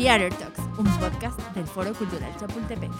Theater 0.00 0.32
Talks, 0.32 0.60
un 0.78 0.86
podcast 0.98 1.38
del 1.54 1.66
Foro 1.66 1.92
Cultural 1.92 2.34
Chapultepec. 2.38 2.90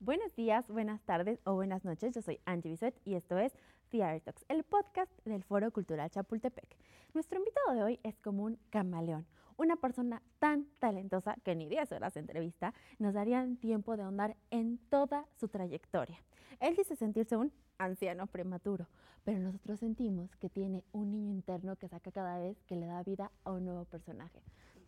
Buenos 0.00 0.34
días, 0.36 0.66
buenas 0.68 1.02
tardes 1.02 1.38
o 1.44 1.52
buenas 1.52 1.84
noches. 1.84 2.14
Yo 2.14 2.22
soy 2.22 2.40
Angie 2.46 2.70
Bisuet 2.70 2.98
y 3.04 3.12
esto 3.12 3.36
es 3.36 3.52
Theater 3.90 4.22
Talks, 4.22 4.42
el 4.48 4.64
podcast 4.64 5.12
del 5.26 5.44
Foro 5.44 5.70
Cultural 5.70 6.08
Chapultepec. 6.08 6.74
Nuestro 7.12 7.38
invitado 7.38 7.74
de 7.74 7.82
hoy 7.82 8.00
es 8.04 8.16
como 8.20 8.44
un 8.44 8.58
camaleón, 8.70 9.26
una 9.58 9.76
persona 9.76 10.22
tan 10.38 10.66
talentosa 10.78 11.36
que 11.44 11.54
ni 11.54 11.68
10 11.68 11.92
horas 11.92 12.14
de 12.14 12.20
entrevista 12.20 12.72
nos 12.98 13.12
darían 13.12 13.56
tiempo 13.56 13.96
de 13.96 14.04
ahondar 14.04 14.36
en 14.50 14.78
toda 14.88 15.26
su 15.36 15.48
trayectoria. 15.48 16.18
Él 16.60 16.74
dice 16.76 16.96
sentirse 16.96 17.36
un 17.36 17.52
anciano 17.76 18.26
prematuro, 18.26 18.88
pero 19.24 19.40
nosotros 19.40 19.80
sentimos 19.80 20.34
que 20.36 20.48
tiene 20.48 20.84
un 20.92 21.10
niño 21.10 21.30
interno 21.30 21.76
que 21.76 21.88
saca 21.88 22.10
cada 22.10 22.38
vez 22.38 22.56
que 22.62 22.76
le 22.76 22.86
da 22.86 23.02
vida 23.02 23.30
a 23.44 23.52
un 23.52 23.66
nuevo 23.66 23.84
personaje. 23.84 24.40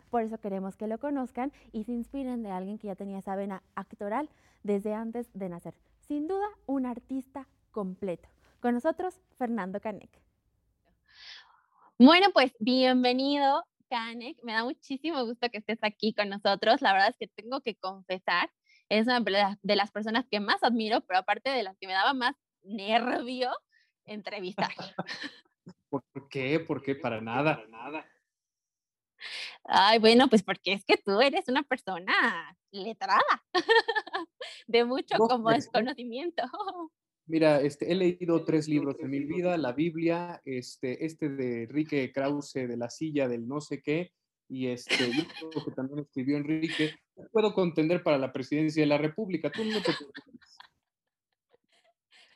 Por 0.08 0.22
eso 0.22 0.38
queremos 0.38 0.76
que 0.76 0.86
lo 0.86 0.98
conozcan 0.98 1.52
y 1.72 1.84
se 1.84 1.92
inspiren 1.92 2.42
de 2.42 2.50
alguien 2.50 2.78
que 2.78 2.88
ya 2.88 2.96
tenía 2.96 3.18
esa 3.18 3.36
vena 3.36 3.62
actoral 3.74 4.28
desde 4.62 4.94
antes 4.94 5.30
de 5.34 5.48
nacer. 5.48 5.74
Sin 6.00 6.26
duda, 6.26 6.46
un 6.66 6.86
artista 6.86 7.46
completo. 7.70 8.28
Con 8.60 8.74
nosotros, 8.74 9.20
Fernando 9.38 9.80
Canek. 9.80 10.10
Bueno, 11.98 12.28
pues 12.32 12.52
bienvenido, 12.58 13.62
Canek. 13.90 14.38
Me 14.42 14.52
da 14.52 14.64
muchísimo 14.64 15.22
gusto 15.26 15.50
que 15.50 15.58
estés 15.58 15.78
aquí 15.82 16.14
con 16.14 16.30
nosotros. 16.30 16.80
La 16.80 16.92
verdad 16.92 17.08
es 17.10 17.16
que 17.18 17.26
tengo 17.26 17.60
que 17.60 17.74
confesar, 17.74 18.50
es 18.88 19.06
una 19.06 19.20
de 19.62 19.76
las 19.76 19.90
personas 19.90 20.26
que 20.30 20.40
más 20.40 20.62
admiro, 20.62 21.00
pero 21.02 21.18
aparte 21.18 21.50
de 21.50 21.62
las 21.62 21.76
que 21.78 21.86
me 21.86 21.92
daba 21.92 22.14
más 22.14 22.34
nervio 22.62 23.50
entrevistar. 24.04 24.70
¿Por 25.88 26.02
qué? 26.28 26.60
¿Por 26.60 26.82
qué? 26.82 26.94
Para 26.94 27.20
nada. 27.20 27.56
Para 27.56 27.68
nada. 27.68 28.06
Ay, 29.64 29.98
bueno, 29.98 30.28
pues 30.28 30.42
porque 30.42 30.72
es 30.72 30.84
que 30.84 30.96
tú 30.96 31.20
eres 31.20 31.48
una 31.48 31.62
persona 31.62 32.56
letrada, 32.70 33.44
de 34.66 34.84
mucho 34.84 35.18
como 35.18 35.50
desconocimiento. 35.50 36.42
Mira, 37.30 37.60
este, 37.60 37.92
he 37.92 37.94
leído 37.94 38.44
tres 38.44 38.66
libros 38.66 38.96
en 38.98 39.08
mi 39.08 39.20
vida, 39.20 39.56
la 39.56 39.70
Biblia, 39.70 40.42
este, 40.44 41.06
este 41.06 41.28
de 41.28 41.62
Enrique 41.62 42.10
Krause, 42.12 42.54
de 42.54 42.76
la 42.76 42.90
silla 42.90 43.28
del 43.28 43.46
no 43.46 43.60
sé 43.60 43.80
qué, 43.80 44.10
y 44.48 44.66
este 44.66 44.96
que 44.96 45.70
también 45.70 46.00
escribió 46.00 46.36
Enrique, 46.36 46.96
puedo 47.30 47.54
contender 47.54 48.02
para 48.02 48.18
la 48.18 48.32
presidencia 48.32 48.82
de 48.82 48.88
la 48.88 48.98
República. 48.98 49.48
Tú 49.48 49.64
no 49.64 49.80
te 49.80 49.92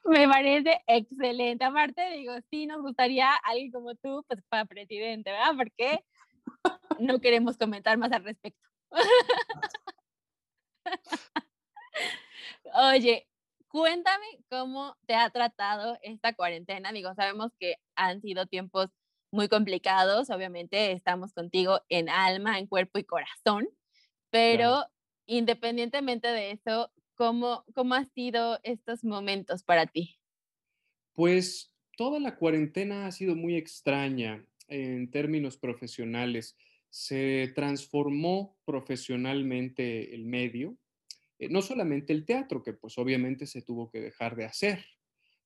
me 0.05 0.29
parece 0.29 0.81
excelente. 0.87 1.65
Aparte, 1.65 2.11
digo, 2.11 2.35
sí, 2.49 2.67
nos 2.67 2.81
gustaría 2.81 3.35
alguien 3.43 3.73
como 3.73 3.97
tú, 3.97 4.25
pues 4.29 4.45
para 4.49 4.65
presidente, 4.65 5.33
¿verdad? 5.33 5.57
Porque 5.57 6.05
no 7.01 7.21
queremos 7.21 7.59
comentar 7.59 7.99
más 7.99 8.13
al 8.13 8.23
respecto. 8.23 8.69
Oye, 12.93 13.27
cuéntame 13.75 14.25
cómo 14.49 14.97
te 15.05 15.17
ha 15.17 15.31
tratado 15.31 15.99
esta 16.03 16.33
cuarentena. 16.33 16.93
Digo, 16.93 17.13
sabemos 17.17 17.51
que 17.59 17.75
han 17.97 18.21
sido 18.21 18.47
tiempos 18.47 18.91
muy 19.33 19.49
complicados. 19.49 20.31
Obviamente 20.31 20.93
estamos 20.93 21.33
contigo 21.33 21.81
en 21.89 22.09
alma, 22.09 22.61
en 22.61 22.69
cuerpo 22.69 23.01
y 23.01 23.05
corazón, 23.05 23.67
pero 24.31 24.87
independientemente 25.27 26.29
de 26.29 26.53
eso, 26.53 26.93
¿Cómo, 27.17 27.65
¿Cómo 27.75 27.95
han 27.95 28.11
sido 28.13 28.61
estos 28.63 29.05
momentos 29.05 29.65
para 29.65 29.87
ti? 29.87 30.19
Pues 31.13 31.73
toda 31.97 32.21
la 32.21 32.37
cuarentena 32.37 33.07
ha 33.07 33.13
sido 33.13 33.37
muy 33.37 33.57
extraña 33.57 34.45
en 34.69 35.11
términos 35.11 35.57
profesionales. 35.57 36.57
Se 36.91 37.53
transformó 37.55 38.57
profesionalmente 38.65 40.15
el 40.15 40.25
medio, 40.25 40.77
eh, 41.39 41.49
no 41.49 41.63
solamente 41.63 42.13
el 42.13 42.25
teatro, 42.25 42.63
que 42.63 42.73
pues 42.73 42.99
obviamente 42.99 43.47
se 43.47 43.63
tuvo 43.63 43.91
que 43.91 44.01
dejar 44.01 44.37
de 44.37 44.45
hacer, 44.45 44.85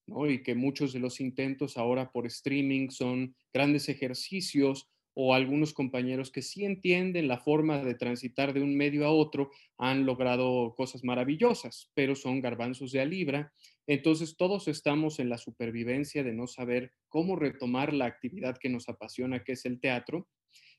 ¿no? 0.06 0.28
Y 0.28 0.42
que 0.42 0.54
muchos 0.54 0.92
de 0.92 1.00
los 1.00 1.20
intentos 1.20 1.76
ahora 1.76 2.10
por 2.10 2.26
streaming 2.26 2.90
son 2.90 3.34
grandes 3.52 3.88
ejercicios 3.88 4.88
o 5.20 5.34
algunos 5.34 5.74
compañeros 5.74 6.30
que 6.30 6.42
sí 6.42 6.64
entienden 6.64 7.26
la 7.26 7.38
forma 7.38 7.82
de 7.82 7.94
transitar 7.94 8.52
de 8.52 8.62
un 8.62 8.76
medio 8.76 9.04
a 9.04 9.10
otro 9.10 9.50
han 9.76 10.06
logrado 10.06 10.76
cosas 10.76 11.02
maravillosas, 11.02 11.90
pero 11.94 12.14
son 12.14 12.40
garbanzos 12.40 12.92
de 12.92 13.00
a. 13.00 13.52
Entonces 13.88 14.36
todos 14.36 14.68
estamos 14.68 15.18
en 15.18 15.28
la 15.28 15.36
supervivencia 15.36 16.22
de 16.22 16.32
no 16.32 16.46
saber 16.46 16.92
cómo 17.08 17.34
retomar 17.34 17.94
la 17.94 18.04
actividad 18.04 18.58
que 18.58 18.68
nos 18.68 18.88
apasiona, 18.88 19.42
que 19.42 19.52
es 19.52 19.64
el 19.64 19.80
teatro. 19.80 20.28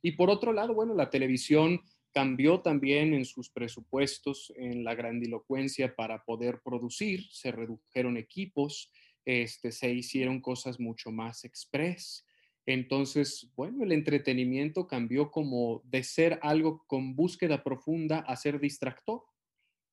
Y 0.01 0.13
por 0.13 0.29
otro 0.29 0.53
lado, 0.53 0.73
bueno, 0.73 0.93
la 0.93 1.09
televisión 1.09 1.81
cambió 2.13 2.61
también 2.61 3.13
en 3.13 3.25
sus 3.25 3.49
presupuestos, 3.49 4.51
en 4.55 4.83
la 4.83 4.95
grandilocuencia 4.95 5.95
para 5.95 6.23
poder 6.23 6.61
producir, 6.63 7.25
se 7.31 7.51
redujeron 7.51 8.17
equipos, 8.17 8.91
este, 9.25 9.71
se 9.71 9.93
hicieron 9.93 10.41
cosas 10.41 10.79
mucho 10.79 11.11
más 11.11 11.45
express. 11.45 12.25
Entonces, 12.65 13.51
bueno, 13.55 13.83
el 13.83 13.91
entretenimiento 13.91 14.87
cambió 14.87 15.31
como 15.31 15.81
de 15.85 16.03
ser 16.03 16.39
algo 16.41 16.83
con 16.87 17.15
búsqueda 17.15 17.63
profunda 17.63 18.19
a 18.19 18.35
ser 18.35 18.59
distractor. 18.59 19.23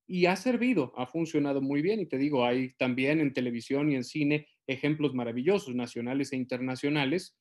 Y 0.08 0.26
ha 0.26 0.36
servido, 0.36 0.92
ha 0.96 1.06
funcionado 1.06 1.60
muy 1.60 1.82
bien. 1.82 2.00
Y 2.00 2.06
te 2.06 2.16
digo, 2.16 2.44
hay 2.44 2.74
también 2.74 3.20
en 3.20 3.32
televisión 3.32 3.90
y 3.90 3.96
en 3.96 4.04
cine 4.04 4.46
ejemplos 4.66 5.14
maravillosos, 5.14 5.74
nacionales 5.74 6.32
e 6.32 6.36
internacionales, 6.36 7.36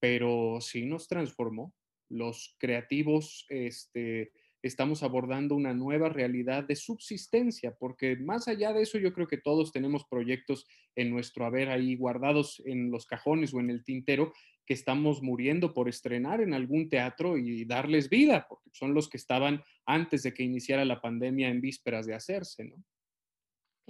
pero 0.00 0.58
sí 0.60 0.86
nos 0.86 1.06
transformó. 1.06 1.72
Los 2.10 2.56
creativos 2.58 3.46
este, 3.48 4.32
estamos 4.62 5.02
abordando 5.02 5.54
una 5.54 5.72
nueva 5.72 6.08
realidad 6.08 6.64
de 6.64 6.76
subsistencia, 6.76 7.74
porque 7.78 8.16
más 8.16 8.48
allá 8.48 8.72
de 8.72 8.82
eso 8.82 8.98
yo 8.98 9.12
creo 9.12 9.26
que 9.26 9.38
todos 9.38 9.72
tenemos 9.72 10.04
proyectos 10.04 10.66
en 10.96 11.10
nuestro 11.10 11.46
haber 11.46 11.70
ahí 11.70 11.96
guardados 11.96 12.62
en 12.66 12.90
los 12.90 13.06
cajones 13.06 13.54
o 13.54 13.60
en 13.60 13.70
el 13.70 13.84
tintero 13.84 14.32
que 14.66 14.74
estamos 14.74 15.22
muriendo 15.22 15.72
por 15.72 15.88
estrenar 15.88 16.40
en 16.40 16.54
algún 16.54 16.88
teatro 16.88 17.38
y 17.38 17.64
darles 17.64 18.08
vida, 18.08 18.46
porque 18.48 18.70
son 18.72 18.94
los 18.94 19.08
que 19.08 19.16
estaban 19.16 19.62
antes 19.86 20.22
de 20.22 20.34
que 20.34 20.42
iniciara 20.42 20.84
la 20.84 21.00
pandemia 21.00 21.48
en 21.48 21.60
vísperas 21.60 22.06
de 22.06 22.14
hacerse, 22.14 22.64
¿no? 22.64 22.76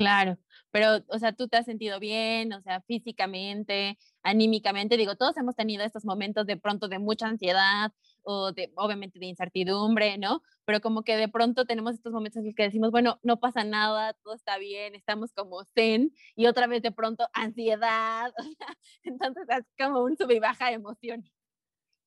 Claro, 0.01 0.39
pero, 0.71 1.05
o 1.09 1.19
sea, 1.19 1.35
tú 1.35 1.47
te 1.47 1.59
has 1.59 1.67
sentido 1.67 2.01
bien, 2.01 2.55
o 2.55 2.63
sea, 2.63 2.81
físicamente, 2.81 3.99
anímicamente, 4.23 4.97
digo, 4.97 5.15
todos 5.17 5.37
hemos 5.37 5.55
tenido 5.55 5.85
estos 5.85 6.07
momentos 6.07 6.47
de 6.47 6.57
pronto 6.57 6.89
de 6.89 6.99
mucha 6.99 7.27
ansiedad 7.27 7.93
o 8.23 8.53
de, 8.53 8.73
obviamente, 8.77 9.19
de 9.19 9.27
incertidumbre, 9.27 10.19
¿no? 10.19 10.43
Pero 10.65 10.81
como 10.81 11.03
que 11.03 11.17
de 11.17 11.29
pronto 11.29 11.65
tenemos 11.65 11.95
estos 11.95 12.13
momentos 12.13 12.39
en 12.41 12.47
los 12.47 12.55
que 12.55 12.65
decimos, 12.65 12.91
bueno, 12.91 13.19
no 13.23 13.41
pasa 13.41 13.65
nada, 13.65 14.15
todo 14.23 14.35
está 14.35 14.59
bien, 14.59 14.95
estamos 14.95 15.33
como 15.33 15.65
zen, 15.75 16.13
y 16.37 16.47
otra 16.47 16.67
vez 16.67 16.83
de 16.83 16.93
pronto 16.93 17.27
ansiedad, 17.33 18.33
o 18.39 18.43
sea, 18.43 18.77
entonces 19.05 19.45
es 19.49 19.67
como 19.79 20.03
un 20.03 20.17
sub 20.17 20.31
y 20.31 20.39
baja 20.39 20.69
de 20.69 20.75
emociones. 20.75 21.31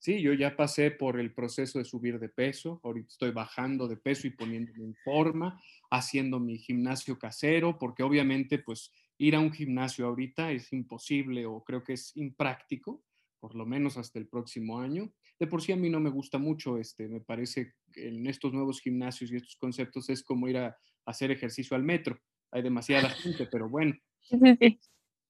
Sí, 0.03 0.21
yo 0.21 0.33
ya 0.33 0.57
pasé 0.57 0.91
por 0.91 1.17
el 1.17 1.33
proceso 1.33 1.79
de 1.79 1.85
subir 1.85 2.19
de 2.19 2.27
peso, 2.27 2.81
ahorita 2.83 3.07
estoy 3.07 3.31
bajando 3.31 3.87
de 3.87 3.95
peso 3.95 4.27
y 4.27 4.31
poniéndome 4.31 4.83
en 4.83 4.95
forma, 4.95 5.61
haciendo 5.89 6.41
mi 6.41 6.57
gimnasio 6.57 7.17
casero, 7.17 7.79
porque 7.79 8.03
obviamente 8.03 8.59
pues 8.59 8.91
ir 9.17 9.33
a 9.33 9.39
un 9.39 9.53
gimnasio 9.53 10.05
ahorita 10.05 10.51
es 10.51 10.73
imposible 10.73 11.45
o 11.45 11.63
creo 11.63 11.85
que 11.85 11.93
es 11.93 12.11
impráctico, 12.17 13.01
por 13.39 13.55
lo 13.55 13.65
menos 13.65 13.97
hasta 13.97 14.19
el 14.19 14.27
próximo 14.27 14.79
año. 14.79 15.13
De 15.43 15.47
por 15.47 15.61
sí 15.61 15.73
a 15.73 15.75
mí 15.75 15.89
no 15.89 15.99
me 15.99 16.09
gusta 16.09 16.37
mucho, 16.37 16.77
este, 16.77 17.09
me 17.09 17.19
parece 17.19 17.73
que 17.91 18.07
en 18.07 18.25
estos 18.27 18.53
nuevos 18.53 18.79
gimnasios 18.79 19.29
y 19.29 19.35
estos 19.35 19.57
conceptos 19.57 20.09
es 20.09 20.23
como 20.23 20.47
ir 20.47 20.55
a, 20.55 20.77
hacer 21.05 21.31
ejercicio 21.31 21.75
al 21.75 21.83
metro. 21.83 22.17
Hay 22.49 22.61
demasiada 22.61 23.09
gente, 23.09 23.45
pero 23.51 23.67
bueno. 23.67 23.93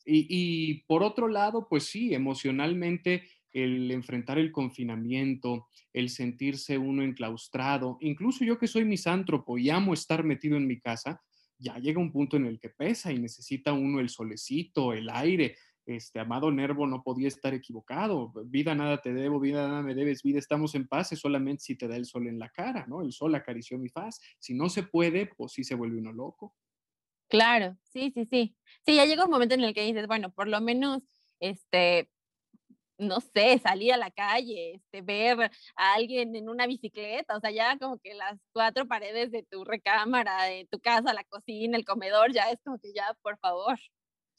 Y, 0.05 0.27
y 0.29 0.83
por 0.83 1.01
otro 1.01 1.27
lado, 1.27 1.65
pues 1.67 1.85
sí, 1.85 2.13
emocionalmente 2.13 3.23
el 3.51 3.89
enfrentar 3.89 4.37
el 4.37 4.51
confinamiento, 4.51 5.65
el 5.93 6.09
sentirse 6.09 6.77
uno 6.77 7.01
enclaustrado, 7.01 7.97
incluso 8.01 8.45
yo 8.45 8.59
que 8.59 8.67
soy 8.67 8.85
misántropo 8.85 9.57
y 9.57 9.71
amo 9.71 9.95
estar 9.95 10.23
metido 10.23 10.57
en 10.57 10.67
mi 10.67 10.79
casa, 10.79 11.23
ya 11.57 11.79
llega 11.79 11.99
un 11.99 12.11
punto 12.11 12.37
en 12.37 12.45
el 12.45 12.59
que 12.59 12.69
pesa 12.69 13.11
y 13.11 13.17
necesita 13.17 13.73
uno 13.73 13.99
el 13.99 14.09
solecito, 14.09 14.93
el 14.93 15.09
aire. 15.09 15.55
Este 15.85 16.19
amado 16.19 16.51
Nervo 16.51 16.87
no 16.87 17.03
podía 17.03 17.27
estar 17.27 17.53
equivocado. 17.53 18.31
Vida 18.45 18.73
nada 18.75 19.01
te 19.01 19.13
debo, 19.13 19.39
vida 19.39 19.67
nada 19.67 19.81
me 19.81 19.95
debes, 19.95 20.23
vida 20.23 20.39
estamos 20.39 20.75
en 20.75 20.87
paz 20.87 21.09
solamente 21.09 21.63
si 21.63 21.77
te 21.77 21.87
da 21.87 21.95
el 21.95 22.05
sol 22.05 22.27
en 22.27 22.39
la 22.39 22.49
cara, 22.49 22.85
¿no? 22.87 23.01
El 23.01 23.11
sol 23.11 23.35
acarició 23.35 23.77
mi 23.77 23.89
faz. 23.89 24.19
Si 24.39 24.53
no 24.53 24.69
se 24.69 24.83
puede, 24.83 25.27
pues 25.27 25.51
sí 25.53 25.63
se 25.63 25.75
vuelve 25.75 25.99
uno 25.99 26.13
loco. 26.13 26.55
Claro, 27.29 27.77
sí, 27.83 28.11
sí, 28.11 28.25
sí. 28.25 28.55
Sí, 28.85 28.95
ya 28.95 29.05
llega 29.05 29.25
un 29.25 29.31
momento 29.31 29.55
en 29.55 29.61
el 29.61 29.73
que 29.73 29.83
dices, 29.83 30.07
bueno, 30.07 30.31
por 30.31 30.47
lo 30.47 30.61
menos, 30.61 31.01
este, 31.39 32.09
no 32.97 33.19
sé, 33.21 33.59
salir 33.59 33.93
a 33.93 33.97
la 33.97 34.11
calle, 34.11 34.75
este, 34.75 35.01
ver 35.01 35.51
a 35.75 35.93
alguien 35.95 36.35
en 36.35 36.49
una 36.49 36.67
bicicleta, 36.67 37.37
o 37.37 37.39
sea, 37.39 37.51
ya 37.51 37.77
como 37.79 37.99
que 37.99 38.13
las 38.13 38.39
cuatro 38.53 38.87
paredes 38.87 39.31
de 39.31 39.43
tu 39.43 39.63
recámara, 39.65 40.43
de 40.45 40.67
tu 40.71 40.79
casa, 40.79 41.13
la 41.13 41.23
cocina, 41.25 41.77
el 41.77 41.85
comedor, 41.85 42.33
ya 42.33 42.51
es 42.51 42.59
como 42.63 42.79
que 42.79 42.93
ya, 42.93 43.13
por 43.21 43.37
favor. 43.39 43.79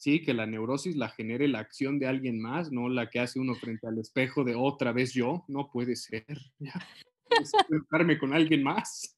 Sí, 0.04 0.22
que 0.22 0.34
la 0.34 0.44
neurosis 0.44 0.96
la 0.96 1.08
genere 1.08 1.48
la 1.48 1.60
acción 1.60 1.98
de 1.98 2.06
alguien 2.06 2.38
más, 2.38 2.70
no 2.70 2.90
la 2.90 3.08
que 3.08 3.20
hace 3.20 3.40
uno 3.40 3.54
frente 3.54 3.86
al 3.86 3.98
espejo 3.98 4.44
de 4.44 4.54
otra 4.54 4.92
vez 4.92 5.14
yo, 5.14 5.44
no 5.48 5.70
puede 5.72 5.96
ser, 5.96 6.26
ya, 6.58 6.74
con 8.20 8.34
alguien 8.34 8.62
más. 8.62 9.16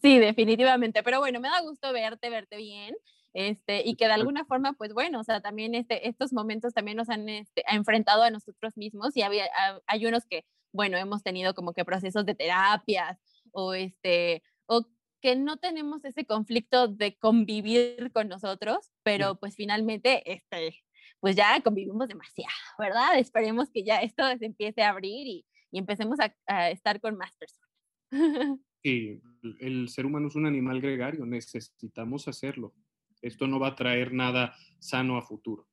Sí, 0.00 0.20
definitivamente, 0.20 1.02
pero 1.02 1.18
bueno, 1.18 1.40
me 1.40 1.48
da 1.48 1.60
gusto 1.62 1.92
verte, 1.92 2.30
verte 2.30 2.56
bien, 2.56 2.94
este, 3.34 3.82
y 3.84 3.96
que 3.96 4.06
de 4.06 4.12
alguna 4.12 4.44
forma, 4.44 4.74
pues 4.74 4.94
bueno, 4.94 5.18
o 5.18 5.24
sea, 5.24 5.40
también 5.40 5.74
este, 5.74 6.08
estos 6.08 6.32
momentos 6.32 6.72
también 6.72 6.98
nos 6.98 7.08
han 7.08 7.28
este, 7.28 7.64
enfrentado 7.68 8.22
a 8.22 8.30
nosotros 8.30 8.76
mismos 8.76 9.16
y 9.16 9.22
había, 9.22 9.48
hay 9.88 10.06
unos 10.06 10.24
que, 10.24 10.44
bueno, 10.72 10.98
hemos 10.98 11.24
tenido 11.24 11.52
como 11.52 11.72
que 11.72 11.84
procesos 11.84 12.24
de 12.26 12.36
terapias 12.36 13.18
o 13.50 13.74
este, 13.74 14.44
o 14.66 14.86
que 15.22 15.36
no 15.36 15.56
tenemos 15.56 16.04
ese 16.04 16.26
conflicto 16.26 16.88
de 16.88 17.16
convivir 17.16 18.10
con 18.12 18.28
nosotros, 18.28 18.90
pero 19.04 19.36
pues 19.36 19.54
finalmente, 19.54 20.30
este, 20.30 20.84
pues 21.20 21.36
ya 21.36 21.60
convivimos 21.62 22.08
demasiado, 22.08 22.52
¿verdad? 22.78 23.16
Esperemos 23.18 23.70
que 23.70 23.84
ya 23.84 24.02
esto 24.02 24.24
se 24.36 24.44
empiece 24.44 24.82
a 24.82 24.90
abrir 24.90 25.26
y, 25.26 25.46
y 25.70 25.78
empecemos 25.78 26.18
a, 26.18 26.34
a, 26.46 26.70
estar 26.70 27.00
con 27.00 27.16
más 27.16 27.34
personas. 27.36 27.70
Sí, 28.84 29.22
el 29.60 29.88
ser 29.90 30.06
humano 30.06 30.26
es 30.26 30.34
un 30.34 30.44
animal 30.44 30.80
gregario, 30.80 31.24
necesitamos 31.24 32.26
hacerlo. 32.26 32.74
Esto 33.20 33.46
no 33.46 33.60
va 33.60 33.68
a 33.68 33.76
traer 33.76 34.12
nada 34.12 34.56
sano 34.80 35.16
a 35.16 35.22
futuro. 35.22 35.68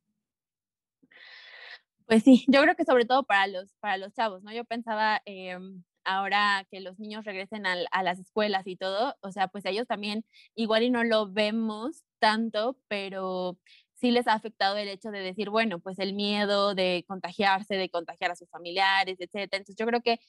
Pues 2.06 2.22
sí, 2.22 2.46
yo 2.48 2.62
creo 2.62 2.76
que 2.76 2.86
sobre 2.86 3.06
todo 3.06 3.24
para 3.24 3.48
los, 3.48 3.74
para 3.80 3.98
los 3.98 4.14
chavos, 4.14 4.44
¿no? 4.44 4.54
Yo 4.54 4.64
pensaba, 4.64 5.24
eh, 5.26 5.58
ahora 6.04 6.66
que 6.72 6.80
los 6.80 7.00
niños 7.00 7.26
regresen 7.26 7.66
a, 7.66 7.76
a, 7.92 8.04
las 8.04 8.20
escuelas 8.20 8.68
y 8.68 8.76
todo, 8.76 9.16
o 9.22 9.32
sea, 9.32 9.48
pues 9.48 9.66
ellos 9.66 9.88
también 9.88 10.26
igual 10.56 10.84
y 10.84 10.90
no 10.90 11.04
lo 11.04 11.32
vemos 11.32 12.04
tanto, 12.20 12.78
pero 12.88 13.58
sí 14.00 14.12
les 14.12 14.28
ha 14.28 14.34
afectado 14.34 14.78
el 14.78 14.88
hecho 14.88 15.12
de 15.12 15.20
decir, 15.20 15.50
bueno, 15.50 15.80
pues 15.80 16.00
el 16.00 16.14
miedo 16.14 16.74
de 16.76 17.06
contagiarse, 17.08 17.76
de 17.76 17.90
contagiar 17.90 18.32
a 18.32 18.36
sus 18.36 18.50
familiares, 18.50 19.18
etcétera. 19.20 19.58
Entonces 19.58 19.76
yo 19.78 19.86
creo 19.86 20.02
que 20.02 20.20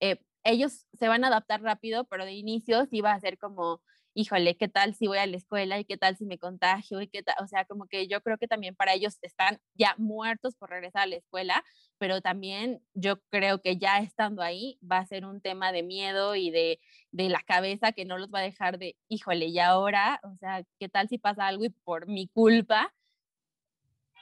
eh, 0.00 0.18
ellos 0.44 0.86
se 0.98 1.08
van 1.08 1.24
a 1.24 1.28
adaptar 1.28 1.62
rápido, 1.62 2.04
pero 2.04 2.24
de 2.24 2.32
inicio 2.32 2.86
sí 2.86 3.00
va 3.00 3.12
a 3.12 3.20
ser 3.20 3.38
como, 3.38 3.82
híjole, 4.14 4.56
¿qué 4.56 4.68
tal 4.68 4.94
si 4.94 5.06
voy 5.08 5.18
a 5.18 5.26
la 5.26 5.36
escuela 5.36 5.78
y 5.78 5.84
qué 5.84 5.96
tal 5.98 6.16
si 6.16 6.24
me 6.26 6.38
contagio? 6.38 7.00
y 7.02 7.08
qué 7.08 7.22
tal? 7.22 7.36
O 7.42 7.46
sea, 7.48 7.64
como 7.66 7.86
que 7.86 8.08
yo 8.08 8.22
creo 8.22 8.38
que 8.38 8.48
también 8.48 8.74
para 8.74 8.94
ellos 8.94 9.18
están 9.22 9.60
ya 9.74 9.94
muertos 9.98 10.56
por 10.56 10.70
regresar 10.70 11.02
a 11.02 11.06
la 11.06 11.16
escuela, 11.16 11.64
pero 11.98 12.20
también 12.20 12.80
yo 12.94 13.20
creo 13.28 13.60
que 13.60 13.76
ya 13.76 13.98
estando 13.98 14.42
ahí 14.42 14.78
va 14.80 14.98
a 14.98 15.06
ser 15.06 15.24
un 15.26 15.40
tema 15.40 15.72
de 15.72 15.82
miedo 15.82 16.36
y 16.36 16.50
de, 16.50 16.80
de 17.10 17.28
la 17.28 17.42
cabeza 17.42 17.92
que 17.92 18.04
no 18.04 18.18
los 18.18 18.30
va 18.30 18.38
a 18.38 18.42
dejar 18.42 18.78
de, 18.78 18.96
híjole, 19.08 19.46
y 19.46 19.58
ahora, 19.58 20.20
o 20.22 20.36
sea, 20.36 20.64
¿qué 20.78 20.88
tal 20.88 21.08
si 21.08 21.18
pasa 21.18 21.46
algo 21.46 21.64
y 21.64 21.70
por 21.70 22.06
mi 22.06 22.28
culpa 22.28 22.94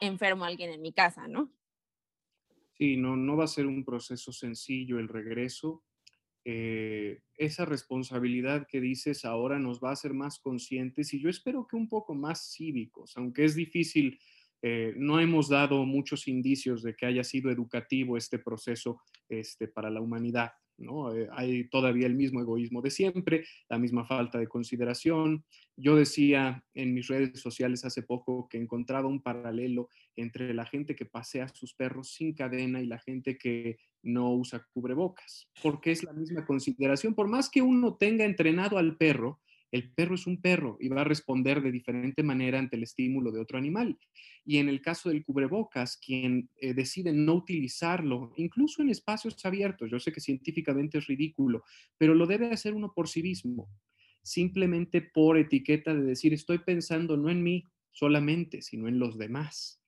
enfermo 0.00 0.44
a 0.44 0.48
alguien 0.48 0.70
en 0.70 0.82
mi 0.82 0.92
casa, 0.92 1.28
¿no? 1.28 1.52
Sí, 2.76 2.96
no, 2.96 3.16
no 3.16 3.36
va 3.36 3.44
a 3.44 3.48
ser 3.48 3.66
un 3.66 3.84
proceso 3.84 4.32
sencillo 4.32 4.98
el 4.98 5.08
regreso. 5.08 5.82
Eh, 6.44 7.22
esa 7.36 7.64
responsabilidad 7.64 8.66
que 8.68 8.80
dices 8.80 9.24
ahora 9.24 9.58
nos 9.58 9.82
va 9.82 9.90
a 9.90 9.94
hacer 9.94 10.12
más 10.14 10.38
conscientes 10.38 11.12
y 11.12 11.20
yo 11.20 11.28
espero 11.28 11.66
que 11.66 11.74
un 11.74 11.88
poco 11.88 12.14
más 12.14 12.52
cívicos, 12.54 13.16
aunque 13.16 13.44
es 13.44 13.54
difícil, 13.54 14.20
eh, 14.68 14.94
no 14.96 15.20
hemos 15.20 15.48
dado 15.48 15.86
muchos 15.86 16.26
indicios 16.26 16.82
de 16.82 16.96
que 16.96 17.06
haya 17.06 17.22
sido 17.22 17.52
educativo 17.52 18.16
este 18.16 18.40
proceso 18.40 19.00
este, 19.28 19.68
para 19.68 19.90
la 19.90 20.00
humanidad. 20.00 20.50
¿no? 20.76 21.14
Eh, 21.14 21.28
hay 21.30 21.68
todavía 21.68 22.08
el 22.08 22.16
mismo 22.16 22.40
egoísmo 22.40 22.82
de 22.82 22.90
siempre, 22.90 23.44
la 23.68 23.78
misma 23.78 24.04
falta 24.04 24.40
de 24.40 24.48
consideración. 24.48 25.44
Yo 25.76 25.94
decía 25.94 26.64
en 26.74 26.94
mis 26.94 27.06
redes 27.06 27.38
sociales 27.38 27.84
hace 27.84 28.02
poco 28.02 28.48
que 28.48 28.58
encontraba 28.58 29.06
un 29.06 29.22
paralelo 29.22 29.88
entre 30.16 30.52
la 30.52 30.66
gente 30.66 30.96
que 30.96 31.06
pasea 31.06 31.46
sus 31.46 31.72
perros 31.72 32.14
sin 32.14 32.34
cadena 32.34 32.82
y 32.82 32.86
la 32.86 32.98
gente 32.98 33.38
que 33.38 33.78
no 34.02 34.34
usa 34.34 34.66
cubrebocas, 34.74 35.48
porque 35.62 35.92
es 35.92 36.02
la 36.02 36.12
misma 36.12 36.44
consideración. 36.44 37.14
Por 37.14 37.28
más 37.28 37.48
que 37.48 37.62
uno 37.62 37.94
tenga 37.94 38.24
entrenado 38.24 38.78
al 38.78 38.96
perro, 38.96 39.38
el 39.72 39.92
perro 39.92 40.14
es 40.14 40.26
un 40.26 40.40
perro 40.40 40.76
y 40.80 40.88
va 40.88 41.00
a 41.00 41.04
responder 41.04 41.62
de 41.62 41.72
diferente 41.72 42.22
manera 42.22 42.58
ante 42.58 42.76
el 42.76 42.82
estímulo 42.82 43.32
de 43.32 43.40
otro 43.40 43.58
animal. 43.58 43.98
Y 44.44 44.58
en 44.58 44.68
el 44.68 44.80
caso 44.80 45.08
del 45.08 45.24
cubrebocas, 45.24 45.96
quien 45.96 46.50
eh, 46.56 46.74
decide 46.74 47.12
no 47.12 47.34
utilizarlo, 47.34 48.32
incluso 48.36 48.82
en 48.82 48.90
espacios 48.90 49.44
abiertos, 49.44 49.90
yo 49.90 49.98
sé 49.98 50.12
que 50.12 50.20
científicamente 50.20 50.98
es 50.98 51.06
ridículo, 51.06 51.64
pero 51.98 52.14
lo 52.14 52.26
debe 52.26 52.50
hacer 52.50 52.74
uno 52.74 52.92
por 52.94 53.08
sí 53.08 53.22
mismo, 53.22 53.68
simplemente 54.22 55.02
por 55.02 55.38
etiqueta 55.38 55.94
de 55.94 56.02
decir, 56.02 56.32
estoy 56.32 56.58
pensando 56.58 57.16
no 57.16 57.30
en 57.30 57.42
mí 57.42 57.64
solamente, 57.90 58.62
sino 58.62 58.88
en 58.88 58.98
los 58.98 59.18
demás 59.18 59.80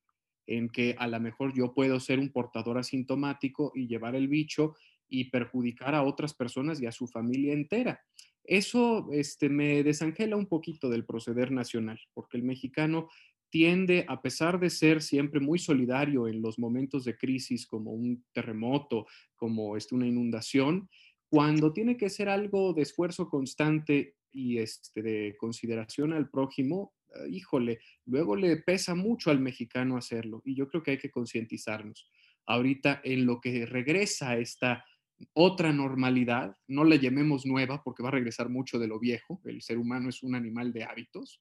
en 0.48 0.70
que 0.70 0.96
a 0.98 1.06
lo 1.06 1.20
mejor 1.20 1.54
yo 1.54 1.74
puedo 1.74 2.00
ser 2.00 2.18
un 2.18 2.32
portador 2.32 2.78
asintomático 2.78 3.70
y 3.74 3.86
llevar 3.86 4.16
el 4.16 4.28
bicho 4.28 4.74
y 5.06 5.30
perjudicar 5.30 5.94
a 5.94 6.02
otras 6.02 6.34
personas 6.34 6.80
y 6.80 6.86
a 6.86 6.92
su 6.92 7.06
familia 7.06 7.52
entera. 7.52 8.00
Eso 8.48 9.08
este, 9.12 9.50
me 9.50 9.82
desangela 9.82 10.34
un 10.34 10.46
poquito 10.46 10.88
del 10.88 11.04
proceder 11.04 11.52
nacional, 11.52 12.00
porque 12.14 12.38
el 12.38 12.44
mexicano 12.44 13.10
tiende, 13.50 14.06
a 14.08 14.22
pesar 14.22 14.58
de 14.58 14.70
ser 14.70 15.02
siempre 15.02 15.38
muy 15.38 15.58
solidario 15.58 16.28
en 16.28 16.40
los 16.40 16.58
momentos 16.58 17.04
de 17.04 17.16
crisis, 17.16 17.66
como 17.66 17.92
un 17.92 18.24
terremoto, 18.32 19.06
como 19.36 19.76
este, 19.76 19.94
una 19.94 20.06
inundación, 20.06 20.88
cuando 21.28 21.74
tiene 21.74 21.98
que 21.98 22.08
ser 22.08 22.30
algo 22.30 22.72
de 22.72 22.82
esfuerzo 22.82 23.28
constante 23.28 24.16
y 24.32 24.58
este, 24.58 25.02
de 25.02 25.36
consideración 25.38 26.14
al 26.14 26.30
prójimo, 26.30 26.94
eh, 27.14 27.28
híjole, 27.30 27.80
luego 28.06 28.34
le 28.34 28.56
pesa 28.56 28.94
mucho 28.94 29.30
al 29.30 29.40
mexicano 29.40 29.98
hacerlo 29.98 30.40
y 30.46 30.54
yo 30.54 30.68
creo 30.68 30.82
que 30.82 30.92
hay 30.92 30.98
que 30.98 31.10
concientizarnos. 31.10 32.10
Ahorita 32.46 33.02
en 33.04 33.26
lo 33.26 33.42
que 33.42 33.66
regresa 33.66 34.38
esta 34.38 34.86
otra 35.32 35.72
normalidad, 35.72 36.56
no 36.66 36.84
la 36.84 36.96
llamemos 36.96 37.46
nueva 37.46 37.82
porque 37.82 38.02
va 38.02 38.10
a 38.10 38.12
regresar 38.12 38.48
mucho 38.48 38.78
de 38.78 38.86
lo 38.86 38.98
viejo, 38.98 39.40
el 39.44 39.62
ser 39.62 39.78
humano 39.78 40.08
es 40.08 40.22
un 40.22 40.34
animal 40.34 40.72
de 40.72 40.84
hábitos, 40.84 41.40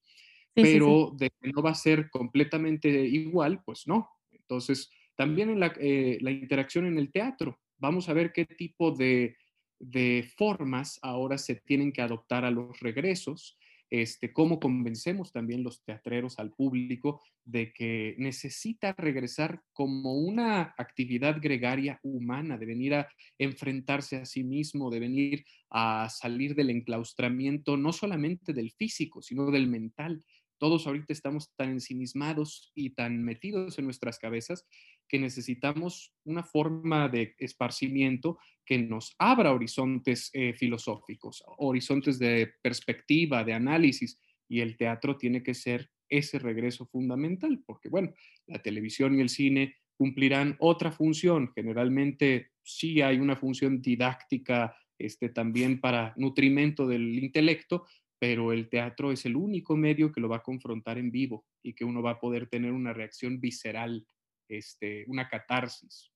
sí, 0.56 0.62
pero 0.63 0.85
sí, 0.85 1.12
sí. 1.12 1.18
de 1.18 1.29
que 1.29 1.51
no 1.51 1.62
va 1.62 1.71
a 1.71 1.75
ser 1.75 2.09
completamente 2.09 2.89
igual, 2.89 3.62
pues 3.63 3.88
no. 3.88 4.09
Entonces, 4.31 4.89
también 5.15 5.50
en 5.50 5.59
la, 5.59 5.74
eh, 5.79 6.18
la 6.21 6.31
interacción 6.31 6.85
en 6.85 6.97
el 6.97 7.12
teatro, 7.12 7.59
vamos 7.77 8.09
a 8.09 8.13
ver 8.13 8.31
qué 8.31 8.45
tipo 8.45 8.91
de, 8.91 9.35
de, 9.79 10.29
formas 10.35 11.00
ahora 11.01 11.38
se 11.38 11.56
tienen 11.56 11.91
que 11.91 12.01
adoptar 12.01 12.45
a 12.45 12.51
los 12.51 12.79
regresos, 12.79 13.57
este, 13.89 14.34
cómo 14.34 14.60
convencemos 14.60 15.31
también 15.31 15.63
los 15.63 15.84
teatreros 15.84 16.39
al 16.39 16.51
público 16.51 17.22
de 17.45 17.72
que 17.72 18.16
necesita 18.18 18.94
regresar 18.94 19.62
como 19.74 20.15
una 20.15 20.74
actividad 20.77 21.38
gregaria 21.41 22.00
humana, 22.03 22.58
de 22.58 22.65
venir 22.65 22.94
a 22.96 23.08
enfrentarse 23.38 24.17
a 24.17 24.25
sí 24.25 24.44
mismo, 24.44 24.89
de 24.89 25.00
venir 25.00 25.46
a 25.70 26.10
salir 26.10 26.56
del 26.56 26.70
enclaustramiento, 26.70 27.77
no 27.77 27.94
solamente 27.94 28.53
del 28.53 28.72
físico, 28.72 29.22
sino 29.22 29.50
del 29.51 29.67
mental. 29.67 30.24
Todos 30.58 30.88
ahorita 30.88 31.14
estamos 31.14 31.54
tan 31.56 31.70
ensimismados 31.70 32.72
y 32.74 32.92
tan 32.92 33.24
metidos 33.24 33.78
en 33.78 33.86
nuestras 33.86 34.20
cabezas 34.20 34.66
que 35.08 35.20
necesitamos 35.20 36.14
una 36.24 36.44
forma 36.44 37.10
de 37.10 37.36
esparcimiento 37.38 38.40
que 38.66 38.78
nos 38.80 39.16
abra 39.18 39.54
horizontes 39.54 40.30
eh, 40.34 40.54
filosóficos, 40.54 41.44
horizontes 41.58 42.20
de 42.20 42.54
perspectiva, 42.62 43.44
de 43.44 43.54
análisis, 43.54 44.20
y 44.50 44.62
el 44.62 44.78
teatro 44.78 45.18
tiene 45.18 45.44
que 45.44 45.54
ser 45.54 45.90
ese 46.10 46.40
regreso 46.40 46.86
fundamental, 46.86 47.62
porque 47.66 47.90
bueno, 47.90 48.14
la 48.46 48.62
televisión 48.62 49.18
y 49.18 49.22
el 49.22 49.30
cine 49.30 49.76
cumplirán 49.96 50.56
otra 50.60 50.92
función, 50.92 51.52
generalmente 51.54 52.52
sí 52.64 53.02
hay 53.02 53.20
una 53.20 53.36
función 53.36 53.82
didáctica 53.82 54.76
este, 54.98 55.30
también 55.30 55.80
para 55.82 56.14
nutrimento 56.18 56.88
del 56.88 57.20
intelecto, 57.20 57.86
pero 58.19 58.51
el 58.51 58.69
teatro 58.69 59.12
es 59.12 59.25
el 59.25 59.36
único 59.36 59.75
medio 59.75 60.12
que 60.12 60.21
lo 60.21 60.29
va 60.29 60.38
a 60.38 60.43
confrontar 60.43 60.97
en 60.97 61.12
vivo 61.12 61.45
y 61.63 61.74
que 61.74 61.86
uno 61.86 62.01
va 62.01 62.12
a 62.12 62.19
poder 62.19 62.47
tener 62.47 62.71
una 62.71 62.93
reacción 62.93 63.39
visceral, 63.39 64.05
este, 64.47 65.05
una 65.07 65.27
catarsis. 65.29 66.12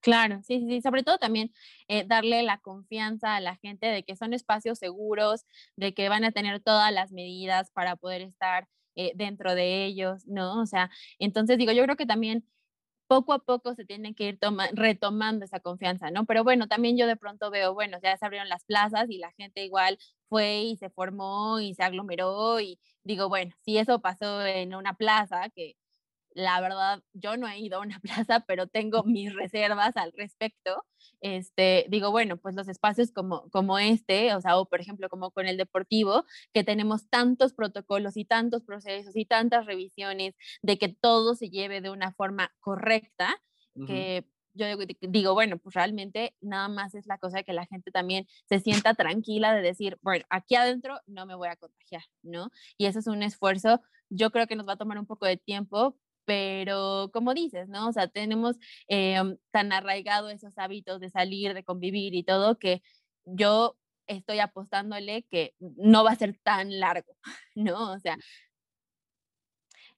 Claro, 0.00 0.40
sí, 0.44 0.64
sí, 0.68 0.80
sobre 0.82 1.02
todo 1.02 1.18
también 1.18 1.52
eh, 1.88 2.04
darle 2.06 2.42
la 2.42 2.58
confianza 2.58 3.34
a 3.34 3.40
la 3.40 3.56
gente 3.56 3.86
de 3.86 4.04
que 4.04 4.14
son 4.14 4.34
espacios 4.34 4.78
seguros, 4.78 5.44
de 5.76 5.94
que 5.94 6.08
van 6.08 6.24
a 6.24 6.30
tener 6.30 6.60
todas 6.60 6.92
las 6.92 7.10
medidas 7.10 7.70
para 7.72 7.96
poder 7.96 8.22
estar 8.22 8.68
eh, 8.94 9.12
dentro 9.16 9.54
de 9.54 9.84
ellos, 9.84 10.26
¿no? 10.26 10.60
O 10.60 10.66
sea, 10.66 10.90
entonces 11.18 11.58
digo, 11.58 11.72
yo 11.72 11.82
creo 11.82 11.96
que 11.96 12.06
también 12.06 12.46
poco 13.06 13.32
a 13.32 13.38
poco 13.40 13.74
se 13.74 13.84
tiene 13.84 14.14
que 14.14 14.28
ir 14.28 14.38
retomando 14.72 15.44
esa 15.44 15.60
confianza, 15.60 16.10
¿no? 16.10 16.24
Pero 16.26 16.44
bueno, 16.44 16.68
también 16.68 16.96
yo 16.98 17.06
de 17.06 17.16
pronto 17.16 17.50
veo, 17.50 17.74
bueno, 17.74 17.98
ya 18.02 18.16
se 18.16 18.24
abrieron 18.26 18.48
las 18.48 18.64
plazas 18.64 19.06
y 19.10 19.18
la 19.18 19.32
gente 19.32 19.64
igual 19.64 19.98
fue 20.28 20.60
y 20.62 20.76
se 20.76 20.90
formó 20.90 21.60
y 21.60 21.74
se 21.74 21.82
aglomeró 21.84 22.60
y 22.60 22.78
digo, 23.04 23.28
bueno, 23.28 23.54
si 23.64 23.78
eso 23.78 24.00
pasó 24.00 24.44
en 24.44 24.74
una 24.74 24.94
plaza, 24.94 25.48
que 25.50 25.76
la 26.36 26.60
verdad, 26.60 27.02
yo 27.14 27.38
no 27.38 27.48
he 27.48 27.58
ido 27.58 27.78
a 27.78 27.80
una 27.80 27.98
plaza, 28.28 28.40
pero 28.40 28.66
tengo 28.66 29.02
mis 29.04 29.34
reservas 29.34 29.96
al 29.96 30.12
respecto. 30.12 30.84
Este, 31.20 31.86
digo, 31.88 32.10
bueno, 32.10 32.36
pues 32.36 32.54
los 32.54 32.68
espacios 32.68 33.10
como, 33.10 33.48
como 33.50 33.78
este, 33.78 34.34
o 34.34 34.40
sea, 34.40 34.58
o 34.58 34.66
por 34.66 34.80
ejemplo, 34.80 35.08
como 35.08 35.30
con 35.30 35.46
el 35.46 35.56
deportivo, 35.56 36.24
que 36.52 36.62
tenemos 36.62 37.08
tantos 37.08 37.54
protocolos 37.54 38.18
y 38.18 38.26
tantos 38.26 38.62
procesos 38.64 39.16
y 39.16 39.24
tantas 39.24 39.64
revisiones 39.64 40.34
de 40.62 40.78
que 40.78 40.88
todo 40.88 41.34
se 41.34 41.48
lleve 41.48 41.80
de 41.80 41.90
una 41.90 42.12
forma 42.12 42.52
correcta, 42.60 43.34
que 43.86 44.24
yo 44.54 44.66
digo, 45.00 45.34
bueno, 45.34 45.58
pues 45.58 45.74
realmente 45.74 46.34
nada 46.40 46.68
más 46.68 46.94
es 46.94 47.06
la 47.06 47.18
cosa 47.18 47.38
de 47.38 47.44
que 47.44 47.52
la 47.52 47.66
gente 47.66 47.90
también 47.90 48.26
se 48.48 48.58
sienta 48.60 48.94
tranquila 48.94 49.54
de 49.54 49.60
decir, 49.60 49.98
bueno, 50.00 50.24
aquí 50.30 50.54
adentro 50.54 50.98
no 51.06 51.26
me 51.26 51.34
voy 51.34 51.48
a 51.48 51.56
contagiar, 51.56 52.02
¿no? 52.22 52.50
Y 52.78 52.86
eso 52.86 52.98
es 52.98 53.06
un 53.06 53.22
esfuerzo, 53.22 53.82
yo 54.08 54.30
creo 54.30 54.46
que 54.46 54.56
nos 54.56 54.66
va 54.66 54.74
a 54.74 54.78
tomar 54.78 54.98
un 54.98 55.06
poco 55.06 55.26
de 55.26 55.36
tiempo, 55.36 55.98
pero 56.26 57.10
como 57.12 57.32
dices, 57.32 57.68
¿no? 57.68 57.88
O 57.88 57.92
sea, 57.92 58.08
tenemos 58.08 58.58
em, 58.88 59.38
tan 59.50 59.72
arraigado 59.72 60.28
esos 60.28 60.58
hábitos 60.58 61.00
de 61.00 61.08
salir, 61.08 61.54
de 61.54 61.64
convivir 61.64 62.14
y 62.14 62.24
todo, 62.24 62.58
que 62.58 62.82
yo 63.24 63.76
estoy 64.06 64.40
apostándole 64.40 65.24
que 65.30 65.54
no 65.58 66.04
va 66.04 66.12
a 66.12 66.16
ser 66.16 66.38
tan 66.42 66.78
largo, 66.78 67.16
¿no? 67.54 67.92
O 67.92 67.98
sea, 67.98 68.18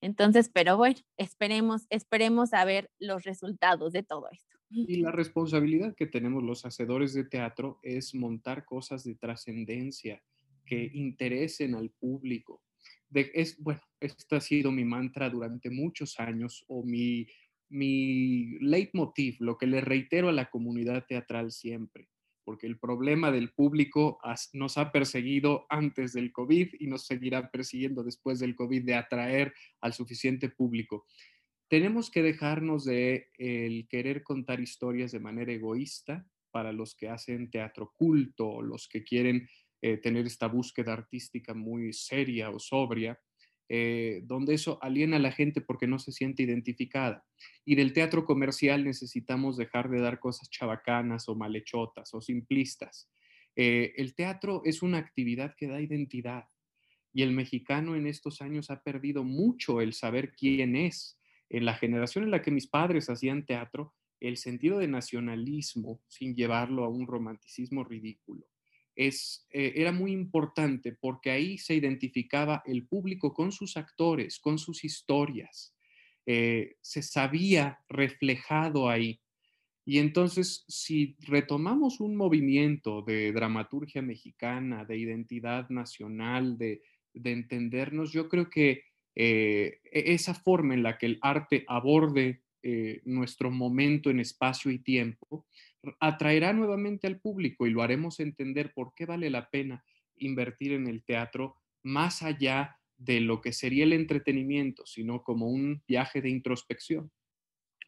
entonces, 0.01 0.51
pero 0.53 0.77
bueno, 0.77 1.01
esperemos, 1.17 1.87
esperemos 1.91 2.55
a 2.55 2.65
ver 2.65 2.91
los 2.99 3.25
resultados 3.25 3.93
de 3.93 4.03
todo 4.03 4.29
esto. 4.31 4.57
Y 4.71 5.01
la 5.01 5.11
responsabilidad 5.11 5.95
que 5.97 6.07
tenemos 6.07 6.43
los 6.43 6.65
hacedores 6.67 7.15
de 7.15 7.25
teatro 7.25 7.81
es 7.83 8.15
montar 8.15 8.67
cosas 8.67 9.03
de 9.03 9.15
trascendencia 9.15 10.23
que 10.67 10.91
interesen 10.93 11.75
al 11.75 11.91
público, 11.91 12.63
bueno, 13.59 13.81
este 14.01 14.37
ha 14.37 14.41
sido 14.41 14.71
mi 14.71 14.85
mantra 14.85 15.31
durante 15.31 15.71
muchos 15.71 16.19
años 16.21 16.65
o 16.69 16.85
mi, 16.85 17.27
mi 17.71 18.59
leitmotiv, 18.61 19.37
lo 19.41 19.59
que 19.59 19.67
le 19.67 19.81
reitero 19.81 20.29
a 20.29 20.33
la 20.33 20.51
comunidad 20.51 21.05
teatral 21.07 21.53
siempre, 21.53 22.09
porque 22.45 22.67
el 22.67 22.79
problema 22.79 23.31
del 23.31 23.53
público 23.53 24.19
nos 24.53 24.79
ha 24.79 24.93
perseguido 24.93 25.67
antes 25.69 26.13
del 26.13 26.33
COVID 26.33 26.75
y 26.79 26.87
nos 26.87 27.07
seguirá 27.07 27.51
persiguiendo 27.51 28.03
después 28.03 28.39
del 28.39 28.55
COVID 28.55 28.85
de 28.85 28.95
atraer 28.95 29.55
al 29.81 29.93
suficiente 29.93 30.49
público. 30.49 31.07
Tenemos 31.69 32.11
que 32.11 32.23
dejarnos 32.23 32.85
de 32.85 33.29
el 33.37 33.87
querer 33.89 34.23
contar 34.23 34.61
historias 34.61 35.13
de 35.13 35.21
manera 35.21 35.53
egoísta 35.53 36.27
para 36.51 36.73
los 36.73 36.95
que 36.95 37.11
hacen 37.11 37.51
teatro 37.51 37.93
culto, 37.95 38.63
los 38.63 38.89
que 38.89 39.05
quieren 39.05 39.47
eh, 39.81 39.97
tener 39.99 40.27
esta 40.27 40.49
búsqueda 40.49 40.93
artística 40.93 41.55
muy 41.55 41.93
seria 41.93 42.51
o 42.51 42.59
sobria, 42.59 43.19
eh, 43.71 44.23
donde 44.25 44.55
eso 44.55 44.79
aliena 44.83 45.17
a 45.17 45.21
la 45.21 45.31
gente 45.31 45.61
porque 45.61 45.87
no 45.87 45.99
se 45.99 46.11
siente 46.11 46.43
identificada. 46.43 47.25
Y 47.65 47.75
del 47.75 47.93
teatro 47.93 48.25
comercial 48.25 48.83
necesitamos 48.83 49.57
dejar 49.57 49.91
de 49.91 50.01
dar 50.01 50.19
cosas 50.19 50.49
chabacanas 50.49 51.29
o 51.29 51.37
malhechotas 51.37 52.15
o 52.15 52.21
simplistas. 52.21 53.11
Eh, 53.55 53.93
el 53.97 54.15
teatro 54.15 54.63
es 54.65 54.83
una 54.83 54.99
actividad 54.99 55.55
que 55.55 55.69
da 55.69 55.81
identidad 55.81 56.45
y 57.13 57.23
el 57.23 57.33
mexicano 57.33 57.95
en 57.95 58.07
estos 58.07 58.41
años 58.41 58.71
ha 58.71 58.83
perdido 58.83 59.23
mucho 59.23 59.81
el 59.81 59.93
saber 59.93 60.33
quién 60.33 60.75
es. 60.75 61.21
En 61.51 61.65
la 61.65 61.75
generación 61.75 62.25
en 62.25 62.31
la 62.31 62.43
que 62.43 62.51
mis 62.51 62.67
padres 62.67 63.11
hacían 63.11 63.47
teatro, 63.47 63.95
el 64.21 64.39
sentido 64.39 64.79
de 64.79 64.89
nacionalismo 64.89 66.01
sin 66.09 66.35
llevarlo 66.35 66.85
a 66.85 66.89
un 66.89 67.07
romanticismo 67.07 67.85
ridículo 67.85 68.47
es, 68.99 69.47
eh, 69.51 69.75
era 69.77 69.93
muy 69.93 70.11
importante 70.11 70.93
porque 70.93 71.31
ahí 71.31 71.57
se 71.57 71.77
identificaba 71.77 72.65
el 72.67 72.85
público 72.85 73.33
con 73.33 73.53
sus 73.53 73.77
actores, 73.77 74.41
con 74.41 74.59
sus 74.59 74.85
historias. 74.85 75.73
Eh, 76.27 76.75
se 76.81 77.03
sabía 77.03 77.79
reflejado 77.89 78.91
ahí. 78.91 79.21
Y 79.87 79.99
entonces, 79.99 80.65
si 80.67 81.17
retomamos 81.21 82.01
un 82.01 82.17
movimiento 82.17 83.03
de 83.03 83.33
dramaturgia 83.33 84.03
mexicana, 84.03 84.85
de 84.85 84.99
identidad 84.99 85.71
nacional, 85.71 86.59
de, 86.59 86.83
entendernos, 87.15 88.13
yo 88.13 88.29
creo 88.29 88.51
que 88.51 88.83
eh, 89.15 89.81
e-, 89.85 90.13
esa 90.13 90.35
forma 90.35 90.75
en 90.75 90.83
la 90.83 90.99
que 90.99 91.07
el 91.07 91.19
arte 91.23 91.65
aborde 91.69 92.43
nuestro 93.05 93.51
momento 93.51 94.11
en 94.11 94.21
espacio 94.21 94.71
y 94.71 94.81
tiempo 94.81 95.47
atraerá 96.01 96.53
nuevamente 96.53 97.07
al 97.07 97.21
público 97.21 97.67
y 97.67 97.71
lo 97.71 97.83
haremos 97.83 98.21
entender 98.21 98.73
por 98.75 98.95
qué 98.95 99.07
vale 99.07 99.31
la 99.31 99.51
pena 99.51 99.85
invertir 100.17 100.73
en 100.73 100.87
el 100.87 101.05
teatro 101.05 101.57
más 101.83 102.23
allá 102.23 102.79
de 102.97 103.21
lo 103.21 103.41
que 103.41 103.53
sería 103.53 103.85
el 103.85 103.93
entretenimiento, 103.93 104.85
sino 104.87 105.23
como 105.23 105.47
un 105.47 105.83
viaje 105.87 106.21
de 106.21 106.31
introspección. 106.31 107.13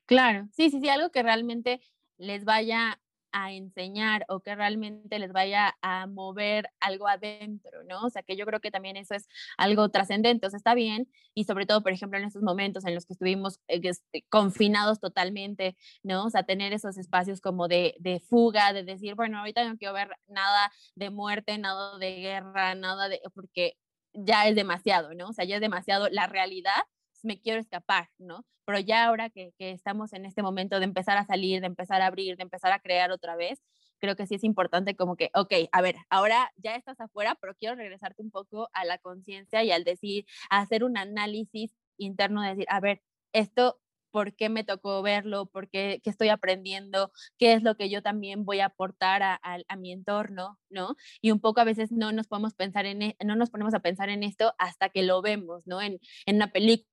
Claro, 0.06 0.48
sí, 0.52 0.70
sí, 0.70 0.80
sí, 0.80 0.88
algo 0.88 1.10
que 1.10 1.22
realmente 1.22 1.80
les 2.16 2.44
vaya 2.44 3.00
a 3.32 3.52
enseñar 3.52 4.24
o 4.28 4.40
que 4.40 4.54
realmente 4.54 5.18
les 5.18 5.32
vaya 5.32 5.76
a 5.82 6.06
mover 6.06 6.70
algo 6.80 7.08
adentro, 7.08 7.84
¿no? 7.84 8.04
O 8.04 8.10
sea, 8.10 8.22
que 8.22 8.36
yo 8.36 8.46
creo 8.46 8.60
que 8.60 8.70
también 8.70 8.96
eso 8.96 9.14
es 9.14 9.28
algo 9.58 9.88
trascendente, 9.90 10.46
o 10.46 10.50
sea, 10.50 10.56
está 10.56 10.74
bien 10.74 11.08
y 11.34 11.44
sobre 11.44 11.66
todo, 11.66 11.82
por 11.82 11.92
ejemplo, 11.92 12.18
en 12.18 12.24
estos 12.24 12.42
momentos 12.42 12.84
en 12.84 12.94
los 12.94 13.06
que 13.06 13.14
estuvimos 13.14 13.60
eh, 13.68 13.80
este, 13.82 14.24
confinados 14.28 15.00
totalmente, 15.00 15.76
¿no? 16.02 16.26
O 16.26 16.30
sea, 16.30 16.42
tener 16.44 16.72
esos 16.72 16.98
espacios 16.98 17.40
como 17.40 17.68
de, 17.68 17.94
de 17.98 18.20
fuga, 18.20 18.72
de 18.72 18.84
decir, 18.84 19.14
bueno, 19.14 19.38
ahorita 19.38 19.68
no 19.68 19.76
quiero 19.76 19.94
ver 19.94 20.10
nada 20.28 20.70
de 20.94 21.10
muerte, 21.10 21.58
nada 21.58 21.98
de 21.98 22.16
guerra, 22.16 22.74
nada 22.74 23.08
de, 23.08 23.20
porque 23.34 23.76
ya 24.12 24.48
es 24.48 24.56
demasiado, 24.56 25.14
¿no? 25.14 25.28
O 25.28 25.32
sea, 25.32 25.44
ya 25.44 25.56
es 25.56 25.60
demasiado 25.60 26.08
la 26.10 26.26
realidad 26.26 26.82
me 27.24 27.40
quiero 27.40 27.60
escapar, 27.60 28.10
¿no? 28.18 28.44
Pero 28.64 28.78
ya 28.78 29.06
ahora 29.06 29.30
que, 29.30 29.52
estamos 29.58 30.12
en 30.12 30.26
este 30.26 30.42
momento 30.42 30.78
de 30.78 30.84
empezar 30.84 31.16
a 31.18 31.24
salir, 31.26 31.60
de 31.60 31.66
empezar 31.66 32.02
a 32.02 32.06
abrir, 32.06 32.36
de 32.36 32.42
empezar 32.42 32.72
a 32.72 32.80
crear 32.80 33.10
otra 33.10 33.36
vez, 33.36 33.60
creo 33.98 34.16
que 34.16 34.26
sí 34.26 34.36
es 34.36 34.44
importante 34.44 34.96
como 34.96 35.16
que, 35.16 35.30
ok, 35.34 35.52
a 35.72 35.82
ver, 35.82 35.96
ahora 36.08 36.52
ya 36.56 36.74
estás 36.76 37.00
afuera, 37.00 37.36
pero 37.40 37.54
quiero 37.54 37.74
regresarte 37.76 38.22
un 38.22 38.30
poco 38.30 38.68
a 38.72 38.84
la 38.84 38.98
conciencia 38.98 39.62
y 39.64 39.72
al 39.72 39.84
decir, 39.84 40.24
a 40.50 40.60
hacer 40.60 40.84
un 40.84 40.96
análisis 40.96 41.72
interno, 41.98 42.42
de 42.42 42.50
decir, 42.50 42.66
a 42.68 42.80
ver, 42.80 43.02
esto, 43.32 43.80
¿por 44.10 44.34
qué 44.34 44.48
me 44.48 44.64
tocó 44.64 45.02
verlo? 45.02 45.46
¿Por 45.46 45.68
qué, 45.68 46.00
qué 46.02 46.10
estoy 46.10 46.28
aprendiendo? 46.28 47.12
¿Qué 47.38 47.52
es 47.54 47.62
lo 47.62 47.76
que 47.76 47.90
yo 47.90 48.02
también 48.02 48.44
voy 48.44 48.60
a 48.60 48.66
aportar 48.66 49.22
a, 49.22 49.40
a, 49.42 49.76
mi 49.76 49.92
entorno? 49.92 50.58
¿No? 50.68 50.96
Y 51.20 51.30
un 51.30 51.40
poco 51.40 51.60
a 51.60 51.64
veces 51.64 51.92
no 51.92 52.12
nos 52.12 52.26
podemos 52.28 52.54
pensar 52.54 52.86
en, 52.86 53.02
e, 53.02 53.16
no 53.24 53.36
nos 53.36 53.50
ponemos 53.50 53.74
a 53.74 53.80
pensar 53.80 54.08
en 54.10 54.22
esto 54.22 54.54
hasta 54.58 54.88
que 54.88 55.02
lo 55.02 55.22
vemos, 55.22 55.66
¿no? 55.66 55.80
En, 55.80 56.00
en 56.26 56.36
una 56.36 56.52
película 56.52 56.89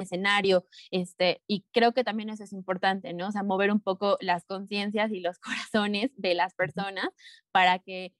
escenario, 0.00 0.64
este, 0.90 1.42
y 1.46 1.64
creo 1.72 1.92
que 1.92 2.04
también 2.04 2.30
eso 2.30 2.44
es 2.44 2.52
importante, 2.52 3.12
¿no? 3.12 3.28
O 3.28 3.32
sea, 3.32 3.42
mover 3.42 3.70
un 3.72 3.80
poco 3.80 4.18
las 4.20 4.44
conciencias 4.44 5.12
y 5.12 5.20
los 5.20 5.38
corazones 5.72 6.10
de 6.16 6.34
las 6.34 6.54
personas 6.54 7.08
para 7.52 7.78
que 7.78 8.12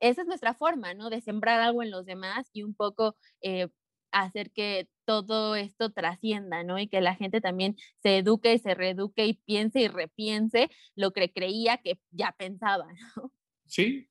esa 0.00 0.22
es 0.22 0.28
nuestra 0.28 0.54
forma, 0.54 0.94
¿no? 0.94 1.10
De 1.10 1.20
sembrar 1.20 1.60
algo 1.60 1.82
en 1.82 1.90
los 1.90 2.04
demás 2.04 2.48
y 2.52 2.62
un 2.62 2.74
poco 2.74 3.16
eh, 3.40 3.68
hacer 4.12 4.50
que 4.52 4.88
todo 5.04 5.56
esto 5.56 5.92
trascienda, 5.92 6.62
¿no? 6.62 6.78
Y 6.78 6.88
que 6.88 7.00
la 7.00 7.14
gente 7.14 7.40
también 7.40 7.76
se 8.02 8.18
eduque 8.18 8.54
y 8.54 8.58
se 8.58 8.74
reeduque 8.74 9.26
y 9.26 9.34
piense 9.34 9.80
y 9.80 9.88
repiense 9.88 10.70
lo 10.94 11.12
que 11.12 11.32
creía 11.32 11.78
que 11.78 11.98
ya 12.10 12.32
pensaba, 12.32 12.86
¿no? 13.16 13.32
Sí, 13.66 14.08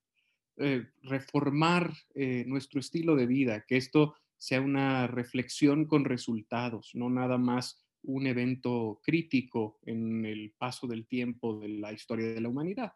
eh, 0.57 0.87
reformar 1.01 1.93
eh, 2.15 2.43
nuestro 2.47 2.79
estilo 2.79 3.15
de 3.15 3.25
vida, 3.25 3.65
que 3.67 3.77
esto 3.77 4.15
sea 4.43 4.59
una 4.59 5.07
reflexión 5.07 5.85
con 5.85 6.03
resultados, 6.03 6.91
no 6.95 7.09
nada 7.09 7.37
más 7.37 7.81
un 8.01 8.27
evento 8.27 8.99
crítico 9.01 9.79
en 9.85 10.25
el 10.25 10.51
paso 10.57 10.85
del 10.85 11.07
tiempo 11.07 11.61
de 11.61 11.69
la 11.69 11.93
historia 11.93 12.33
de 12.33 12.41
la 12.41 12.49
humanidad. 12.49 12.91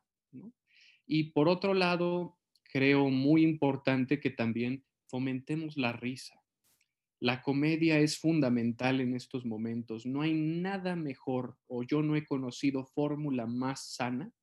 Y 1.05 1.31
por 1.31 1.47
otro 1.47 1.73
lado, 1.73 2.37
creo 2.69 3.09
muy 3.09 3.43
importante 3.43 4.19
que 4.19 4.29
también 4.29 4.83
fomentemos 5.05 5.77
la 5.77 5.93
risa. 5.93 6.43
La 7.21 7.41
comedia 7.41 7.97
es 7.97 8.19
fundamental 8.19 8.99
en 8.99 9.15
estos 9.15 9.45
momentos. 9.45 10.05
No 10.05 10.23
hay 10.23 10.33
nada 10.33 10.97
mejor 10.97 11.57
o 11.67 11.83
yo 11.83 12.01
no 12.01 12.17
he 12.17 12.25
conocido 12.25 12.83
fórmula 12.83 13.45
más 13.45 13.95
sana 13.95 14.33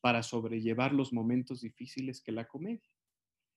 para 0.00 0.22
sobrellevar 0.22 0.94
los 0.94 1.12
momentos 1.12 1.60
difíciles 1.60 2.22
que 2.22 2.32
la 2.32 2.48
comedia. 2.48 2.93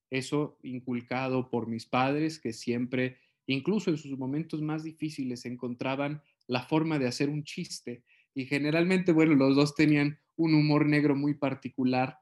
Eso 0.09 0.57
inculcado 0.63 1.49
por 1.49 1.67
mis 1.67 1.85
padres 1.85 2.39
que 2.39 2.53
siempre, 2.53 3.17
incluso 3.45 3.89
en 3.89 3.97
sus 3.97 4.17
momentos 4.17 4.61
más 4.61 4.83
difíciles, 4.83 5.45
encontraban 5.45 6.21
la 6.47 6.63
forma 6.63 6.97
de 6.99 7.07
hacer 7.07 7.29
un 7.29 7.43
chiste. 7.43 8.03
Y 8.33 8.45
generalmente, 8.45 9.11
bueno, 9.11 9.35
los 9.35 9.55
dos 9.55 9.75
tenían 9.75 10.19
un 10.35 10.53
humor 10.53 10.85
negro 10.85 11.15
muy 11.15 11.33
particular, 11.33 12.17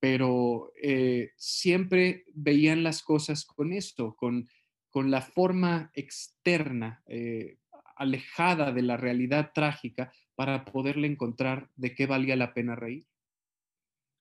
pero 0.00 0.72
eh, 0.82 1.30
siempre 1.36 2.24
veían 2.34 2.82
las 2.82 3.02
cosas 3.02 3.44
con 3.44 3.72
esto, 3.72 4.16
con, 4.16 4.48
con 4.90 5.10
la 5.10 5.22
forma 5.22 5.90
externa, 5.94 7.02
eh, 7.06 7.58
alejada 7.96 8.72
de 8.72 8.82
la 8.82 8.96
realidad 8.96 9.52
trágica, 9.54 10.12
para 10.34 10.64
poderle 10.64 11.06
encontrar 11.06 11.70
de 11.76 11.94
qué 11.94 12.06
valía 12.06 12.34
la 12.34 12.54
pena 12.54 12.74
reír. 12.74 13.06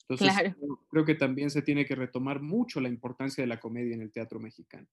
Entonces, 0.10 0.56
creo 0.90 1.06
que 1.06 1.16
también 1.16 1.52
se 1.52 1.62
tiene 1.62 1.86
que 1.86 1.96
retomar 1.96 2.42
mucho 2.42 2.82
la 2.82 2.90
importancia 2.90 3.44
de 3.44 3.48
la 3.48 3.60
comedia 3.60 3.94
en 3.94 4.02
el 4.02 4.12
teatro 4.12 4.40
mexicano. 4.40 4.88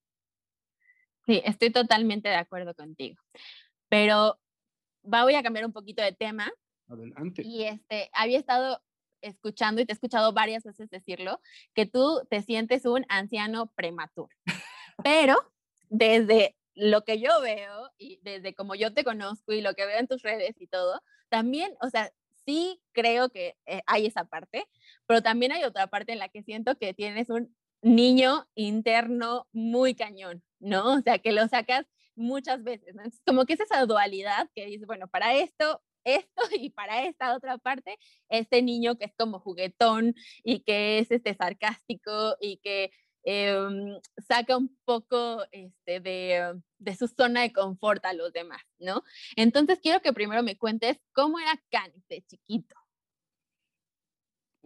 Sí, 1.24 1.40
estoy 1.44 1.70
totalmente 1.70 2.28
de 2.28 2.36
acuerdo 2.36 2.74
contigo. 2.74 3.20
Pero 3.88 4.38
voy 5.02 5.34
a 5.34 5.42
cambiar 5.42 5.64
un 5.64 5.72
poquito 5.72 6.02
de 6.02 6.12
tema. 6.12 6.52
Adelante. 6.88 7.42
Y 7.44 7.64
este, 7.64 8.10
había 8.12 8.38
estado 8.38 8.82
escuchando 9.22 9.80
y 9.80 9.86
te 9.86 9.92
he 9.92 9.94
escuchado 9.94 10.32
varias 10.32 10.64
veces 10.64 10.90
decirlo, 10.90 11.40
que 11.74 11.86
tú 11.86 12.20
te 12.30 12.42
sientes 12.42 12.84
un 12.84 13.06
anciano 13.08 13.72
prematuro. 13.74 14.28
Pero 15.02 15.36
desde 15.88 16.56
lo 16.74 17.04
que 17.04 17.18
yo 17.18 17.40
veo 17.40 17.90
y 17.96 18.20
desde 18.22 18.54
como 18.54 18.74
yo 18.74 18.92
te 18.92 19.02
conozco 19.02 19.52
y 19.52 19.62
lo 19.62 19.74
que 19.74 19.86
veo 19.86 19.98
en 19.98 20.06
tus 20.06 20.22
redes 20.22 20.54
y 20.60 20.66
todo, 20.66 21.02
también, 21.30 21.74
o 21.80 21.88
sea, 21.88 22.12
sí 22.44 22.80
creo 22.92 23.30
que 23.30 23.56
eh, 23.66 23.82
hay 23.86 24.06
esa 24.06 24.24
parte, 24.24 24.66
pero 25.06 25.22
también 25.22 25.52
hay 25.52 25.64
otra 25.64 25.86
parte 25.88 26.12
en 26.12 26.18
la 26.18 26.28
que 26.28 26.42
siento 26.42 26.76
que 26.78 26.94
tienes 26.94 27.30
un 27.30 27.54
niño 27.82 28.48
interno 28.54 29.46
muy 29.52 29.94
cañón, 29.94 30.42
¿no? 30.60 30.94
O 30.94 31.00
sea, 31.02 31.18
que 31.18 31.32
lo 31.32 31.46
sacas 31.48 31.86
muchas 32.14 32.62
veces, 32.64 32.94
¿no? 32.94 33.02
como 33.26 33.44
que 33.44 33.54
es 33.54 33.60
esa 33.60 33.84
dualidad 33.84 34.48
que 34.54 34.66
dices, 34.66 34.86
bueno, 34.86 35.06
para 35.08 35.34
esto, 35.34 35.82
esto 36.04 36.42
y 36.58 36.70
para 36.70 37.04
esta 37.04 37.34
otra 37.36 37.58
parte, 37.58 37.98
este 38.28 38.62
niño 38.62 38.96
que 38.96 39.06
es 39.06 39.14
como 39.16 39.40
juguetón 39.40 40.14
y 40.44 40.60
que 40.60 40.98
es 40.98 41.10
este 41.10 41.34
sarcástico 41.34 42.36
y 42.40 42.58
que 42.58 42.90
Em, 43.28 44.00
saca 44.28 44.56
un 44.56 44.78
poco 44.84 45.42
este, 45.50 45.98
de, 45.98 46.62
de, 46.78 46.96
su 46.96 47.08
zona 47.08 47.40
de 47.42 47.52
confort 47.52 48.04
a 48.04 48.12
los 48.12 48.32
demás, 48.32 48.62
¿no? 48.78 49.02
Entonces 49.34 49.80
quiero 49.82 50.00
que 50.00 50.12
primero 50.12 50.44
me 50.44 50.56
cuentes 50.56 51.00
cómo 51.12 51.40
era 51.40 51.60
Canis 51.68 52.06
de 52.08 52.22
chiquito. 52.22 52.76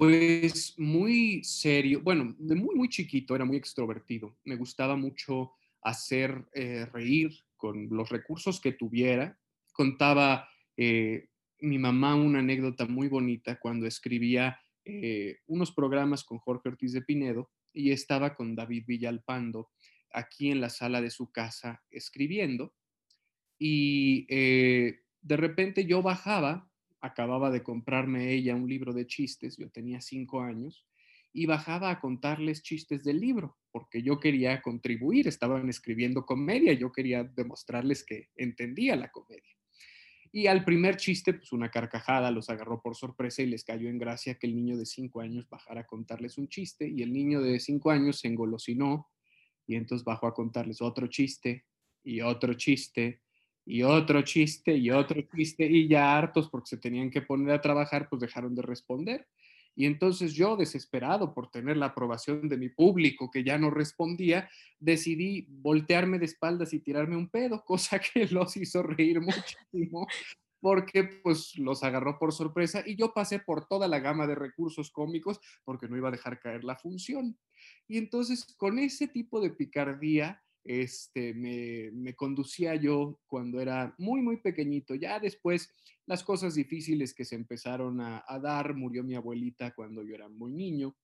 Pues 0.00 0.78
muy 0.78 1.44
serio, 1.44 2.00
bueno, 2.02 2.34
de 2.38 2.54
muy, 2.54 2.74
muy 2.74 2.88
chiquito 2.88 3.36
era 3.36 3.44
muy 3.44 3.58
extrovertido. 3.58 4.34
Me 4.44 4.56
gustaba 4.56 4.96
mucho 4.96 5.52
hacer 5.82 6.48
eh, 6.54 6.86
reír 6.86 7.30
con 7.58 7.86
los 7.90 8.08
recursos 8.08 8.62
que 8.62 8.72
tuviera. 8.72 9.38
Contaba 9.74 10.48
eh, 10.78 11.28
mi 11.58 11.76
mamá 11.76 12.14
una 12.14 12.38
anécdota 12.38 12.86
muy 12.86 13.08
bonita 13.08 13.60
cuando 13.60 13.86
escribía 13.86 14.58
eh, 14.86 15.40
unos 15.46 15.70
programas 15.70 16.24
con 16.24 16.38
Jorge 16.38 16.70
Ortiz 16.70 16.94
de 16.94 17.02
Pinedo 17.02 17.50
y 17.70 17.90
estaba 17.90 18.34
con 18.34 18.54
David 18.54 18.84
Villalpando 18.86 19.68
aquí 20.14 20.50
en 20.50 20.62
la 20.62 20.70
sala 20.70 21.02
de 21.02 21.10
su 21.10 21.30
casa 21.30 21.82
escribiendo. 21.90 22.72
Y 23.58 24.24
de 24.28 25.36
repente 25.36 25.84
yo 25.84 26.00
bajaba, 26.00 26.69
acababa 27.00 27.50
de 27.50 27.62
comprarme 27.62 28.32
ella 28.32 28.54
un 28.54 28.68
libro 28.68 28.92
de 28.92 29.06
chistes, 29.06 29.56
yo 29.56 29.70
tenía 29.70 30.00
cinco 30.00 30.40
años, 30.40 30.86
y 31.32 31.46
bajaba 31.46 31.90
a 31.90 32.00
contarles 32.00 32.62
chistes 32.62 33.04
del 33.04 33.20
libro, 33.20 33.56
porque 33.70 34.02
yo 34.02 34.18
quería 34.18 34.60
contribuir, 34.62 35.28
estaban 35.28 35.68
escribiendo 35.68 36.26
comedia, 36.26 36.72
yo 36.72 36.90
quería 36.90 37.24
demostrarles 37.24 38.04
que 38.04 38.28
entendía 38.34 38.96
la 38.96 39.10
comedia. 39.10 39.54
Y 40.32 40.46
al 40.46 40.64
primer 40.64 40.96
chiste, 40.96 41.34
pues 41.34 41.52
una 41.52 41.70
carcajada 41.70 42.30
los 42.30 42.50
agarró 42.50 42.80
por 42.80 42.94
sorpresa 42.94 43.42
y 43.42 43.46
les 43.46 43.64
cayó 43.64 43.88
en 43.88 43.98
gracia 43.98 44.36
que 44.36 44.46
el 44.46 44.54
niño 44.54 44.76
de 44.76 44.86
cinco 44.86 45.20
años 45.20 45.48
bajara 45.48 45.82
a 45.82 45.86
contarles 45.86 46.38
un 46.38 46.48
chiste 46.48 46.88
y 46.88 47.02
el 47.02 47.12
niño 47.12 47.40
de 47.40 47.58
cinco 47.58 47.90
años 47.90 48.20
se 48.20 48.28
engolosinó 48.28 49.08
y 49.66 49.74
entonces 49.74 50.04
bajó 50.04 50.28
a 50.28 50.34
contarles 50.34 50.80
otro 50.82 51.08
chiste 51.08 51.64
y 52.04 52.20
otro 52.20 52.54
chiste 52.54 53.22
y 53.70 53.84
otro 53.84 54.22
chiste 54.22 54.76
y 54.76 54.90
otro 54.90 55.22
chiste 55.22 55.64
y 55.64 55.86
ya 55.86 56.18
hartos 56.18 56.48
porque 56.48 56.70
se 56.70 56.76
tenían 56.76 57.08
que 57.08 57.22
poner 57.22 57.52
a 57.52 57.60
trabajar, 57.60 58.08
pues 58.08 58.20
dejaron 58.20 58.54
de 58.56 58.62
responder. 58.62 59.28
Y 59.76 59.86
entonces 59.86 60.34
yo, 60.34 60.56
desesperado 60.56 61.32
por 61.32 61.52
tener 61.52 61.76
la 61.76 61.86
aprobación 61.86 62.48
de 62.48 62.56
mi 62.56 62.68
público 62.68 63.30
que 63.30 63.44
ya 63.44 63.58
no 63.58 63.70
respondía, 63.70 64.50
decidí 64.80 65.46
voltearme 65.48 66.18
de 66.18 66.24
espaldas 66.24 66.72
y 66.72 66.80
tirarme 66.80 67.16
un 67.16 67.28
pedo, 67.28 67.62
cosa 67.64 68.00
que 68.00 68.26
los 68.26 68.56
hizo 68.56 68.82
reír 68.82 69.20
muchísimo 69.20 70.08
porque 70.60 71.04
pues 71.04 71.56
los 71.56 71.82
agarró 71.82 72.18
por 72.18 72.32
sorpresa 72.32 72.82
y 72.84 72.94
yo 72.94 73.14
pasé 73.14 73.38
por 73.38 73.66
toda 73.66 73.88
la 73.88 73.98
gama 73.98 74.26
de 74.26 74.34
recursos 74.34 74.90
cómicos 74.90 75.40
porque 75.64 75.88
no 75.88 75.96
iba 75.96 76.08
a 76.08 76.12
dejar 76.12 76.38
caer 76.38 76.64
la 76.64 76.76
función. 76.76 77.38
Y 77.88 77.96
entonces 77.96 78.44
con 78.58 78.78
ese 78.78 79.08
tipo 79.08 79.40
de 79.40 79.50
picardía 79.50 80.42
este, 80.64 81.34
me, 81.34 82.14
conducía 82.14 82.74
yo 82.74 83.18
cuando 83.26 83.60
era 83.60 83.94
muy, 83.98 84.22
muy 84.22 84.38
pequeñito. 84.38 84.94
Ya 84.94 85.18
después, 85.18 85.72
las 86.06 86.22
cosas 86.22 86.54
difíciles 86.54 87.14
que 87.14 87.24
se 87.24 87.36
empezaron 87.36 88.00
a, 88.00 88.24
dar, 88.42 88.74
murió 88.74 89.02
mi 89.02 89.14
abuelita 89.14 89.74
cuando 89.74 90.02
yo 90.02 90.14
era 90.14 90.28
muy 90.28 90.52
niño, 90.52 90.96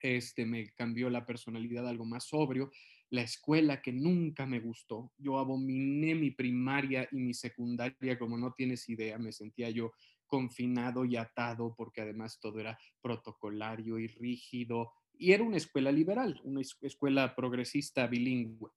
este, 0.00 0.44
me 0.44 0.70
cambió 0.74 1.08
la 1.08 1.24
personalidad 1.24 1.88
algo 1.88 2.04
más 2.04 2.24
sobrio, 2.24 2.70
la 3.10 3.22
escuela 3.22 3.80
que 3.80 3.92
nunca 3.92 4.46
me 4.46 4.60
gustó, 4.60 5.12
yo 5.16 5.38
abominé 5.38 6.14
mi 6.14 6.32
primaria 6.32 7.08
y 7.12 7.16
mi 7.20 7.34
secundaria 7.34 8.18
como 8.18 8.36
no 8.36 8.52
tienes 8.52 8.88
idea, 8.88 9.16
me 9.18 9.32
sentía 9.32 9.70
yo 9.70 9.92
confinado 10.26 11.04
y 11.04 11.16
atado 11.16 11.74
porque 11.76 12.00
además 12.00 12.38
todo 12.40 12.58
era 12.58 12.78
protocolario 13.00 13.98
y 13.98 14.08
rígido, 14.08 14.92
y 15.18 15.32
era 15.32 15.42
una 15.42 15.56
escuela 15.56 15.90
liberal, 15.90 16.40
una 16.44 16.60
escuela 16.60 17.34
progresista 17.34 18.06
bilingüe, 18.06 18.70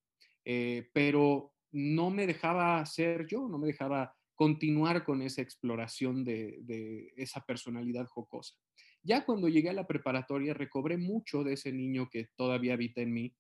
eh, 0.46 0.90
pero 0.94 1.54
no 1.72 2.10
me 2.10 2.26
dejaba 2.26 2.86
ser 2.86 3.28
yo, 3.28 3.48
no 3.48 3.58
me 3.58 3.68
dejaba 3.68 4.16
continuar 4.36 5.04
con 5.04 5.22
esa 5.22 5.42
exploración 5.42 6.24
de, 6.24 7.12
esa 7.18 7.42
personalidad 7.42 8.06
jocosa. 8.06 8.56
Ya 9.04 9.26
cuando 9.26 9.50
llegué 9.50 9.70
a 9.70 9.74
la 9.74 9.88
preparatoria 9.88 10.54
recobré 10.54 10.98
mucho 10.98 11.44
de 11.44 11.54
ese 11.54 11.72
niño 11.72 12.10
que 12.10 12.30
todavía 12.36 12.74
habita 12.74 13.02
en 13.02 13.14
mí 13.14 13.36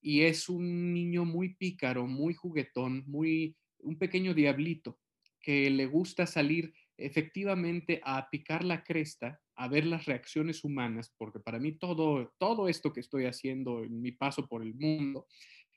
y 0.00 0.22
es 0.22 0.48
un 0.48 0.92
niño 0.92 1.24
muy 1.24 1.54
pícaro, 1.54 2.06
muy 2.06 2.34
juguetón, 2.34 3.04
muy 3.06 3.56
un 3.78 3.98
pequeño 3.98 4.32
diablito 4.32 4.98
que 5.40 5.70
le 5.70 5.86
gusta 5.86 6.26
salir 6.26 6.72
efectivamente 6.96 8.00
a 8.04 8.28
picar 8.30 8.64
la 8.64 8.84
cresta, 8.84 9.40
a 9.56 9.68
ver 9.68 9.86
las 9.86 10.06
reacciones 10.06 10.64
humanas, 10.64 11.14
porque 11.16 11.40
para 11.40 11.58
mí 11.58 11.72
todo, 11.72 12.34
todo 12.38 12.68
esto 12.68 12.92
que 12.92 13.00
estoy 13.00 13.26
haciendo 13.26 13.84
en 13.84 14.00
mi 14.00 14.12
paso 14.12 14.46
por 14.46 14.62
el 14.62 14.74
mundo 14.74 15.26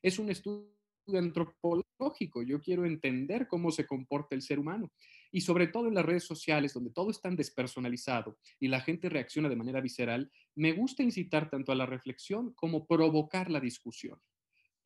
es 0.02 0.20
un 0.20 0.30
estudio 0.30 0.78
antropológico. 1.16 2.44
Yo 2.44 2.60
quiero 2.60 2.86
entender 2.86 3.48
cómo 3.48 3.72
se 3.72 3.86
comporta 3.86 4.36
el 4.36 4.42
ser 4.42 4.60
humano. 4.60 4.92
Y 5.32 5.42
sobre 5.42 5.68
todo 5.68 5.88
en 5.88 5.96
las 5.96 6.06
redes 6.06 6.26
sociales, 6.26 6.74
donde 6.74 6.92
todo 6.92 7.12
es 7.12 7.22
tan 7.22 7.36
despersonalizado 7.36 8.38
y 8.60 8.68
la 8.68 8.82
gente 8.82 9.10
reacciona 9.10 9.50
de 9.50 9.56
manera 9.56 9.82
visceral, 9.82 10.32
me 10.56 10.74
gusta 10.74 11.04
incitar 11.04 11.50
tanto 11.50 11.72
a 11.72 11.76
la 11.76 11.86
reflexión 11.86 12.54
como 12.54 12.86
provocar 12.86 13.50
la 13.50 13.60
discusión 13.60 14.20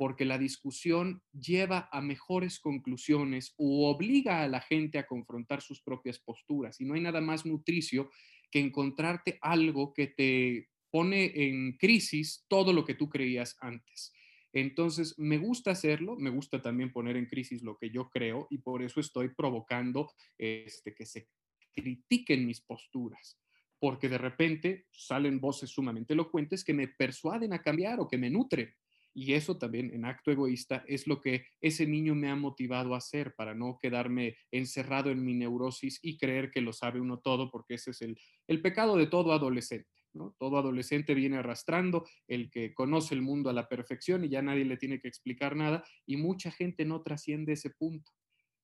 porque 0.01 0.25
la 0.25 0.39
discusión 0.39 1.21
lleva 1.31 1.87
a 1.91 2.01
mejores 2.01 2.59
conclusiones 2.59 3.53
o 3.55 3.87
obliga 3.87 4.41
a 4.41 4.47
la 4.47 4.59
gente 4.59 4.97
a 4.97 5.05
confrontar 5.05 5.61
sus 5.61 5.83
propias 5.83 6.17
posturas. 6.17 6.81
Y 6.81 6.85
no 6.85 6.95
hay 6.95 7.01
nada 7.01 7.21
más 7.21 7.45
nutricio 7.45 8.09
que 8.51 8.59
encontrarte 8.59 9.39
algo 9.41 9.93
que 9.93 10.07
te 10.07 10.69
pone 10.91 11.31
en 11.33 11.77
crisis 11.77 12.45
todo 12.47 12.73
lo 12.73 12.85
que 12.85 12.95
tú 12.95 13.09
creías 13.09 13.55
antes. 13.61 14.13
Entonces, 14.53 15.17
me 15.17 15.37
gusta 15.37 15.71
hacerlo, 15.71 16.17
me 16.17 16.29
gusta 16.29 16.61
también 16.61 16.91
poner 16.91 17.15
en 17.15 17.27
crisis 17.27 17.63
lo 17.63 17.77
que 17.77 17.89
yo 17.89 18.09
creo 18.09 18.47
y 18.49 18.57
por 18.57 18.83
eso 18.83 18.99
estoy 18.99 19.29
provocando 19.29 20.11
este, 20.37 20.93
que 20.93 21.05
se 21.05 21.29
critiquen 21.73 22.45
mis 22.45 22.59
posturas, 22.59 23.39
porque 23.79 24.09
de 24.09 24.17
repente 24.17 24.87
salen 24.91 25.39
voces 25.39 25.69
sumamente 25.69 26.13
elocuentes 26.13 26.65
que 26.65 26.73
me 26.73 26.89
persuaden 26.89 27.53
a 27.53 27.61
cambiar 27.61 28.01
o 28.01 28.07
que 28.09 28.17
me 28.17 28.29
nutren. 28.29 28.73
Y 29.13 29.33
eso 29.33 29.57
también 29.57 29.93
en 29.93 30.05
acto 30.05 30.31
egoísta 30.31 30.83
es 30.87 31.07
lo 31.07 31.21
que 31.21 31.45
ese 31.59 31.85
niño 31.85 32.15
me 32.15 32.29
ha 32.29 32.35
motivado 32.35 32.93
a 32.93 32.97
hacer 32.97 33.35
para 33.35 33.53
no 33.53 33.77
quedarme 33.81 34.37
encerrado 34.51 35.09
en 35.11 35.23
mi 35.23 35.33
neurosis 35.33 35.99
y 36.01 36.17
creer 36.17 36.51
que 36.51 36.61
lo 36.61 36.73
sabe 36.73 37.01
uno 37.01 37.19
todo, 37.19 37.51
porque 37.51 37.75
ese 37.75 37.91
es 37.91 38.01
el, 38.01 38.17
el 38.47 38.61
pecado 38.61 38.97
de 38.97 39.07
todo 39.07 39.33
adolescente. 39.33 39.89
¿no? 40.13 40.35
Todo 40.37 40.57
adolescente 40.57 41.13
viene 41.13 41.37
arrastrando 41.37 42.05
el 42.27 42.49
que 42.49 42.73
conoce 42.73 43.15
el 43.15 43.21
mundo 43.21 43.49
a 43.49 43.53
la 43.53 43.67
perfección 43.67 44.23
y 44.23 44.29
ya 44.29 44.41
nadie 44.41 44.65
le 44.65 44.77
tiene 44.77 44.99
que 44.99 45.07
explicar 45.07 45.55
nada 45.55 45.83
y 46.05 46.17
mucha 46.17 46.51
gente 46.51 46.85
no 46.85 47.01
trasciende 47.01 47.53
ese 47.53 47.69
punto. 47.69 48.11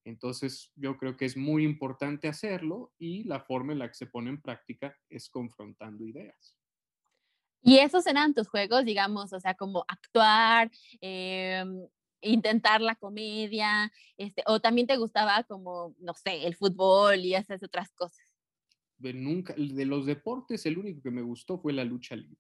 Entonces 0.06 0.72
yo 0.76 0.98
creo 0.98 1.18
que 1.18 1.26
es 1.26 1.36
muy 1.36 1.66
importante 1.66 2.30
hacerlo 2.30 2.94
y 2.98 3.26
la 3.26 3.42
forma 3.42 3.74
en 3.74 3.80
la 3.80 3.90
que 3.90 3.96
se 3.96 4.08
pone 4.08 4.30
en 4.30 4.42
práctica 4.42 4.96
es 5.10 5.30
confrontando 5.30 6.06
ideas. 6.06 6.58
Y 7.68 7.80
esos 7.80 8.08
eran 8.08 8.34
tus 8.34 8.48
juegos, 8.48 8.86
digamos, 8.86 9.34
o 9.34 9.42
sea, 9.42 9.54
como 9.54 9.84
actuar, 9.90 10.72
em, 11.02 11.86
intentar 12.22 12.80
la 12.80 12.96
comedia, 12.96 13.92
este, 14.16 14.42
o 14.46 14.62
también 14.62 14.88
te 14.88 14.96
gustaba 14.96 15.44
como, 15.44 15.94
no 16.00 16.14
sé, 16.14 16.48
el 16.48 16.56
fútbol 16.56 17.18
y 17.20 17.36
esas 17.36 17.62
otras 17.64 17.92
cosas. 17.92 18.26
De, 18.98 19.12
nunca, 19.12 19.54
de 19.58 19.86
los 19.86 20.06
deportes, 20.06 20.66
el 20.66 20.78
único 20.78 21.02
que 21.02 21.12
me 21.12 21.22
gustó 21.22 21.60
fue 21.60 21.74
la 21.74 21.84
lucha 21.84 22.16
libre. 22.16 22.40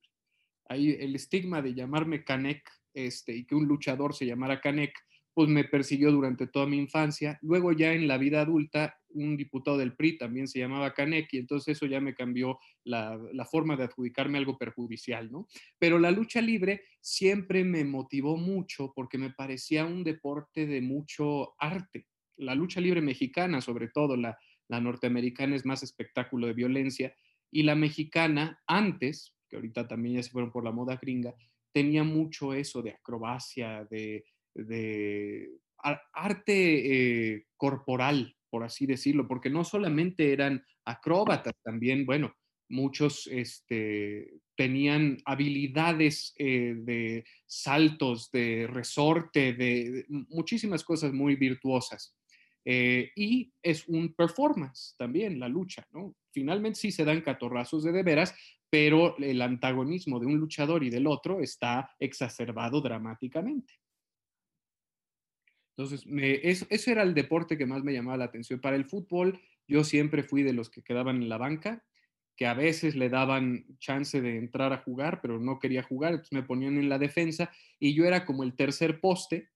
Ahí 0.69 0.91
el 0.91 1.13
estigma 1.13 1.61
de 1.61 1.73
llamarme 1.73 2.23
Canek, 2.23 2.63
este, 2.93 3.35
y 3.35 3.45
que 3.45 3.55
un 3.55 3.67
luchador 3.67 4.15
se 4.15 4.25
llamara 4.25 4.61
Canek, 4.61 4.93
pues 5.33 5.49
me 5.49 5.65
persiguió 5.65 6.09
durante 6.09 6.47
toda 6.47 6.67
mi 6.67 6.77
infancia. 6.77 7.37
Luego 7.41 7.73
ya 7.73 7.91
en 7.91 8.07
la 8.07 8.17
vida 8.17 8.39
adulta, 8.39 8.97
un 9.17 9.37
diputado 9.37 9.77
del 9.77 9.95
PRI 9.95 10.17
también 10.17 10.47
se 10.47 10.59
llamaba 10.59 10.93
Canek 10.93 11.33
y 11.33 11.37
entonces 11.37 11.75
eso 11.75 11.85
ya 11.85 11.99
me 11.99 12.15
cambió 12.15 12.59
la, 12.83 13.19
forma 13.49 13.75
de 13.75 13.85
adjudicarme 13.85 14.37
algo 14.37 14.57
perjudicial, 14.57 15.31
¿no? 15.31 15.47
Pero 15.79 15.99
la 15.99 16.11
lucha 16.11 16.41
libre 16.41 16.83
siempre 17.01 17.63
me 17.63 17.83
motivó 17.83 18.37
mucho 18.37 18.93
porque 18.95 19.17
me 19.17 19.31
parecía 19.31 19.85
un 19.85 20.03
deporte 20.03 20.65
de 20.65 20.81
mucho 20.81 21.53
arte. 21.59 22.07
la 22.39 22.53
lucha 22.53 22.79
libre 22.79 23.01
mexicana, 23.01 23.61
sobre 23.61 23.87
todo 23.87 24.15
la, 24.15 24.37
la 24.67 24.79
norteamericana, 24.79 25.55
es 25.55 25.65
más 25.65 25.81
espectáculo 25.81 26.47
de 26.47 26.53
violencia, 26.53 27.15
y 27.51 27.63
la 27.63 27.75
mexicana 27.75 28.61
antes, 28.67 29.35
que 29.49 29.55
ahorita 29.55 29.87
también 29.87 30.15
ya 30.15 30.23
se 30.23 30.29
fueron 30.29 30.51
por 30.51 30.63
la 30.63 30.71
moda 30.71 30.97
gringa, 31.01 31.33
tenía 31.73 32.03
mucho 32.03 32.53
eso 32.53 32.81
de 32.81 32.91
acrobacia, 32.91 33.87
de, 33.89 34.25
de 34.53 35.49
arte 36.13 37.33
eh, 37.33 37.45
corporal, 37.55 38.35
por 38.49 38.63
así 38.63 38.85
decirlo, 38.85 39.27
porque 39.27 39.49
no 39.49 39.63
solamente 39.63 40.31
eran 40.33 40.63
acróbatas, 40.85 41.53
también, 41.63 42.05
bueno, 42.05 42.33
muchos 42.69 43.27
este, 43.27 44.41
tenían 44.55 45.17
habilidades 45.25 46.33
eh, 46.37 46.75
de 46.77 47.25
saltos, 47.45 48.29
de 48.31 48.67
resorte, 48.67 49.53
de, 49.53 50.05
muchísimas 50.09 50.83
cosas 50.83 51.13
muy 51.13 51.35
virtuosas. 51.35 52.15
Eh, 52.65 53.11
y 53.15 53.53
es 53.63 53.87
un 53.87 54.13
performance 54.13 54.95
también, 54.97 55.39
la 55.39 55.47
lucha, 55.47 55.87
¿no? 55.93 56.15
Finalmente 56.33 56.79
sí 56.79 56.91
se 56.91 57.05
dan 57.05 57.21
catorrazos 57.21 57.83
de 57.85 57.93
de 57.93 58.03
veras, 58.03 58.35
pero 58.69 59.17
el 59.19 59.41
antagonismo 59.41 60.19
de 60.19 60.25
un 60.25 60.37
luchador 60.37 60.83
y 60.83 60.89
del 60.89 61.07
otro 61.07 61.39
está 61.39 61.89
exacerbado 61.97 62.81
dramáticamente. 62.81 63.73
Entonces, 65.77 66.07
me, 66.07 66.39
eso, 66.41 66.65
era 66.87 67.03
el 67.03 67.13
deporte 67.13 67.55
que 67.55 67.67
más 67.67 67.83
me 67.83 67.93
llamaba 67.93 68.17
la 68.17 68.25
atención. 68.25 68.59
Para 68.59 68.75
el 68.75 68.85
fútbol, 68.85 69.39
yo 69.67 69.83
siempre 69.83 70.23
fui 70.23 70.41
de 70.41 70.53
los 70.53 70.71
que 70.71 70.81
quedaban 70.81 71.17
en 71.17 71.29
la 71.29 71.37
banca, 71.37 71.85
que 72.35 72.47
a 72.47 72.55
veces 72.55 72.95
le 72.95 73.09
daban 73.09 73.77
chance 73.77 74.19
de 74.19 74.37
entrar 74.37 74.73
a 74.73 74.79
jugar, 74.79 75.21
pero 75.21 75.39
no 75.39 75.59
quería 75.59 75.83
jugar, 75.83 76.13
entonces 76.13 76.33
me 76.33 76.43
ponían 76.43 76.77
en 76.77 76.89
la 76.89 76.97
defensa 76.97 77.51
y 77.79 77.93
yo 77.93 78.05
era 78.05 78.25
como 78.25 78.43
el 78.43 78.55
tercer 78.55 78.99
poste, 78.99 79.49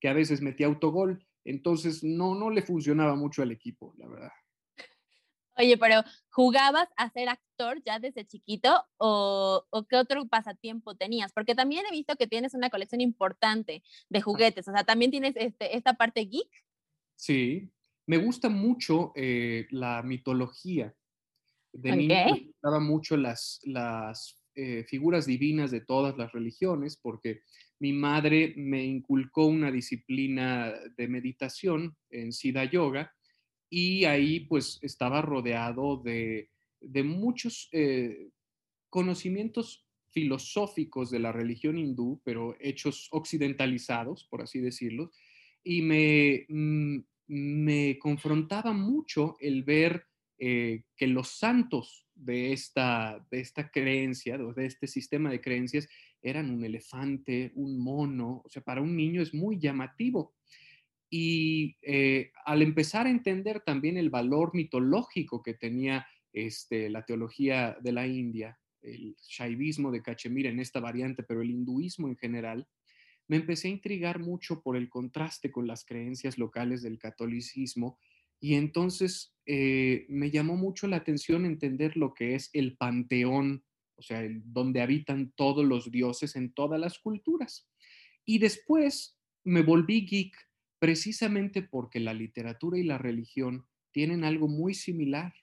que 0.00 0.08
a 0.08 0.14
veces 0.14 0.40
metía 0.40 0.66
autogol, 0.66 1.26
entonces 1.44 2.02
no, 2.02 2.34
no 2.34 2.50
le 2.50 2.62
funcionaba 2.62 3.14
mucho 3.14 3.42
al 3.42 3.52
equipo, 3.52 3.94
la 3.98 4.08
verdad. 4.08 4.32
Oye, 5.58 5.78
pero 5.78 6.02
¿jugabas 6.28 6.88
a 6.96 7.08
ser 7.10 7.28
actor 7.28 7.82
ya 7.84 7.98
desde 7.98 8.26
chiquito 8.26 8.84
o, 8.98 9.66
qué 9.88 9.96
otro 9.96 10.26
pasatiempo 10.28 10.94
tenías? 10.94 11.32
Porque 11.32 11.54
también 11.54 11.84
he 11.86 11.92
visto 11.92 12.16
que 12.16 12.26
tienes 12.26 12.54
una 12.54 12.68
colección 12.68 13.00
importante 13.00 13.82
de 14.10 14.20
juguetes, 14.20 14.68
o 14.68 14.72
sea, 14.72 14.84
también 14.84 15.10
tienes 15.10 15.34
este, 15.36 15.76
esta 15.76 15.94
parte 15.94 16.26
geek. 16.26 16.50
Sí, 17.14 17.70
me 18.06 18.18
gusta 18.18 18.50
mucho 18.50 19.12
eh, 19.16 19.66
la 19.70 20.02
mitología. 20.02 20.94
De 21.72 21.96
niño 21.96 22.14
me 22.14 22.40
gustaban 22.46 22.84
mucho 22.84 23.16
las, 23.16 23.60
las 23.64 24.42
eh, 24.54 24.84
figuras 24.84 25.26
divinas 25.26 25.70
de 25.70 25.80
todas 25.80 26.16
las 26.16 26.32
religiones 26.32 26.96
porque 26.96 27.42
mi 27.78 27.92
madre 27.92 28.54
me 28.56 28.84
inculcó 28.84 29.46
una 29.46 29.70
disciplina 29.70 30.72
de 30.96 31.08
meditación 31.08 31.96
en 32.10 32.32
Siddha 32.32 32.64
Yoga 32.64 33.12
y 33.68 34.04
ahí 34.04 34.40
pues 34.40 34.78
estaba 34.82 35.22
rodeado 35.22 35.96
de, 35.98 36.50
muchos 37.04 37.68
eh, 37.72 38.28
conocimientos 38.88 39.86
filosóficos 40.10 41.10
de 41.10 41.18
la 41.18 41.32
religión 41.32 41.78
hindú, 41.78 42.20
pero 42.24 42.56
hechos 42.60 43.08
occidentalizados, 43.10 44.24
por 44.24 44.42
así 44.42 44.60
decirlo, 44.60 45.10
y 45.62 45.82
me, 45.82 46.46
mm, 46.48 46.98
me 47.26 47.98
confrontaba 47.98 48.72
mucho 48.72 49.36
el 49.40 49.64
ver 49.64 50.06
eh, 50.38 50.84
que 50.96 51.06
los 51.06 51.28
santos 51.28 52.06
de 52.14 52.52
esta, 52.52 53.26
de 53.30 53.40
esta 53.40 53.70
creencia, 53.70 54.38
de 54.38 54.66
este 54.66 54.86
sistema 54.86 55.30
de 55.30 55.40
creencias, 55.40 55.88
eran 56.22 56.50
un 56.50 56.64
elefante, 56.64 57.52
un 57.54 57.78
mono, 57.78 58.42
o 58.44 58.48
sea, 58.48 58.62
para 58.62 58.82
un 58.82 58.96
niño 58.96 59.22
es 59.22 59.32
muy 59.32 59.58
llamativo. 59.58 60.34
Y 61.08 61.76
eh, 61.82 62.32
al 62.44 62.62
empezar 62.62 63.06
a 63.06 63.10
entender 63.10 63.60
también 63.60 63.96
el 63.96 64.10
valor 64.10 64.54
mitológico 64.54 65.42
que 65.42 65.54
tenía 65.54 66.06
este, 66.32 66.90
la 66.90 67.04
teología 67.04 67.76
de 67.80 67.92
la 67.92 68.06
India, 68.06 68.58
el 68.82 69.16
shaivismo 69.28 69.90
de 69.90 70.02
Cachemira 70.02 70.50
en 70.50 70.60
esta 70.60 70.80
variante, 70.80 71.22
pero 71.22 71.42
el 71.42 71.50
hinduismo 71.50 72.08
en 72.08 72.16
general, 72.16 72.68
me 73.28 73.36
empecé 73.36 73.68
a 73.68 73.72
intrigar 73.72 74.20
mucho 74.20 74.62
por 74.62 74.76
el 74.76 74.88
contraste 74.88 75.50
con 75.50 75.66
las 75.66 75.84
creencias 75.84 76.38
locales 76.38 76.82
del 76.82 76.98
catolicismo 76.98 77.98
y 78.40 78.54
entonces 78.54 79.34
eh, 79.46 80.06
me 80.08 80.30
llamó 80.30 80.56
mucho 80.56 80.86
la 80.86 80.96
atención 80.96 81.44
entender 81.44 81.96
lo 81.96 82.14
que 82.14 82.34
es 82.34 82.50
el 82.52 82.76
panteón, 82.76 83.64
o 83.96 84.02
sea, 84.02 84.22
donde 84.44 84.82
habitan 84.82 85.32
todos 85.36 85.64
los 85.64 85.90
dioses 85.90 86.36
en 86.36 86.52
todas 86.52 86.78
las 86.78 86.98
culturas. 86.98 87.68
Y 88.24 88.38
después 88.38 89.18
me 89.44 89.62
volví 89.62 90.06
geek 90.06 90.36
precisamente 90.86 91.62
porque 91.62 91.98
la 91.98 92.14
literatura 92.14 92.78
y 92.78 92.84
la 92.84 92.96
religión 92.96 93.66
tienen 93.90 94.22
algo 94.22 94.46
muy 94.46 94.72
similar. 94.72 95.34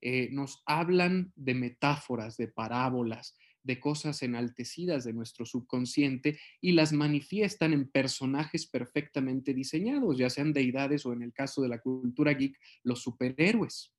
Eh, 0.00 0.28
nos 0.30 0.62
hablan 0.66 1.32
de 1.34 1.54
metáforas, 1.54 2.36
de 2.36 2.46
parábolas, 2.46 3.36
de 3.64 3.80
cosas 3.80 4.22
enaltecidas 4.22 5.02
de 5.02 5.12
nuestro 5.12 5.46
subconsciente 5.46 6.38
y 6.60 6.72
las 6.74 6.92
manifiestan 6.92 7.72
en 7.72 7.90
personajes 7.90 8.66
perfectamente 8.68 9.52
diseñados, 9.52 10.16
ya 10.16 10.30
sean 10.30 10.52
deidades 10.52 11.04
o 11.06 11.12
en 11.12 11.22
el 11.22 11.32
caso 11.32 11.60
de 11.60 11.70
la 11.70 11.80
cultura 11.80 12.32
geek, 12.32 12.56
los 12.84 13.02
superhéroes. 13.02 13.96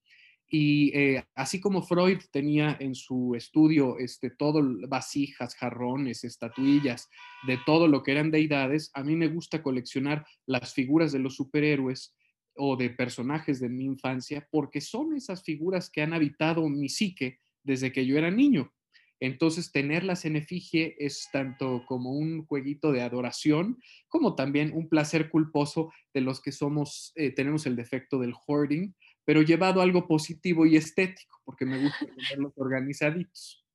Y 0.48 0.96
eh, 0.96 1.26
así 1.34 1.60
como 1.60 1.82
Freud 1.82 2.20
tenía 2.32 2.78
en 2.80 2.94
su 2.94 3.34
estudio 3.36 3.98
este, 3.98 4.30
todo 4.30 4.62
vasijas, 4.88 5.56
jarrones, 5.56 6.24
estatuillas 6.24 7.10
de 7.48 7.58
todo 7.66 7.88
lo 7.88 8.04
que 8.04 8.12
eran 8.12 8.32
deidades, 8.32 8.92
a 8.94 9.04
mí 9.04 9.16
me 9.16 9.28
gusta 9.28 9.64
coleccionar 9.64 10.26
las 10.46 10.74
figuras 10.74 11.12
de 11.12 11.20
los 11.20 11.36
superhéroes 11.36 12.16
o 12.56 12.76
de 12.78 12.90
personajes 12.90 13.60
de 13.60 13.70
mi 13.70 13.86
infancia 13.86 14.48
porque 14.52 14.82
son 14.82 15.16
esas 15.16 15.44
figuras 15.44 15.90
que 15.90 16.02
han 16.02 16.14
habitado 16.14 16.70
mi 16.70 16.90
psique 16.90 17.40
desde 17.64 17.92
que 17.92 18.06
yo 18.06 18.18
era 18.18 18.32
niño. 18.32 18.72
Entonces, 19.20 19.72
tenerlas 19.72 20.26
en 20.26 20.36
efigie 20.36 20.96
es 21.00 21.30
tanto 21.32 21.86
como 21.88 22.12
un 22.12 22.46
jueguito 22.46 22.92
de 22.92 23.02
adoración, 23.02 23.80
como 24.10 24.36
también 24.36 24.74
un 24.74 24.90
placer 24.90 25.30
culposo 25.30 25.92
de 26.14 26.22
los 26.22 26.42
que 26.42 26.52
somos, 26.52 27.14
eh, 27.16 27.32
tenemos 27.32 27.66
el 27.66 27.76
defecto 27.76 28.20
del 28.20 28.34
hoarding, 28.46 28.94
pero 29.26 29.42
llevado 29.42 29.82
a 29.82 29.84
algo 29.84 30.08
positivo 30.08 30.66
y 30.66 30.78
estético, 30.78 31.42
porque 31.44 31.66
me 31.66 31.82
gusta 31.82 32.06
tenerlos 32.16 32.54
organizaditos. 32.56 33.66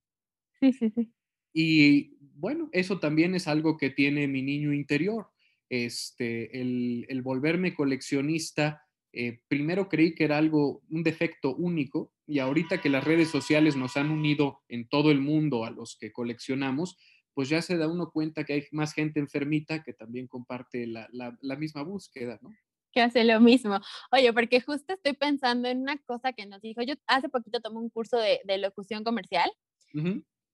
Sí, 0.61 0.73
sí, 0.73 0.91
sí. 0.91 1.13
Y 1.53 2.17
bueno, 2.37 2.71
eso 2.73 3.01
también 3.01 3.35
es 3.35 3.49
algo 3.49 3.77
que 3.77 3.91
tiene 3.91 4.29
mi 4.29 4.43
niño 4.43 4.73
interior. 4.73 5.29
Este, 5.69 6.61
el, 6.61 7.23
volverme 7.23 7.75
coleccionista, 7.75 8.83
eh, 9.13 9.41
primero 9.49 9.89
creí 9.89 10.15
que 10.15 10.25
era 10.25 10.39
algo, 10.39 10.83
un 10.89 11.03
defecto 11.03 11.55
único, 11.55 12.13
y 12.27 12.39
ahorita 12.39 12.81
que 12.81 12.89
las 12.89 13.05
redes 13.05 13.29
sociales 13.29 13.77
nos 13.77 13.97
han 13.97 14.11
unido 14.11 14.61
en 14.69 14.89
todo 14.89 15.11
el 15.11 15.21
mundo 15.21 15.65
a 15.65 15.71
los 15.71 15.97
que 15.99 16.13
coleccionamos, 16.13 16.97
pues 17.35 17.49
ya 17.49 17.63
se 17.63 17.77
da 17.77 17.89
uno 17.89 18.11
cuenta 18.11 18.45
que 18.45 18.53
hay 18.53 18.65
más 18.71 18.93
gente 18.93 19.19
enfermita 19.19 19.83
que 19.83 19.93
también 19.93 20.29
comparte 20.29 20.87
la, 20.87 21.09
la 21.13 21.57
misma 21.57 21.83
búsqueda, 21.83 22.39
¿no? 22.43 22.51
Que 22.92 23.03
hace 23.03 23.24
lo 23.24 23.40
mismo. 23.40 23.81
Oye, 24.12 24.33
porque 24.33 24.61
justo 24.61 24.94
estoy 24.94 25.14
pensando 25.14 25.68
en 25.68 25.81
una 25.81 25.98
cosa 25.98 26.33
que 26.33 26.46
nos 26.46 26.61
dijo, 26.61 26.83
yo 26.83 26.94
hace 27.07 27.29
poquito 27.29 27.61
tomé 27.61 27.79
un 27.79 27.90
curso 27.90 28.16
de, 28.18 28.40
de 28.44 28.59
locución 28.59 29.05
comercial 29.05 29.50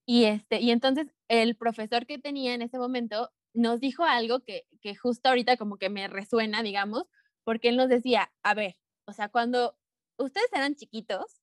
y, 0.06 0.24
este, 0.24 0.60
y 0.60 0.70
entonces 0.70 1.08
el 1.28 1.56
profesor 1.56 2.06
que 2.06 2.18
tenía 2.18 2.54
en 2.54 2.62
ese 2.62 2.78
momento 2.78 3.30
nos 3.54 3.80
dijo 3.80 4.04
algo 4.04 4.40
que, 4.40 4.64
que 4.80 4.94
justo 4.94 5.28
ahorita 5.28 5.56
como 5.56 5.78
que 5.78 5.90
me 5.90 6.08
resuena, 6.08 6.62
digamos, 6.62 7.04
porque 7.44 7.68
él 7.68 7.76
nos 7.76 7.88
decía, 7.88 8.30
a 8.42 8.54
ver, 8.54 8.76
o 9.06 9.12
sea, 9.12 9.28
cuando 9.28 9.76
ustedes 10.18 10.48
eran 10.52 10.74
chiquitos, 10.74 11.42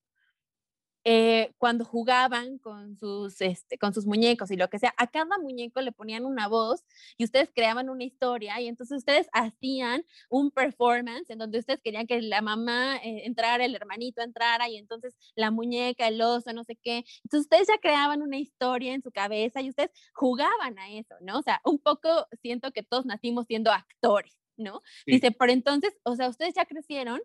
eh, 1.05 1.53
cuando 1.57 1.85
jugaban 1.85 2.57
con 2.59 2.97
sus, 2.97 3.41
este, 3.41 3.77
con 3.77 3.93
sus 3.93 4.05
muñecos 4.05 4.51
y 4.51 4.55
lo 4.55 4.69
que 4.69 4.79
sea, 4.79 4.93
a 4.97 5.07
cada 5.07 5.37
muñeco 5.37 5.81
le 5.81 5.91
ponían 5.91 6.25
una 6.25 6.47
voz 6.47 6.85
y 7.17 7.25
ustedes 7.25 7.51
creaban 7.53 7.89
una 7.89 8.03
historia 8.03 8.59
y 8.61 8.67
entonces 8.67 8.99
ustedes 8.99 9.27
hacían 9.33 10.05
un 10.29 10.51
performance 10.51 11.29
en 11.29 11.39
donde 11.39 11.59
ustedes 11.59 11.81
querían 11.81 12.07
que 12.07 12.21
la 12.21 12.41
mamá 12.41 12.97
eh, 12.97 13.25
entrara, 13.25 13.65
el 13.65 13.75
hermanito 13.75 14.21
entrara 14.21 14.69
y 14.69 14.77
entonces 14.77 15.15
la 15.35 15.51
muñeca, 15.51 16.07
el 16.07 16.21
oso, 16.21 16.53
no 16.53 16.63
sé 16.63 16.77
qué. 16.77 17.03
Entonces 17.23 17.41
ustedes 17.41 17.67
ya 17.67 17.77
creaban 17.79 18.21
una 18.21 18.37
historia 18.37 18.93
en 18.93 19.01
su 19.01 19.11
cabeza 19.11 19.61
y 19.61 19.69
ustedes 19.69 19.91
jugaban 20.13 20.79
a 20.79 20.91
eso, 20.91 21.15
¿no? 21.21 21.39
O 21.39 21.41
sea, 21.41 21.61
un 21.65 21.79
poco 21.79 22.27
siento 22.41 22.71
que 22.71 22.83
todos 22.83 23.05
nacimos 23.05 23.45
siendo 23.47 23.71
actores. 23.71 24.37
¿no? 24.57 24.81
Dice, 25.05 25.31
por 25.31 25.49
entonces, 25.49 25.97
o 26.03 26.15
sea, 26.15 26.29
ustedes 26.29 26.53
ya 26.55 26.65
crecieron 26.65 27.21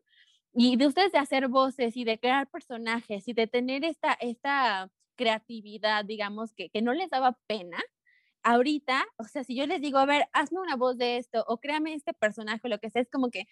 y 0.55 0.77
de 0.77 0.87
ustedes 0.87 1.13
de 1.13 1.19
hacer 1.19 1.49
voces 1.49 1.97
y 1.97 2.05
de 2.05 2.19
crear 2.19 2.49
personajes 2.51 3.29
y 3.29 3.33
de 3.35 3.47
tener 3.47 3.85
esta, 3.85 4.15
esta 4.15 4.91
creatividad, 5.17 6.05
digamos, 6.05 6.53
que, 6.55 6.71
que 6.71 6.83
no 6.83 6.93
les 6.95 7.11
daba 7.11 7.39
pena, 7.47 7.79
ahorita, 8.43 9.07
o 9.19 9.25
sea, 9.25 9.45
si 9.45 9.57
yo 9.57 9.67
les 9.67 9.81
digo, 9.81 9.99
a 9.99 10.07
ver, 10.07 10.25
hazme 10.33 10.61
una 10.61 10.77
voz 10.77 10.97
de 10.99 11.19
esto 11.19 11.45
o 11.49 11.59
créame 11.61 11.95
este 11.95 12.15
personaje, 12.15 12.69
lo 12.69 12.79
que 12.79 12.91
sea, 12.91 13.03
es 13.03 13.11
como 13.11 13.31
que 13.31 13.47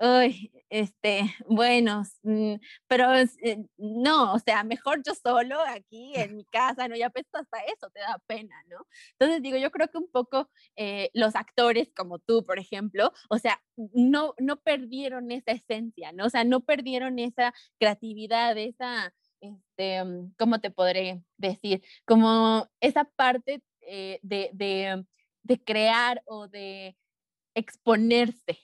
Uy, 0.00 0.52
este, 0.70 1.22
bueno, 1.48 2.02
mm, 2.22 2.54
pero 2.86 3.12
eh, 3.16 3.64
no, 3.78 4.32
o 4.34 4.38
sea, 4.38 4.62
mejor 4.62 5.02
yo 5.04 5.12
solo 5.14 5.60
aquí 5.66 6.12
en 6.14 6.36
mi 6.36 6.44
casa, 6.44 6.86
¿no? 6.86 6.94
Ya 6.94 7.10
pues 7.10 7.26
hasta 7.32 7.58
eso 7.64 7.90
te 7.92 8.00
da 8.00 8.18
pena, 8.26 8.54
¿no? 8.68 8.86
Entonces 9.18 9.42
digo, 9.42 9.56
yo 9.58 9.70
creo 9.72 9.88
que 9.88 9.98
un 9.98 10.08
poco 10.10 10.48
eh, 10.76 11.10
los 11.14 11.34
actores 11.34 11.90
como 11.96 12.20
tú, 12.20 12.44
por 12.44 12.58
ejemplo, 12.60 13.12
o 13.28 13.38
sea, 13.38 13.60
no, 13.76 14.34
no 14.38 14.60
perdieron 14.60 15.32
esa 15.32 15.50
esencia, 15.52 16.12
¿no? 16.12 16.26
O 16.26 16.30
sea, 16.30 16.44
no 16.44 16.60
perdieron 16.60 17.18
esa 17.18 17.52
creatividad, 17.80 18.56
esa, 18.56 19.12
este, 19.40 20.04
mm, 20.04 20.34
¿cómo 20.38 20.60
te 20.60 20.70
podré 20.70 21.24
decir? 21.38 21.82
Como 22.06 22.68
esa 22.80 23.04
parte 23.16 23.62
eh, 23.80 24.20
de, 24.22 24.50
de, 24.52 25.04
de 25.42 25.64
crear 25.64 26.22
o 26.26 26.46
de 26.46 26.96
exponerse. 27.54 28.58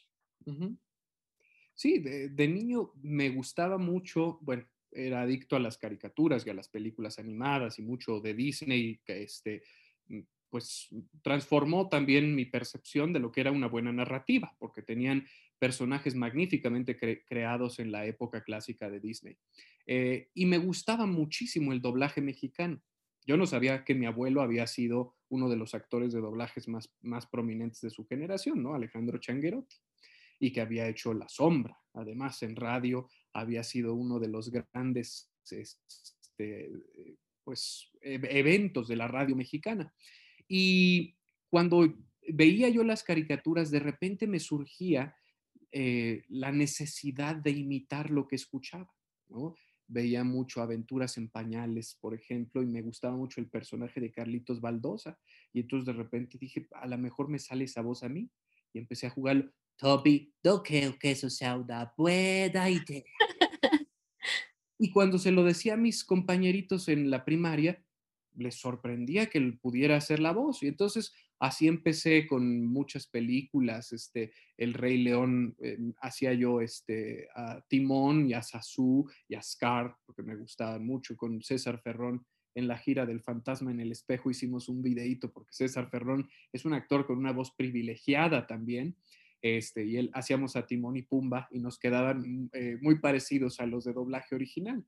Sí, 1.75 1.99
de, 1.99 2.49
niño 2.49 2.93
me 3.03 3.31
gustaba 3.31 3.79
mucho, 3.79 4.39
bueno, 4.43 4.65
era 4.93 5.23
adicto 5.23 5.57
a 5.57 5.61
las 5.61 5.77
caricaturas 5.77 6.47
y 6.47 6.51
a 6.51 6.55
las 6.55 6.69
películas 6.69 7.19
animadas 7.19 7.81
y 7.81 7.83
mucho 7.83 8.21
de 8.21 8.33
Disney, 8.33 9.01
que 9.05 9.25
este, 9.25 9.65
mm, 10.07 10.21
pues 10.49 10.89
transformó 11.23 11.89
también 11.89 12.33
mi 12.37 12.45
percepción 12.45 13.13
de 13.13 13.19
lo 13.19 13.33
que 13.33 13.41
era 13.41 13.51
una 13.51 13.67
buena 13.67 13.93
narrativa, 13.93 14.55
porque 14.61 14.83
tenían 14.83 15.27
personajes 15.59 16.15
magníficamente 16.15 16.97
creados 17.25 17.81
en 17.81 17.91
la 17.91 18.07
época 18.07 18.45
clásica 18.45 18.89
de 18.89 19.01
Disney. 19.01 19.37
Eh, 19.87 20.29
y 20.33 20.47
me 20.47 20.59
gustaba 20.59 21.07
muchísimo 21.07 21.73
el 21.73 21.81
doblaje 21.81 22.21
mexicano. 22.21 22.81
Yo 23.27 23.37
no 23.37 23.47
sabía 23.47 23.85
que 23.85 23.95
mi 23.95 24.07
abuelo 24.07 24.43
había 24.43 24.69
sido 24.69 25.17
uno 25.29 25.49
de 25.49 25.57
los 25.57 25.75
actores 25.75 26.13
de 26.13 26.21
doblajes 26.21 26.69
más, 26.69 26.95
más 27.01 27.27
prominentes 27.27 27.81
de 27.81 27.91
su 27.91 28.07
generación, 28.07 28.63
¿no? 28.63 28.75
Alejandro 28.75 29.19
Changuerotti 29.19 29.77
y 30.45 30.53
que 30.53 30.61
había 30.61 30.87
hecho 30.87 31.15
La 31.15 31.27
Sombra. 31.27 31.75
Además, 31.95 32.43
en 32.43 32.55
radio 32.55 33.09
había 33.33 33.65
sido 33.65 33.95
uno 33.95 34.21
de 34.21 34.29
los 34.29 34.51
grandes 34.51 35.33
este, 35.51 36.71
pues, 37.43 37.91
e-, 38.03 38.21
eventos 38.23 38.89
de 38.89 38.97
la 38.97 39.09
radio 39.09 39.35
mexicana. 39.35 39.95
Y 40.47 41.17
cuando 41.49 41.95
veía 42.29 42.69
yo 42.69 42.85
las 42.85 43.03
caricaturas, 43.03 43.71
de 43.71 43.81
repente 43.81 44.27
me 44.27 44.39
surgía 44.39 45.17
eh, 45.73 46.25
la 46.29 46.53
necesidad 46.53 47.37
de 47.37 47.53
imitar 47.53 48.11
lo 48.11 48.29
que 48.29 48.37
escuchaba. 48.37 48.93
Veía 49.87 50.25
mucho 50.25 50.61
Aventuras 50.61 51.17
en 51.17 51.31
Pañales, 51.31 51.97
por 52.03 52.15
ejemplo, 52.15 52.63
y 52.63 52.67
me 52.67 52.83
gustaba 52.83 53.17
mucho 53.17 53.41
el 53.41 53.49
personaje 53.49 53.99
de 53.99 54.13
Carlitos 54.13 54.61
Baldosa. 54.61 55.19
Y 55.55 55.61
entonces 55.61 55.87
de 55.87 55.95
repente 55.95 56.37
dije, 56.37 56.69
a 56.73 56.87
lo 56.87 56.99
mejor 56.99 57.31
me 57.31 57.39
sale 57.39 57.65
esa 57.65 57.81
voz 57.81 58.03
a 58.03 58.11
mí. 58.11 58.31
Y 58.75 58.79
empecé 58.79 59.07
a 59.07 59.11
jugarlo. 59.11 59.51
Toby, 59.77 60.33
no 60.43 60.63
creo 60.63 60.99
que 60.99 61.11
eso 61.11 61.31
sea 61.31 61.57
una 61.57 61.93
buena 61.97 62.71
idea. 62.71 63.03
y 64.79 64.91
cuando 64.91 65.19
se 65.19 65.33
lo 65.33 65.45
decía 65.45 65.75
a 65.75 65.79
mis 65.79 66.05
compañeritos 66.05 66.89
en 66.89 67.11
la 67.11 67.25
primaria, 67.25 67.83
les 68.37 68.57
sorprendía 68.57 69.27
que 69.27 69.39
él 69.39 69.59
pudiera 69.59 69.97
hacer 69.97 70.21
la 70.21 70.33
voz. 70.33 70.63
Y 70.63 70.69
entonces 70.69 71.13
así 71.39 71.69
empecé 71.69 72.27
con 72.27 72.65
muchas 72.67 73.07
películas, 73.07 73.93
este, 73.93 74.33
El 74.57 74.75
Rey 74.75 74.99
León, 75.03 75.57
eh, 75.61 75.79
hacía 76.01 76.33
yo 76.33 76.61
este, 76.61 77.29
a 77.35 77.61
Timón 77.69 78.29
y 78.29 78.35
a 78.35 78.43
Sasú 78.43 79.09
y 79.29 79.35
a 79.35 79.43
Scar, 79.43 79.97
porque 80.07 80.23
me 80.23 80.37
gustaba 80.37 80.79
mucho, 80.79 81.17
con 81.17 81.43
César 81.43 81.81
Ferrón 81.81 82.25
en 82.55 82.69
la 82.69 82.79
gira 82.79 83.05
del 83.05 83.21
Fantasma 83.21 83.71
en 83.71 83.81
el 83.81 83.93
Espejo 83.93 84.31
hicimos 84.31 84.69
un 84.69 84.83
videíto, 84.83 85.33
porque 85.33 85.53
César 85.53 85.91
Ferrón 85.91 86.29
es 86.53 86.65
un 86.65 86.73
actor 86.73 87.07
con 87.07 87.19
una 87.19 87.33
voz 87.33 87.53
privilegiada 87.53 88.47
también. 88.47 88.97
Este, 89.45 89.85
y 89.85 89.99
él 89.99 90.11
hacíamos 90.15 90.57
a 90.57 90.67
Timón 90.67 90.97
y 90.97 91.03
Pumba 91.03 91.49
y 91.51 91.59
nos 91.59 91.79
quedaban 91.79 92.49
eh, 92.55 92.79
muy 92.81 92.99
parecidos 92.99 93.61
a 93.61 93.67
los 93.67 93.85
de 93.85 93.93
doblaje 93.93 94.35
original. 94.35 94.83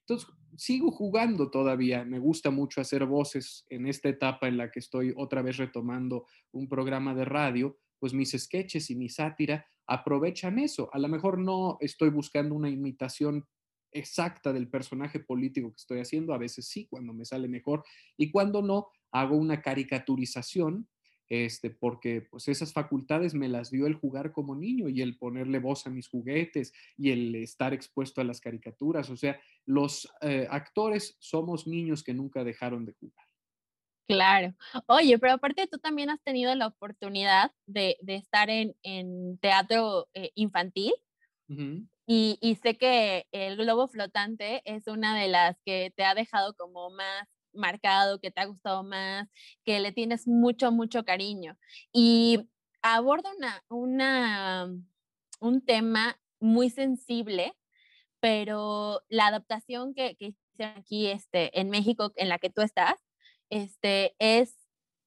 Entonces, 0.00 0.26
sigo 0.56 0.90
jugando 0.90 1.50
todavía, 1.50 2.02
me 2.06 2.18
gusta 2.18 2.50
mucho 2.50 2.80
hacer 2.80 3.04
voces 3.04 3.66
en 3.68 3.86
esta 3.86 4.08
etapa 4.08 4.48
en 4.48 4.56
la 4.56 4.70
que 4.70 4.78
estoy 4.78 5.12
otra 5.14 5.42
vez 5.42 5.58
retomando 5.58 6.24
un 6.50 6.66
programa 6.66 7.14
de 7.14 7.26
radio, 7.26 7.78
pues 7.98 8.14
mis 8.14 8.30
sketches 8.30 8.88
y 8.88 8.96
mi 8.96 9.10
sátira 9.10 9.66
aprovechan 9.86 10.58
eso. 10.58 10.88
A 10.94 10.98
lo 10.98 11.08
mejor 11.08 11.38
no 11.38 11.76
estoy 11.80 12.08
buscando 12.08 12.54
una 12.54 12.70
imitación 12.70 13.46
exacta 13.92 14.50
del 14.54 14.70
personaje 14.70 15.20
político 15.20 15.72
que 15.72 15.76
estoy 15.76 16.00
haciendo, 16.00 16.32
a 16.32 16.38
veces 16.38 16.66
sí, 16.66 16.86
cuando 16.86 17.12
me 17.12 17.26
sale 17.26 17.48
mejor, 17.48 17.84
y 18.16 18.30
cuando 18.30 18.62
no, 18.62 18.86
hago 19.12 19.36
una 19.36 19.60
caricaturización 19.60 20.88
este, 21.30 21.70
porque 21.70 22.22
pues 22.22 22.48
esas 22.48 22.72
facultades 22.72 23.34
me 23.34 23.48
las 23.48 23.70
dio 23.70 23.86
el 23.86 23.94
jugar 23.94 24.32
como 24.32 24.56
niño 24.56 24.88
y 24.88 25.00
el 25.00 25.16
ponerle 25.16 25.60
voz 25.60 25.86
a 25.86 25.90
mis 25.90 26.08
juguetes 26.08 26.74
y 26.98 27.12
el 27.12 27.36
estar 27.36 27.72
expuesto 27.72 28.20
a 28.20 28.24
las 28.24 28.40
caricaturas. 28.40 29.08
O 29.10 29.16
sea, 29.16 29.40
los 29.64 30.12
eh, 30.22 30.48
actores 30.50 31.16
somos 31.20 31.68
niños 31.68 32.02
que 32.02 32.14
nunca 32.14 32.42
dejaron 32.42 32.84
de 32.84 32.94
jugar. 32.94 33.24
Claro. 34.08 34.54
Oye, 34.86 35.20
pero 35.20 35.34
aparte 35.34 35.68
tú 35.68 35.78
también 35.78 36.10
has 36.10 36.20
tenido 36.22 36.52
la 36.56 36.66
oportunidad 36.66 37.52
de, 37.66 37.96
estar 38.08 38.50
en, 38.50 38.74
teatro 39.38 40.08
eh, 40.14 40.32
infantil. 40.34 40.92
y, 42.06 42.38
y, 42.40 42.56
sé 42.56 42.76
que 42.76 43.28
el 43.30 43.56
globo 43.56 43.86
flotante 43.86 44.62
es 44.64 44.88
una 44.88 45.16
de 45.16 45.28
las 45.28 45.56
que 45.64 45.92
te 45.94 46.04
ha 46.04 46.14
dejado 46.16 46.54
como 46.54 46.90
más 46.90 47.28
marcado, 47.52 48.20
que 48.20 48.30
te 48.30 48.40
ha 48.40 48.46
gustado 48.46 48.82
más, 48.82 49.28
que 49.64 49.80
le 49.80 49.92
tienes 49.92 50.26
mucho, 50.26 50.72
mucho 50.72 51.04
cariño. 51.04 51.56
Y 51.92 52.48
aborda 52.82 53.30
una, 53.36 53.64
una, 53.68 54.72
un 55.40 55.64
tema 55.64 56.18
muy 56.40 56.70
sensible, 56.70 57.54
pero 58.20 59.02
la 59.08 59.28
adaptación 59.28 59.94
que, 59.94 60.16
que 60.16 60.26
hicieron 60.26 60.78
aquí 60.78 61.08
este, 61.08 61.58
en 61.58 61.70
México, 61.70 62.12
en 62.16 62.28
la 62.28 62.38
que 62.38 62.50
tú 62.50 62.62
estás, 62.62 62.94
este, 63.50 64.14
es 64.18 64.56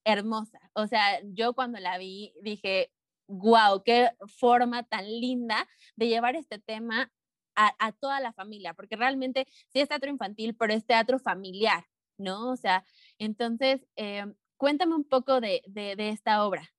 hermosa. 0.05 0.59
O 0.73 0.87
sea, 0.87 1.21
yo 1.23 1.53
cuando 1.53 1.79
la 1.79 1.97
vi 1.97 2.33
dije, 2.41 2.91
wow, 3.27 3.83
qué 3.83 4.11
forma 4.37 4.83
tan 4.83 5.05
linda 5.05 5.67
de 5.95 6.07
llevar 6.07 6.35
este 6.35 6.59
tema 6.59 7.11
a, 7.55 7.73
a, 7.79 7.91
toda 7.91 8.19
la 8.19 8.33
familia, 8.33 8.73
porque 8.73 8.95
realmente 8.95 9.47
sí 9.69 9.79
es 9.79 9.87
teatro 9.87 10.09
infantil, 10.09 10.55
pero 10.55 10.73
es 10.73 10.85
teatro 10.85 11.19
familiar. 11.19 11.85
¿No? 12.23 12.51
O 12.51 12.55
sea, 12.55 12.85
entonces, 13.19 13.85
em, 13.95 14.33
cuéntame 14.57 14.95
un 14.95 15.03
poco 15.03 15.41
de, 15.41 15.61
esta 15.75 16.45
obra. 16.45 16.73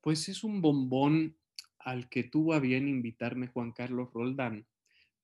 Pues 0.00 0.28
es 0.28 0.44
un 0.44 0.60
bombón 0.60 1.36
al 1.78 2.08
que 2.08 2.22
tuvo 2.22 2.52
a 2.54 2.60
bien 2.60 2.88
invitarme 2.88 3.48
Juan 3.48 3.72
Carlos 3.72 4.10
Roldán. 4.12 4.66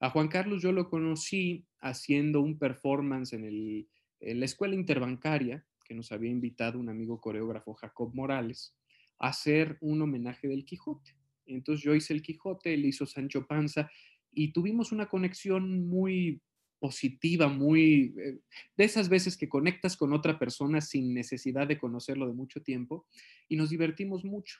A 0.00 0.10
Juan 0.10 0.28
Carlos 0.28 0.62
yo 0.62 0.72
lo 0.72 0.88
conocí 0.88 1.66
haciendo 1.78 2.40
un 2.40 2.58
performance 2.58 3.32
en, 3.32 3.44
el, 3.44 3.88
en 4.20 4.40
la 4.40 4.46
escuela 4.46 4.74
interbancaria 4.74 5.64
que 5.84 5.94
nos 5.94 6.10
había 6.10 6.30
invitado 6.30 6.78
un 6.78 6.88
amigo 6.88 7.20
coreógrafo 7.20 7.74
Jacob 7.74 8.14
Morales 8.14 8.74
a 9.18 9.28
hacer 9.28 9.78
un 9.80 10.02
homenaje 10.02 10.48
del 10.48 10.64
Quijote. 10.64 11.16
Entonces 11.46 11.84
yo 11.84 11.94
hice 11.94 12.14
el 12.14 12.22
Quijote, 12.22 12.74
él 12.74 12.86
hizo 12.86 13.06
Sancho 13.06 13.46
Panza 13.46 13.90
y 14.32 14.52
tuvimos 14.52 14.92
una 14.92 15.06
conexión 15.06 15.86
muy 15.86 16.40
positiva, 16.78 17.48
muy 17.48 18.14
eh, 18.18 18.38
de 18.76 18.84
esas 18.84 19.08
veces 19.08 19.36
que 19.36 19.48
conectas 19.48 19.96
con 19.96 20.12
otra 20.12 20.38
persona 20.38 20.80
sin 20.80 21.14
necesidad 21.14 21.66
de 21.66 21.78
conocerlo 21.78 22.26
de 22.26 22.34
mucho 22.34 22.62
tiempo 22.62 23.06
y 23.48 23.56
nos 23.56 23.70
divertimos 23.70 24.24
mucho. 24.24 24.58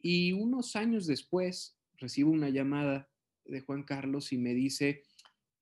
Y 0.00 0.32
unos 0.32 0.76
años 0.76 1.06
después 1.06 1.78
recibo 1.98 2.30
una 2.30 2.48
llamada 2.48 3.10
de 3.44 3.60
Juan 3.60 3.82
Carlos 3.82 4.32
y 4.32 4.38
me 4.38 4.54
dice, 4.54 5.02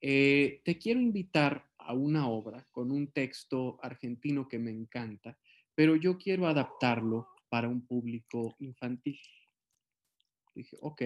eh, 0.00 0.60
te 0.64 0.78
quiero 0.78 1.00
invitar 1.00 1.68
a 1.78 1.94
una 1.94 2.28
obra 2.28 2.66
con 2.70 2.92
un 2.92 3.10
texto 3.12 3.78
argentino 3.82 4.46
que 4.46 4.58
me 4.58 4.70
encanta, 4.70 5.36
pero 5.74 5.96
yo 5.96 6.18
quiero 6.18 6.46
adaptarlo 6.46 7.28
para 7.48 7.68
un 7.68 7.84
público 7.86 8.54
infantil. 8.60 9.18
Dije, 10.54 10.76
ok, 10.80 11.02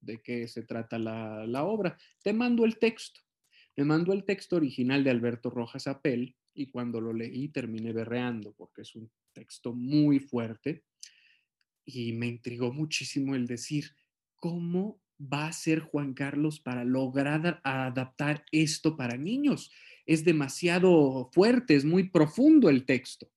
¿de 0.00 0.20
qué 0.22 0.46
se 0.46 0.62
trata 0.62 0.98
la, 0.98 1.46
la 1.46 1.64
obra? 1.64 1.96
Te 2.22 2.32
mando 2.32 2.64
el 2.64 2.78
texto. 2.78 3.20
Me 3.76 3.84
mandó 3.84 4.12
el 4.14 4.24
texto 4.24 4.56
original 4.56 5.04
de 5.04 5.10
Alberto 5.10 5.50
Rojas 5.50 5.86
Apel 5.86 6.34
y 6.54 6.66
cuando 6.66 7.00
lo 7.00 7.12
leí 7.12 7.48
terminé 7.48 7.92
berreando 7.92 8.54
porque 8.54 8.82
es 8.82 8.96
un 8.96 9.10
texto 9.34 9.74
muy 9.74 10.18
fuerte 10.18 10.84
y 11.84 12.12
me 12.12 12.26
intrigó 12.26 12.72
muchísimo 12.72 13.34
el 13.34 13.46
decir, 13.46 13.94
¿cómo 14.36 15.00
va 15.20 15.46
a 15.46 15.52
ser 15.52 15.80
Juan 15.80 16.14
Carlos 16.14 16.58
para 16.58 16.84
lograr 16.84 17.60
adaptar 17.62 18.44
esto 18.50 18.96
para 18.96 19.16
niños? 19.16 19.70
Es 20.06 20.24
demasiado 20.24 21.30
fuerte, 21.32 21.74
es 21.74 21.84
muy 21.84 22.08
profundo 22.08 22.70
el 22.70 22.86
texto. 22.86 23.30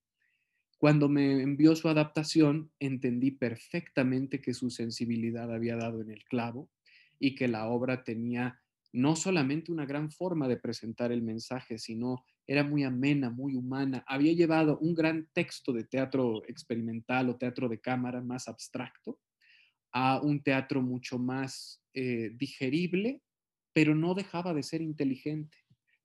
Cuando 0.78 1.10
me 1.10 1.42
envió 1.42 1.76
su 1.76 1.88
adaptación, 1.88 2.72
entendí 2.80 3.30
perfectamente 3.30 4.40
que 4.40 4.54
su 4.54 4.70
sensibilidad 4.70 5.52
había 5.52 5.76
dado 5.76 6.00
en 6.00 6.10
el 6.10 6.24
clavo 6.24 6.70
y 7.18 7.34
que 7.34 7.48
la 7.48 7.66
obra 7.66 8.02
tenía 8.02 8.59
no 8.92 9.16
solamente 9.16 9.70
una 9.72 9.86
gran 9.86 10.10
forma 10.10 10.48
de 10.48 10.56
presentar 10.56 11.12
el 11.12 11.22
mensaje, 11.22 11.78
sino 11.78 12.24
era 12.46 12.64
muy 12.64 12.82
amena, 12.82 13.30
muy 13.30 13.54
humana. 13.54 14.04
Había 14.06 14.32
llevado 14.32 14.78
un 14.78 14.94
gran 14.94 15.28
texto 15.32 15.72
de 15.72 15.84
teatro 15.84 16.42
experimental 16.48 17.28
o 17.28 17.36
teatro 17.36 17.68
de 17.68 17.80
cámara 17.80 18.20
más 18.20 18.48
abstracto 18.48 19.20
a 19.92 20.20
un 20.20 20.42
teatro 20.42 20.82
mucho 20.82 21.18
más 21.18 21.82
eh, 21.94 22.30
digerible, 22.34 23.22
pero 23.72 23.94
no 23.94 24.14
dejaba 24.14 24.54
de 24.54 24.62
ser 24.62 24.82
inteligente 24.82 25.56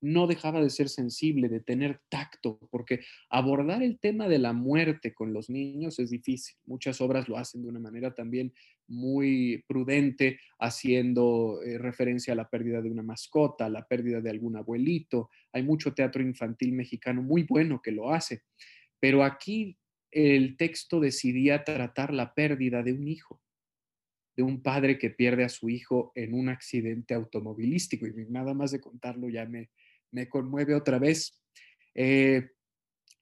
no 0.05 0.27
dejaba 0.27 0.61
de 0.61 0.69
ser 0.69 0.87
sensible, 0.87 1.49
de 1.49 1.61
tener 1.61 1.99
tacto, 2.09 2.59
porque 2.69 2.99
abordar 3.27 3.81
el 3.81 3.97
tema 3.97 4.27
de 4.27 4.37
la 4.37 4.53
muerte 4.53 5.15
con 5.15 5.33
los 5.33 5.49
niños 5.49 5.97
es 5.97 6.11
difícil. 6.11 6.55
Muchas 6.65 7.01
obras 7.01 7.27
lo 7.27 7.37
hacen 7.37 7.63
de 7.63 7.69
una 7.69 7.79
manera 7.79 8.13
también 8.13 8.53
muy 8.87 9.63
prudente, 9.67 10.39
haciendo 10.59 11.59
eh, 11.63 11.79
referencia 11.79 12.33
a 12.33 12.35
la 12.35 12.47
pérdida 12.47 12.83
de 12.83 12.91
una 12.91 13.01
mascota, 13.01 13.65
a 13.65 13.69
la 13.69 13.87
pérdida 13.87 14.21
de 14.21 14.29
algún 14.29 14.55
abuelito. 14.57 15.31
Hay 15.51 15.63
mucho 15.63 15.95
teatro 15.95 16.21
infantil 16.21 16.73
mexicano 16.73 17.23
muy 17.23 17.41
bueno 17.41 17.81
que 17.81 17.91
lo 17.91 18.11
hace, 18.11 18.43
pero 18.99 19.23
aquí 19.23 19.75
el 20.11 20.55
texto 20.55 20.99
decidía 20.99 21.63
tratar 21.63 22.13
la 22.13 22.35
pérdida 22.35 22.83
de 22.83 22.93
un 22.93 23.07
hijo 23.07 23.41
de 24.35 24.43
un 24.43 24.61
padre 24.61 24.97
que 24.97 25.09
pierde 25.09 25.45
a 25.45 25.49
su 25.49 25.69
hijo 25.69 26.11
en 26.13 26.33
un 26.33 26.49
accidente 26.49 27.13
automovilístico. 27.13 28.05
Y 28.05 28.13
nada 28.29 28.53
más 28.53 28.71
de 28.71 28.81
contarlo 28.81 29.29
ya 29.29 29.45
me, 29.45 29.69
me 30.15 30.29
conmueve 30.29 30.73
otra 30.73 30.97
vez. 30.97 31.37
Eh, 31.93 32.49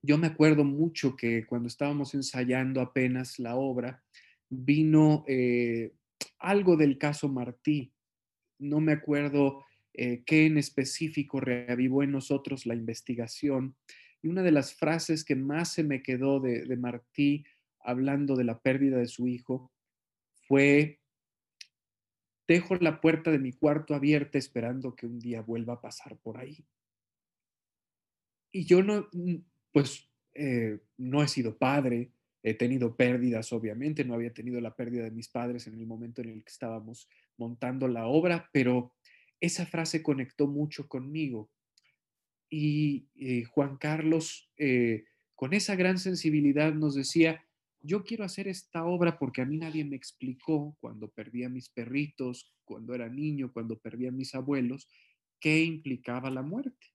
yo 0.04 0.18
me 0.18 0.28
acuerdo 0.28 0.64
mucho 0.64 1.16
que 1.16 1.46
cuando 1.46 1.68
estábamos 1.68 2.14
ensayando 2.14 2.82
apenas 2.82 3.40
la 3.40 3.56
obra, 3.56 4.04
vino 4.48 5.26
eh, 5.28 5.94
algo 6.38 6.78
del 6.78 7.00
caso 7.00 7.30
Martí. 7.30 7.92
No 8.60 8.80
me 8.80 8.92
acuerdo 8.92 9.66
eh, 9.94 10.24
qué 10.26 10.46
en 10.46 10.60
específico 10.60 11.40
reavivó 11.40 12.04
en 12.04 12.12
nosotros 12.12 12.68
la 12.68 12.76
investigación. 12.76 13.76
Y 14.22 14.28
una 14.28 14.44
de 14.44 14.52
las 14.52 14.76
frases 14.76 15.26
que 15.26 15.36
más 15.36 15.74
se 15.74 15.84
me 15.84 16.04
quedó 16.04 16.40
de, 16.40 16.66
de 16.66 16.78
Martí 16.78 17.44
hablando 17.80 18.36
de 18.36 18.44
la 18.44 18.60
pérdida 18.60 18.98
de 18.98 19.08
su 19.08 19.28
hijo 19.28 19.72
fue, 20.48 21.00
dejo 22.48 22.76
la 22.76 23.02
puerta 23.02 23.32
de 23.32 23.40
mi 23.40 23.52
cuarto 23.52 23.96
abierta 23.96 24.38
esperando 24.38 24.96
que 24.96 25.08
un 25.08 25.20
día 25.20 25.42
vuelva 25.42 25.74
a 25.74 25.82
pasar 25.82 26.18
por 26.18 26.38
ahí 26.38 26.64
y 28.54 28.66
yo 28.66 28.82
no, 28.84 29.10
mm, 29.12 29.36
pues, 29.74 30.08
eh, 30.36 30.80
no 30.98 31.22
he 31.22 31.28
sido 31.28 31.58
padre, 31.58 32.12
he 32.44 32.54
tenido 32.54 32.96
pérdidas, 32.96 33.52
obviamente, 33.52 34.06
no 34.06 34.14
había 34.14 34.34
tenido 34.34 34.62
la 34.62 34.76
pérdida 34.76 35.04
de 35.04 35.12
mis 35.12 35.28
padres 35.28 35.68
en 35.68 35.74
el 35.74 35.88
momento 35.88 36.22
en 36.22 36.30
el 36.30 36.44
que 36.44 36.52
estábamos 36.52 37.10
montando 37.38 37.88
la 37.88 38.06
obra, 38.06 38.50
pero 38.54 38.94
esa 39.42 39.66
frase 39.66 40.04
conectó 40.04 40.48
mucho 40.48 40.88
conmigo. 40.88 41.50
Y 42.50 43.08
eh, 43.16 43.46
Juan 43.46 43.78
Carlos, 43.78 44.52
eh, 44.58 45.06
con 45.36 45.54
esa 45.54 45.76
gran 45.76 45.98
sensibilidad, 45.98 46.74
nos 46.74 46.96
decía, 46.96 47.44
yo 47.82 48.04
quiero 48.04 48.24
hacer 48.24 48.48
esta 48.48 48.86
obra 48.86 49.18
porque 49.18 49.42
a 49.42 49.46
mí 49.46 49.58
nadie 49.58 49.84
me 49.84 49.96
explicó 49.96 50.78
cuando 50.80 51.10
perdí 51.10 51.44
a 51.44 51.50
mis 51.50 51.70
perritos, 51.70 52.54
cuando 52.64 52.94
era 52.94 53.10
niño, 53.10 53.52
cuando 53.52 53.80
perdí 53.80 54.06
a 54.06 54.12
mis 54.12 54.36
abuelos, 54.36 54.88
qué 55.40 55.64
implicaba 55.64 56.30
la 56.30 56.44
muerte. 56.44 56.93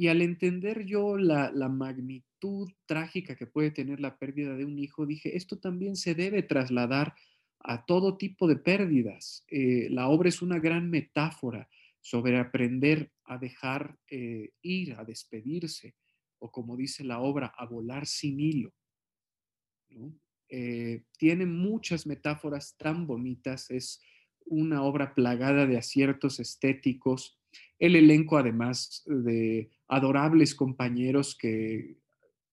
Y 0.00 0.08
al 0.08 0.22
entender 0.22 0.86
yo 0.86 1.18
la, 1.18 1.52
magnitud 1.68 2.72
trágica 2.86 3.36
que 3.36 3.46
puede 3.46 3.70
tener 3.70 4.00
la 4.00 4.16
pérdida 4.16 4.56
de 4.56 4.64
un 4.64 4.78
hijo, 4.78 5.04
dije, 5.04 5.36
esto 5.36 5.58
también 5.58 5.94
se 5.94 6.14
debe 6.14 6.42
trasladar 6.42 7.14
a 7.58 7.84
todo 7.84 8.16
tipo 8.16 8.48
de 8.48 8.56
pérdidas. 8.56 9.44
Eh, 9.48 9.88
la 9.90 10.08
obra 10.08 10.30
es 10.30 10.40
una 10.40 10.58
gran 10.58 10.88
metáfora 10.88 11.68
sobre 12.00 12.38
aprender 12.38 13.12
a 13.24 13.36
dejar 13.36 13.98
eh, 14.10 14.52
ir, 14.62 14.94
a 14.94 15.04
despedirse, 15.04 15.96
o 16.38 16.50
como 16.50 16.78
dice 16.78 17.04
la 17.04 17.20
obra, 17.20 17.52
a 17.54 17.66
volar 17.66 18.06
sin 18.06 18.40
hilo. 18.40 18.72
Eh, 20.48 21.02
tiene 21.18 21.44
muchas 21.44 22.06
metáforas 22.06 22.74
tan 22.78 23.06
bonitas, 23.06 23.70
es 23.70 24.00
una 24.46 24.82
obra 24.82 25.14
plagada 25.14 25.66
de 25.66 25.76
aciertos 25.76 26.40
estéticos, 26.40 27.39
el 27.78 27.96
elenco, 27.96 28.36
además 28.36 29.02
de 29.06 29.70
adorables 29.88 30.54
compañeros 30.54 31.36
que 31.36 31.96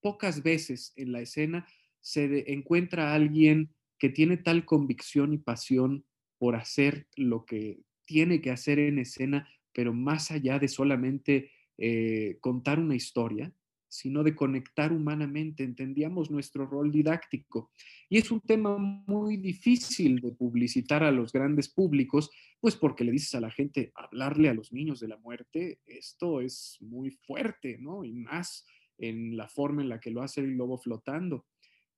pocas 0.01 0.43
veces 0.43 0.93
en 0.95 1.11
la 1.11 1.21
escena 1.21 1.67
se 1.99 2.51
encuentra 2.51 3.13
alguien 3.13 3.69
que 3.99 4.09
tiene 4.09 4.37
tal 4.37 4.65
convicción 4.65 5.33
y 5.33 5.37
pasión 5.37 6.05
por 6.37 6.55
hacer 6.55 7.07
lo 7.15 7.45
que 7.45 7.81
tiene 8.05 8.41
que 8.41 8.51
hacer 8.51 8.79
en 8.79 8.99
escena, 8.99 9.49
pero 9.73 9.93
más 9.93 10.31
allá 10.31 10.59
de 10.59 10.67
solamente 10.67 11.51
eh, 11.77 12.37
contar 12.39 12.79
una 12.79 12.95
historia, 12.95 13.51
sino 13.97 14.23
de 14.23 14.35
conectar 14.35 14.93
humanamente, 14.93 15.63
entendíamos 15.63 16.29
nuestro 16.29 16.67
rol 16.67 16.91
didáctico. 16.91 17.71
Y 18.07 18.19
es 18.19 18.29
un 18.29 18.41
tema 18.41 18.77
muy 18.77 19.37
difícil 19.37 20.19
de 20.21 20.33
publicitar 20.33 21.03
a 21.03 21.11
los 21.11 21.31
grandes 21.31 21.67
públicos, 21.67 22.29
pues 22.59 22.75
porque 22.75 23.03
le 23.03 23.11
dices 23.11 23.33
a 23.33 23.41
la 23.41 23.49
gente, 23.49 23.91
hablarle 23.95 24.49
a 24.49 24.53
los 24.53 24.71
niños 24.71 24.99
de 24.99 25.07
la 25.07 25.17
muerte, 25.17 25.79
esto 25.87 26.41
es 26.41 26.77
muy 26.79 27.09
fuerte, 27.09 27.79
¿no? 27.79 28.03
Y 28.03 28.13
más 28.13 28.67
en 28.99 29.35
la 29.35 29.47
forma 29.47 29.81
en 29.81 29.89
la 29.89 29.99
que 29.99 30.11
lo 30.11 30.21
hace 30.21 30.41
el 30.41 30.53
globo 30.53 30.77
flotando. 30.77 31.47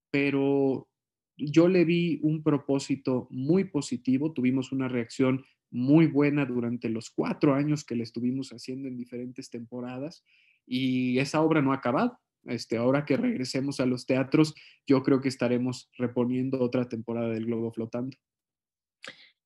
Pero 0.09 0.87
yo 1.35 1.67
le 1.67 1.83
vi 1.83 2.21
un 2.23 2.43
propósito 2.43 3.27
muy 3.29 3.65
positivo, 3.65 4.31
tuvimos 4.31 4.71
una 4.71 4.87
reacción 4.87 5.43
muy 5.69 6.07
buena 6.07 6.45
durante 6.45 6.87
los 6.87 7.09
cuatro 7.09 7.55
años 7.55 7.83
que 7.83 7.95
le 7.95 8.03
estuvimos 8.03 8.51
haciendo 8.51 8.87
en 8.87 8.95
diferentes 8.95 9.49
temporadas 9.49 10.23
y 10.69 11.17
esa 11.17 11.41
obra 11.41 11.61
no 11.61 11.71
ha 11.71 11.77
acabado. 11.77 12.19
Este, 12.45 12.77
ahora 12.77 13.03
que 13.03 13.17
regresemos 13.17 13.79
a 13.79 13.85
los 13.85 14.05
teatros, 14.05 14.53
yo 14.87 15.03
creo 15.03 15.19
que 15.19 15.27
estaremos 15.27 15.89
reponiendo 15.97 16.61
otra 16.61 16.87
temporada 16.87 17.29
del 17.29 17.47
Globo 17.47 17.71
Flotando. 17.71 18.15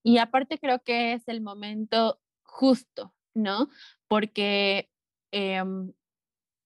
Y 0.04 0.18
aparte 0.18 0.60
creo 0.60 0.84
que 0.84 1.14
es 1.14 1.28
el 1.28 1.42
momento 1.42 2.20
justo, 2.44 3.16
¿no? 3.34 3.70
Porque 4.08 4.90
em, 5.32 5.94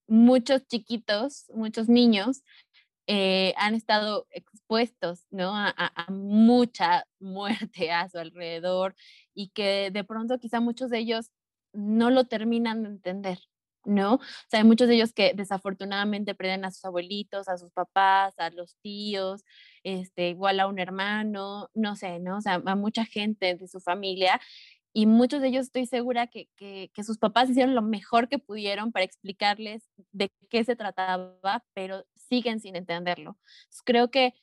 muchos 0.07 0.65
chiquitos, 0.67 1.45
muchos 1.53 1.87
niños 1.87 2.43
eh, 3.05 3.53
han 3.57 3.75
estado 3.75 4.27
expuestos, 4.31 5.27
¿no? 5.29 5.55
A, 5.55 5.69
a, 5.77 6.11
mucha 6.11 7.05
muerte 7.19 7.91
a 7.91 8.09
su 8.09 8.17
alrededor 8.17 8.95
y 9.35 9.49
que 9.49 9.91
de 9.91 10.03
pronto 10.03 10.39
quizá 10.39 10.59
muchos 10.59 10.89
de 10.89 10.97
ellos 10.97 11.31
no 11.73 12.09
lo 12.09 12.25
terminan 12.25 12.81
de 12.81 12.89
entender, 12.89 13.39
¿no? 13.87 14.15
O 14.15 14.19
sea, 14.49 14.59
hay 14.59 14.65
muchos 14.65 14.87
de 14.87 14.95
ellos 14.95 15.13
que 15.13 15.33
desafortunadamente 15.35 16.35
pierden 16.35 16.65
a 16.65 16.71
sus 16.71 16.85
abuelitos, 16.85 17.47
a 17.47 17.57
sus 17.57 17.71
papás, 17.71 18.35
a 18.37 18.49
los 18.51 18.75
tíos, 18.81 19.43
este, 19.83 20.29
igual 20.29 20.59
a 20.59 20.67
un 20.67 20.79
hermano, 20.79 21.69
no 21.73 21.95
sé, 21.95 22.19
¿no? 22.19 22.37
O 22.37 22.41
sea, 22.41 22.61
a 22.65 22.75
mucha 22.75 23.05
gente 23.05 23.55
de 23.55 23.67
su 23.67 23.79
familia 23.79 24.39
y 24.93 25.05
muchos 25.05 25.41
de 25.41 25.49
ellos 25.49 25.67
estoy 25.67 25.85
segura 25.85 26.27
que, 26.27 26.49
que, 26.57 26.89
que, 26.93 27.03
sus 27.03 27.17
papás 27.19 27.49
hicieron 27.49 27.75
lo 27.75 27.83
mejor 27.83 28.29
que 28.29 28.39
pudieron 28.39 28.91
para 28.91 29.05
explicarles 29.05 29.83
de 30.11 30.31
qué 30.49 30.63
se 30.63 30.75
trataba, 30.75 31.63
pero 31.73 32.03
siguen 32.15 32.59
sin 32.59 32.75
entenderlo. 32.75 33.37
creo 33.85 34.09
que 34.09 34.33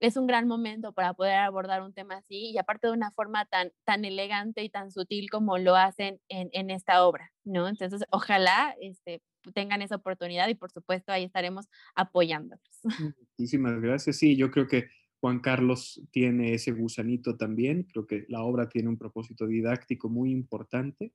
es 0.00 0.16
un 0.16 0.26
gran 0.26 0.48
momento 0.48 0.92
para 0.92 1.14
poder 1.14 1.36
abordar 1.36 1.82
un 1.82 1.92
tema 1.92 2.16
así 2.16 2.50
y 2.50 2.58
aparte 2.58 2.86
de 2.86 2.94
una 2.94 3.10
forma 3.12 3.44
tan, 3.44 3.72
tan 3.84 4.04
elegante 4.04 4.64
y 4.64 4.70
tan 4.70 4.90
sutil 4.90 5.30
como 5.30 5.58
lo 5.58 5.76
hacen 5.76 6.20
en, 6.28 6.48
en 6.52 6.70
esta 6.70 7.04
obra, 7.04 7.32
¿no? 7.44 7.68
Entonces, 7.68 8.04
ojalá 8.10 8.74
este, 8.80 9.22
tengan 9.54 9.82
esa 9.82 9.96
oportunidad 9.96 10.48
y 10.48 10.54
por 10.54 10.70
supuesto 10.70 11.12
ahí 11.12 11.24
estaremos 11.24 11.66
apoyándolos. 11.94 12.80
Muchísimas 13.38 13.80
gracias. 13.80 14.16
Sí, 14.16 14.36
yo 14.36 14.50
creo 14.50 14.66
que 14.66 14.88
Juan 15.20 15.40
Carlos 15.40 16.02
tiene 16.10 16.54
ese 16.54 16.72
gusanito 16.72 17.36
también. 17.36 17.84
Creo 17.84 18.06
que 18.06 18.24
la 18.28 18.42
obra 18.42 18.68
tiene 18.68 18.88
un 18.88 18.96
propósito 18.96 19.46
didáctico 19.46 20.08
muy 20.08 20.32
importante. 20.32 21.12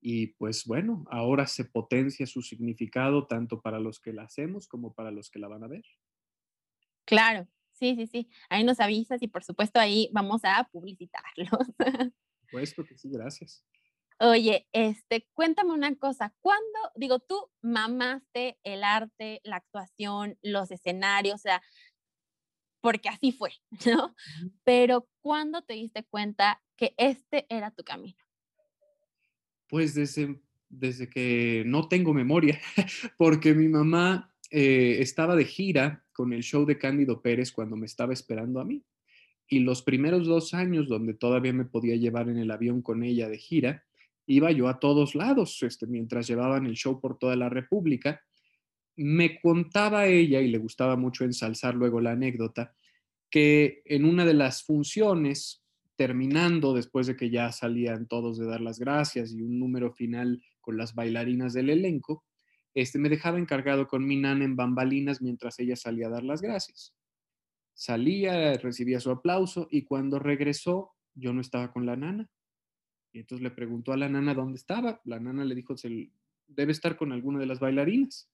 Y 0.00 0.28
pues 0.38 0.64
bueno, 0.66 1.04
ahora 1.10 1.46
se 1.46 1.64
potencia 1.64 2.26
su 2.26 2.42
significado 2.42 3.26
tanto 3.26 3.60
para 3.60 3.80
los 3.80 4.00
que 4.00 4.12
la 4.12 4.24
hacemos 4.24 4.68
como 4.68 4.94
para 4.94 5.10
los 5.10 5.30
que 5.30 5.38
la 5.38 5.48
van 5.48 5.64
a 5.64 5.68
ver. 5.68 5.84
Claro, 7.06 7.48
Sí, 7.84 7.96
sí, 7.96 8.06
sí. 8.06 8.28
Ahí 8.48 8.64
nos 8.64 8.80
avisas 8.80 9.20
y 9.20 9.28
por 9.28 9.44
supuesto 9.44 9.78
ahí 9.78 10.08
vamos 10.10 10.40
a 10.44 10.66
publicitarlos. 10.72 11.50
Puesto 12.50 12.82
que 12.82 12.96
sí, 12.96 13.10
gracias. 13.10 13.62
Oye, 14.18 14.66
este, 14.72 15.28
cuéntame 15.34 15.72
una 15.74 15.94
cosa, 15.96 16.34
¿cuándo, 16.40 16.78
digo, 16.94 17.18
tú 17.18 17.50
mamaste 17.60 18.58
el 18.62 18.84
arte, 18.84 19.42
la 19.44 19.56
actuación, 19.56 20.38
los 20.40 20.70
escenarios, 20.70 21.34
o 21.34 21.38
sea, 21.38 21.62
porque 22.80 23.10
así 23.10 23.32
fue, 23.32 23.52
¿no? 23.86 24.14
Pero 24.64 25.06
¿cuándo 25.20 25.60
te 25.60 25.74
diste 25.74 26.04
cuenta 26.04 26.62
que 26.76 26.94
este 26.96 27.44
era 27.50 27.70
tu 27.70 27.84
camino? 27.84 28.16
Pues 29.68 29.94
desde, 29.94 30.40
desde 30.70 31.10
que 31.10 31.64
no 31.66 31.86
tengo 31.86 32.14
memoria, 32.14 32.58
porque 33.18 33.52
mi 33.52 33.68
mamá 33.68 34.33
eh, 34.50 34.96
estaba 35.00 35.36
de 35.36 35.44
gira 35.44 36.04
con 36.12 36.32
el 36.32 36.42
show 36.42 36.64
de 36.64 36.78
Cándido 36.78 37.20
Pérez 37.20 37.52
cuando 37.52 37.76
me 37.76 37.86
estaba 37.86 38.12
esperando 38.12 38.60
a 38.60 38.64
mí. 38.64 38.82
Y 39.48 39.60
los 39.60 39.82
primeros 39.82 40.26
dos 40.26 40.54
años, 40.54 40.88
donde 40.88 41.14
todavía 41.14 41.52
me 41.52 41.64
podía 41.64 41.96
llevar 41.96 42.28
en 42.28 42.38
el 42.38 42.50
avión 42.50 42.82
con 42.82 43.02
ella 43.02 43.28
de 43.28 43.38
gira, 43.38 43.84
iba 44.26 44.50
yo 44.50 44.68
a 44.68 44.80
todos 44.80 45.14
lados, 45.14 45.62
este, 45.62 45.86
mientras 45.86 46.26
llevaban 46.26 46.66
el 46.66 46.74
show 46.74 47.00
por 47.00 47.18
toda 47.18 47.36
la 47.36 47.48
República. 47.48 48.22
Me 48.96 49.38
contaba 49.40 50.06
ella, 50.06 50.40
y 50.40 50.48
le 50.48 50.58
gustaba 50.58 50.96
mucho 50.96 51.24
ensalzar 51.24 51.74
luego 51.74 52.00
la 52.00 52.12
anécdota, 52.12 52.74
que 53.30 53.82
en 53.84 54.04
una 54.04 54.24
de 54.24 54.34
las 54.34 54.62
funciones, 54.62 55.62
terminando 55.96 56.72
después 56.72 57.06
de 57.06 57.16
que 57.16 57.30
ya 57.30 57.52
salían 57.52 58.06
todos 58.06 58.38
de 58.38 58.46
dar 58.46 58.60
las 58.60 58.78
gracias 58.78 59.32
y 59.32 59.42
un 59.42 59.58
número 59.58 59.92
final 59.92 60.42
con 60.60 60.76
las 60.76 60.94
bailarinas 60.94 61.52
del 61.52 61.70
elenco, 61.70 62.24
este, 62.74 62.98
me 62.98 63.08
dejaba 63.08 63.38
encargado 63.38 63.86
con 63.86 64.04
mi 64.04 64.16
nana 64.16 64.44
en 64.44 64.56
bambalinas 64.56 65.22
mientras 65.22 65.58
ella 65.60 65.76
salía 65.76 66.08
a 66.08 66.10
dar 66.10 66.24
las 66.24 66.42
gracias. 66.42 66.94
Salía, 67.72 68.54
recibía 68.54 69.00
su 69.00 69.10
aplauso 69.10 69.68
y 69.70 69.82
cuando 69.82 70.18
regresó 70.18 70.92
yo 71.14 71.32
no 71.32 71.40
estaba 71.40 71.72
con 71.72 71.86
la 71.86 71.96
nana. 71.96 72.28
Y 73.12 73.20
entonces 73.20 73.42
le 73.44 73.52
preguntó 73.52 73.92
a 73.92 73.96
la 73.96 74.08
nana 74.08 74.34
dónde 74.34 74.56
estaba. 74.56 75.00
La 75.04 75.20
nana 75.20 75.44
le 75.44 75.54
dijo, 75.54 75.74
debe 76.48 76.72
estar 76.72 76.96
con 76.96 77.12
alguna 77.12 77.38
de 77.38 77.46
las 77.46 77.60
bailarinas. 77.60 78.28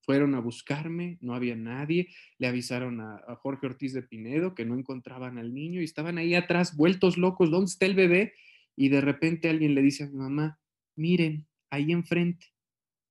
Fueron 0.00 0.34
a 0.34 0.40
buscarme, 0.40 1.18
no 1.20 1.34
había 1.34 1.54
nadie. 1.54 2.08
Le 2.38 2.48
avisaron 2.48 3.00
a, 3.00 3.16
a, 3.28 3.36
Jorge 3.36 3.66
Ortiz 3.66 3.92
de 3.92 4.02
Pinedo 4.02 4.54
que 4.56 4.64
no 4.64 4.76
encontraban 4.76 5.38
al 5.38 5.54
niño 5.54 5.80
y 5.80 5.84
estaban 5.84 6.18
ahí 6.18 6.34
atrás, 6.34 6.76
vueltos 6.76 7.16
locos. 7.16 7.50
¿Dónde 7.50 7.70
está 7.70 7.86
el 7.86 7.94
bebé? 7.94 8.32
Y 8.74 8.88
de 8.88 9.00
repente 9.00 9.48
alguien 9.48 9.74
le 9.76 9.82
dice 9.82 10.04
a 10.04 10.08
mi 10.08 10.16
mamá, 10.16 10.58
miren, 10.96 11.46
ahí 11.70 11.92
enfrente. 11.92 12.46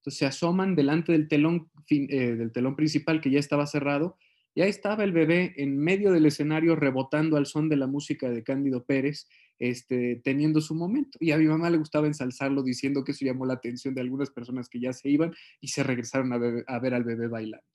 Se 0.08 0.26
asoman 0.26 0.76
delante 0.76 1.12
del 1.12 1.28
telón, 1.28 1.70
eh, 1.90 2.36
del 2.36 2.52
telón 2.52 2.76
principal 2.76 3.22
que 3.22 3.32
ya 3.32 3.40
estaba 3.40 3.68
cerrado 3.68 4.18
y 4.58 4.62
ahí 4.62 4.70
estaba 4.72 5.04
el 5.04 5.12
bebé 5.12 5.54
en 5.58 5.78
medio 5.78 6.12
del 6.12 6.26
escenario 6.26 6.76
rebotando 6.76 7.38
al 7.38 7.46
son 7.46 7.70
de 7.70 7.76
la 7.76 7.86
música 7.86 8.28
de 8.32 8.42
Cándido 8.42 8.84
Pérez, 8.86 9.28
este, 9.60 10.20
teniendo 10.24 10.62
su 10.62 10.74
momento. 10.74 11.20
Y 11.22 11.30
a 11.30 11.38
mi 11.38 11.46
mamá 11.46 11.70
le 11.70 11.78
gustaba 11.78 12.08
ensalzarlo 12.08 12.64
diciendo 12.64 13.04
que 13.04 13.12
eso 13.12 13.24
llamó 13.24 13.46
la 13.46 13.54
atención 13.54 13.94
de 13.94 14.02
algunas 14.02 14.32
personas 14.32 14.68
que 14.68 14.80
ya 14.80 14.94
se 14.94 15.10
iban 15.10 15.32
y 15.62 15.68
se 15.68 15.84
regresaron 15.84 16.34
a, 16.34 16.40
a 16.74 16.80
ver 16.80 16.96
al 16.96 17.04
bebé 17.04 17.28
bailando. 17.28 17.68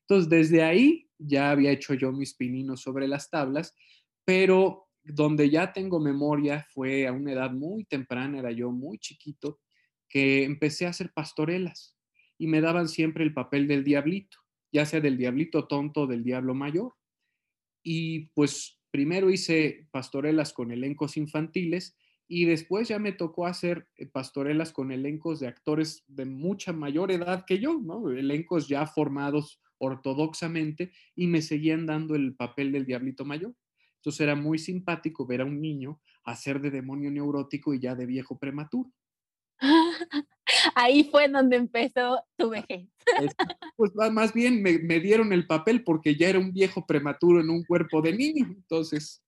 Entonces, 0.00 0.28
desde 0.28 0.64
ahí 0.64 1.08
ya 1.18 1.52
había 1.52 1.70
hecho 1.70 1.94
yo 1.94 2.10
mis 2.10 2.34
pininos 2.34 2.80
sobre 2.80 3.06
las 3.06 3.30
tablas, 3.30 3.72
pero 4.24 4.88
donde 5.04 5.50
ya 5.50 5.72
tengo 5.72 6.00
memoria 6.00 6.66
fue 6.70 7.06
a 7.06 7.12
una 7.12 7.32
edad 7.32 7.52
muy 7.52 7.84
temprana, 7.84 8.40
era 8.40 8.50
yo 8.50 8.72
muy 8.72 8.98
chiquito, 8.98 9.60
que 10.14 10.44
empecé 10.44 10.86
a 10.86 10.90
hacer 10.90 11.12
pastorelas 11.12 11.96
y 12.38 12.46
me 12.46 12.60
daban 12.60 12.86
siempre 12.88 13.24
el 13.24 13.34
papel 13.34 13.66
del 13.66 13.82
diablito, 13.82 14.38
ya 14.72 14.86
sea 14.86 15.00
del 15.00 15.18
diablito 15.18 15.66
tonto 15.66 16.02
o 16.02 16.06
del 16.06 16.22
diablo 16.22 16.54
mayor. 16.54 16.94
Y 17.82 18.26
pues 18.26 18.80
primero 18.92 19.28
hice 19.28 19.88
pastorelas 19.90 20.52
con 20.52 20.70
elencos 20.70 21.16
infantiles 21.16 21.96
y 22.28 22.44
después 22.44 22.86
ya 22.86 23.00
me 23.00 23.10
tocó 23.10 23.46
hacer 23.46 23.88
eh, 23.96 24.06
pastorelas 24.06 24.72
con 24.72 24.92
elencos 24.92 25.40
de 25.40 25.48
actores 25.48 26.04
de 26.06 26.26
mucha 26.26 26.72
mayor 26.72 27.10
edad 27.10 27.44
que 27.44 27.58
yo, 27.58 27.80
¿no? 27.82 28.08
Elencos 28.08 28.68
ya 28.68 28.86
formados 28.86 29.60
ortodoxamente 29.78 30.92
y 31.16 31.26
me 31.26 31.42
seguían 31.42 31.86
dando 31.86 32.14
el 32.14 32.36
papel 32.36 32.70
del 32.70 32.86
diablito 32.86 33.24
mayor. 33.24 33.56
Entonces 33.96 34.20
era 34.20 34.36
muy 34.36 34.60
simpático 34.60 35.26
ver 35.26 35.40
a 35.40 35.44
un 35.44 35.60
niño 35.60 36.00
hacer 36.22 36.60
de 36.60 36.70
demonio 36.70 37.10
neurótico 37.10 37.74
y 37.74 37.80
ya 37.80 37.96
de 37.96 38.06
viejo 38.06 38.38
prematuro. 38.38 38.92
Ahí 40.74 41.04
fue 41.04 41.28
donde 41.28 41.56
empezó 41.56 42.22
tu 42.36 42.50
vejez. 42.50 42.88
Pues 43.76 43.92
más 44.12 44.32
bien 44.32 44.62
me, 44.62 44.78
me, 44.78 45.00
dieron 45.00 45.32
el 45.32 45.46
papel 45.46 45.84
porque 45.84 46.16
ya 46.16 46.28
era 46.28 46.38
un 46.38 46.52
viejo 46.52 46.86
prematuro 46.86 47.40
en 47.40 47.50
un 47.50 47.64
cuerpo 47.64 48.02
de 48.02 48.12
niño, 48.12 48.46
entonces. 48.46 49.22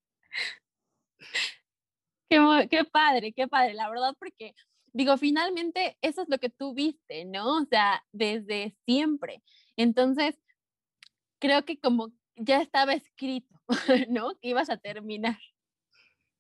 Qué, 2.28 2.68
qué 2.70 2.84
padre, 2.84 3.32
qué 3.32 3.48
padre, 3.48 3.74
la 3.74 3.88
verdad, 3.88 4.14
porque 4.18 4.54
digo, 4.92 5.16
finalmente 5.16 5.96
eso 6.00 6.22
es 6.22 6.28
lo 6.28 6.38
que 6.38 6.50
tú 6.50 6.74
viste, 6.74 7.24
¿no? 7.24 7.62
O 7.62 7.64
sea, 7.66 8.04
desde 8.12 8.76
siempre. 8.84 9.42
Entonces, 9.76 10.38
creo 11.38 11.64
que 11.64 11.78
como 11.78 12.12
ya 12.36 12.60
estaba 12.60 12.94
escrito, 12.94 13.54
¿no? 14.08 14.38
Que 14.40 14.48
ibas 14.48 14.70
a 14.70 14.76
terminar 14.76 15.38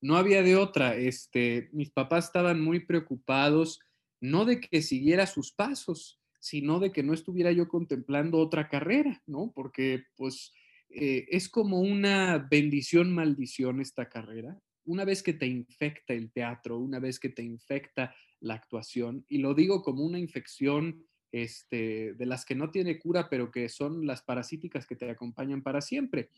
no 0.00 0.16
había 0.16 0.42
de 0.42 0.56
otra. 0.56 0.94
Este, 0.94 1.68
mis 1.72 1.90
papás 1.90 2.26
estaban 2.26 2.60
muy 2.60 2.80
preocupados, 2.80 3.80
no 4.20 4.44
de 4.44 4.60
que 4.60 4.82
siguiera 4.82 5.26
sus 5.26 5.52
pasos, 5.52 6.20
sino 6.40 6.78
de 6.78 6.92
que 6.92 7.02
no 7.02 7.12
estuviera 7.12 7.52
yo 7.52 7.68
contemplando 7.68 8.38
otra 8.38 8.68
carrera, 8.68 9.22
¿no? 9.26 9.52
Porque 9.54 10.04
pues 10.16 10.52
eh, 10.90 11.26
es 11.30 11.48
como 11.48 11.80
una 11.80 12.38
bendición, 12.50 13.12
maldición 13.12 13.80
esta 13.80 14.08
carrera. 14.08 14.58
Una 14.84 15.04
vez 15.04 15.22
que 15.22 15.32
te 15.32 15.46
infecta 15.46 16.14
el 16.14 16.30
teatro, 16.30 16.78
una 16.78 17.00
vez 17.00 17.18
que 17.18 17.28
te 17.28 17.42
infecta 17.42 18.14
la 18.40 18.54
actuación, 18.54 19.24
y 19.28 19.38
lo 19.38 19.54
digo 19.54 19.82
como 19.82 20.04
una 20.04 20.18
infección 20.20 21.04
este, 21.32 22.14
de 22.14 22.26
las 22.26 22.44
que 22.44 22.54
no 22.54 22.70
tiene 22.70 22.98
cura, 22.98 23.28
pero 23.28 23.50
que 23.50 23.68
son 23.68 24.06
las 24.06 24.22
parasíticas 24.22 24.86
que 24.86 24.94
te 24.94 25.10
acompañan 25.10 25.62
para 25.62 25.80
siempre 25.80 26.30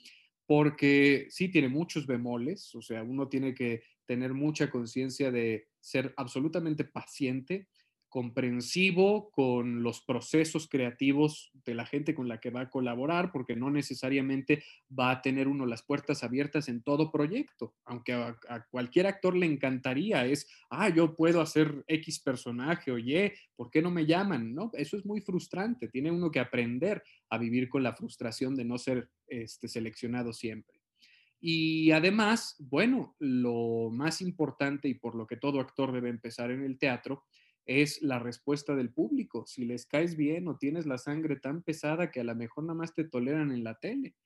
porque 0.49 1.27
sí 1.29 1.51
tiene 1.51 1.69
muchos 1.69 2.07
bemoles, 2.07 2.75
o 2.75 2.81
sea, 2.81 3.03
uno 3.03 3.29
tiene 3.29 3.55
que 3.55 3.83
tener 4.07 4.33
mucha 4.33 4.71
conciencia 4.71 5.31
de 5.31 5.69
ser 5.79 6.15
absolutamente 6.17 6.85
paciente, 6.85 7.69
comprensivo 8.09 9.31
con 9.31 9.83
los 9.83 10.01
procesos 10.01 10.69
creativos 10.69 11.51
de 11.65 11.75
la 11.75 11.85
gente 11.85 12.15
con 12.15 12.27
la 12.27 12.41
que 12.41 12.51
va 12.51 12.63
a 12.63 12.71
colaborar, 12.71 13.31
porque 13.33 13.55
no 13.55 13.71
necesariamente 13.71 14.65
va 14.99 15.11
a 15.11 15.23
tener 15.23 15.47
uno 15.49 15.67
las 15.67 15.83
puertas 15.83 16.25
abiertas 16.25 16.69
en 16.69 16.83
todo 16.83 17.11
proyecto, 17.11 17.75
aunque 17.85 18.15
a, 18.15 18.37
cualquier 18.71 19.07
actor 19.07 19.37
le 19.37 19.47
encantaría, 19.47 20.25
es, 20.27 20.49
ah, 20.71 20.89
yo 20.89 21.15
puedo 21.15 21.41
hacer 21.41 21.85
X 21.87 22.21
personaje, 22.21 22.91
oye, 22.91 23.35
¿por 23.57 23.71
qué 23.71 23.83
no 23.83 23.91
me 23.91 24.07
llaman? 24.07 24.55
No, 24.55 24.71
eso 24.75 24.97
es 24.97 25.05
muy 25.05 25.21
frustrante, 25.21 25.89
tiene 25.89 26.11
uno 26.11 26.31
que 26.31 26.41
aprender 26.41 27.03
a 27.29 27.39
vivir 27.39 27.69
con 27.69 27.83
la 27.83 27.95
frustración 27.95 28.57
de 28.57 28.65
no 28.65 28.79
ser 28.79 29.11
este, 29.27 29.69
seleccionado 29.69 30.33
siempre. 30.33 30.79
Y 31.41 31.93
además, 31.93 32.57
bueno, 32.59 33.15
lo 33.21 33.91
más 33.93 34.21
importante 34.23 34.89
y 34.89 34.95
por 34.95 35.15
lo 35.15 35.27
que 35.27 35.37
todo 35.37 35.61
actor 35.61 35.93
debe 35.93 36.09
empezar 36.09 36.51
en 36.51 36.65
el 36.65 36.79
teatro 36.79 37.25
es 37.69 38.01
la 38.01 38.19
respuesta 38.19 38.75
del 38.75 38.91
público. 38.91 39.45
Si 39.47 39.67
les 39.67 39.85
caes 39.85 40.17
bien 40.17 40.49
o 40.49 40.57
tienes 40.57 40.87
la 40.87 40.97
sangre 40.97 41.37
tan 41.37 41.63
pesada 41.63 42.11
que 42.11 42.21
a 42.21 42.25
lo 42.25 42.35
mejor 42.35 42.65
nada 42.65 42.79
más 42.79 42.95
te 42.95 43.05
toleran 43.05 43.53
en 43.53 43.63
la 43.63 43.79
tele. 43.79 44.17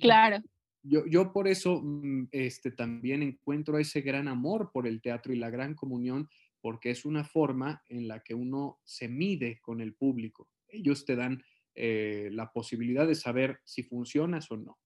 Claro. 0.00 0.42
Yo, 0.82 1.04
yo 1.06 1.34
por 1.34 1.46
eso 1.46 1.82
mm, 1.82 2.28
este, 2.30 2.70
también 2.70 3.22
encuentro 3.22 3.78
ese 3.78 4.00
gran 4.00 4.26
amor 4.26 4.70
por 4.72 4.86
el 4.86 5.02
teatro 5.02 5.34
y 5.34 5.36
la 5.36 5.50
gran 5.50 5.74
comunión, 5.74 6.30
porque 6.62 6.90
es 6.90 7.04
una 7.04 7.24
forma 7.24 7.82
en 7.88 8.08
la 8.08 8.20
que 8.20 8.34
uno 8.34 8.80
se 8.84 9.08
mide 9.08 9.60
con 9.60 9.82
el 9.82 9.92
público. 9.92 10.48
Ellos 10.66 11.04
te 11.04 11.16
dan 11.16 11.42
eh, 11.74 12.30
la 12.32 12.50
posibilidad 12.50 13.06
de 13.06 13.16
saber 13.16 13.60
si 13.64 13.82
funcionas 13.82 14.50
o 14.50 14.56
no 14.56 14.78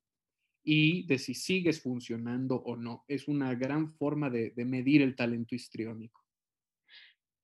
y 0.64 1.06
de 1.06 1.18
si 1.18 1.34
sigues 1.34 1.80
funcionando 1.80 2.56
o 2.56 2.74
no. 2.74 3.04
Es 3.06 3.28
una 3.28 3.54
gran 3.54 3.92
forma 3.92 4.28
de, 4.28 4.50
de 4.50 4.64
medir 4.64 5.02
el 5.02 5.14
talento 5.14 5.54
histriónico. 5.54 6.23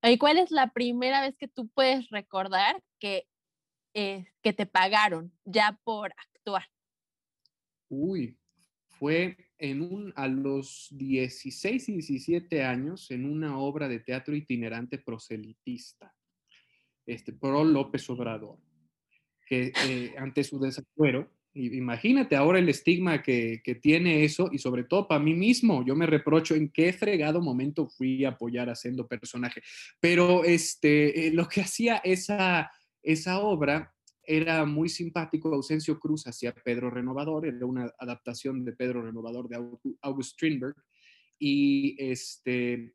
¿Y 0.02 0.16
cuál 0.18 0.38
es 0.38 0.50
la 0.50 0.72
primera 0.72 1.20
vez 1.20 1.36
que 1.36 1.48
tú 1.48 1.68
puedes 1.68 2.08
recordar 2.08 2.82
que, 2.98 3.26
eh, 3.94 4.26
que 4.42 4.52
te 4.52 4.66
pagaron 4.66 5.32
ya 5.44 5.78
por 5.84 6.12
actuar? 6.16 6.64
Uy, 7.88 8.38
fue 8.88 9.36
en 9.58 9.82
un, 9.82 10.12
a 10.16 10.26
los 10.26 10.88
16 10.92 11.88
y 11.88 11.92
17 11.92 12.62
años 12.62 13.10
en 13.10 13.26
una 13.26 13.58
obra 13.58 13.88
de 13.88 14.00
teatro 14.00 14.34
itinerante 14.34 14.98
proselitista, 14.98 16.14
este, 17.04 17.32
pro 17.32 17.64
López 17.64 18.08
Obrador, 18.08 18.58
que 19.46 19.72
eh, 19.86 20.14
ante 20.16 20.44
su 20.44 20.58
desafuero 20.58 21.30
Imagínate 21.52 22.36
ahora 22.36 22.60
el 22.60 22.68
estigma 22.68 23.22
que, 23.22 23.60
tiene 23.82 24.24
eso 24.24 24.48
y 24.52 24.58
sobre 24.58 24.84
todo 24.84 25.08
para 25.08 25.22
mí 25.22 25.34
mismo, 25.34 25.84
yo 25.84 25.96
me 25.96 26.06
reprocho 26.06 26.54
en 26.54 26.70
qué 26.70 26.92
fregado 26.92 27.40
momento 27.40 27.88
fui 27.88 28.24
a 28.24 28.30
apoyar 28.30 28.70
haciendo 28.70 29.08
personaje. 29.08 29.60
Pero 29.98 30.44
este, 30.44 31.26
eh, 31.26 31.32
lo 31.32 31.48
que 31.48 31.62
hacía 31.62 31.96
esa, 32.04 32.70
esa 33.02 33.40
obra 33.40 33.92
era 34.22 34.64
muy 34.64 34.88
simpático. 34.88 35.52
Ausencio 35.52 35.98
Cruz 35.98 36.26
hacía 36.28 36.54
Pedro 36.54 36.88
Renovador, 36.88 37.46
era 37.46 37.66
una 37.66 37.92
adaptación 37.98 38.64
de 38.64 38.72
Pedro 38.72 39.02
Renovador 39.02 39.48
de 39.48 39.56
August 40.02 40.34
Strindberg. 40.34 40.76
Y 41.36 41.96
este, 41.98 42.94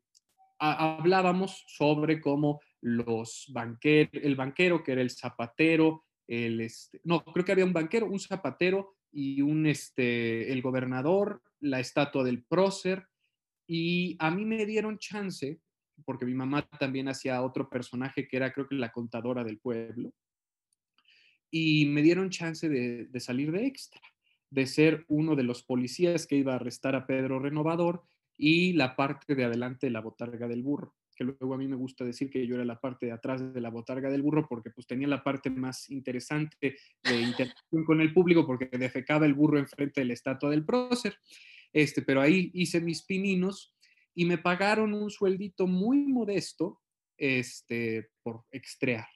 hablábamos 0.58 1.62
sobre 1.66 2.20
cómo 2.22 2.60
los 2.80 3.50
banqueros, 3.52 4.12
el 4.14 4.34
banquero 4.34 4.82
que 4.82 4.92
era 4.92 5.02
el 5.02 5.10
zapatero, 5.10 6.05
este, 6.28 7.00
no, 7.04 7.24
creo 7.24 7.44
que 7.44 7.52
había 7.52 7.64
un 7.64 7.72
banquero, 7.72 8.06
un 8.06 8.20
zapatero 8.20 8.96
y 9.12 9.40
un, 9.42 9.66
este, 9.66 10.52
el 10.52 10.62
gobernador, 10.62 11.42
la 11.60 11.80
estatua 11.80 12.24
del 12.24 12.42
prócer, 12.42 13.06
y 13.66 14.16
a 14.18 14.30
mí 14.30 14.44
me 14.44 14.66
dieron 14.66 14.98
chance, 14.98 15.60
porque 16.04 16.26
mi 16.26 16.34
mamá 16.34 16.68
también 16.78 17.08
hacía 17.08 17.42
otro 17.42 17.68
personaje 17.68 18.28
que 18.28 18.36
era 18.36 18.52
creo 18.52 18.68
que 18.68 18.74
la 18.74 18.92
contadora 18.92 19.44
del 19.44 19.58
pueblo, 19.58 20.12
y 21.50 21.86
me 21.86 22.02
dieron 22.02 22.30
chance 22.30 22.68
de, 22.68 23.06
de 23.06 23.20
salir 23.20 23.52
de 23.52 23.66
extra, 23.66 24.00
de 24.50 24.66
ser 24.66 25.04
uno 25.08 25.36
de 25.36 25.44
los 25.44 25.62
policías 25.62 26.26
que 26.26 26.36
iba 26.36 26.52
a 26.52 26.56
arrestar 26.56 26.94
a 26.94 27.06
Pedro 27.06 27.38
Renovador 27.38 28.04
y 28.36 28.74
la 28.74 28.96
parte 28.96 29.34
de 29.34 29.44
adelante 29.44 29.86
de 29.86 29.92
la 29.92 30.00
botarga 30.00 30.48
del 30.48 30.62
burro 30.62 30.94
que 31.16 31.24
luego 31.24 31.54
a 31.54 31.58
mí 31.58 31.66
me 31.66 31.76
gusta 31.76 32.04
decir 32.04 32.30
que 32.30 32.46
yo 32.46 32.54
era 32.54 32.64
la 32.64 32.80
parte 32.80 33.06
de 33.06 33.12
atrás 33.12 33.52
de 33.52 33.60
la 33.60 33.70
botarga 33.70 34.10
del 34.10 34.22
burro 34.22 34.46
porque 34.48 34.70
pues 34.70 34.86
tenía 34.86 35.08
la 35.08 35.24
parte 35.24 35.50
más 35.50 35.90
interesante 35.90 36.76
de 37.02 37.20
interacción 37.20 37.84
con 37.84 38.00
el 38.00 38.12
público 38.12 38.46
porque 38.46 38.66
defecaba 38.66 39.26
el 39.26 39.34
burro 39.34 39.58
enfrente 39.58 40.02
de 40.02 40.06
la 40.06 40.12
estatua 40.12 40.50
del 40.50 40.64
prócer. 40.64 41.18
Este, 41.72 42.02
pero 42.02 42.20
ahí 42.20 42.50
hice 42.54 42.80
mis 42.80 43.02
pininos 43.02 43.74
y 44.14 44.24
me 44.24 44.38
pagaron 44.38 44.94
un 44.94 45.10
sueldito 45.10 45.66
muy 45.66 46.06
modesto 46.06 46.80
este, 47.16 48.10
por 48.22 48.44
extrear. 48.50 49.06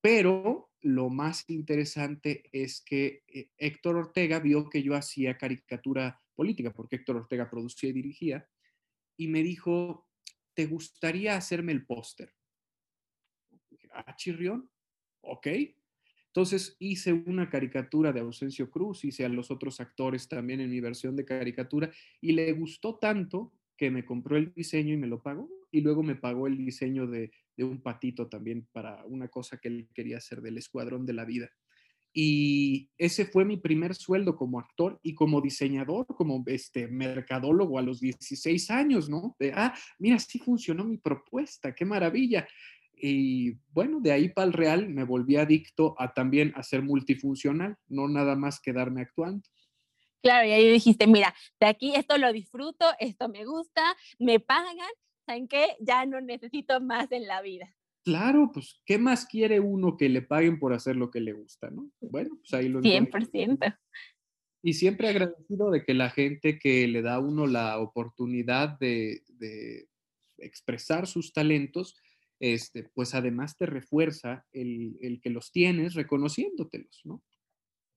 Pero 0.00 0.70
lo 0.82 1.08
más 1.08 1.48
interesante 1.48 2.42
es 2.52 2.82
que 2.82 3.22
eh, 3.26 3.48
Héctor 3.56 3.96
Ortega 3.96 4.38
vio 4.38 4.68
que 4.68 4.82
yo 4.82 4.94
hacía 4.94 5.38
caricatura 5.38 6.20
política, 6.34 6.72
porque 6.72 6.96
Héctor 6.96 7.16
Ortega 7.16 7.48
producía 7.48 7.90
y 7.90 7.94
dirigía, 7.94 8.48
y 9.16 9.28
me 9.28 9.42
dijo, 9.42 10.06
¿te 10.54 10.66
gustaría 10.66 11.36
hacerme 11.36 11.72
el 11.72 11.84
póster? 11.84 12.34
Ah, 13.92 14.14
chirrión, 14.16 14.70
ok. 15.20 15.48
Entonces 16.28 16.76
hice 16.80 17.12
una 17.12 17.48
caricatura 17.48 18.12
de 18.12 18.20
Ausencio 18.20 18.68
Cruz, 18.70 19.04
hice 19.04 19.24
a 19.24 19.28
los 19.28 19.50
otros 19.52 19.80
actores 19.80 20.28
también 20.28 20.60
en 20.60 20.70
mi 20.70 20.80
versión 20.80 21.14
de 21.14 21.24
caricatura 21.24 21.92
y 22.20 22.32
le 22.32 22.52
gustó 22.52 22.96
tanto 22.98 23.52
que 23.76 23.90
me 23.90 24.04
compró 24.04 24.36
el 24.36 24.52
diseño 24.52 24.94
y 24.94 24.96
me 24.96 25.06
lo 25.06 25.22
pagó 25.22 25.48
y 25.70 25.80
luego 25.80 26.02
me 26.02 26.16
pagó 26.16 26.46
el 26.46 26.56
diseño 26.56 27.06
de 27.06 27.30
un 27.58 27.82
patito 27.82 28.28
también 28.28 28.66
para 28.72 29.04
una 29.04 29.28
cosa 29.28 29.58
que 29.58 29.68
él 29.68 29.88
quería 29.94 30.18
hacer 30.18 30.40
del 30.40 30.58
Escuadrón 30.58 31.06
de 31.06 31.12
la 31.12 31.24
Vida. 31.24 31.50
Y 32.16 32.90
ese 32.96 33.26
fue 33.26 33.44
mi 33.44 33.56
primer 33.56 33.96
sueldo 33.96 34.36
como 34.36 34.60
actor 34.60 35.00
y 35.02 35.16
como 35.16 35.40
diseñador, 35.40 36.06
como 36.06 36.44
este 36.46 36.86
mercadólogo 36.86 37.76
a 37.76 37.82
los 37.82 37.98
16 37.98 38.70
años, 38.70 39.10
¿no? 39.10 39.34
De, 39.40 39.52
ah, 39.52 39.74
mira, 39.98 40.20
sí 40.20 40.38
funcionó 40.38 40.84
mi 40.84 40.96
propuesta, 40.96 41.74
qué 41.74 41.84
maravilla. 41.84 42.46
Y 42.96 43.58
bueno, 43.72 43.98
de 44.00 44.12
ahí 44.12 44.28
para 44.28 44.46
el 44.46 44.52
real 44.52 44.88
me 44.88 45.02
volví 45.02 45.34
adicto 45.34 45.96
a 45.98 46.14
también 46.14 46.52
a 46.54 46.62
ser 46.62 46.82
multifuncional, 46.82 47.76
no 47.88 48.06
nada 48.08 48.36
más 48.36 48.60
quedarme 48.60 49.02
actuando. 49.02 49.48
Claro, 50.22 50.48
y 50.48 50.52
ahí 50.52 50.70
dijiste, 50.70 51.08
mira, 51.08 51.34
de 51.58 51.66
aquí 51.66 51.96
esto 51.96 52.16
lo 52.16 52.32
disfruto, 52.32 52.86
esto 53.00 53.28
me 53.28 53.44
gusta, 53.44 53.82
me 54.20 54.38
pagan, 54.38 54.76
¿saben 55.26 55.48
qué? 55.48 55.76
Ya 55.80 56.06
no 56.06 56.20
necesito 56.20 56.80
más 56.80 57.10
en 57.10 57.26
la 57.26 57.42
vida. 57.42 57.74
Claro, 58.04 58.50
pues, 58.52 58.82
¿qué 58.84 58.98
más 58.98 59.24
quiere 59.24 59.60
uno 59.60 59.96
que 59.96 60.10
le 60.10 60.20
paguen 60.20 60.58
por 60.58 60.74
hacer 60.74 60.94
lo 60.94 61.10
que 61.10 61.20
le 61.20 61.32
gusta, 61.32 61.70
no? 61.70 61.90
Bueno, 62.00 62.36
pues 62.36 62.52
ahí 62.52 62.68
lo 62.68 62.80
100%. 62.80 63.78
Y 64.62 64.74
siempre 64.74 65.08
agradecido 65.08 65.70
de 65.70 65.84
que 65.84 65.94
la 65.94 66.10
gente 66.10 66.58
que 66.58 66.86
le 66.86 67.02
da 67.02 67.14
a 67.14 67.18
uno 67.20 67.46
la 67.46 67.78
oportunidad 67.78 68.78
de, 68.78 69.22
expresar 70.38 71.06
sus 71.06 71.32
talentos, 71.32 71.96
este, 72.40 72.90
pues 72.94 73.14
además 73.14 73.56
te 73.56 73.66
refuerza 73.66 74.44
el, 74.52 74.98
el, 75.00 75.20
que 75.20 75.30
los 75.30 75.52
tienes 75.52 75.94
reconociéndotelos, 75.94 77.02
¿no? 77.04 77.22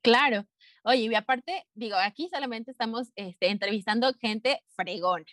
Claro. 0.01 0.47
Oye, 0.83 1.01
y 1.01 1.15
aparte, 1.15 1.65
digo, 1.73 1.97
aquí 1.97 2.29
solamente 2.29 2.71
estamos 2.71 3.11
este, 3.15 3.49
entrevistando 3.49 4.13
gente 4.13 4.61
fregona. 4.75 5.25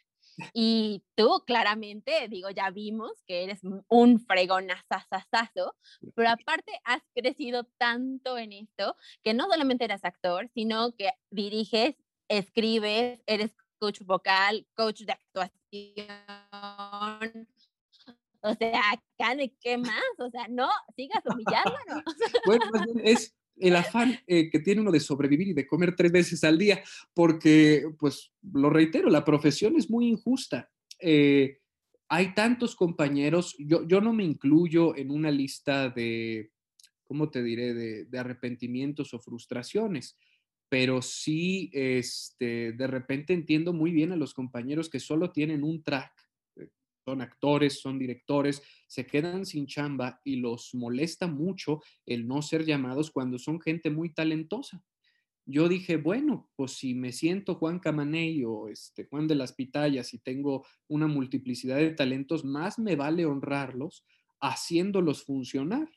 Y 0.52 1.04
tú 1.14 1.42
claramente, 1.46 2.28
digo, 2.28 2.50
ya 2.50 2.70
vimos 2.70 3.22
que 3.26 3.44
eres 3.44 3.60
un 3.88 4.20
fregonazazazazo, 4.20 5.76
pero 6.14 6.28
aparte 6.38 6.72
has 6.84 7.02
crecido 7.14 7.64
tanto 7.78 8.38
en 8.38 8.52
esto 8.52 8.96
que 9.22 9.34
no 9.34 9.46
solamente 9.46 9.84
eres 9.84 10.04
actor, 10.04 10.50
sino 10.54 10.92
que 10.96 11.10
diriges, 11.30 11.96
escribes, 12.28 13.22
eres 13.26 13.54
coach 13.78 14.00
vocal, 14.02 14.66
coach 14.74 15.02
de 15.02 15.12
actuación. 15.12 16.08
O 18.40 18.54
sea, 18.54 18.80
acá 18.92 19.34
de 19.36 19.54
qué 19.60 19.78
más, 19.78 20.02
o 20.18 20.28
sea, 20.30 20.48
no 20.48 20.68
sigas 20.96 21.22
humillándonos. 21.24 22.04
bueno, 22.46 22.70
es 23.02 23.34
el 23.56 23.76
afán 23.76 24.18
eh, 24.26 24.50
que 24.50 24.58
tiene 24.58 24.80
uno 24.80 24.90
de 24.90 25.00
sobrevivir 25.00 25.48
y 25.48 25.52
de 25.54 25.66
comer 25.66 25.94
tres 25.94 26.12
veces 26.12 26.44
al 26.44 26.58
día, 26.58 26.82
porque, 27.12 27.84
pues, 27.98 28.32
lo 28.52 28.70
reitero, 28.70 29.08
la 29.10 29.24
profesión 29.24 29.76
es 29.76 29.90
muy 29.90 30.08
injusta. 30.08 30.70
Eh, 31.00 31.58
hay 32.08 32.34
tantos 32.34 32.76
compañeros, 32.76 33.56
yo, 33.58 33.86
yo 33.86 34.00
no 34.00 34.12
me 34.12 34.24
incluyo 34.24 34.96
en 34.96 35.10
una 35.10 35.30
lista 35.30 35.88
de, 35.88 36.50
¿cómo 37.04 37.30
te 37.30 37.42
diré?, 37.42 37.74
de, 37.74 38.04
de 38.04 38.18
arrepentimientos 38.18 39.14
o 39.14 39.18
frustraciones, 39.18 40.16
pero 40.68 41.02
sí, 41.02 41.70
este, 41.72 42.72
de 42.72 42.86
repente 42.86 43.32
entiendo 43.32 43.72
muy 43.72 43.92
bien 43.92 44.12
a 44.12 44.16
los 44.16 44.34
compañeros 44.34 44.88
que 44.90 45.00
solo 45.00 45.30
tienen 45.30 45.62
un 45.62 45.82
track 45.82 46.23
son 47.04 47.20
actores, 47.20 47.80
son 47.80 47.98
directores, 47.98 48.62
se 48.86 49.06
quedan 49.06 49.44
sin 49.44 49.66
chamba 49.66 50.20
y 50.24 50.36
los 50.36 50.74
molesta 50.74 51.26
mucho 51.26 51.82
el 52.06 52.26
no 52.26 52.40
ser 52.42 52.64
llamados 52.64 53.10
cuando 53.10 53.38
son 53.38 53.60
gente 53.60 53.90
muy 53.90 54.12
talentosa. 54.12 54.82
Yo 55.46 55.68
dije, 55.68 55.98
bueno, 55.98 56.48
pues 56.56 56.72
si 56.72 56.94
me 56.94 57.12
siento 57.12 57.56
Juan 57.56 57.78
Camaney 57.78 58.44
o 58.44 58.68
este, 58.68 59.04
Juan 59.04 59.28
de 59.28 59.34
las 59.34 59.52
Pitayas 59.52 60.14
y 60.14 60.18
tengo 60.18 60.64
una 60.88 61.06
multiplicidad 61.06 61.76
de 61.76 61.90
talentos, 61.90 62.44
más 62.44 62.78
me 62.78 62.96
vale 62.96 63.26
honrarlos 63.26 64.06
haciéndolos 64.40 65.24
funcionar. 65.24 65.88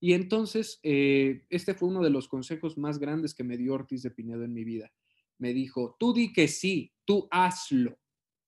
Y 0.00 0.14
entonces, 0.14 0.80
eh, 0.82 1.44
este 1.50 1.74
fue 1.74 1.88
uno 1.88 2.02
de 2.02 2.10
los 2.10 2.28
consejos 2.28 2.78
más 2.78 2.98
grandes 2.98 3.34
que 3.34 3.44
me 3.44 3.58
dio 3.58 3.74
Ortiz 3.74 4.02
de 4.02 4.10
Pinedo 4.10 4.44
en 4.44 4.54
mi 4.54 4.64
vida. 4.64 4.90
Me 5.38 5.52
dijo, 5.52 5.96
tú 5.98 6.14
di 6.14 6.32
que 6.32 6.48
sí, 6.48 6.94
tú 7.04 7.28
hazlo 7.30 7.98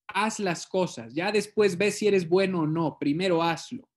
haz 0.09 0.41
las 0.41 0.67
cosas, 0.67 1.15
ya 1.15 1.31
después 1.31 1.77
ves 1.77 1.99
si 1.99 2.09
eres 2.09 2.29
bueno 2.29 2.61
o 2.61 2.67
no, 2.67 2.99
primero 2.99 3.43
hazlo. 3.43 3.89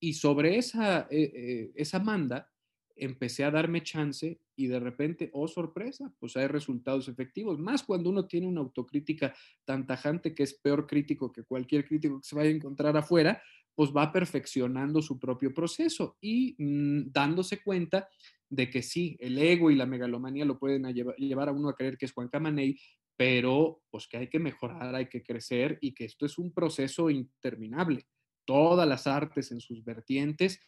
Y 0.00 0.14
sobre 0.14 0.56
esa, 0.56 1.06
eh, 1.10 1.32
eh, 1.34 1.72
esa 1.74 1.98
manda 1.98 2.50
empecé 2.96 3.44
a 3.44 3.50
darme 3.50 3.82
chance 3.82 4.40
y 4.56 4.66
de 4.66 4.78
repente, 4.78 5.30
oh 5.32 5.48
sorpresa, 5.48 6.12
pues 6.18 6.36
hay 6.36 6.46
resultados 6.46 7.08
efectivos, 7.08 7.58
más 7.58 7.82
cuando 7.82 8.10
uno 8.10 8.26
tiene 8.26 8.46
una 8.46 8.60
autocrítica 8.60 9.34
tan 9.64 9.86
tajante 9.86 10.34
que 10.34 10.42
es 10.42 10.54
peor 10.54 10.86
crítico 10.86 11.32
que 11.32 11.44
cualquier 11.44 11.86
crítico 11.86 12.20
que 12.20 12.26
se 12.26 12.36
vaya 12.36 12.50
a 12.50 12.54
encontrar 12.54 12.96
afuera, 12.96 13.42
pues 13.74 13.90
va 13.96 14.12
perfeccionando 14.12 15.00
su 15.00 15.18
propio 15.18 15.54
proceso 15.54 16.18
y 16.20 16.54
mm, 16.58 17.10
dándose 17.12 17.62
cuenta 17.62 18.08
de 18.50 18.68
que 18.68 18.82
sí, 18.82 19.16
el 19.20 19.38
ego 19.38 19.70
y 19.70 19.76
la 19.76 19.86
megalomanía 19.86 20.44
lo 20.44 20.58
pueden 20.58 20.84
llevar, 20.92 21.48
a 21.48 21.52
uno 21.52 21.68
a 21.68 21.76
creer 21.76 21.96
que 21.96 22.04
es 22.04 22.12
Juan 22.12 22.28
Camaney, 22.28 22.78
pero 23.20 23.82
pues 23.90 24.08
que 24.08 24.16
hay 24.16 24.28
que 24.28 24.38
mejorar, 24.38 24.94
hay 24.94 25.06
que 25.06 25.22
crecer 25.22 25.76
y 25.82 25.92
que 25.92 26.06
esto 26.06 26.24
es 26.24 26.38
un 26.38 26.54
proceso 26.54 27.10
interminable. 27.10 28.06
Todas 28.46 28.88
las 28.88 29.06
artes 29.06 29.52
en 29.52 29.60
sus 29.60 29.84
vertientes 29.84 30.58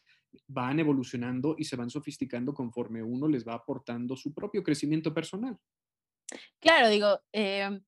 van 0.49 0.79
evolucionando 0.79 1.55
y 1.57 1.65
se 1.65 1.77
van 1.77 1.89
sofisticando 1.89 2.53
conforme 2.53 3.03
uno 3.03 3.27
les 3.27 3.49
va 3.49 3.55
aportando 3.55 4.17
su 4.17 4.35
propio 4.35 4.63
crecimiento 4.63 5.15
personal. 5.15 5.57
Claro, 6.61 6.91
digo, 6.91 7.21
eh, 7.33 7.81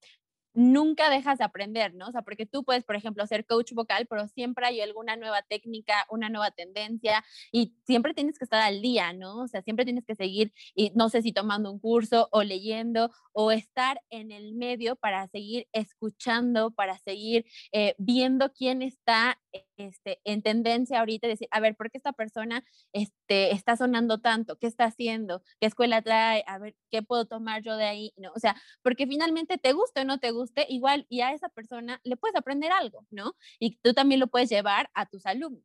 nunca 0.55 1.11
dejas 1.11 1.39
de 1.39 1.45
aprender, 1.45 1.95
¿no? 1.95 2.09
O 2.09 2.13
sea, 2.13 2.23
porque 2.23 2.47
tú 2.47 2.65
puedes, 2.65 2.85
por 2.85 2.97
ejemplo, 2.97 3.27
ser 3.27 3.45
coach 3.47 3.73
vocal, 3.73 4.07
pero 4.09 4.29
siempre 4.29 4.67
hay 4.67 4.81
alguna 4.81 5.17
nueva 5.17 5.43
técnica, 5.43 6.07
una 6.11 6.29
nueva 6.29 6.51
tendencia 6.51 7.25
y 7.53 7.75
siempre 7.85 8.15
tienes 8.15 8.39
que 8.39 8.45
estar 8.45 8.63
al 8.63 8.81
día, 8.81 9.13
¿no? 9.13 9.43
O 9.43 9.49
sea, 9.49 9.63
siempre 9.63 9.85
tienes 9.85 10.05
que 10.07 10.15
seguir, 10.15 10.53
y 10.75 10.91
no 10.95 11.09
sé 11.09 11.23
si 11.23 11.33
tomando 11.33 11.71
un 11.71 11.79
curso 11.79 12.29
o 12.33 12.43
leyendo 12.43 13.11
o 13.33 13.51
estar 13.51 14.01
en 14.11 14.31
el 14.31 14.55
medio 14.55 14.97
para 14.97 15.27
seguir 15.29 15.67
escuchando, 15.73 16.71
para 16.71 16.99
seguir 16.99 17.45
eh, 17.73 17.95
viendo 17.99 18.53
quién 18.53 18.83
está 18.83 19.41
este, 19.77 20.21
en 20.25 20.43
tendencia 20.43 21.01
ahorita, 21.01 21.29
decir, 21.29 21.49
a 21.51 21.61
ver, 21.61 21.77
¿por 21.77 21.91
qué 21.91 21.99
esta 21.99 22.13
persona 22.13 22.65
este, 22.93 23.53
está 23.53 23.77
sonando 23.77 24.21
tanto? 24.21 24.59
¿Qué 24.59 24.67
está 24.67 24.85
haciendo? 24.85 25.43
¿Qué 25.61 25.67
escuela 25.67 26.03
trae? 26.03 26.45
A 26.47 26.59
ver, 26.59 26.77
¿qué 26.91 27.03
puedo 27.03 27.27
tomar 27.27 27.63
yo 27.63 27.77
de 27.77 27.85
ahí? 27.85 28.13
¿No? 28.17 28.33
O 28.35 28.39
sea, 28.39 28.57
porque 28.83 29.07
finalmente 29.07 29.59
te 29.59 29.73
guste 29.73 30.01
o 30.01 30.05
no 30.05 30.19
te 30.19 30.31
guste, 30.31 30.67
igual 30.69 31.07
y 31.09 31.21
a 31.21 31.33
esa 31.33 31.49
persona 31.49 32.01
le 32.05 32.17
puedes 32.17 32.37
aprender 32.37 32.73
algo, 32.73 33.07
¿no? 33.11 33.35
Y 33.59 33.79
tú 33.79 33.95
también 33.95 34.21
lo 34.21 34.29
puedes 34.29 34.49
llevar 34.51 34.91
a 34.95 35.07
tus 35.07 35.27
alumnos. 35.27 35.65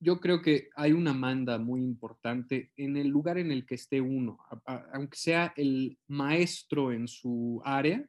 Yo 0.00 0.20
creo 0.20 0.42
que 0.42 0.68
hay 0.76 0.92
una 0.92 1.12
manda 1.12 1.58
muy 1.58 1.82
importante 1.82 2.70
en 2.76 2.96
el 2.96 3.08
lugar 3.08 3.36
en 3.36 3.50
el 3.50 3.66
que 3.66 3.74
esté 3.74 4.00
uno, 4.00 4.38
aunque 4.92 5.18
sea 5.18 5.52
el 5.56 5.98
maestro 6.06 6.92
en 6.92 7.08
su 7.08 7.60
área, 7.64 8.08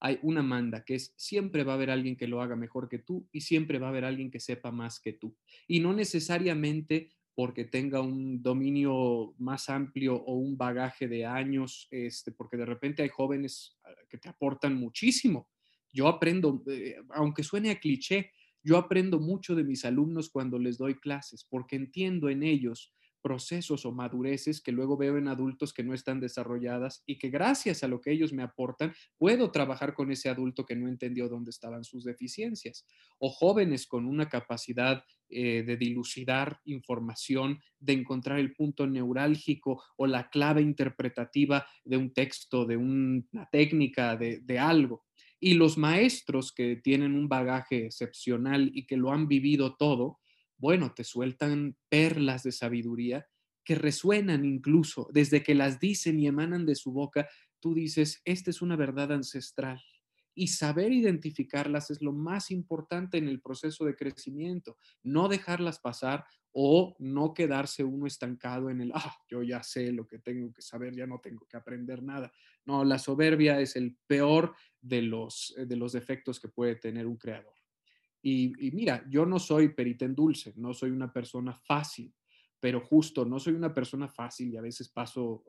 hay 0.00 0.18
una 0.22 0.42
manda 0.42 0.84
que 0.84 0.94
es 0.94 1.14
siempre 1.16 1.62
va 1.62 1.72
a 1.72 1.74
haber 1.76 1.90
alguien 1.90 2.16
que 2.16 2.26
lo 2.26 2.40
haga 2.40 2.56
mejor 2.56 2.88
que 2.88 2.98
tú 2.98 3.28
y 3.32 3.42
siempre 3.42 3.78
va 3.78 3.88
a 3.88 3.90
haber 3.90 4.04
alguien 4.04 4.30
que 4.30 4.40
sepa 4.40 4.70
más 4.70 4.98
que 4.98 5.12
tú. 5.12 5.36
Y 5.68 5.80
no 5.80 5.92
necesariamente 5.92 7.10
porque 7.34 7.64
tenga 7.64 8.00
un 8.00 8.42
dominio 8.42 9.34
más 9.38 9.70
amplio 9.70 10.16
o 10.16 10.34
un 10.34 10.56
bagaje 10.56 11.06
de 11.06 11.24
años, 11.24 11.86
este, 11.90 12.32
porque 12.32 12.56
de 12.56 12.66
repente 12.66 13.02
hay 13.02 13.08
jóvenes 13.08 13.78
ah, 13.84 13.94
que 14.08 14.18
te 14.18 14.28
aportan 14.28 14.74
muchísimo. 14.74 15.48
Yo 15.92 16.08
aprendo, 16.08 16.62
eh, 16.66 16.96
aunque 17.10 17.42
suene 17.42 17.70
a 17.70 17.78
cliché, 17.78 18.32
yo 18.62 18.76
aprendo 18.76 19.20
mucho 19.20 19.54
de 19.54 19.64
mis 19.64 19.84
alumnos 19.84 20.28
cuando 20.28 20.58
les 20.58 20.76
doy 20.76 20.96
clases, 20.96 21.44
porque 21.44 21.76
entiendo 21.76 22.28
en 22.28 22.42
ellos 22.42 22.92
procesos 23.22 23.84
o 23.84 23.92
madureces 23.92 24.60
que 24.60 24.72
luego 24.72 24.96
veo 24.96 25.16
en 25.16 25.28
adultos 25.28 25.72
que 25.72 25.84
no 25.84 25.94
están 25.94 26.20
desarrolladas 26.20 27.02
y 27.06 27.18
que 27.18 27.28
gracias 27.30 27.82
a 27.82 27.88
lo 27.88 28.00
que 28.00 28.12
ellos 28.12 28.32
me 28.32 28.42
aportan, 28.42 28.94
puedo 29.18 29.50
trabajar 29.50 29.94
con 29.94 30.10
ese 30.10 30.28
adulto 30.28 30.64
que 30.64 30.76
no 30.76 30.88
entendió 30.88 31.28
dónde 31.28 31.50
estaban 31.50 31.84
sus 31.84 32.04
deficiencias. 32.04 32.86
O 33.18 33.30
jóvenes 33.30 33.86
con 33.86 34.06
una 34.06 34.28
capacidad 34.28 35.04
eh, 35.28 35.62
de 35.62 35.76
dilucidar 35.76 36.58
información, 36.64 37.60
de 37.78 37.92
encontrar 37.92 38.40
el 38.40 38.52
punto 38.52 38.86
neurálgico 38.86 39.82
o 39.96 40.06
la 40.06 40.28
clave 40.28 40.60
interpretativa 40.60 41.64
de 41.84 41.96
un 41.96 42.12
texto, 42.12 42.64
de 42.64 42.76
una 42.76 43.48
técnica, 43.52 44.16
de, 44.16 44.40
de 44.40 44.58
algo. 44.58 45.04
Y 45.38 45.54
los 45.54 45.78
maestros 45.78 46.52
que 46.52 46.76
tienen 46.76 47.14
un 47.14 47.28
bagaje 47.28 47.86
excepcional 47.86 48.70
y 48.74 48.86
que 48.86 48.96
lo 48.96 49.12
han 49.12 49.28
vivido 49.28 49.76
todo, 49.76 50.18
bueno, 50.60 50.92
te 50.94 51.04
sueltan 51.04 51.76
perlas 51.88 52.42
de 52.42 52.52
sabiduría 52.52 53.26
que 53.64 53.74
resuenan 53.74 54.44
incluso 54.44 55.08
desde 55.12 55.42
que 55.42 55.54
las 55.54 55.80
dicen 55.80 56.20
y 56.20 56.26
emanan 56.26 56.66
de 56.66 56.74
su 56.74 56.92
boca, 56.92 57.28
tú 57.60 57.74
dices, 57.74 58.20
esta 58.24 58.50
es 58.50 58.62
una 58.62 58.76
verdad 58.76 59.12
ancestral. 59.12 59.82
Y 60.34 60.48
saber 60.48 60.92
identificarlas 60.92 61.90
es 61.90 62.02
lo 62.02 62.12
más 62.12 62.50
importante 62.50 63.18
en 63.18 63.28
el 63.28 63.40
proceso 63.40 63.84
de 63.84 63.96
crecimiento, 63.96 64.76
no 65.02 65.28
dejarlas 65.28 65.80
pasar 65.80 66.24
o 66.52 66.96
no 66.98 67.34
quedarse 67.34 67.84
uno 67.84 68.06
estancado 68.06 68.70
en 68.70 68.80
el, 68.80 68.92
ah, 68.94 69.16
yo 69.28 69.42
ya 69.42 69.62
sé 69.62 69.92
lo 69.92 70.06
que 70.06 70.18
tengo 70.18 70.52
que 70.52 70.62
saber, 70.62 70.94
ya 70.94 71.06
no 71.06 71.20
tengo 71.20 71.46
que 71.46 71.56
aprender 71.56 72.02
nada. 72.02 72.32
No, 72.64 72.84
la 72.84 72.98
soberbia 72.98 73.60
es 73.60 73.76
el 73.76 73.96
peor 74.06 74.54
de 74.80 75.02
los, 75.02 75.54
de 75.56 75.76
los 75.76 75.92
defectos 75.92 76.40
que 76.40 76.48
puede 76.48 76.76
tener 76.76 77.06
un 77.06 77.16
creador. 77.16 77.59
Y, 78.22 78.70
mira, 78.72 79.04
yo 79.08 79.24
no 79.24 79.38
soy 79.38 79.70
perita 79.70 80.04
en 80.04 80.14
dulce, 80.14 80.52
no 80.56 80.74
soy 80.74 80.90
una 80.90 81.12
persona 81.12 81.54
fácil, 81.54 82.12
pero 82.58 82.80
justo 82.80 83.24
no 83.24 83.38
soy 83.38 83.54
una 83.54 83.72
persona 83.72 84.08
fácil 84.08 84.52
y 84.52 84.56
a 84.58 84.60
veces 84.60 84.90
paso 84.90 85.44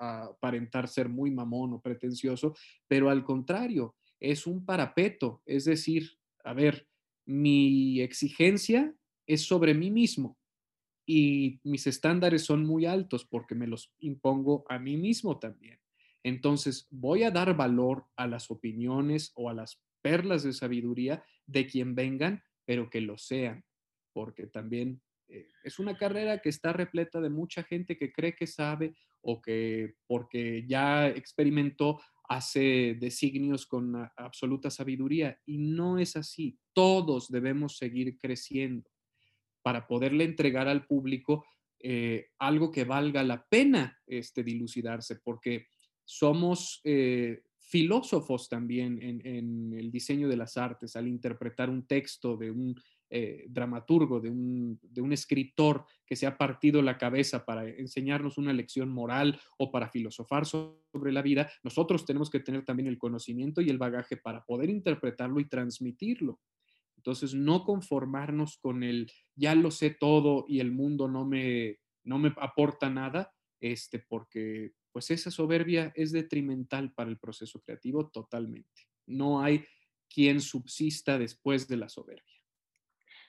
a, 0.00 0.24
aparentar 0.24 0.88
ser 0.88 1.08
muy 1.08 1.30
mamón 1.30 1.74
o 1.74 1.80
pretencioso, 1.80 2.54
pero 2.88 3.10
al 3.10 3.22
contrario, 3.22 3.94
es 4.18 4.46
un 4.46 4.64
parapeto, 4.64 5.42
es 5.46 5.66
decir, 5.66 6.18
a 6.42 6.52
ver, 6.52 6.88
mi 7.26 8.00
exigencia 8.00 8.94
es 9.26 9.42
sobre 9.42 9.74
mí 9.74 9.90
mismo 9.90 10.38
y 11.06 11.60
mis 11.62 11.86
estándares 11.86 12.42
son 12.42 12.66
muy 12.66 12.86
altos 12.86 13.24
porque 13.24 13.54
me 13.54 13.68
los 13.68 13.92
impongo 13.98 14.64
a 14.68 14.78
mí 14.78 14.96
mismo 14.96 15.38
también. 15.38 15.78
Entonces, 16.24 16.88
voy 16.90 17.22
a 17.22 17.30
dar 17.30 17.56
valor 17.56 18.06
a 18.16 18.26
las 18.26 18.50
opiniones 18.50 19.30
o 19.36 19.48
a 19.48 19.54
las 19.54 19.80
perlas 20.02 20.42
de 20.42 20.52
sabiduría 20.52 21.22
de 21.46 21.66
quien 21.66 21.94
vengan, 21.94 22.42
pero 22.64 22.90
que 22.90 23.00
lo 23.00 23.18
sean, 23.18 23.64
porque 24.12 24.46
también 24.46 25.00
eh, 25.28 25.48
es 25.64 25.78
una 25.78 25.96
carrera 25.96 26.38
que 26.38 26.48
está 26.48 26.72
repleta 26.72 27.20
de 27.20 27.30
mucha 27.30 27.62
gente 27.62 27.96
que 27.96 28.12
cree 28.12 28.34
que 28.34 28.46
sabe 28.46 28.94
o 29.20 29.40
que 29.40 29.94
porque 30.06 30.64
ya 30.66 31.08
experimentó 31.08 32.00
hace 32.28 32.96
designios 32.98 33.66
con 33.66 33.94
absoluta 34.16 34.70
sabiduría 34.70 35.40
y 35.46 35.58
no 35.58 35.98
es 35.98 36.16
así. 36.16 36.58
Todos 36.72 37.28
debemos 37.28 37.76
seguir 37.76 38.18
creciendo 38.18 38.90
para 39.62 39.86
poderle 39.86 40.24
entregar 40.24 40.68
al 40.68 40.86
público 40.86 41.44
eh, 41.80 42.28
algo 42.38 42.70
que 42.70 42.84
valga 42.84 43.22
la 43.22 43.44
pena 43.46 43.98
este, 44.06 44.42
dilucidarse, 44.42 45.16
porque 45.16 45.66
somos 46.04 46.80
eh, 46.84 47.42
filósofos 47.66 48.48
también 48.48 49.02
en, 49.02 49.72
el 49.72 49.90
diseño 49.90 50.28
de 50.28 50.36
las 50.36 50.56
artes, 50.56 50.94
al 50.94 51.08
interpretar 51.08 51.68
un 51.68 51.84
texto 51.84 52.36
de 52.36 52.52
un 52.52 52.80
eh, 53.10 53.44
dramaturgo, 53.48 54.20
de 54.20 54.30
un, 54.30 54.78
de 54.82 55.00
un, 55.00 55.12
escritor 55.12 55.84
que 56.06 56.14
se 56.14 56.26
ha 56.26 56.38
partido 56.38 56.80
la 56.80 56.96
cabeza 56.96 57.44
para 57.44 57.68
enseñarnos 57.68 58.38
una 58.38 58.52
lección 58.52 58.88
moral 58.88 59.40
o 59.58 59.72
para 59.72 59.88
filosofar 59.88 60.46
sobre 60.46 61.12
la 61.12 61.22
vida, 61.22 61.50
nosotros 61.64 62.04
tenemos 62.04 62.30
que 62.30 62.40
tener 62.40 62.64
también 62.64 62.86
el 62.86 62.98
conocimiento 62.98 63.60
y 63.60 63.68
el 63.68 63.78
bagaje 63.78 64.16
para 64.16 64.44
poder 64.44 64.70
interpretarlo 64.70 65.40
y 65.40 65.48
transmitirlo. 65.48 66.40
Entonces, 66.96 67.34
no 67.34 67.64
conformarnos 67.64 68.58
con 68.58 68.84
el 68.84 69.10
ya 69.34 69.56
lo 69.56 69.72
sé 69.72 69.90
todo 69.90 70.44
y 70.48 70.60
el 70.60 70.70
mundo 70.70 71.08
no 71.08 71.24
me, 71.26 71.80
no 72.04 72.18
me 72.18 72.32
aporta 72.38 72.90
nada, 72.90 73.32
este, 73.60 73.98
porque 73.98 74.72
pues 74.96 75.10
esa 75.10 75.30
soberbia 75.30 75.92
es 75.94 76.10
detrimental 76.10 76.90
para 76.90 77.10
el 77.10 77.18
proceso 77.18 77.60
creativo 77.60 78.08
totalmente. 78.08 78.88
No 79.04 79.42
hay 79.42 79.62
quien 80.08 80.40
subsista 80.40 81.18
después 81.18 81.68
de 81.68 81.76
la 81.76 81.90
soberbia. 81.90 82.40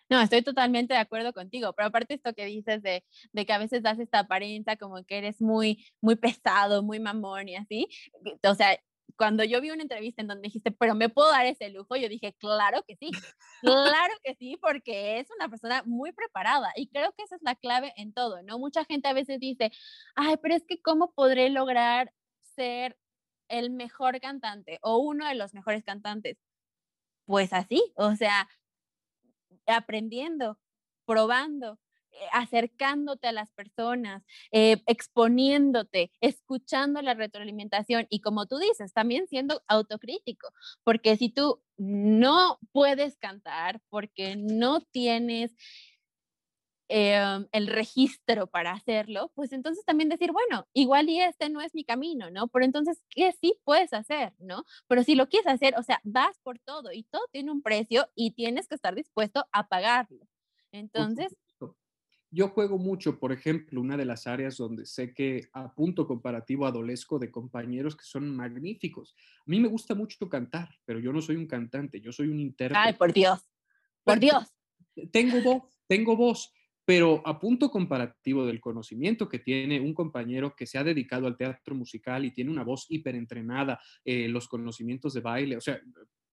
No, 0.10 0.22
estoy 0.22 0.44
totalmente 0.44 0.94
de 0.94 1.02
acuerdo 1.02 1.34
contigo, 1.34 1.74
pero 1.76 1.90
aparte 1.90 2.14
esto 2.14 2.34
que 2.34 2.46
dices 2.46 2.82
de, 2.84 3.04
de, 3.34 3.46
que 3.46 3.52
a 3.52 3.58
veces 3.58 3.84
das 3.84 4.00
esta 4.00 4.20
apariencia 4.20 4.78
como 4.78 5.04
que 5.04 5.18
eres 5.18 5.42
muy, 5.42 5.86
muy 6.00 6.16
pesado, 6.16 6.84
muy 6.84 7.02
mamón 7.02 7.50
y 7.50 7.58
así, 7.58 7.90
o 8.44 8.56
sea, 8.56 8.80
cuando 9.16 9.44
yo 9.44 9.62
vi 9.62 9.72
una 9.72 9.82
entrevista 9.82 10.22
en 10.22 10.28
donde 10.28 10.48
dijiste, 10.48 10.72
pero 10.72 10.96
me 10.96 11.10
puedo 11.10 11.32
dar 11.32 11.46
ese 11.46 11.70
lujo, 11.70 11.96
yo 11.96 12.10
dije, 12.10 12.34
claro 12.40 12.84
que 12.88 12.96
sí, 12.98 13.12
claro 13.62 14.14
que 14.24 14.36
sí, 14.36 14.58
porque 14.62 15.20
es 15.20 15.28
una 15.36 15.50
persona 15.50 15.84
muy 15.86 16.12
preparada 16.12 16.72
y 16.76 16.88
creo 16.90 17.14
que 17.14 17.24
esa 17.24 17.36
es 17.36 17.42
la 17.42 17.56
clave 17.56 17.94
en 17.98 18.14
todo, 18.14 18.42
¿no? 18.44 18.60
Mucha 18.60 18.86
gente 18.86 19.08
a 19.08 19.14
veces 19.14 19.40
dice, 19.40 19.72
ay, 20.16 20.36
pero 20.42 20.56
es 20.56 20.66
que 20.68 20.82
¿cómo 20.82 21.12
podré 21.14 21.50
lograr 21.50 22.14
ser 22.42 22.98
el 23.48 23.70
mejor 23.72 24.20
cantante 24.20 24.80
o 24.82 24.98
uno 24.98 25.28
de 25.28 25.36
los 25.36 25.54
mejores 25.54 25.84
cantantes? 25.84 26.38
Pues 27.26 27.54
así, 27.54 27.94
o 27.96 28.16
sea, 28.16 28.48
aprendiendo, 29.66 30.60
probando, 31.06 31.80
acercándote 32.32 33.28
a 33.28 33.32
las 33.32 33.52
personas, 33.52 34.24
eh, 34.52 34.82
exponiéndote, 34.88 36.12
escuchando 36.22 37.02
la 37.02 37.14
retroalimentación 37.14 38.08
y 38.10 38.22
como 38.22 38.46
tú 38.48 38.58
dices, 38.58 38.94
también 38.94 39.28
siendo 39.28 39.62
autocrítico, 39.68 40.50
porque 40.84 41.18
si 41.18 41.30
tú 41.30 41.62
no 41.78 42.60
puedes 42.72 43.18
cantar 43.18 43.82
porque 43.90 44.36
no 44.36 44.82
tienes 44.82 45.56
em, 46.90 47.48
el 47.52 47.68
registro 47.68 48.48
para 48.48 48.72
hacerlo, 48.72 49.32
pues 49.36 49.52
entonces 49.52 49.84
también 49.86 50.08
decir, 50.10 50.32
bueno, 50.32 50.68
igual 50.74 51.10
y 51.10 51.20
este 51.20 51.50
no 51.50 51.60
es 51.62 51.76
mi 51.76 51.84
camino, 51.84 52.32
¿no? 52.32 52.48
Pero 52.48 52.64
entonces, 52.64 53.04
¿qué 53.10 53.34
sí 53.34 53.60
puedes 53.66 53.92
hacer, 53.94 54.34
¿no? 54.40 54.64
Pero 54.88 55.04
si 55.04 55.16
lo 55.16 55.28
quieres 55.28 55.48
hacer, 55.48 55.76
o 55.78 55.84
sea, 55.84 56.00
vas 56.04 56.40
por 56.44 56.60
todo 56.60 56.94
y 56.94 57.04
todo 57.04 57.24
tiene 57.32 57.52
un 57.52 57.62
precio 57.62 58.08
y 58.16 58.32
tienes 58.32 58.68
que 58.70 58.76
estar 58.76 58.96
dispuesto 58.96 59.46
a 59.52 59.68
pagarlo. 59.68 60.28
Entonces, 60.72 61.36
yo 62.30 62.50
juego 62.50 62.78
mucho, 62.78 63.20
por 63.20 63.32
ejemplo, 63.32 63.80
una 63.80 63.98
de 63.98 64.06
las 64.06 64.28
áreas 64.28 64.58
donde 64.58 64.86
sé 64.86 65.14
que 65.14 65.50
a 65.54 65.74
punto 65.74 66.06
comparativo 66.06 66.66
adolesco 66.66 67.20
de 67.20 67.32
compañeros 67.32 67.96
que 67.96 68.04
son 68.04 68.36
magníficos. 68.36 69.16
A 69.40 69.44
mí 69.46 69.60
me 69.60 69.68
gusta 69.68 69.96
mucho 69.96 70.28
cantar, 70.30 70.70
pero 70.86 71.00
yo 71.00 71.14
no 71.14 71.22
soy 71.22 71.38
un 71.38 71.48
cantante, 71.48 72.02
yo 72.02 72.12
soy 72.12 72.28
un 72.28 72.40
intérprete. 72.40 72.82
Ay, 72.86 72.94
por 72.94 73.14
Dios, 73.14 73.48
por 74.04 74.20
Dios. 74.20 74.54
Tengo 75.12 75.42
voz, 75.42 75.64
tengo 75.88 76.18
voz, 76.18 76.52
pero 76.84 77.22
a 77.26 77.40
punto 77.40 77.70
comparativo 77.70 78.46
del 78.46 78.60
conocimiento 78.60 79.30
que 79.30 79.40
tiene 79.40 79.80
un 79.80 79.94
compañero 79.94 80.56
que 80.56 80.66
se 80.66 80.78
ha 80.78 80.84
dedicado 80.84 81.28
al 81.28 81.38
teatro 81.38 81.76
musical 81.76 82.26
y 82.26 82.32
tiene 82.32 82.52
una 82.52 82.64
voz 82.64 82.86
hiperentrenada, 82.90 83.80
eh, 84.04 84.28
los 84.28 84.48
conocimientos 84.48 85.14
de 85.14 85.22
baile, 85.22 85.58
o 85.58 85.62
sea, 85.62 85.80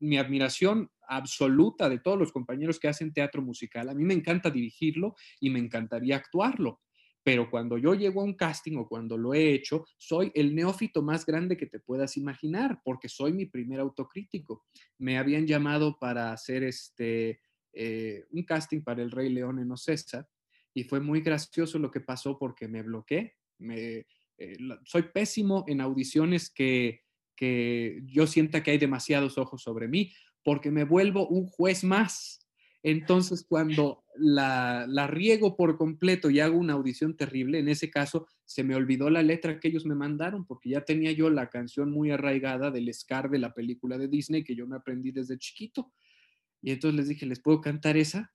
mi 0.01 0.17
admiración 0.19 0.91
absoluta 1.07 1.89
de 1.89 1.99
todos 1.99 2.19
los 2.19 2.33
compañeros 2.33 2.79
que 2.79 2.89
hacen 2.89 3.13
teatro 3.13 3.43
musical. 3.43 3.89
A 3.89 3.95
mí 3.95 4.05
me 4.05 4.15
encanta 4.15 4.51
dirigirlo 4.51 5.15
y 5.41 5.51
me 5.51 5.59
encantaría 5.59 6.17
actuarlo. 6.17 6.81
Pero 7.23 7.51
cuando 7.51 7.79
yo 7.79 7.95
llego 7.95 8.21
a 8.21 8.25
un 8.25 8.35
casting 8.35 8.77
o 8.77 8.87
cuando 8.87 9.17
lo 9.17 9.33
he 9.33 9.55
hecho, 9.55 9.87
soy 9.97 10.31
el 10.35 10.55
neófito 10.55 11.03
más 11.03 11.25
grande 11.25 11.57
que 11.57 11.67
te 11.67 11.81
puedas 11.81 12.19
imaginar, 12.19 12.83
porque 12.85 13.09
soy 13.09 13.33
mi 13.33 13.47
primer 13.47 13.81
autocrítico. 13.81 14.67
Me 14.99 15.17
habían 15.17 15.47
llamado 15.47 15.99
para 15.99 16.33
hacer 16.33 16.65
este, 16.65 17.41
eh, 17.73 18.25
un 18.31 18.45
casting 18.45 18.83
para 18.83 19.03
El 19.03 19.11
Rey 19.11 19.31
León 19.31 19.59
en 19.59 19.73
Ocesa 19.73 20.29
y 20.75 20.85
fue 20.85 21.01
muy 21.01 21.23
gracioso 21.23 21.79
lo 21.79 21.91
que 21.91 22.01
pasó 22.01 22.39
porque 22.39 22.69
me 22.69 22.83
bloqueé. 22.83 23.37
Me, 23.59 24.07
eh, 24.37 24.57
soy 24.85 25.05
pésimo 25.05 25.65
en 25.67 25.81
audiciones 25.81 26.51
que 26.51 27.04
que 27.37 28.03
yo 28.07 28.27
sienta 28.27 28.63
que 28.63 28.73
hay 28.73 28.79
demasiados 28.79 29.39
ojos 29.39 29.63
sobre 29.63 29.89
mí, 29.89 30.13
porque 30.43 30.71
me 30.71 30.85
vuelvo 30.85 31.27
un 31.29 31.47
juez 31.47 31.85
más. 31.85 32.41
Entonces, 32.83 33.47
cuando 33.49 34.05
la, 34.17 34.87
riego 35.09 35.57
por 35.57 35.79
completo 35.79 36.29
y 36.29 36.41
hago 36.41 36.59
una 36.59 36.75
audición 36.75 37.17
terrible, 37.17 37.59
en 37.59 37.69
ese 37.69 37.91
caso 37.91 38.27
se 38.45 38.63
me 38.63 38.75
olvidó 38.75 39.09
la 39.09 39.23
letra 39.23 39.59
que 39.59 39.69
ellos 39.69 39.87
me 39.87 39.95
mandaron, 39.95 40.47
porque 40.47 40.69
ya 40.69 40.85
tenía 40.85 41.11
yo 41.13 41.31
la 41.31 41.49
canción 41.49 41.91
muy 41.91 42.11
arraigada 42.11 42.71
del 42.71 42.93
Scar 42.93 43.31
de 43.31 43.39
la 43.39 43.55
película 43.55 43.97
de 43.97 44.09
Disney 44.09 44.45
que 44.45 44.55
yo 44.55 44.67
me 44.67 44.77
aprendí 44.77 45.13
desde 45.13 45.39
chiquito. 45.39 45.93
Y 46.61 46.73
entonces 46.73 46.97
les 46.99 47.09
dije, 47.09 47.25
¿les 47.25 47.41
puedo 47.41 47.61
cantar 47.63 47.97
esa? 47.97 48.35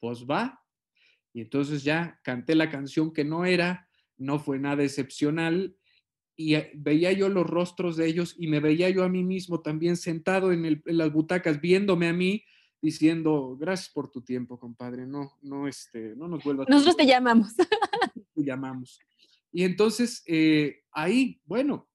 Pues 0.00 0.26
va. 0.26 0.60
Y 1.32 1.40
entonces 1.40 1.84
ya 1.84 2.20
canté 2.24 2.56
la 2.56 2.70
canción 2.70 3.12
que 3.12 3.24
no 3.24 3.44
era, 3.44 3.88
no 4.16 4.40
fue 4.40 4.58
nada 4.58 4.82
excepcional 4.82 5.76
y 6.36 6.54
eh, 6.54 6.72
veía 6.74 7.12
yo 7.12 7.28
los 7.28 7.46
rostros 7.46 7.96
de 7.96 8.06
ellos 8.06 8.34
y 8.38 8.48
me 8.48 8.60
veía 8.60 8.90
yo 8.90 9.04
a 9.04 9.08
mí 9.08 9.22
mismo 9.22 9.60
también 9.60 9.96
sentado 9.96 10.52
en, 10.52 10.82
las 10.84 11.12
butacas 11.12 11.60
viéndome 11.60 12.08
a 12.08 12.12
mí 12.12 12.44
diciendo, 12.82 13.56
gracias 13.58 13.88
por 13.90 14.10
tu 14.10 14.22
tiempo, 14.22 14.58
compadre, 14.58 15.06
no, 15.06 15.38
no, 15.40 15.66
este, 15.68 16.14
no 16.16 16.28
nos 16.28 16.44
vuelvas. 16.44 16.68
Nosotros 16.68 16.96
te 16.96 17.06
llamamos. 17.06 17.54
Te 18.34 18.44
llamamos. 18.44 18.98
Y 19.52 19.62
entonces, 19.62 20.22
eh, 20.26 20.82
ahí, 20.90 21.40
bueno, 21.44 21.88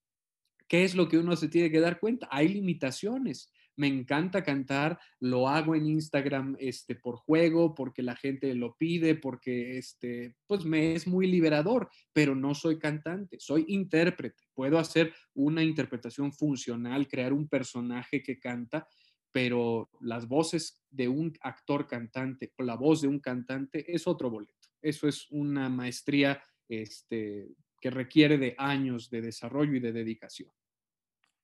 ¿qué 0.68 0.86
es 0.86 0.96
lo 0.96 1.10
que 1.10 1.18
uno 1.18 1.36
se 1.36 1.50
tiene 1.50 1.70
que 1.70 1.82
dar 1.82 2.00
cuenta? 2.00 2.30
Hay 2.32 2.48
limitaciones 2.48 3.52
me 3.80 3.88
encanta 3.88 4.44
cantar, 4.44 5.00
lo 5.22 5.48
hago 5.48 5.74
en 5.74 5.88
Instagram 5.88 6.58
este, 6.60 6.96
por 6.96 7.16
juego, 7.16 7.74
porque 7.74 8.04
la 8.04 8.18
gente 8.18 8.54
lo 8.54 8.76
pide, 8.76 9.16
porque 9.16 9.78
este, 9.78 10.36
pues 10.46 10.66
me 10.66 10.96
es 10.96 11.08
muy 11.08 11.28
liberador, 11.28 11.90
pero 12.12 12.36
no 12.36 12.54
soy 12.54 12.78
cantante, 12.78 13.38
soy 13.40 13.64
intérprete. 13.70 14.44
Puedo 14.54 14.80
hacer 14.80 15.14
una 15.34 15.64
interpretación 15.64 16.34
funcional, 16.34 17.08
crear 17.08 17.32
un 17.32 17.48
personaje 17.48 18.22
que 18.22 18.38
canta, 18.38 18.86
pero 19.32 19.90
las 20.02 20.28
voces 20.28 20.84
de 20.90 21.08
un 21.08 21.32
actor 21.40 21.88
cantante 21.88 22.52
o 22.58 22.64
la 22.64 22.76
voz 22.76 23.00
de 23.02 23.08
un 23.08 23.20
cantante 23.20 23.90
es 23.96 24.08
otro 24.08 24.30
boleto. 24.30 24.68
Eso 24.82 25.08
es 25.08 25.26
una 25.32 25.70
maestría 25.70 26.44
este, 26.68 27.48
que 27.80 27.92
requiere 27.92 28.38
de 28.38 28.56
años 28.58 29.10
de 29.10 29.22
desarrollo 29.22 29.76
y 29.76 29.80
de 29.80 29.94
dedicación. 29.94 30.52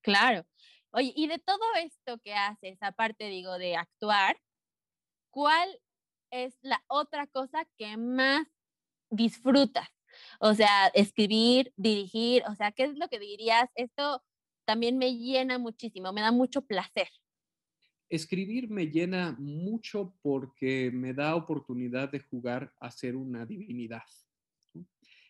Claro. 0.01 0.45
Oye, 0.97 1.11
y 1.13 1.27
de 1.27 1.39
todo 1.39 1.59
esto 1.83 2.19
que 2.19 2.33
haces, 2.33 2.77
aparte, 2.79 3.27
digo, 3.27 3.57
de 3.57 3.75
actuar, 3.75 4.37
¿cuál 5.29 5.67
es 6.31 6.57
la 6.61 6.81
otra 6.87 7.27
cosa 7.27 7.67
que 7.77 7.97
más 7.97 8.47
disfrutas? 9.09 9.89
O 10.39 10.53
sea, 10.53 10.87
escribir, 10.93 11.73
dirigir, 11.75 12.43
o 12.47 12.55
sea, 12.55 12.71
¿qué 12.71 12.85
es 12.85 12.95
lo 12.95 13.09
que 13.09 13.19
dirías? 13.19 13.69
Esto 13.75 14.23
también 14.63 14.97
me 14.97 15.17
llena 15.17 15.57
muchísimo, 15.57 16.13
me 16.13 16.21
da 16.21 16.31
mucho 16.31 16.61
placer. 16.61 17.09
Escribir 18.07 18.69
me 18.69 18.87
llena 18.87 19.35
mucho 19.37 20.15
porque 20.21 20.91
me 20.93 21.13
da 21.13 21.35
oportunidad 21.35 22.09
de 22.09 22.21
jugar 22.21 22.73
a 22.79 22.89
ser 22.89 23.17
una 23.17 23.45
divinidad, 23.45 24.05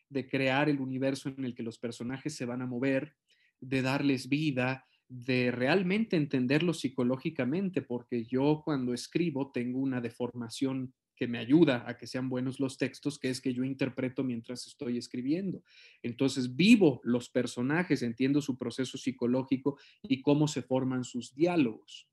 de 0.09 0.30
crear 0.30 0.70
el 0.70 0.80
universo 0.80 1.30
en 1.30 1.43
el 1.43 1.55
que 1.55 1.63
los 1.63 1.80
personajes 1.80 2.36
se 2.36 2.45
van 2.45 2.61
a 2.61 2.68
mover, 2.68 3.16
de 3.59 3.82
darles 3.82 4.30
vida, 4.30 4.86
de 5.08 5.51
realmente 5.51 6.16
entenderlo 6.16 6.74
psicológicamente, 6.74 7.82
porque 7.82 8.26
yo 8.26 8.62
cuando 8.64 8.93
escribo 8.93 9.51
tengo 9.51 9.80
una 9.80 10.01
deformación 10.01 10.93
que 11.16 11.28
me 11.28 11.38
ayuda 11.38 11.86
a 11.88 11.97
que 11.97 12.08
sean 12.08 12.28
buenos 12.30 12.60
los 12.60 12.78
textos, 12.78 13.18
que 13.18 13.30
es 13.30 13.39
que 13.39 13.53
yo 13.53 13.64
interpreto 13.64 14.24
mientras 14.24 14.68
estoy 14.68 14.97
escribiendo. 14.97 15.64
Entonces 16.03 16.56
vivo 16.56 16.99
los 17.03 17.30
personajes, 17.30 18.01
entiendo 18.01 18.41
su 18.41 18.58
proceso 18.58 18.97
psicológico 18.97 19.78
y 20.03 20.22
cómo 20.22 20.47
se 20.47 20.62
forman 20.62 21.03
sus 21.03 21.34
diálogos. 21.34 22.10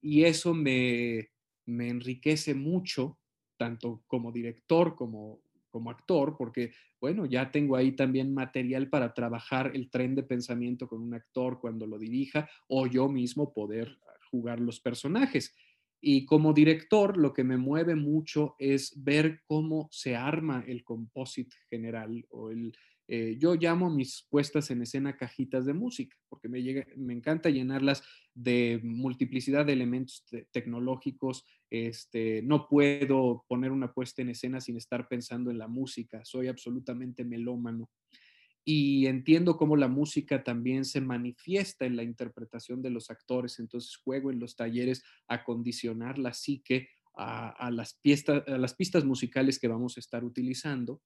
Y 0.00 0.24
eso 0.24 0.52
me, 0.52 1.30
me 1.64 1.88
enriquece 1.88 2.54
mucho, 2.54 3.18
tanto 3.56 4.02
como 4.06 4.32
director 4.32 4.96
como 4.96 5.40
como 5.72 5.90
actor, 5.90 6.36
porque, 6.38 6.72
bueno, 7.00 7.26
ya 7.26 7.50
tengo 7.50 7.74
ahí 7.74 7.92
también 7.92 8.32
material 8.32 8.88
para 8.88 9.12
trabajar 9.12 9.72
el 9.74 9.90
tren 9.90 10.14
de 10.14 10.22
pensamiento 10.22 10.86
con 10.86 11.02
un 11.02 11.14
actor 11.14 11.58
cuando 11.60 11.86
lo 11.86 11.98
dirija 11.98 12.48
o 12.68 12.86
yo 12.86 13.08
mismo 13.08 13.52
poder 13.52 13.98
jugar 14.30 14.60
los 14.60 14.78
personajes. 14.78 15.54
Y 16.00 16.26
como 16.26 16.52
director, 16.52 17.16
lo 17.16 17.32
que 17.32 17.44
me 17.44 17.56
mueve 17.56 17.94
mucho 17.94 18.56
es 18.58 18.92
ver 19.02 19.40
cómo 19.46 19.88
se 19.92 20.16
arma 20.16 20.64
el 20.66 20.84
composite 20.84 21.54
general 21.70 22.26
o 22.30 22.50
el, 22.50 22.72
eh, 23.08 23.36
yo 23.38 23.54
llamo 23.54 23.90
mis 23.90 24.26
puestas 24.30 24.70
en 24.70 24.82
escena 24.82 25.16
cajitas 25.16 25.66
de 25.66 25.74
música, 25.74 26.16
porque 26.28 26.48
me, 26.48 26.62
llega, 26.62 26.86
me 26.96 27.12
encanta 27.12 27.50
llenarlas 27.50 28.02
de 28.34 28.80
multiplicidad 28.82 29.66
de 29.66 29.72
elementos 29.72 30.24
tecnológicos. 30.50 31.44
Este, 31.70 32.42
no 32.42 32.68
puedo 32.68 33.44
poner 33.48 33.72
una 33.72 33.92
puesta 33.92 34.22
en 34.22 34.30
escena 34.30 34.60
sin 34.60 34.76
estar 34.76 35.08
pensando 35.08 35.50
en 35.50 35.58
la 35.58 35.68
música, 35.68 36.24
soy 36.24 36.48
absolutamente 36.48 37.24
melómano. 37.24 37.90
Y 38.64 39.06
entiendo 39.06 39.56
cómo 39.56 39.76
la 39.76 39.88
música 39.88 40.44
también 40.44 40.84
se 40.84 41.00
manifiesta 41.00 41.84
en 41.84 41.96
la 41.96 42.04
interpretación 42.04 42.80
de 42.80 42.90
los 42.90 43.10
actores, 43.10 43.58
entonces 43.58 43.96
juego 43.96 44.30
en 44.30 44.38
los 44.38 44.54
talleres 44.54 45.02
a 45.26 45.42
condicionar 45.42 46.18
la 46.18 46.32
psique 46.32 46.88
a, 47.14 47.70
las, 47.70 48.00
a 48.46 48.58
las 48.58 48.74
pistas 48.74 49.04
musicales 49.04 49.58
que 49.58 49.68
vamos 49.68 49.96
a 49.96 50.00
estar 50.00 50.24
utilizando 50.24 51.02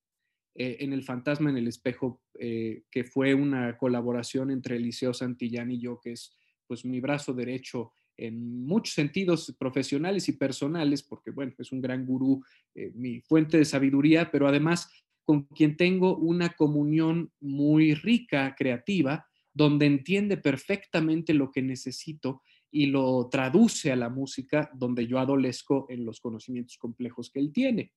eh, 0.58 0.78
en 0.80 0.94
El 0.94 1.02
Fantasma 1.02 1.50
en 1.50 1.58
el 1.58 1.68
Espejo, 1.68 2.22
eh, 2.38 2.84
que 2.90 3.04
fue 3.04 3.34
una 3.34 3.76
colaboración 3.76 4.50
entre 4.50 4.76
Eliseo 4.76 5.12
Santillán 5.12 5.70
y 5.70 5.78
yo, 5.78 6.00
que 6.00 6.12
es 6.12 6.34
pues 6.66 6.84
mi 6.84 6.98
brazo 6.98 7.34
derecho 7.34 7.92
en 8.16 8.64
muchos 8.64 8.94
sentidos 8.94 9.54
profesionales 9.58 10.28
y 10.30 10.32
personales, 10.32 11.02
porque 11.02 11.30
bueno, 11.30 11.52
es 11.58 11.72
un 11.72 11.82
gran 11.82 12.06
gurú, 12.06 12.42
eh, 12.74 12.90
mi 12.94 13.20
fuente 13.20 13.58
de 13.58 13.66
sabiduría, 13.66 14.30
pero 14.30 14.48
además 14.48 14.90
con 15.24 15.42
quien 15.44 15.76
tengo 15.76 16.16
una 16.16 16.50
comunión 16.50 17.30
muy 17.40 17.92
rica, 17.94 18.54
creativa, 18.56 19.26
donde 19.52 19.84
entiende 19.84 20.38
perfectamente 20.38 21.34
lo 21.34 21.50
que 21.50 21.60
necesito 21.60 22.42
y 22.70 22.86
lo 22.86 23.28
traduce 23.30 23.92
a 23.92 23.96
la 23.96 24.08
música, 24.08 24.70
donde 24.74 25.06
yo 25.06 25.18
adolezco 25.18 25.86
en 25.90 26.06
los 26.06 26.20
conocimientos 26.20 26.78
complejos 26.78 27.30
que 27.30 27.40
él 27.40 27.52
tiene. 27.52 27.92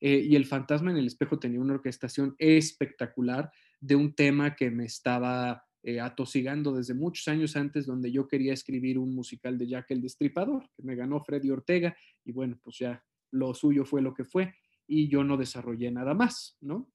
Eh, 0.00 0.26
y 0.28 0.36
El 0.36 0.44
fantasma 0.44 0.90
en 0.90 0.98
el 0.98 1.06
espejo 1.06 1.38
tenía 1.38 1.60
una 1.60 1.74
orquestación 1.74 2.34
espectacular 2.38 3.50
de 3.80 3.96
un 3.96 4.14
tema 4.14 4.54
que 4.54 4.70
me 4.70 4.84
estaba 4.84 5.64
eh, 5.82 6.00
atosigando 6.00 6.74
desde 6.74 6.94
muchos 6.94 7.28
años 7.28 7.56
antes, 7.56 7.86
donde 7.86 8.10
yo 8.10 8.28
quería 8.28 8.52
escribir 8.52 8.98
un 8.98 9.14
musical 9.14 9.56
de 9.56 9.68
Jack 9.68 9.90
el 9.90 10.02
Destripador, 10.02 10.68
que 10.74 10.82
me 10.82 10.96
ganó 10.96 11.20
Freddy 11.20 11.50
Ortega, 11.50 11.96
y 12.24 12.32
bueno, 12.32 12.58
pues 12.62 12.78
ya 12.78 13.02
lo 13.30 13.54
suyo 13.54 13.84
fue 13.84 14.02
lo 14.02 14.12
que 14.12 14.24
fue, 14.24 14.54
y 14.86 15.08
yo 15.08 15.24
no 15.24 15.36
desarrollé 15.36 15.90
nada 15.90 16.14
más, 16.14 16.56
¿no? 16.60 16.92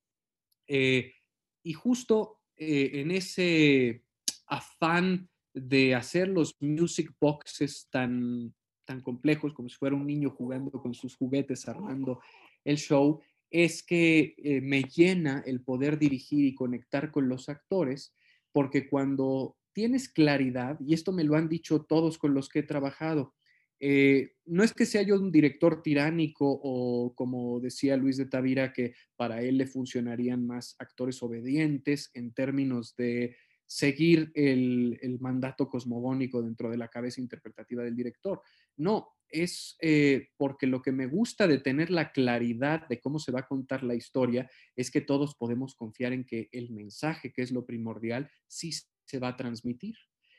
Eh, 0.67 1.13
y 1.63 1.73
justo 1.73 2.39
en 2.63 3.09
ese 3.09 4.03
afán 4.45 5.29
de 5.53 5.95
hacer 5.95 6.27
los 6.27 6.55
music 6.61 7.11
boxes 7.19 7.87
tan, 7.89 8.53
tan 8.85 9.01
complejos, 9.01 9.53
como 9.53 9.67
si 9.67 9.77
fuera 9.77 9.95
un 9.95 10.05
niño 10.05 10.29
jugando 10.29 10.71
con 10.71 10.93
sus 10.93 11.15
juguetes, 11.15 11.67
armando 11.67 12.21
el 12.63 12.77
show 12.77 13.21
es 13.49 13.83
que 13.83 14.33
eh, 14.37 14.61
me 14.61 14.83
llena 14.83 15.43
el 15.45 15.61
poder 15.61 15.99
dirigir 15.99 16.45
y 16.45 16.55
conectar 16.55 17.11
con 17.11 17.27
los 17.27 17.49
actores, 17.49 18.15
porque 18.51 18.87
cuando 18.87 19.57
tienes 19.73 20.09
claridad, 20.09 20.79
y 20.79 20.93
esto 20.93 21.11
me 21.11 21.23
lo 21.23 21.35
han 21.35 21.49
dicho 21.49 21.83
todos 21.83 22.17
con 22.17 22.33
los 22.33 22.49
que 22.49 22.59
he 22.59 22.63
trabajado, 22.63 23.35
eh, 23.83 24.35
no 24.45 24.63
es 24.63 24.73
que 24.73 24.85
sea 24.85 25.01
yo 25.01 25.15
un 25.15 25.31
director 25.31 25.81
tiránico 25.81 26.45
o 26.47 27.15
como 27.15 27.59
decía 27.59 27.97
Luis 27.97 28.15
de 28.15 28.27
Tavira, 28.27 28.73
que 28.73 28.93
para 29.15 29.41
él 29.41 29.57
le 29.57 29.65
funcionarían 29.65 30.45
más 30.45 30.75
actores 30.77 31.21
obedientes 31.23 32.11
en 32.13 32.31
términos 32.31 32.95
de 32.95 33.35
seguir 33.65 34.31
el, 34.35 34.99
el 35.01 35.19
mandato 35.19 35.67
cosmogónico 35.67 36.43
dentro 36.43 36.69
de 36.69 36.77
la 36.77 36.89
cabeza 36.89 37.21
interpretativa 37.21 37.83
del 37.83 37.95
director. 37.95 38.41
No, 38.77 39.07
es 39.31 39.77
eh, 39.81 40.29
porque 40.37 40.67
lo 40.67 40.81
que 40.81 40.91
me 40.91 41.07
gusta 41.07 41.47
de 41.47 41.57
tener 41.57 41.89
la 41.89 42.11
claridad 42.11 42.87
de 42.87 42.99
cómo 42.99 43.19
se 43.19 43.31
va 43.31 43.41
a 43.41 43.47
contar 43.47 43.83
la 43.83 43.95
historia 43.95 44.49
es 44.75 44.91
que 44.91 45.01
todos 45.01 45.35
podemos 45.35 45.75
confiar 45.75 46.13
en 46.13 46.25
que 46.25 46.49
el 46.51 46.71
mensaje, 46.71 47.31
que 47.31 47.41
es 47.41 47.51
lo 47.51 47.65
primordial, 47.65 48.29
sí 48.47 48.71
se 49.05 49.19
va 49.19 49.29
a 49.29 49.37
transmitir. 49.37 49.95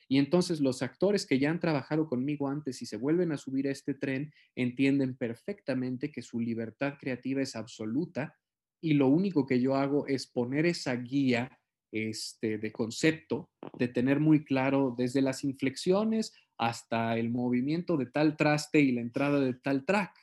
Y 0.09 0.19
entonces 0.19 0.61
los 0.61 0.83
actores 0.83 1.27
que 1.27 1.39
ya 1.39 1.51
han 1.51 1.61
trabajado 1.61 2.07
conmigo 2.07 2.49
antes 2.49 2.83
y 2.83 2.87
se 2.87 2.99
vuelven 2.99 3.33
a 3.33 3.39
subir 3.39 3.69
a 3.69 3.71
este 3.71 3.95
tren 3.95 4.33
entienden 4.55 5.17
perfectamente 5.17 6.13
que 6.13 6.23
su 6.23 6.39
libertad 6.39 6.95
creativa 7.01 7.41
es 7.41 7.57
absoluta 7.57 8.37
y 8.83 8.95
lo 8.95 9.07
único 9.09 9.47
que 9.47 9.61
yo 9.61 9.77
hago 9.77 10.07
es 10.07 10.27
poner 10.27 10.67
esa 10.67 10.95
guía 10.97 11.59
este, 11.93 12.59
de 12.59 12.73
concepto, 12.73 13.51
de 13.79 13.89
tener 13.89 14.19
muy 14.19 14.45
claro 14.45 14.95
desde 14.97 15.23
las 15.23 15.45
inflexiones 15.45 16.33
hasta 16.63 17.19
el 17.19 17.29
movimiento 17.29 17.97
de 17.97 18.07
tal 18.07 18.37
traste 18.37 18.81
y 18.81 18.93
la 18.93 19.01
entrada 19.01 19.41
de 19.41 19.53
tal 19.53 19.85
track. 19.85 20.17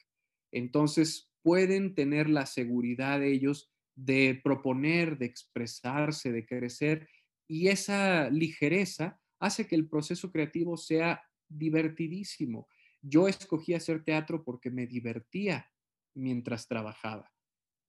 Entonces 0.53 1.29
pueden 1.41 1.95
tener 1.95 2.29
la 2.29 2.45
seguridad 2.45 3.19
de 3.19 3.33
ellos 3.33 3.69
de 3.93 4.39
proponer, 4.41 5.17
de 5.17 5.25
expresarse, 5.25 6.31
de 6.31 6.45
crecer 6.45 7.09
y 7.45 7.67
esa 7.67 8.29
ligereza 8.29 9.19
hace 9.41 9.67
que 9.67 9.75
el 9.75 9.89
proceso 9.89 10.31
creativo 10.31 10.77
sea 10.77 11.21
divertidísimo. 11.49 12.69
Yo 13.01 13.27
escogí 13.27 13.73
hacer 13.73 14.05
teatro 14.05 14.45
porque 14.45 14.71
me 14.71 14.87
divertía 14.87 15.69
mientras 16.15 16.69
trabajaba. 16.69 17.33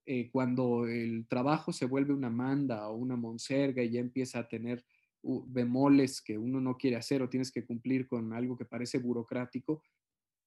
Eh, 0.07 0.29
cuando 0.33 0.89
el 0.89 1.29
trabajo 1.29 1.73
se 1.73 1.87
vuelve 1.87 2.15
una 2.15 2.31
manda 2.31 2.89
o 2.89 2.97
una 2.97 3.15
monserga 3.15 3.85
y 3.85 3.91
ya 3.91 4.01
empieza 4.01 4.41
a 4.41 4.49
tener 4.49 4.85
bemoles 5.23 6.23
que 6.23 6.39
uno 6.39 6.61
no 6.61 6.77
quiere 6.77 6.97
hacer 6.97 7.23
o 7.23 7.29
tienes 7.29 7.51
que 7.51 7.65
cumplir 7.65 8.07
con 8.07 8.33
algo 8.33 8.57
que 8.57 8.65
parece 8.65 8.99
burocrático, 8.99 9.83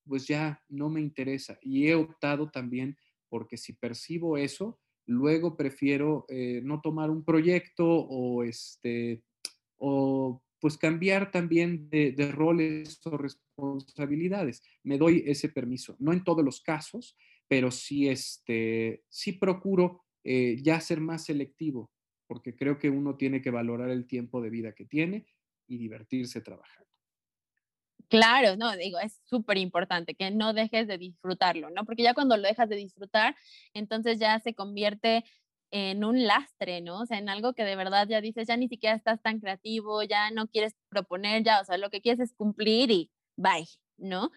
pues 0.05 0.27
ya 0.27 0.61
no 0.69 0.89
me 0.89 1.01
interesa. 1.01 1.57
Y 1.61 1.87
he 1.87 1.95
optado 1.95 2.49
también 2.49 2.97
porque 3.29 3.57
si 3.57 3.73
percibo 3.73 4.37
eso, 4.37 4.79
luego 5.05 5.57
prefiero 5.57 6.25
eh, 6.29 6.61
no 6.63 6.81
tomar 6.81 7.09
un 7.09 7.23
proyecto 7.23 7.85
o 7.87 8.43
este 8.43 9.23
o 9.77 10.41
pues 10.63 10.77
cambiar 10.77 11.29
también 11.29 11.89
de, 11.89 12.31
roles 12.31 13.01
o 13.05 13.17
responsabilidades. 13.17 14.63
Me 14.81 14.97
doy 14.97 15.21
ese 15.25 15.49
permiso. 15.49 15.97
No 15.99 16.13
en 16.13 16.23
todos 16.23 16.45
los 16.45 16.61
casos, 16.61 17.17
pero 17.49 17.69
sí, 17.69 18.07
este, 18.07 19.03
sí 19.09 19.33
procuro 19.33 20.05
eh, 20.23 20.55
ya 20.63 20.79
ser 20.79 21.01
más 21.01 21.25
selectivo, 21.25 21.91
porque 22.27 22.55
creo 22.55 22.79
que 22.79 22.89
uno 22.89 23.15
tiene 23.15 23.41
que 23.41 23.51
valorar 23.51 23.89
el 23.89 24.07
tiempo 24.07 24.41
de 24.41 24.49
vida 24.49 24.73
que 24.73 24.85
tiene 24.85 25.25
y 25.67 25.77
divertirse 25.77 26.41
trabajando. 26.41 26.89
Claro, 28.09 28.55
no, 28.57 28.75
digo, 28.75 28.99
es 28.99 29.21
súper 29.25 29.57
importante 29.57 30.13
que 30.13 30.29
no 30.29 30.53
dejes 30.53 30.87
de 30.87 30.97
disfrutarlo, 30.97 31.69
¿no? 31.71 31.83
Porque 31.85 32.03
ya 32.03 32.13
cuando 32.13 32.37
lo 32.37 32.43
dejas 32.43 32.69
de 32.69 32.75
disfrutar, 32.75 33.35
entonces 33.73 34.19
ya 34.19 34.39
se 34.39 34.53
convierte 34.53 35.23
en 35.71 36.03
un 36.03 36.27
lastre, 36.27 36.81
¿no? 36.81 36.99
O 37.01 37.05
sea, 37.07 37.17
en 37.17 37.29
algo 37.29 37.53
que 37.53 37.63
de 37.63 37.75
verdad 37.75 38.07
ya 38.07 38.21
dices, 38.21 38.47
ya 38.47 38.57
ni 38.57 38.67
siquiera 38.67 38.95
estás 38.95 39.21
tan 39.23 39.39
creativo, 39.39 40.03
ya 40.03 40.29
no 40.29 40.47
quieres 40.47 40.75
proponer, 40.89 41.43
ya, 41.43 41.61
o 41.61 41.65
sea, 41.65 41.77
lo 41.77 41.89
que 41.89 42.01
quieres 42.01 42.19
es 42.19 42.33
cumplir 42.35 42.91
y 42.91 43.11
bye, 43.35 43.65
¿no? 43.97 44.29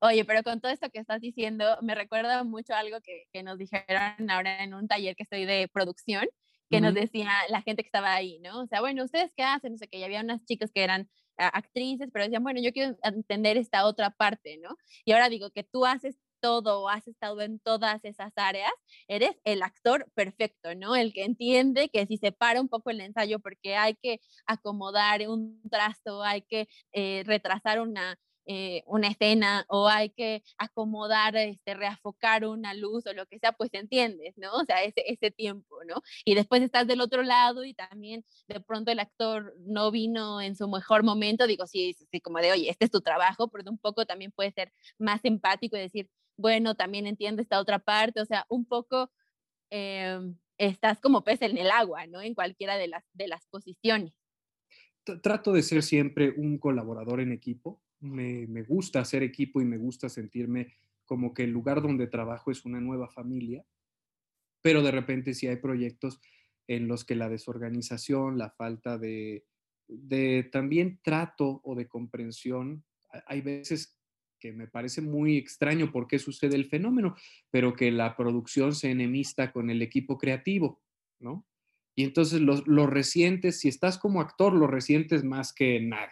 Oye, 0.00 0.24
pero 0.26 0.42
con 0.42 0.60
todo 0.60 0.70
esto 0.70 0.90
que 0.90 0.98
estás 0.98 1.20
diciendo, 1.22 1.78
me 1.80 1.94
recuerda 1.94 2.44
mucho 2.44 2.74
algo 2.74 3.00
que, 3.00 3.24
que 3.32 3.42
nos 3.42 3.56
dijeron 3.56 4.28
ahora 4.30 4.62
en 4.62 4.74
un 4.74 4.88
taller 4.88 5.16
que 5.16 5.22
estoy 5.22 5.46
de 5.46 5.68
producción, 5.72 6.26
que 6.72 6.80
nos 6.80 6.94
decía 6.94 7.30
la 7.50 7.62
gente 7.62 7.82
que 7.82 7.88
estaba 7.88 8.14
ahí, 8.14 8.38
¿no? 8.40 8.62
O 8.62 8.66
sea, 8.66 8.80
bueno, 8.80 9.04
¿ustedes 9.04 9.32
qué 9.36 9.42
hacen? 9.42 9.72
No 9.72 9.78
sé, 9.78 9.88
que 9.88 10.00
ya 10.00 10.06
había 10.06 10.22
unas 10.22 10.44
chicas 10.44 10.70
que 10.72 10.82
eran 10.82 11.08
actrices, 11.36 12.08
pero 12.12 12.24
decían, 12.24 12.42
bueno, 12.42 12.60
yo 12.60 12.72
quiero 12.72 12.96
entender 13.02 13.56
esta 13.56 13.84
otra 13.86 14.10
parte, 14.10 14.58
¿no? 14.58 14.76
Y 15.04 15.12
ahora 15.12 15.28
digo 15.28 15.50
que 15.50 15.64
tú 15.64 15.84
haces 15.86 16.18
todo 16.40 16.82
o 16.82 16.88
has 16.88 17.06
estado 17.06 17.40
en 17.40 17.60
todas 17.60 18.04
esas 18.04 18.32
áreas, 18.36 18.72
eres 19.06 19.38
el 19.44 19.62
actor 19.62 20.10
perfecto, 20.14 20.74
¿no? 20.74 20.96
El 20.96 21.12
que 21.12 21.24
entiende 21.24 21.88
que 21.88 22.06
si 22.06 22.16
se 22.16 22.32
para 22.32 22.60
un 22.60 22.68
poco 22.68 22.90
el 22.90 23.00
ensayo 23.00 23.38
porque 23.38 23.76
hay 23.76 23.94
que 23.94 24.20
acomodar 24.46 25.28
un 25.28 25.62
trasto, 25.70 26.22
hay 26.22 26.42
que 26.42 26.68
eh, 26.92 27.22
retrasar 27.26 27.80
una, 27.80 28.18
eh, 28.46 28.82
una 28.86 29.08
escena 29.08 29.64
o 29.68 29.88
hay 29.88 30.10
que 30.10 30.42
acomodar, 30.58 31.36
este, 31.36 31.74
reafocar 31.74 32.44
una 32.44 32.74
luz 32.74 33.06
o 33.06 33.12
lo 33.12 33.26
que 33.26 33.38
sea, 33.38 33.52
pues 33.52 33.70
entiendes, 33.72 34.34
¿no? 34.36 34.52
O 34.54 34.64
sea, 34.64 34.82
ese, 34.82 35.04
ese 35.06 35.30
tiempo, 35.30 35.76
¿no? 35.86 36.02
Y 36.24 36.34
después 36.34 36.60
estás 36.62 36.88
del 36.88 37.00
otro 37.00 37.22
lado 37.22 37.64
y 37.64 37.74
también 37.74 38.24
de 38.48 38.60
pronto 38.60 38.90
el 38.90 38.98
actor 38.98 39.54
no 39.60 39.92
vino 39.92 40.40
en 40.40 40.56
su 40.56 40.68
mejor 40.68 41.04
momento, 41.04 41.46
digo, 41.46 41.66
sí, 41.68 41.94
sí, 42.10 42.20
como 42.20 42.38
de, 42.38 42.52
oye, 42.52 42.68
este 42.70 42.86
es 42.86 42.90
tu 42.90 43.00
trabajo, 43.00 43.48
pero 43.48 43.70
un 43.70 43.78
poco 43.78 44.06
también 44.06 44.32
puede 44.32 44.50
ser 44.50 44.72
más 44.98 45.24
empático 45.24 45.76
y 45.76 45.80
decir, 45.80 46.08
bueno, 46.36 46.74
también 46.74 47.06
entiendo 47.06 47.42
esta 47.42 47.60
otra 47.60 47.78
parte, 47.78 48.20
o 48.20 48.24
sea, 48.24 48.44
un 48.48 48.66
poco 48.66 49.10
em, 49.70 50.36
estás 50.58 51.00
como 51.00 51.22
pez 51.22 51.42
en 51.42 51.58
el 51.58 51.70
agua, 51.70 52.06
¿no? 52.08 52.20
En 52.20 52.34
cualquiera 52.34 52.76
de 52.76 52.88
las, 52.88 53.04
de 53.12 53.28
las 53.28 53.46
posiciones. 53.46 54.14
Trato 55.22 55.52
de 55.52 55.62
ser 55.62 55.82
siempre 55.82 56.30
un 56.36 56.58
colaborador 56.58 57.20
en 57.20 57.32
equipo 57.32 57.80
me, 58.02 58.62
gusta 58.62 59.00
hacer 59.00 59.22
equipo 59.22 59.60
y 59.60 59.64
me 59.64 59.78
gusta 59.78 60.08
sentirme 60.08 60.74
como 61.04 61.32
que 61.34 61.44
el 61.44 61.50
lugar 61.50 61.82
donde 61.82 62.06
trabajo 62.06 62.50
es 62.50 62.64
una 62.64 62.80
nueva 62.80 63.08
familia, 63.08 63.64
pero 64.60 64.82
de 64.82 64.90
repente 64.90 65.34
sí 65.34 65.46
hay 65.46 65.56
proyectos 65.56 66.20
en 66.66 66.88
los 66.88 67.04
que 67.04 67.14
la 67.14 67.28
desorganización, 67.28 68.38
la 68.38 68.50
falta 68.50 68.98
de, 68.98 69.44
también 70.50 71.00
trato 71.02 71.60
o 71.64 71.74
de 71.74 71.88
comprensión, 71.88 72.84
hay 73.26 73.40
veces 73.40 73.98
que 74.38 74.52
me 74.52 74.66
parece 74.66 75.00
muy 75.00 75.36
extraño 75.36 75.92
por 75.92 76.08
qué 76.08 76.18
sucede 76.18 76.56
el 76.56 76.66
fenómeno, 76.66 77.14
pero 77.50 77.74
que 77.74 77.90
la 77.92 78.16
producción 78.16 78.74
se 78.74 78.90
enemista 78.90 79.52
con 79.52 79.70
el 79.70 79.82
equipo 79.82 80.18
creativo, 80.18 80.82
¿no? 81.20 81.46
Y 81.94 82.04
entonces 82.04 82.40
lo, 82.40 82.62
lo 82.66 82.86
resientes, 82.86 83.60
si 83.60 83.68
estás 83.68 83.98
como 83.98 84.20
actor, 84.20 84.54
lo 84.54 84.66
resientes 84.66 85.24
más 85.24 85.52
que 85.52 85.78
nada 85.80 86.10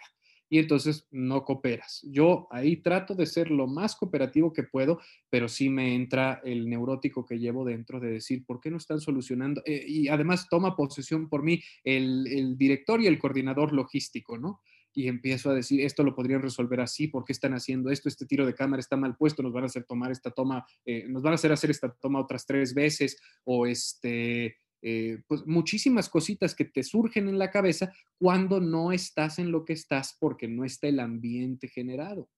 y 0.51 0.59
entonces 0.59 1.07
no 1.11 1.45
cooperas. 1.45 2.01
Yo 2.03 2.49
ahí 2.51 2.75
trato 2.75 3.15
de 3.15 3.25
ser 3.25 3.49
lo 3.49 3.67
más 3.67 3.95
cooperativo 3.95 4.51
que 4.51 4.63
puedo, 4.63 4.99
pero 5.29 5.47
sí 5.47 5.69
me 5.69 5.95
entra 5.95 6.41
el 6.43 6.69
neurótico 6.69 7.25
que 7.25 7.39
llevo 7.39 7.63
dentro 7.63 8.01
de 8.01 8.11
decir, 8.11 8.45
¿por 8.45 8.59
qué 8.59 8.69
no 8.69 8.75
están 8.75 8.99
solucionando? 8.99 9.63
Eh, 9.65 9.85
y 9.87 10.09
además 10.09 10.49
toma 10.49 10.75
posesión 10.75 11.29
por 11.29 11.41
mí 11.41 11.63
el, 11.85 12.57
director 12.57 13.01
y 13.01 13.07
el 13.07 13.17
coordinador 13.17 13.71
logístico, 13.71 14.37
¿no? 14.37 14.61
y 14.93 15.07
empiezo 15.07 15.49
a 15.49 15.53
decir, 15.53 15.79
esto 15.85 16.03
lo 16.03 16.13
podrían 16.13 16.41
resolver 16.41 16.81
así, 16.81 17.07
¿por 17.07 17.23
qué 17.23 17.31
están 17.31 17.53
haciendo 17.53 17.89
esto? 17.89 18.09
Este 18.09 18.25
tiro 18.25 18.45
de 18.45 18.53
cámara 18.53 18.81
está 18.81 18.97
mal 18.97 19.15
puesto, 19.15 19.41
nos 19.41 19.53
van 19.53 19.63
a 19.63 19.67
hacer 19.67 19.85
tomar 19.85 20.11
esta 20.11 20.31
toma, 20.31 20.65
eh, 20.83 21.05
nos 21.07 21.23
van 21.23 21.31
a 21.31 21.35
hacer 21.35 21.53
hacer 21.53 21.71
esta 21.71 21.93
toma 21.93 22.19
otras 22.19 22.45
tres 22.45 22.73
veces, 22.73 23.17
o 23.45 23.65
este, 23.65 24.57
eh, 24.81 25.19
pues 25.27 25.45
muchísimas 25.45 26.09
cositas 26.09 26.55
que 26.55 26.65
te 26.65 26.83
surgen 26.83 27.27
en 27.27 27.37
la 27.37 27.51
cabeza 27.51 27.93
cuando 28.17 28.59
no 28.59 28.91
estás 28.91 29.37
en 29.37 29.51
lo 29.51 29.63
que 29.63 29.73
estás 29.73 30.17
porque 30.19 30.47
no 30.47 30.65
está 30.65 30.87
el 30.87 30.99
ambiente 30.99 31.67
generado. 31.67 32.29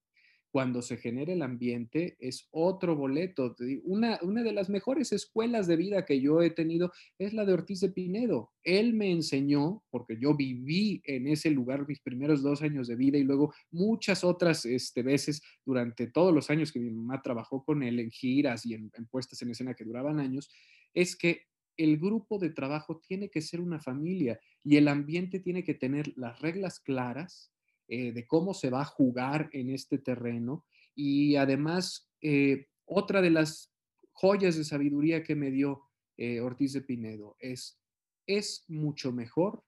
Cuando 0.51 0.83
se 0.83 0.97
genera 0.97 1.33
el 1.33 1.41
ambiente 1.41 2.15
es 2.19 2.47
otro 2.51 2.95
boleto. 2.95 3.55
Una, 3.85 4.19
una 4.21 4.43
de 4.43 4.51
las 4.51 4.69
mejores 4.69 5.11
escuelas 5.11 5.65
de 5.65 5.77
vida 5.77 6.05
que 6.05 6.21
yo 6.21 6.43
he 6.43 6.51
tenido 6.51 6.91
es 7.17 7.33
la 7.33 7.43
de 7.43 7.53
Ortiz 7.53 7.79
de 7.79 7.89
Pinedo. 7.89 8.51
Él 8.63 8.93
me 8.93 9.09
enseñó, 9.09 9.83
porque 9.89 10.15
yo 10.21 10.35
viví 10.35 11.01
en 11.05 11.27
ese 11.27 11.49
lugar 11.49 11.87
mis 11.87 12.01
primeros 12.01 12.43
dos 12.43 12.61
años 12.61 12.87
de 12.87 12.95
vida 12.95 13.17
y 13.17 13.23
luego 13.23 13.51
muchas 13.71 14.23
otras 14.23 14.63
este, 14.65 15.01
veces 15.01 15.41
durante 15.65 16.05
todos 16.05 16.31
los 16.31 16.51
años 16.51 16.71
que 16.71 16.79
mi 16.79 16.91
mamá 16.91 17.19
trabajó 17.23 17.63
con 17.63 17.81
él 17.81 17.99
en 17.99 18.11
giras 18.11 18.63
y 18.63 18.75
en 18.75 18.91
puestas 19.09 19.41
en 19.41 19.49
escena 19.49 19.73
que 19.73 19.85
duraban 19.85 20.19
años, 20.19 20.51
es 20.93 21.15
que 21.15 21.47
el 21.77 21.97
grupo 21.97 22.37
de 22.39 22.49
trabajo 22.49 22.99
tiene 22.99 23.29
que 23.29 23.41
ser 23.41 23.61
una 23.61 23.79
familia 23.79 24.39
y 24.63 24.77
el 24.77 24.87
ambiente 24.87 25.39
tiene 25.39 25.63
que 25.63 25.73
tener 25.73 26.13
las 26.17 26.39
reglas 26.39 26.79
claras 26.79 27.51
eh, 27.87 28.11
de 28.11 28.25
cómo 28.25 28.53
se 28.53 28.69
va 28.69 28.81
a 28.81 28.85
jugar 28.85 29.49
en 29.53 29.69
este 29.69 29.97
terreno. 29.97 30.65
Y 30.95 31.35
además, 31.35 32.09
eh, 32.21 32.67
otra 32.85 33.21
de 33.21 33.29
las 33.29 33.73
joyas 34.11 34.55
de 34.55 34.63
sabiduría 34.63 35.23
que 35.23 35.35
me 35.35 35.51
dio 35.51 35.83
eh, 36.17 36.39
Ortiz 36.39 36.73
de 36.73 36.81
Pinedo 36.81 37.35
es, 37.39 37.79
es 38.27 38.65
mucho 38.67 39.11
mejor 39.11 39.63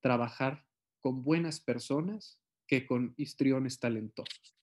trabajar 0.00 0.66
con 1.00 1.22
buenas 1.22 1.60
personas 1.60 2.38
que 2.66 2.86
con 2.86 3.14
histriones 3.16 3.80
talentosos. 3.80 4.56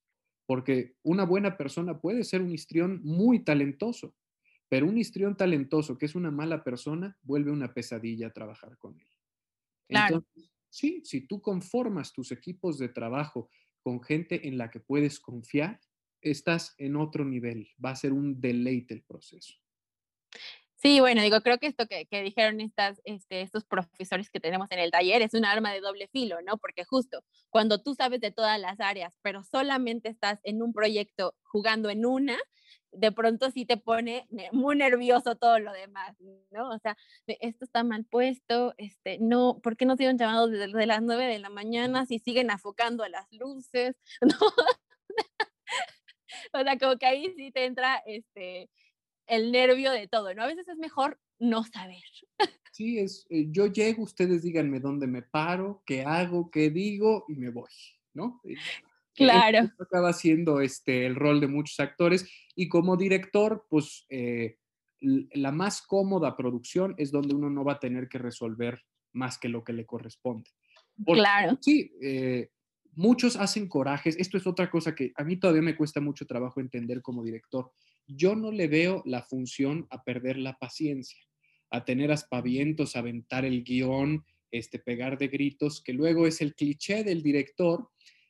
Porque 0.45 0.95
una 1.03 1.25
buena 1.25 1.57
persona 1.57 1.99
puede 1.99 2.23
ser 2.23 2.41
un 2.41 2.51
histrión 2.51 3.01
muy 3.03 3.43
talentoso, 3.43 4.15
pero 4.69 4.87
un 4.87 4.97
histrión 4.97 5.37
talentoso 5.37 5.97
que 5.97 6.05
es 6.05 6.15
una 6.15 6.31
mala 6.31 6.63
persona 6.63 7.17
vuelve 7.21 7.51
una 7.51 7.73
pesadilla 7.73 8.33
trabajar 8.33 8.77
con 8.77 8.99
él. 8.99 9.07
Claro. 9.87 10.17
Entonces, 10.17 10.51
sí, 10.69 11.01
si 11.05 11.27
tú 11.27 11.41
conformas 11.41 12.13
tus 12.13 12.31
equipos 12.31 12.77
de 12.77 12.89
trabajo 12.89 13.49
con 13.81 14.01
gente 14.01 14.47
en 14.47 14.57
la 14.57 14.69
que 14.69 14.79
puedes 14.79 15.19
confiar, 15.19 15.79
estás 16.21 16.75
en 16.77 16.95
otro 16.95 17.23
nivel. 17.23 17.69
Va 17.83 17.91
a 17.91 17.95
ser 17.95 18.13
un 18.13 18.39
deleite 18.41 18.93
el 18.93 19.03
proceso. 19.03 19.53
Sí, 20.75 20.99
bueno, 20.99 21.23
digo, 21.23 21.41
creo 21.41 21.57
que 21.57 21.65
esto 21.65 21.87
que, 21.87 22.05
dijeron 22.21 22.61
estas, 22.61 23.01
este, 23.03 23.41
estos 23.41 23.65
profesores 23.65 24.29
que 24.29 24.39
tenemos 24.39 24.69
en 24.69 24.77
el 24.77 24.91
taller 24.91 25.23
es 25.23 25.33
un 25.33 25.43
arma 25.43 25.73
de 25.73 25.81
doble 25.81 26.07
filo, 26.07 26.37
¿no? 26.43 26.57
Porque 26.57 26.83
justo 26.83 27.23
cuando 27.49 27.81
tú 27.81 27.95
sabes 27.95 28.21
de 28.21 28.31
todas 28.31 28.59
las 28.59 28.79
áreas, 28.79 29.17
pero 29.23 29.43
solamente 29.43 30.09
estás 30.09 30.39
en 30.43 30.61
un 30.61 30.73
proyecto 30.73 31.35
jugando 31.41 31.89
en 31.89 32.05
una, 32.05 32.37
de 32.91 33.11
pronto 33.11 33.51
sí 33.51 33.65
te 33.65 33.77
pone 33.77 34.27
muy 34.51 34.75
nervioso 34.75 35.35
todo 35.35 35.59
lo 35.59 35.71
demás, 35.71 36.15
¿no? 36.51 36.69
O 36.69 36.79
sea, 36.79 36.97
esto 37.27 37.65
está 37.65 37.83
mal 37.83 38.05
puesto, 38.05 38.73
este, 38.77 39.17
no, 39.19 39.59
¿por 39.61 39.77
qué 39.77 39.85
no 39.85 39.95
siguen 39.95 40.17
llamados 40.17 40.51
desde, 40.51 40.85
las 40.85 41.01
9 41.01 41.25
de 41.25 41.39
la 41.39 41.49
mañana 41.49 42.05
si 42.05 42.19
siguen 42.19 42.51
afocando 42.51 43.03
a 43.03 43.09
las 43.09 43.27
luces? 43.31 43.95
¿No? 44.21 44.37
o 46.53 46.63
sea, 46.63 46.77
como 46.77 46.97
que 46.97 47.05
ahí 47.05 47.33
sí 47.35 47.51
te 47.51 47.65
entra 47.65 48.01
este, 48.05 48.69
el 49.27 49.51
nervio 49.51 49.91
de 49.91 50.07
todo, 50.07 50.33
¿no? 50.33 50.43
A 50.43 50.47
veces 50.47 50.67
es 50.67 50.77
mejor 50.77 51.19
no 51.39 51.63
saber. 51.63 52.03
Sí, 52.71 52.99
es, 52.99 53.25
eh, 53.29 53.47
yo 53.49 53.67
llego, 53.67 54.03
ustedes 54.03 54.43
díganme 54.43 54.79
dónde 54.79 55.07
me 55.07 55.23
paro, 55.23 55.81
qué 55.85 56.03
hago, 56.03 56.51
qué 56.51 56.69
digo 56.69 57.25
y 57.27 57.35
me 57.35 57.49
voy, 57.49 57.71
¿no? 58.13 58.41
Claro. 59.17 59.71
acaba 59.79 60.13
siendo 60.13 60.61
este, 60.61 61.05
el 61.05 61.15
rol 61.15 61.41
de 61.41 61.47
muchos 61.47 61.79
actores 61.79 62.29
y 62.55 62.69
como 62.69 62.95
director, 62.97 63.65
pues 63.69 64.05
eh, 64.09 64.57
la 64.99 65.51
más 65.51 65.81
cómoda 65.81 66.35
producción 66.35 66.93
es 66.97 67.11
donde 67.11 67.35
uno 67.35 67.49
no 67.49 67.63
va 67.63 67.73
a 67.73 67.79
tener 67.79 68.07
que 68.07 68.19
resolver 68.19 68.81
más 69.13 69.37
que 69.37 69.49
lo 69.49 69.63
que 69.63 69.73
le 69.73 69.85
corresponde. 69.85 70.49
claro. 71.05 71.57
Sí, 71.61 71.91
eh, 72.01 72.49
muchos 72.93 73.35
hacen 73.35 73.67
corajes. 73.67 74.15
Esto 74.17 74.37
es 74.37 74.47
otra 74.47 74.69
cosa 74.69 74.95
que 74.95 75.11
a 75.15 75.23
mí 75.23 75.37
todavía 75.37 75.61
me 75.61 75.75
cuesta 75.75 76.01
mucho 76.01 76.25
trabajo 76.25 76.59
entender 76.59 77.01
como 77.01 77.23
director. 77.23 77.71
Yo 78.07 78.35
no 78.35 78.51
le 78.51 78.67
veo 78.67 79.03
la 79.05 79.21
función 79.21 79.87
a 79.89 80.03
perder 80.03 80.37
la 80.37 80.57
paciencia, 80.57 81.19
a 81.69 81.85
tener 81.85 82.11
aspavientos, 82.11 82.95
a 82.95 82.99
aventar 82.99 83.45
el 83.45 83.63
guion, 83.63 84.23
este, 84.51 84.79
pegar 84.79 85.17
de 85.17 85.27
gritos, 85.27 85.81
que 85.81 85.93
luego 85.93 86.25
es 86.25 86.41
el 86.41 86.55
cliché 86.55 87.03
del 87.03 87.21
director 87.21 87.89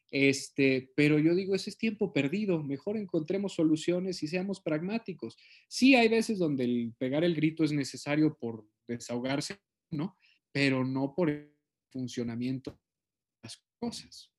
este, 0.10 0.92
pero 0.96 1.20
yo 1.20 1.36
digo, 1.36 1.54
ese 1.54 1.70
es 1.70 1.78
tiempo 1.78 2.14
perdido, 2.14 2.64
mejor 2.64 2.98
encontremos 2.98 3.54
soluciones 3.54 4.24
y 4.24 4.28
seamos 4.28 4.62
pragmáticos. 4.62 5.38
Sí 5.68 5.96
hay 5.96 6.08
veces 6.08 6.40
donde 6.40 6.64
el 6.64 6.94
pegar 6.98 7.24
el 7.24 7.36
grito 7.36 7.64
es 7.64 7.72
necesario 7.72 8.38
por 8.38 8.66
desahogarse, 8.88 9.60
¿no? 9.92 10.16
Pero 10.52 10.86
no 10.86 11.14
por 11.14 11.30
el 11.30 11.54
funcionamiento 11.92 12.72
de 12.72 12.78
las 13.44 13.62
cosas. 13.80 14.32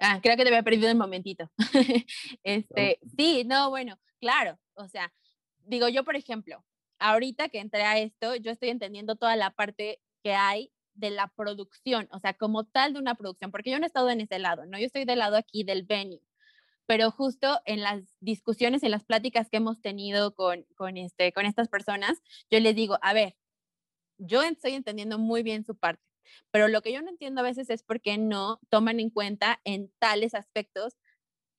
Ah, 0.00 0.20
creo 0.22 0.36
que 0.36 0.42
te 0.42 0.48
había 0.48 0.62
perdido 0.62 0.90
un 0.90 0.98
momentito. 0.98 1.50
este, 2.44 3.00
sí, 3.16 3.44
no, 3.44 3.70
bueno, 3.70 3.98
claro, 4.20 4.58
o 4.74 4.88
sea, 4.88 5.12
digo 5.64 5.88
yo, 5.88 6.04
por 6.04 6.16
ejemplo, 6.16 6.64
ahorita 6.98 7.48
que 7.48 7.58
entré 7.58 7.82
a 7.82 7.98
esto, 7.98 8.36
yo 8.36 8.50
estoy 8.50 8.70
entendiendo 8.70 9.16
toda 9.16 9.36
la 9.36 9.50
parte 9.50 10.00
que 10.22 10.34
hay 10.34 10.72
de 10.98 11.10
la 11.10 11.28
producción, 11.28 12.08
o 12.12 12.18
sea, 12.18 12.34
como 12.34 12.64
tal 12.64 12.92
de 12.92 12.98
una 12.98 13.14
producción, 13.14 13.50
porque 13.50 13.70
yo 13.70 13.78
no 13.78 13.84
he 13.84 13.86
estado 13.86 14.10
en 14.10 14.20
ese 14.20 14.38
lado, 14.38 14.66
¿no? 14.66 14.78
Yo 14.78 14.86
estoy 14.86 15.04
del 15.04 15.20
lado 15.20 15.36
aquí 15.36 15.64
del 15.64 15.84
venue, 15.84 16.20
pero 16.86 17.10
justo 17.10 17.60
en 17.66 17.82
las 17.82 18.02
discusiones, 18.20 18.82
en 18.82 18.90
las 18.90 19.04
pláticas 19.04 19.48
que 19.50 19.58
hemos 19.58 19.80
tenido 19.80 20.34
con, 20.34 20.64
con, 20.76 20.96
este, 20.96 21.32
con 21.32 21.46
estas 21.46 21.68
personas, 21.68 22.20
yo 22.50 22.58
les 22.60 22.74
digo, 22.74 22.98
a 23.02 23.12
ver, 23.12 23.36
yo 24.18 24.42
estoy 24.42 24.72
entendiendo 24.72 25.18
muy 25.18 25.42
bien 25.42 25.64
su 25.64 25.76
parte, 25.76 26.02
pero 26.50 26.68
lo 26.68 26.82
que 26.82 26.92
yo 26.92 27.02
no 27.02 27.10
entiendo 27.10 27.40
a 27.40 27.44
veces 27.44 27.70
es 27.70 27.82
por 27.82 28.00
qué 28.00 28.18
no 28.18 28.58
toman 28.68 29.00
en 29.00 29.10
cuenta 29.10 29.60
en 29.64 29.92
tales 29.98 30.34
aspectos 30.34 30.96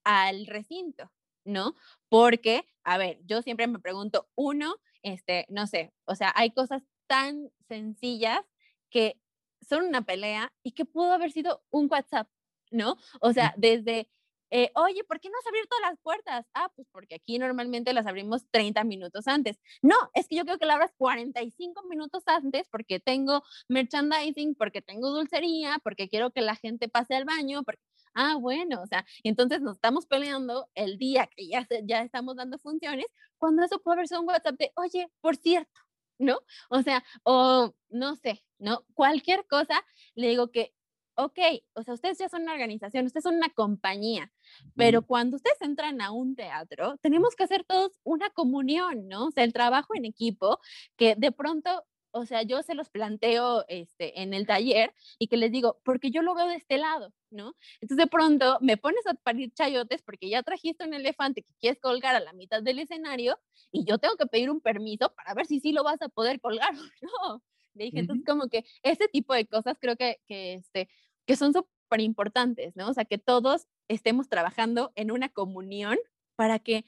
al 0.03 0.47
recinto, 0.47 1.11
¿no? 1.45 1.75
Porque, 2.09 2.65
a 2.83 2.97
ver, 2.97 3.19
yo 3.25 3.41
siempre 3.41 3.67
me 3.67 3.79
pregunto, 3.79 4.27
uno, 4.35 4.75
este, 5.03 5.45
no 5.49 5.67
sé, 5.67 5.93
o 6.05 6.15
sea, 6.15 6.33
hay 6.35 6.51
cosas 6.51 6.83
tan 7.07 7.51
sencillas 7.67 8.41
que 8.89 9.19
son 9.67 9.85
una 9.85 10.01
pelea 10.03 10.53
y 10.63 10.71
que 10.73 10.85
pudo 10.85 11.13
haber 11.13 11.31
sido 11.31 11.63
un 11.69 11.87
WhatsApp, 11.91 12.29
¿no? 12.71 12.97
O 13.21 13.33
sea, 13.33 13.53
desde, 13.57 14.09
eh, 14.51 14.71
oye, 14.75 15.03
¿por 15.03 15.19
qué 15.19 15.29
no 15.29 15.35
has 15.39 15.47
abierto 15.47 15.75
las 15.81 15.99
puertas? 15.99 16.45
Ah, 16.53 16.71
pues 16.75 16.87
porque 16.91 17.15
aquí 17.15 17.39
normalmente 17.39 17.93
las 17.93 18.07
abrimos 18.07 18.45
30 18.51 18.83
minutos 18.83 19.27
antes. 19.27 19.59
No, 19.81 19.95
es 20.13 20.27
que 20.27 20.35
yo 20.35 20.45
creo 20.45 20.57
que 20.57 20.65
la 20.65 20.73
abras 20.75 20.91
45 20.97 21.83
minutos 21.87 22.23
antes 22.25 22.67
porque 22.69 22.99
tengo 22.99 23.43
merchandising, 23.67 24.55
porque 24.55 24.81
tengo 24.81 25.09
dulcería, 25.11 25.79
porque 25.83 26.09
quiero 26.09 26.31
que 26.31 26.41
la 26.41 26.55
gente 26.55 26.89
pase 26.89 27.15
al 27.15 27.25
baño, 27.25 27.63
porque 27.63 27.81
ah, 28.15 28.35
bueno, 28.39 28.81
o 28.81 28.87
sea, 28.87 29.05
entonces 29.23 29.61
nos 29.61 29.75
estamos 29.75 30.05
peleando 30.07 30.67
el 30.75 30.97
día 30.97 31.27
que 31.27 31.47
ya, 31.47 31.67
ya 31.83 32.01
estamos 32.01 32.35
dando 32.35 32.57
funciones, 32.59 33.05
cuando 33.37 33.63
eso 33.63 33.79
puede 33.81 33.95
haber 33.95 34.07
sido 34.07 34.21
un 34.21 34.27
WhatsApp 34.27 34.57
de, 34.57 34.71
oye, 34.75 35.07
por 35.21 35.35
cierto, 35.37 35.79
¿no? 36.17 36.39
O 36.69 36.81
sea, 36.81 37.03
o 37.23 37.73
no 37.89 38.15
sé, 38.15 38.43
¿no? 38.59 38.85
Cualquier 38.93 39.45
cosa, 39.47 39.83
le 40.15 40.29
digo 40.29 40.51
que, 40.51 40.73
ok, 41.15 41.39
o 41.73 41.83
sea, 41.83 41.93
ustedes 41.93 42.17
ya 42.17 42.29
son 42.29 42.43
una 42.43 42.53
organización, 42.53 43.05
ustedes 43.05 43.23
son 43.23 43.35
una 43.35 43.49
compañía, 43.49 44.31
pero 44.75 45.01
cuando 45.01 45.35
ustedes 45.37 45.61
entran 45.61 46.01
a 46.01 46.11
un 46.11 46.35
teatro, 46.35 46.97
tenemos 47.01 47.35
que 47.35 47.43
hacer 47.43 47.65
todos 47.65 47.99
una 48.03 48.29
comunión, 48.29 49.07
¿no? 49.07 49.27
O 49.27 49.31
sea, 49.31 49.43
el 49.43 49.53
trabajo 49.53 49.95
en 49.95 50.05
equipo, 50.05 50.59
que 50.97 51.15
de 51.15 51.31
pronto 51.31 51.85
o 52.11 52.25
sea, 52.25 52.41
yo 52.43 52.61
se 52.63 52.75
los 52.75 52.89
planteo 52.89 53.65
este, 53.67 54.21
en 54.21 54.33
el 54.33 54.47
taller 54.47 54.93
y 55.19 55.27
que 55.27 55.37
les 55.37 55.51
digo, 55.51 55.79
porque 55.83 56.11
yo 56.11 56.21
lo 56.21 56.33
veo 56.35 56.47
de 56.47 56.55
este 56.55 56.77
lado, 56.77 57.13
¿no? 57.29 57.55
Entonces 57.81 57.97
de 57.97 58.07
pronto 58.07 58.57
me 58.61 58.77
pones 58.77 59.05
a 59.07 59.13
parir 59.13 59.53
chayotes 59.53 60.01
porque 60.01 60.29
ya 60.29 60.43
trajiste 60.43 60.85
un 60.85 60.93
elefante 60.93 61.43
que 61.43 61.53
quieres 61.59 61.79
colgar 61.79 62.15
a 62.15 62.19
la 62.19 62.33
mitad 62.33 62.63
del 62.63 62.79
escenario 62.79 63.39
y 63.71 63.85
yo 63.85 63.97
tengo 63.97 64.15
que 64.15 64.25
pedir 64.25 64.49
un 64.49 64.61
permiso 64.61 65.13
para 65.15 65.33
ver 65.33 65.45
si 65.45 65.59
sí 65.59 65.71
lo 65.71 65.83
vas 65.83 66.01
a 66.01 66.09
poder 66.09 66.39
colgar 66.41 66.71
o 67.21 67.35
no. 67.35 67.43
Le 67.79 67.85
dije, 67.85 67.99
entonces 67.99 68.25
como 68.25 68.49
que 68.49 68.65
ese 68.83 69.07
tipo 69.07 69.33
de 69.33 69.45
cosas 69.45 69.77
creo 69.79 69.95
que, 69.95 70.19
que, 70.27 70.55
este, 70.55 70.89
que 71.25 71.35
son 71.37 71.53
súper 71.53 72.01
importantes, 72.01 72.75
¿no? 72.75 72.89
O 72.89 72.93
sea, 72.93 73.05
que 73.05 73.17
todos 73.17 73.67
estemos 73.87 74.27
trabajando 74.27 74.91
en 74.95 75.11
una 75.11 75.29
comunión 75.29 75.97
para 76.35 76.59
que 76.59 76.83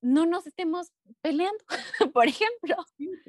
no 0.00 0.24
nos 0.26 0.46
estemos 0.46 0.88
peleando, 1.20 1.62
por 2.14 2.26
ejemplo. 2.26 2.76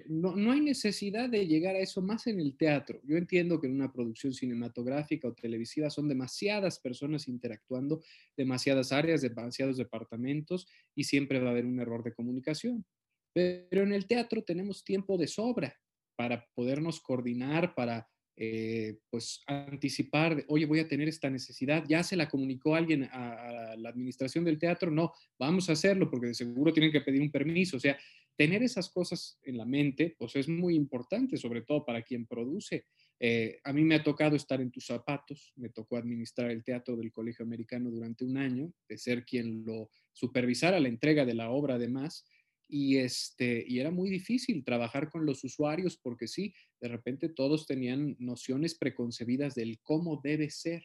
No, 0.08 0.36
no, 0.36 0.54
hay 0.54 0.62
necesidad 0.62 1.30
de 1.30 1.45
llegar 1.45 1.76
a 1.76 1.80
eso 1.80 2.01
más 2.01 2.26
en 2.28 2.39
el 2.39 2.58
teatro. 2.58 2.99
Yo 3.04 3.18
entiendo 3.18 3.60
que 3.60 3.68
en 3.68 3.76
una 3.76 3.91
producción 3.91 4.34
cinematográfica 4.34 5.28
o 5.28 5.34
televisiva 5.34 5.89
son 5.89 6.08
demasiadas 6.08 6.80
personas 6.80 7.28
interactuando, 7.28 8.01
demasiadas 8.36 8.91
áreas, 8.91 9.22
demasiados 9.22 9.78
departamentos 9.78 10.68
y 10.95 11.04
siempre 11.04 11.39
va 11.39 11.49
a 11.49 11.51
haber 11.51 11.66
un 11.66 11.80
error 11.80 12.01
de 12.01 12.14
comunicación. 12.14 12.86
Pero 13.34 13.84
en 13.84 13.93
el 13.93 14.08
teatro 14.08 14.43
tenemos 14.43 14.84
tiempo 14.84 15.18
de 15.18 15.28
sobra 15.28 15.78
para 16.16 16.45
podernos 16.53 16.99
coordinar, 17.01 17.76
para 17.76 18.07
eh, 18.36 18.97
pues 19.11 19.43
anticipar, 19.45 20.43
oye, 20.47 20.66
voy 20.66 20.80
a 20.80 20.88
tener 20.88 21.07
esta 21.07 21.30
necesidad, 21.30 21.84
ya 21.88 22.01
se 22.01 22.16
la 22.16 22.28
comunicó 22.28 22.76
alguien 22.76 23.03
a, 23.11 23.76
la 23.78 23.89
administración 23.89 24.43
del 24.43 24.57
teatro, 24.57 24.89
no, 24.89 25.14
vamos 25.38 25.70
a 25.70 25.74
hacerlo 25.74 26.09
porque 26.09 26.28
de 26.28 26.34
seguro 26.34 26.74
tienen 26.74 26.91
que 26.91 27.01
pedir 27.01 27.22
un 27.22 27.32
permiso, 27.32 27.78
o 27.78 27.80
sea, 27.80 27.97
tener 28.36 28.64
esas 28.64 28.89
cosas 28.89 29.38
en 29.43 29.57
la 29.57 29.66
mente, 29.66 30.16
pues 30.18 30.36
es 30.36 30.49
muy 30.49 30.76
importante, 30.76 31.38
sobre 31.38 31.61
todo 31.61 31.86
para 31.86 32.01
quien 32.01 32.26
produce. 32.26 32.86
Eh, 33.20 33.59
a 33.64 33.72
mí 33.72 33.84
me 33.84 33.95
ha 33.95 34.03
tocado 34.03 34.36
estar 34.36 34.59
en 34.59 34.72
tus 34.72 34.88
zapatos, 34.88 35.53
me 35.55 35.70
tocó 35.70 35.97
administrar 35.97 36.49
el 36.49 36.64
teatro 36.64 36.95
del 36.95 37.11
Colegio 37.11 37.45
Americano 37.45 37.91
durante 37.91 38.26
un 38.26 38.38
año, 38.38 38.74
de 38.89 38.97
ser 38.97 39.24
quien 39.26 39.64
lo 39.64 39.89
supervisara 40.11 40.80
la 40.80 40.88
entrega 40.88 41.24
de 41.26 41.36
la 41.36 41.51
obra 41.51 41.76
además, 41.76 42.26
y, 42.74 42.98
este, 42.98 43.64
y 43.68 43.78
era 43.78 43.92
muy 43.92 44.10
difícil 44.10 44.64
trabajar 44.64 45.12
con 45.12 45.28
los 45.28 45.44
usuarios 45.44 45.96
porque 45.96 46.28
sí, 46.28 46.56
de 46.82 46.88
repente 46.88 47.30
todos 47.30 47.68
tenían 47.68 48.16
nociones 48.18 48.74
preconcebidas 48.74 49.54
del 49.54 49.80
cómo 49.84 50.20
debe 50.24 50.50
ser. 50.50 50.84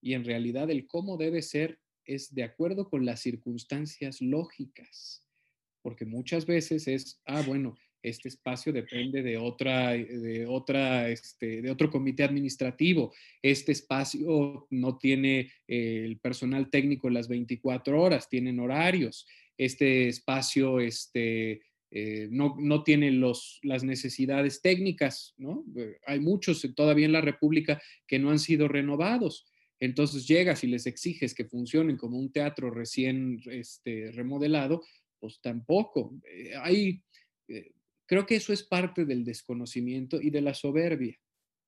Y 0.00 0.14
en 0.14 0.24
realidad 0.24 0.70
el 0.70 0.86
cómo 0.86 1.16
debe 1.16 1.42
ser 1.42 1.80
es 2.04 2.32
de 2.32 2.44
acuerdo 2.44 2.88
con 2.88 3.04
las 3.04 3.18
circunstancias 3.18 4.20
lógicas, 4.20 5.26
porque 5.82 6.06
muchas 6.06 6.46
veces 6.46 6.86
es, 6.86 7.20
ah, 7.26 7.42
bueno, 7.44 7.76
este 8.00 8.28
espacio 8.28 8.72
depende 8.72 9.22
de 9.22 9.38
otra, 9.38 9.90
de 9.90 10.46
otra, 10.46 11.08
este, 11.08 11.62
de 11.62 11.70
otro 11.70 11.90
comité 11.90 12.22
administrativo. 12.22 13.12
Este 13.42 13.72
espacio 13.72 14.66
no 14.70 14.98
tiene 14.98 15.52
eh, 15.66 16.02
el 16.04 16.18
personal 16.18 16.70
técnico 16.70 17.10
las 17.10 17.26
24 17.28 18.00
horas, 18.00 18.28
tienen 18.28 18.60
horarios 18.60 19.26
este 19.56 20.08
espacio 20.08 20.80
este, 20.80 21.62
eh, 21.94 22.28
no, 22.30 22.56
no, 22.58 22.82
tiene 22.82 23.10
los, 23.10 23.60
las 23.62 23.84
necesidades 23.84 24.62
técnicas, 24.62 25.34
¿no? 25.36 25.64
Eh, 25.76 25.98
hay 26.06 26.20
muchos 26.20 26.66
todavía 26.74 27.04
en 27.04 27.12
la 27.12 27.20
República 27.20 27.82
que 28.06 28.18
no 28.18 28.30
han 28.30 28.38
sido 28.38 28.66
renovados. 28.66 29.46
Entonces 29.78 30.26
llegas 30.26 30.64
y 30.64 30.68
les 30.68 30.86
exiges 30.86 31.34
que 31.34 31.44
funcionen 31.44 31.98
como 31.98 32.18
un 32.18 32.32
teatro 32.32 32.70
recién 32.70 33.40
este, 33.46 34.10
remodelado, 34.12 34.82
pues 35.20 35.40
tampoco. 35.42 36.18
Eh, 36.24 36.52
hay, 36.62 37.02
creo 38.06 38.24
que 38.24 38.36
eso 38.36 38.54
es 38.54 38.62
parte 38.62 39.04
del 39.04 39.22
desconocimiento 39.22 40.18
y 40.18 40.30
de 40.30 40.40
la 40.40 40.54
soberbia, 40.54 41.18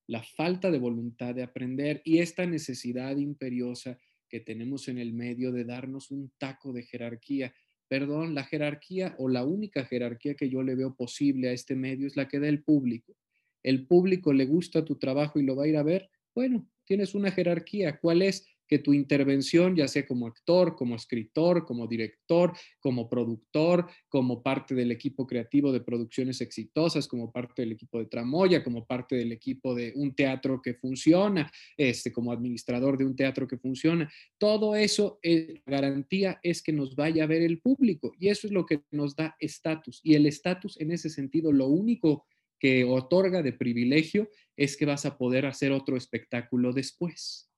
la 0.06 0.22
falta 0.22 0.70
de 0.70 0.78
voluntad 0.78 1.34
de 1.34 1.42
aprender 1.42 2.00
y 2.02 2.20
esta 2.20 2.46
necesidad 2.46 3.14
imperiosa 3.16 3.98
que 4.28 4.40
tenemos 4.40 4.88
en 4.88 4.96
el 4.96 5.12
medio 5.12 5.52
de 5.52 5.64
darnos 5.64 6.10
un 6.10 6.32
taco 6.38 6.72
de 6.72 6.82
jerarquía 6.82 7.54
perdón, 7.88 8.34
la 8.34 8.44
jerarquía 8.44 9.14
o 9.18 9.28
la 9.28 9.44
única 9.44 9.84
jerarquía 9.84 10.34
que 10.34 10.48
yo 10.50 10.62
le 10.62 10.74
veo 10.74 10.94
posible 10.94 11.48
a 11.48 11.52
este 11.52 11.76
medio 11.76 12.06
es 12.06 12.16
la 12.16 12.28
que 12.28 12.40
da 12.40 12.48
el 12.48 12.62
público. 12.62 13.16
El 13.62 13.86
público 13.86 14.32
le 14.32 14.46
gusta 14.46 14.84
tu 14.84 14.96
trabajo 14.96 15.38
y 15.38 15.42
lo 15.42 15.56
va 15.56 15.64
a 15.64 15.68
ir 15.68 15.76
a 15.76 15.82
ver. 15.82 16.10
Bueno, 16.34 16.68
tienes 16.84 17.14
una 17.14 17.30
jerarquía. 17.30 17.98
¿Cuál 17.98 18.22
es? 18.22 18.46
Que 18.66 18.78
tu 18.78 18.92
intervención, 18.92 19.76
ya 19.76 19.88
sea 19.88 20.06
como 20.06 20.26
actor, 20.26 20.74
como 20.76 20.96
escritor, 20.96 21.64
como 21.64 21.86
director, 21.86 22.52
como 22.80 23.08
productor, 23.08 23.86
como 24.08 24.42
parte 24.42 24.74
del 24.74 24.90
equipo 24.90 25.26
creativo 25.26 25.72
de 25.72 25.80
producciones 25.80 26.40
exitosas, 26.40 27.06
como 27.06 27.30
parte 27.32 27.62
del 27.62 27.72
equipo 27.72 27.98
de 27.98 28.06
Tramoya, 28.06 28.62
como 28.62 28.86
parte 28.86 29.16
del 29.16 29.32
equipo 29.32 29.74
de 29.74 29.92
un 29.96 30.14
teatro 30.14 30.60
que 30.62 30.74
funciona, 30.74 31.50
este, 31.76 32.12
como 32.12 32.32
administrador 32.32 32.96
de 32.96 33.04
un 33.04 33.16
teatro 33.16 33.46
que 33.46 33.58
funciona, 33.58 34.10
todo 34.38 34.76
eso, 34.76 35.18
eh, 35.22 35.62
la 35.66 35.80
garantía 35.80 36.38
es 36.42 36.62
que 36.62 36.72
nos 36.72 36.94
vaya 36.96 37.24
a 37.24 37.28
ver 37.28 37.42
el 37.42 37.60
público 37.60 38.12
y 38.18 38.28
eso 38.28 38.46
es 38.46 38.52
lo 38.52 38.66
que 38.66 38.82
nos 38.90 39.16
da 39.16 39.36
estatus. 39.40 40.00
Y 40.02 40.14
el 40.14 40.26
estatus 40.26 40.80
en 40.80 40.92
ese 40.92 41.10
sentido, 41.10 41.52
lo 41.52 41.66
único 41.66 42.26
que 42.58 42.84
otorga 42.84 43.42
de 43.42 43.52
privilegio 43.52 44.30
es 44.56 44.76
que 44.76 44.86
vas 44.86 45.04
a 45.04 45.18
poder 45.18 45.46
hacer 45.46 45.72
otro 45.72 45.96
espectáculo 45.96 46.72
después. 46.72 47.50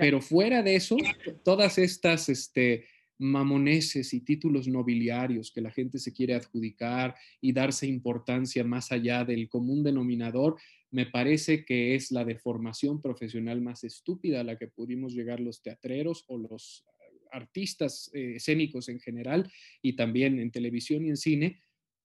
Pero 0.00 0.20
fuera 0.20 0.62
de 0.62 0.76
eso, 0.76 0.96
todas 1.44 1.78
estas 1.78 2.28
este, 2.28 2.86
mamoneses 3.18 4.14
y 4.14 4.20
títulos 4.20 4.68
nobiliarios 4.68 5.50
que 5.52 5.60
la 5.60 5.70
gente 5.70 5.98
se 5.98 6.12
quiere 6.12 6.34
adjudicar 6.34 7.14
y 7.40 7.52
darse 7.52 7.86
importancia 7.86 8.64
más 8.64 8.92
allá 8.92 9.24
del 9.24 9.48
común 9.48 9.82
denominador, 9.82 10.56
me 10.90 11.06
parece 11.06 11.64
que 11.64 11.94
es 11.94 12.10
la 12.10 12.24
deformación 12.24 13.02
profesional 13.02 13.60
más 13.60 13.84
estúpida 13.84 14.40
a 14.40 14.44
la 14.44 14.56
que 14.56 14.68
pudimos 14.68 15.12
llegar 15.12 15.40
los 15.40 15.62
teatreros 15.62 16.24
o 16.28 16.38
los 16.38 16.86
artistas 17.30 18.10
eh, 18.14 18.36
escénicos 18.36 18.88
en 18.88 19.00
general 19.00 19.50
y 19.82 19.96
también 19.96 20.38
en 20.38 20.50
televisión 20.50 21.04
y 21.04 21.10
en 21.10 21.16
cine, 21.16 21.60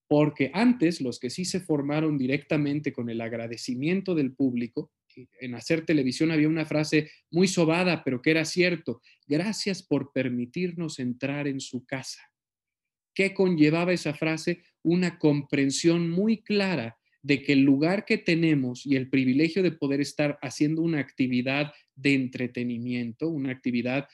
porque 0.07 0.51
antes 0.53 0.99
los 0.99 1.17
que 1.19 1.29
sí 1.29 1.45
se 1.45 1.61
formaron 1.61 2.17
directamente 2.17 2.91
con 2.91 3.09
el 3.09 3.21
agradecimiento 3.21 4.15
del 4.15 4.33
público, 4.33 4.91
en 5.39 5.55
hacer 5.55 5.85
televisión 5.85 6.31
había 6.31 6.47
una 6.47 6.65
frase 6.65 7.11
muy 7.31 7.47
sobada, 7.47 8.03
pero 8.03 8.21
que 8.21 8.31
era 8.31 8.45
cierto, 8.45 9.01
gracias 9.27 9.83
por 9.83 10.11
permitirnos 10.11 10.99
entrar 10.99 11.47
en 11.47 11.59
su 11.59 11.85
casa. 11.85 12.21
¿Qué 13.13 13.33
conllevaba 13.33 13.93
esa 13.93 14.13
frase? 14.13 14.63
Una 14.81 15.19
comprensión 15.19 16.09
muy 16.09 16.41
clara 16.41 16.97
de 17.21 17.41
que 17.41 17.53
el 17.53 17.61
lugar 17.61 18.05
que 18.05 18.17
tenemos 18.17 18.85
y 18.85 18.95
el 18.97 19.09
privilegio 19.09 19.63
de 19.63 19.71
poder 19.71 20.01
estar 20.01 20.37
haciendo 20.41 20.81
una 20.81 20.99
actividad 20.99 21.71
de 21.95 22.15
entretenimiento, 22.15 23.29
una 23.29 23.51
actividad 23.51 24.07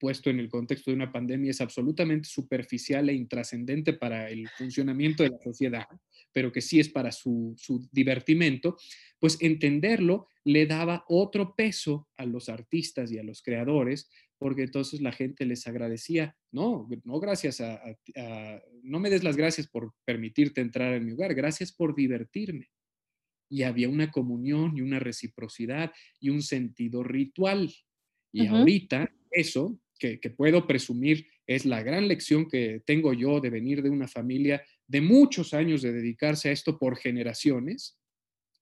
puesto 0.00 0.30
en 0.30 0.40
el 0.40 0.48
contexto 0.48 0.90
de 0.90 0.96
una 0.96 1.12
pandemia 1.12 1.50
es 1.50 1.60
absolutamente 1.60 2.28
superficial 2.28 3.08
e 3.08 3.14
intrascendente 3.14 3.92
para 3.92 4.30
el 4.30 4.48
funcionamiento 4.48 5.22
de 5.22 5.30
la 5.30 5.38
sociedad, 5.38 5.86
pero 6.32 6.50
que 6.50 6.62
sí 6.62 6.80
es 6.80 6.88
para 6.88 7.12
su, 7.12 7.54
su 7.56 7.86
divertimento, 7.92 8.76
pues 9.20 9.36
entenderlo 9.40 10.26
le 10.44 10.66
daba 10.66 11.04
otro 11.08 11.54
peso 11.54 12.08
a 12.16 12.24
los 12.24 12.48
artistas 12.48 13.12
y 13.12 13.18
a 13.18 13.22
los 13.22 13.42
creadores, 13.42 14.08
porque 14.38 14.62
entonces 14.62 15.02
la 15.02 15.12
gente 15.12 15.44
les 15.44 15.66
agradecía, 15.66 16.34
no, 16.50 16.88
no 17.04 17.20
gracias 17.20 17.60
a, 17.60 17.78
no 18.82 18.98
me 18.98 19.10
des 19.10 19.22
las 19.22 19.36
gracias 19.36 19.68
por 19.68 19.92
permitirte 20.06 20.62
entrar 20.62 20.94
en 20.94 21.04
mi 21.04 21.12
hogar, 21.12 21.34
gracias 21.34 21.72
por 21.72 21.94
divertirme. 21.94 22.70
Y 23.50 23.64
había 23.64 23.90
una 23.90 24.10
comunión 24.10 24.78
y 24.78 24.80
una 24.80 24.98
reciprocidad 24.98 25.92
y 26.20 26.30
un 26.30 26.40
sentido 26.40 27.02
ritual. 27.02 27.70
Y 28.32 28.46
ahorita 28.46 29.12
eso, 29.30 29.78
que, 30.00 30.18
puedo 30.30 30.66
presumir, 30.66 31.26
es 31.46 31.66
la 31.66 31.82
gran 31.82 32.08
lección 32.08 32.48
que 32.48 32.82
tengo 32.86 33.12
yo 33.12 33.38
de 33.40 33.50
venir 33.50 33.82
de 33.82 33.90
una 33.90 34.08
familia 34.08 34.64
de 34.88 35.00
muchos 35.00 35.52
años 35.54 35.82
de 35.82 35.92
dedicarse 35.92 36.48
a 36.48 36.52
esto 36.52 36.78
por 36.78 36.96
generaciones, 36.96 37.98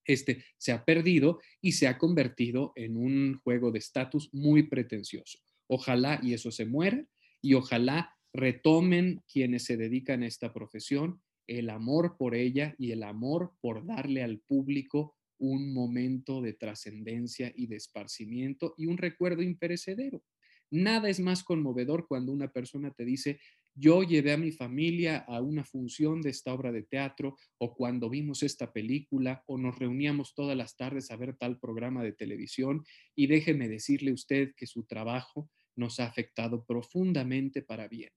este, 0.04 0.44
se 0.58 0.72
ha 0.72 0.84
perdido 0.84 1.38
y 1.60 1.72
se 1.72 1.86
ha 1.86 1.96
convertido 1.96 2.72
en 2.76 2.96
un 2.96 3.38
juego 3.44 3.70
de 3.70 3.78
estatus 3.78 4.28
muy 4.32 4.64
pretencioso. 4.64 5.38
Ojalá 5.68 6.18
y 6.22 6.34
eso 6.34 6.50
se 6.50 6.66
muera 6.66 7.06
y 7.40 7.54
ojalá 7.54 8.14
retomen 8.32 9.22
quienes 9.32 9.64
se 9.64 9.76
dedican 9.76 10.22
a 10.22 10.26
esta 10.26 10.52
profesión 10.52 11.22
el 11.46 11.70
amor 11.70 12.16
por 12.18 12.34
ella 12.34 12.74
y 12.78 12.90
el 12.90 13.02
amor 13.02 13.54
por 13.60 13.86
darle 13.86 14.22
al 14.22 14.40
público 14.40 15.16
un 15.38 15.72
momento 15.72 16.42
de 16.42 16.52
trascendencia 16.52 17.52
y 17.54 17.68
de 17.68 17.76
esparcimiento 17.76 18.74
y 18.76 18.86
un 18.86 18.98
recuerdo 18.98 19.42
imperecedero. 19.42 20.22
Nada 20.70 21.08
es 21.08 21.20
más 21.20 21.44
conmovedor 21.44 22.06
cuando 22.06 22.32
una 22.32 22.48
persona 22.48 22.90
te 22.90 23.04
dice, 23.04 23.40
yo 23.74 24.02
llevé 24.02 24.32
a 24.32 24.36
mi 24.36 24.50
familia 24.50 25.18
a 25.18 25.40
una 25.40 25.64
función 25.64 26.20
de 26.20 26.30
esta 26.30 26.52
obra 26.52 26.72
de 26.72 26.82
teatro 26.82 27.36
o 27.58 27.74
cuando 27.74 28.10
vimos 28.10 28.42
esta 28.42 28.72
película 28.72 29.44
o 29.46 29.56
nos 29.56 29.78
reuníamos 29.78 30.34
todas 30.34 30.56
las 30.56 30.76
tardes 30.76 31.10
a 31.10 31.16
ver 31.16 31.36
tal 31.36 31.58
programa 31.58 32.02
de 32.02 32.12
televisión 32.12 32.84
y 33.14 33.28
déjeme 33.28 33.68
decirle 33.68 34.12
usted 34.12 34.52
que 34.56 34.66
su 34.66 34.84
trabajo 34.84 35.48
nos 35.76 36.00
ha 36.00 36.06
afectado 36.06 36.64
profundamente 36.64 37.62
para 37.62 37.86
bien. 37.86 38.10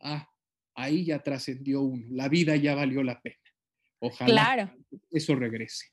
Ah, 0.00 0.28
ahí 0.74 1.04
ya 1.04 1.22
trascendió 1.22 1.82
uno, 1.82 2.06
la 2.10 2.28
vida 2.28 2.56
ya 2.56 2.74
valió 2.74 3.02
la 3.02 3.20
pena. 3.20 3.36
Ojalá 3.98 4.74
eso 5.10 5.34
regrese. 5.36 5.88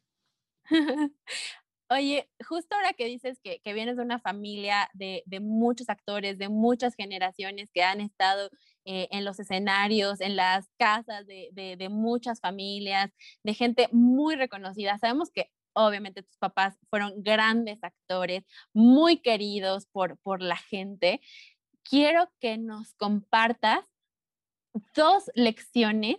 Oye, 1.92 2.30
justo 2.48 2.76
ahora 2.76 2.94
que 2.94 3.06
dices 3.06 3.40
que, 3.44 3.62
vienes 3.74 3.98
de 3.98 4.04
una 4.04 4.20
familia 4.20 4.90
de, 4.94 5.24
muchos 5.42 5.90
actores, 5.90 6.38
de 6.38 6.48
muchas 6.48 6.94
generaciones 6.96 7.72
que 7.74 7.82
han 7.82 8.00
estado 8.00 8.52
eh, 8.86 9.08
en 9.12 9.26
los 9.26 9.40
escenarios, 9.40 10.22
en 10.22 10.36
las 10.36 10.70
casas 10.78 11.26
de, 11.26 11.50
de, 11.52 11.90
muchas 11.90 12.42
familias, 12.42 13.12
de 13.44 13.54
gente 13.56 13.90
muy 13.92 14.36
reconocida. 14.36 15.00
Sabemos 15.00 15.32
que 15.32 15.50
obviamente 15.74 16.22
tus 16.22 16.38
papás 16.38 16.78
fueron 16.92 17.24
grandes 17.24 17.84
actores, 17.84 18.44
muy 18.72 19.18
queridos 19.18 19.88
por, 19.88 20.20
por 20.20 20.44
la 20.44 20.58
gente. 20.58 21.22
Quiero 21.84 22.32
que 22.40 22.60
nos 22.60 22.94
compartas 22.96 23.84
dos 24.96 25.32
lecciones 25.34 26.18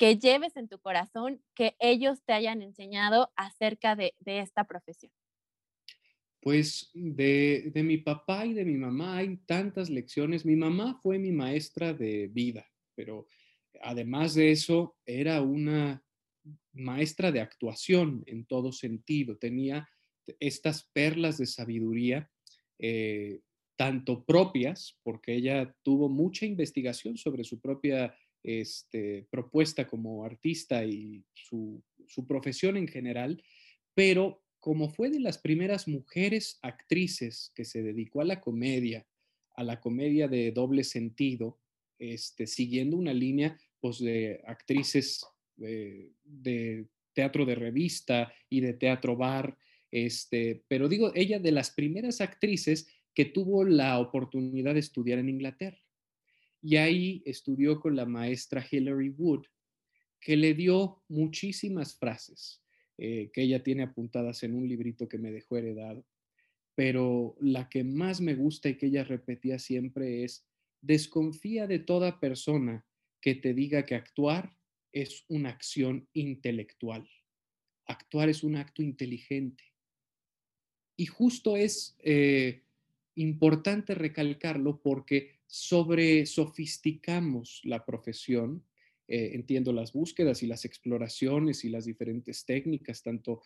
que 0.00 0.16
lleves 0.16 0.56
en 0.56 0.66
tu 0.66 0.78
corazón, 0.78 1.42
que 1.54 1.76
ellos 1.78 2.22
te 2.24 2.32
hayan 2.32 2.62
enseñado 2.62 3.30
acerca 3.36 3.96
de, 3.96 4.14
esta 4.24 4.64
profesión? 4.64 5.12
Pues 6.40 6.90
de, 6.94 7.70
mi 7.84 7.98
papá 7.98 8.46
y 8.46 8.54
de 8.54 8.64
mi 8.64 8.78
mamá 8.78 9.18
hay 9.18 9.36
tantas 9.44 9.90
lecciones. 9.90 10.46
Mi 10.46 10.56
mamá 10.56 10.98
fue 11.02 11.18
mi 11.18 11.32
maestra 11.32 11.92
de 11.92 12.28
vida, 12.28 12.66
pero 12.94 13.26
además 13.82 14.32
de 14.32 14.52
eso 14.52 14.96
era 15.04 15.42
una 15.42 16.02
maestra 16.72 17.30
de 17.30 17.42
actuación 17.42 18.24
en 18.24 18.46
todo 18.46 18.72
sentido. 18.72 19.36
Tenía 19.36 19.86
estas 20.38 20.88
perlas 20.94 21.36
de 21.36 21.44
sabiduría, 21.44 22.30
eh, 22.78 23.40
tanto 23.76 24.24
propias, 24.24 24.98
porque 25.02 25.34
ella 25.34 25.76
tuvo 25.82 26.08
mucha 26.08 26.46
investigación 26.46 27.18
sobre 27.18 27.44
su 27.44 27.60
propia 27.60 28.16
este, 28.42 29.26
propuesta 29.30 29.86
como 29.86 30.24
artista 30.24 30.84
y 30.84 31.24
su, 31.34 31.82
profesión 32.26 32.76
en 32.76 32.88
general, 32.88 33.42
pero 33.94 34.42
como 34.58 34.90
fue 34.90 35.10
de 35.10 35.20
las 35.20 35.38
primeras 35.38 35.88
mujeres 35.88 36.58
actrices 36.62 37.52
que 37.54 37.64
se 37.64 37.82
dedicó 37.82 38.20
a 38.20 38.24
la 38.24 38.40
comedia, 38.40 39.06
a 39.56 39.64
la 39.64 39.80
comedia 39.80 40.28
de 40.28 40.52
doble 40.52 40.84
sentido, 40.84 41.58
este, 41.98 42.46
siguiendo 42.46 42.96
una 42.96 43.12
línea 43.12 43.58
pues, 43.80 44.00
de 44.00 44.42
actrices 44.46 45.24
eh, 45.62 46.12
de 46.24 46.86
teatro 47.14 47.44
de 47.44 47.54
revista 47.54 48.32
y 48.48 48.60
de 48.60 48.74
teatro 48.74 49.16
bar, 49.16 49.56
este, 49.90 50.62
pero 50.68 50.88
digo, 50.88 51.12
ella 51.14 51.38
de 51.38 51.52
las 51.52 51.70
primeras 51.70 52.20
actrices 52.20 52.88
que 53.14 53.24
tuvo 53.24 53.64
la 53.64 53.98
oportunidad 53.98 54.74
de 54.74 54.80
estudiar 54.80 55.18
en 55.18 55.28
Inglaterra 55.28 55.80
y 56.62 56.76
ahí 56.76 57.22
estudió 57.24 57.80
con 57.80 57.96
la 57.96 58.06
maestra 58.06 58.66
Hilary 58.68 59.10
Wood, 59.10 59.46
que 60.20 60.36
le 60.36 60.54
dio 60.54 61.02
muchísimas 61.08 61.96
frases 61.96 62.62
eh, 63.02 63.30
que 63.32 63.40
ella 63.40 63.62
tiene 63.62 63.82
apuntadas 63.82 64.42
en 64.42 64.54
un 64.54 64.68
librito 64.68 65.08
que 65.08 65.16
me 65.16 65.32
dejó 65.32 65.56
heredado. 65.56 66.06
Pero 66.74 67.34
la 67.40 67.70
que 67.70 67.82
más 67.82 68.20
me 68.20 68.34
gusta 68.34 68.68
y 68.68 68.76
que 68.76 68.86
ella 68.86 69.04
repetía 69.04 69.58
siempre 69.58 70.22
es, 70.22 70.46
desconfía 70.82 71.66
de 71.66 71.78
toda 71.78 72.20
persona 72.20 72.86
que 73.22 73.34
te 73.34 73.54
diga 73.54 73.86
que 73.86 73.94
actuar 73.94 74.54
es 74.92 75.24
una 75.28 75.48
acción 75.48 76.08
intelectual. 76.12 77.08
Actuar 77.86 78.28
es 78.28 78.44
un 78.44 78.56
acto 78.56 78.82
inteligente. 78.82 79.64
Y 80.96 81.06
justo 81.06 81.56
es 81.56 81.96
eh, 82.00 82.64
importante 83.16 83.94
recalcarlo 83.94 84.80
porque 84.80 85.40
sobre 85.46 86.26
sofisticamos 86.26 87.60
la 87.64 87.84
profesión. 87.84 88.64
Eh, 89.08 89.32
entiendo 89.34 89.72
las 89.72 89.92
búsquedas 89.92 90.42
y 90.42 90.46
las 90.46 90.64
exploraciones 90.64 91.64
y 91.64 91.68
las 91.68 91.84
diferentes 91.84 92.44
técnicas, 92.44 93.02
tanto 93.02 93.42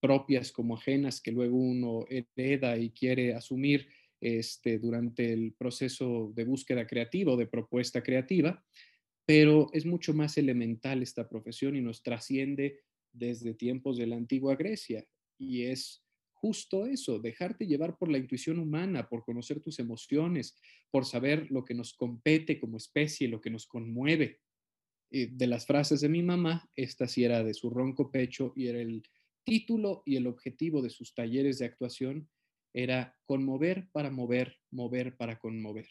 propias 0.00 0.52
como 0.52 0.76
ajenas, 0.76 1.22
que 1.22 1.32
luego 1.32 1.56
uno 1.56 2.04
hereda 2.10 2.76
y 2.76 2.90
quiere 2.90 3.34
asumir 3.34 3.88
este, 4.20 4.78
durante 4.78 5.32
el 5.32 5.54
proceso 5.54 6.32
de 6.34 6.44
búsqueda 6.44 6.86
creativa 6.86 7.32
o 7.32 7.36
de 7.36 7.46
propuesta 7.46 8.02
creativa, 8.02 8.64
pero 9.26 9.68
es 9.72 9.84
mucho 9.84 10.14
más 10.14 10.38
elemental 10.38 11.02
esta 11.02 11.28
profesión 11.28 11.76
y 11.76 11.80
nos 11.80 12.02
trasciende 12.02 12.80
desde 13.12 13.54
tiempos 13.54 13.96
de 13.98 14.06
la 14.06 14.16
antigua 14.16 14.54
Grecia 14.56 15.06
y 15.38 15.64
es 15.64 16.05
justo 16.40 16.86
eso, 16.86 17.18
dejarte 17.18 17.66
llevar 17.66 17.96
por 17.96 18.10
la 18.10 18.18
intuición 18.18 18.58
humana, 18.58 19.08
por 19.08 19.24
conocer 19.24 19.60
tus 19.60 19.78
emociones, 19.78 20.56
por 20.90 21.04
saber 21.04 21.50
lo 21.50 21.64
que 21.64 21.74
nos 21.74 21.94
compete 21.94 22.60
como 22.60 22.76
especie, 22.76 23.28
lo 23.28 23.40
que 23.40 23.50
nos 23.50 23.66
conmueve. 23.66 24.40
Eh, 25.10 25.28
de 25.32 25.46
las 25.46 25.66
frases 25.66 26.00
de 26.00 26.08
mi 26.08 26.22
mamá, 26.22 26.68
esta 26.74 27.06
sí 27.06 27.24
era 27.24 27.42
de 27.42 27.54
su 27.54 27.70
ronco 27.70 28.10
pecho 28.10 28.52
y 28.56 28.66
era 28.66 28.80
el 28.80 29.02
título 29.44 30.02
y 30.04 30.16
el 30.16 30.26
objetivo 30.26 30.82
de 30.82 30.90
sus 30.90 31.14
talleres 31.14 31.58
de 31.58 31.66
actuación, 31.66 32.28
era 32.74 33.16
conmover 33.24 33.88
para 33.92 34.10
mover, 34.10 34.58
mover 34.70 35.16
para 35.16 35.38
conmover. 35.38 35.88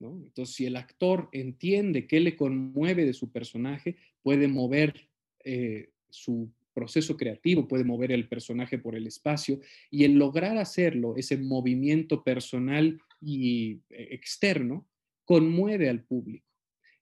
Entonces, 0.00 0.54
si 0.54 0.66
el 0.66 0.76
actor 0.76 1.28
entiende 1.32 2.06
qué 2.06 2.20
le 2.20 2.36
conmueve 2.36 3.04
de 3.04 3.14
su 3.14 3.32
personaje, 3.32 3.96
puede 4.22 4.48
mover 4.48 5.08
eh, 5.44 5.90
su 6.10 6.52
proceso 6.76 7.16
creativo, 7.16 7.66
puede 7.66 7.84
mover 7.84 8.12
el 8.12 8.28
personaje 8.28 8.78
por 8.78 8.94
el 8.96 9.06
espacio 9.06 9.60
y 9.90 10.04
el 10.04 10.12
lograr 10.12 10.58
hacerlo, 10.58 11.16
ese 11.16 11.38
movimiento 11.38 12.22
personal 12.22 13.00
y 13.18 13.80
eh, 13.88 14.08
externo, 14.10 14.86
conmueve 15.24 15.88
al 15.88 16.04
público. 16.04 16.46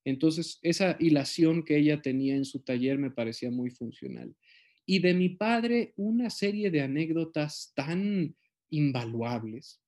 Entonces, 0.05 0.61
esa 0.63 0.97
hilación 1.01 1.65
que 1.65 1.77
ella 1.77 2.01
tenía 2.01 2.37
en 2.37 2.45
su 2.45 2.61
taller 2.61 2.99
me 2.99 3.11
parecía 3.11 3.51
muy 3.51 3.71
funcional. 3.71 4.37
Y 4.87 5.01
de 5.01 5.13
mi 5.13 5.31
padre, 5.31 5.93
una 5.97 6.31
serie 6.31 6.71
de 6.71 6.83
anécdotas 6.83 7.73
tan 7.75 8.37
invaluables, 8.71 9.81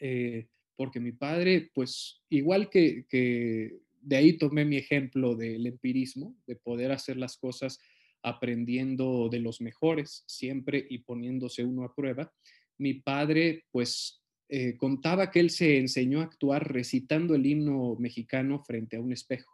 eh, 0.00 0.48
porque 0.76 1.00
mi 1.00 1.12
padre, 1.12 1.70
pues 1.72 2.20
igual 2.28 2.68
que, 2.68 3.06
que 3.08 3.78
de 4.02 4.16
ahí 4.16 4.36
tomé 4.36 4.66
mi 4.66 4.76
ejemplo 4.76 5.34
del 5.34 5.66
empirismo, 5.66 6.36
de 6.46 6.56
poder 6.56 6.92
hacer 6.92 7.16
las 7.16 7.38
cosas 7.38 7.80
aprendiendo 8.22 9.28
de 9.30 9.40
los 9.40 9.60
mejores 9.60 10.24
siempre 10.26 10.86
y 10.88 10.98
poniéndose 10.98 11.64
uno 11.64 11.84
a 11.84 11.94
prueba. 11.94 12.32
Mi 12.78 12.94
padre, 12.94 13.64
pues, 13.70 14.22
eh, 14.48 14.76
contaba 14.76 15.30
que 15.30 15.40
él 15.40 15.50
se 15.50 15.78
enseñó 15.78 16.20
a 16.20 16.24
actuar 16.24 16.72
recitando 16.72 17.34
el 17.34 17.44
himno 17.44 17.96
mexicano 17.98 18.62
frente 18.64 18.96
a 18.96 19.00
un 19.00 19.12
espejo. 19.12 19.52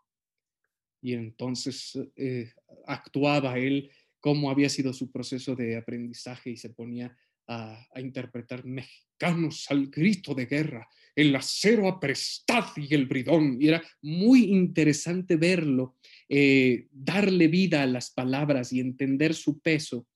y 1.03 1.13
entonces 1.13 1.99
eh, 2.17 2.51
actuaba 2.87 3.59
él 3.59 3.91
cómo 4.21 4.51
había 4.51 4.71
sido 4.71 4.95
su 4.95 5.13
proceso 5.13 5.55
de 5.55 5.77
aprendizaje 5.77 6.49
y 6.49 6.57
se 6.57 6.71
ponía 6.71 7.15
a, 7.47 7.87
interpretar 7.97 8.65
mexicanos 8.65 9.67
al 9.71 9.89
grito 9.89 10.35
de 10.35 10.47
guerra, 10.47 10.89
el 11.15 11.35
acero 11.37 11.89
aprestad 11.89 12.65
y 12.77 12.93
el 12.95 13.07
bridón. 13.07 13.59
Y 13.61 13.69
era 13.69 13.83
muy 14.03 14.45
interesante 14.45 15.37
verlo, 15.37 15.97
eh, 16.29 16.89
darle 16.91 17.49
vida 17.49 17.83
a 17.83 17.87
las 17.87 18.11
palabras 18.11 18.73
y 18.73 18.81
entender 18.81 19.35
su 19.35 19.61
peso. 19.61 20.07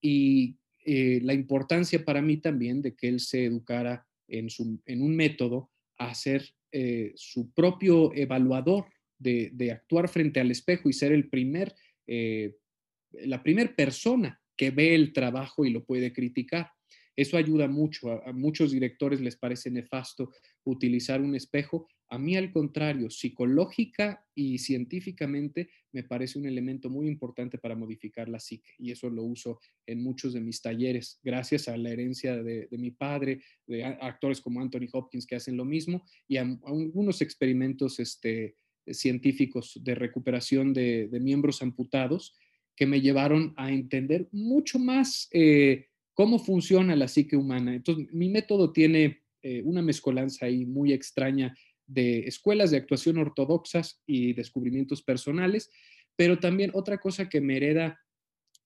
Y 0.00 0.56
eh, 0.84 1.20
la 1.22 1.34
importancia 1.34 2.04
para 2.04 2.20
mí 2.20 2.38
también 2.38 2.82
de 2.82 2.94
que 2.94 3.08
él 3.08 3.20
se 3.20 3.44
educara 3.44 4.06
en, 4.28 4.48
en 4.86 5.02
un 5.02 5.14
método 5.14 5.70
a 5.98 6.14
ser 6.14 6.50
eh, 6.72 7.12
su 7.14 7.52
propio 7.52 8.12
evaluador, 8.14 8.86
de, 9.16 9.72
actuar 9.72 10.08
frente 10.08 10.38
al 10.38 10.50
espejo 10.50 10.90
y 10.90 10.92
ser 10.92 11.10
el 11.12 11.30
primer, 11.30 11.74
la 12.06 13.42
primera 13.42 13.74
persona 13.74 14.38
que 14.56 14.70
ve 14.70 14.94
el 14.94 15.12
trabajo 15.12 15.64
y 15.64 15.70
lo 15.70 15.84
puede 15.84 16.12
criticar. 16.12 16.70
Eso 17.16 17.36
ayuda 17.36 17.68
mucho. 17.68 18.10
A, 18.10 18.32
muchos 18.32 18.72
directores 18.72 19.20
les 19.20 19.36
parece 19.36 19.70
nefasto 19.70 20.30
utilizar 20.64 21.20
un 21.20 21.34
espejo. 21.34 21.86
A 22.08 22.18
mí, 22.18 22.36
al 22.36 22.52
contrario, 22.52 23.10
psicológica 23.10 24.24
y 24.34 24.58
científicamente 24.58 25.70
me 25.92 26.02
parece 26.02 26.38
un 26.38 26.46
elemento 26.46 26.90
muy 26.90 27.06
importante 27.06 27.58
para 27.58 27.76
modificar 27.76 28.28
la 28.28 28.40
psique. 28.40 28.70
Y 28.78 28.90
eso 28.90 29.10
lo 29.10 29.22
uso 29.22 29.60
en 29.86 30.02
muchos 30.02 30.32
de 30.32 30.40
mis 30.40 30.60
talleres, 30.60 31.20
gracias 31.22 31.68
a 31.68 31.76
la 31.76 31.90
herencia 31.90 32.42
de, 32.42 32.68
mi 32.72 32.90
padre, 32.90 33.40
de 33.66 33.84
actores 33.84 34.40
como 34.40 34.60
Anthony 34.60 34.88
Hopkins 34.92 35.26
que 35.26 35.36
hacen 35.36 35.56
lo 35.56 35.64
mismo, 35.64 36.04
y 36.28 36.36
a, 36.36 36.42
algunos 36.42 37.22
experimentos 37.22 38.00
este, 38.00 38.56
científicos 38.92 39.80
de 39.82 39.94
recuperación 39.94 40.72
de, 40.72 41.08
miembros 41.20 41.62
amputados 41.62 42.36
que 42.76 42.86
me 42.86 43.00
llevaron 43.00 43.54
a 43.56 43.70
entender 43.70 44.28
mucho 44.32 44.78
más. 44.78 45.28
Eh, 45.32 45.88
cómo 46.14 46.38
funciona 46.38 46.96
la 46.96 47.08
psique 47.08 47.36
humana. 47.36 47.74
Entonces, 47.74 48.06
mi 48.12 48.28
método 48.28 48.72
tiene 48.72 49.22
eh, 49.42 49.62
una 49.64 49.82
mezcolanza 49.82 50.46
ahí 50.46 50.64
muy 50.64 50.92
extraña 50.92 51.54
de 51.86 52.20
escuelas 52.20 52.70
de 52.70 52.78
actuación 52.78 53.18
ortodoxas 53.18 54.00
y 54.06 54.32
descubrimientos 54.32 55.02
personales, 55.02 55.70
pero 56.16 56.38
también 56.38 56.70
otra 56.72 56.98
cosa 56.98 57.28
que 57.28 57.40
me 57.40 57.56
hereda 57.56 58.00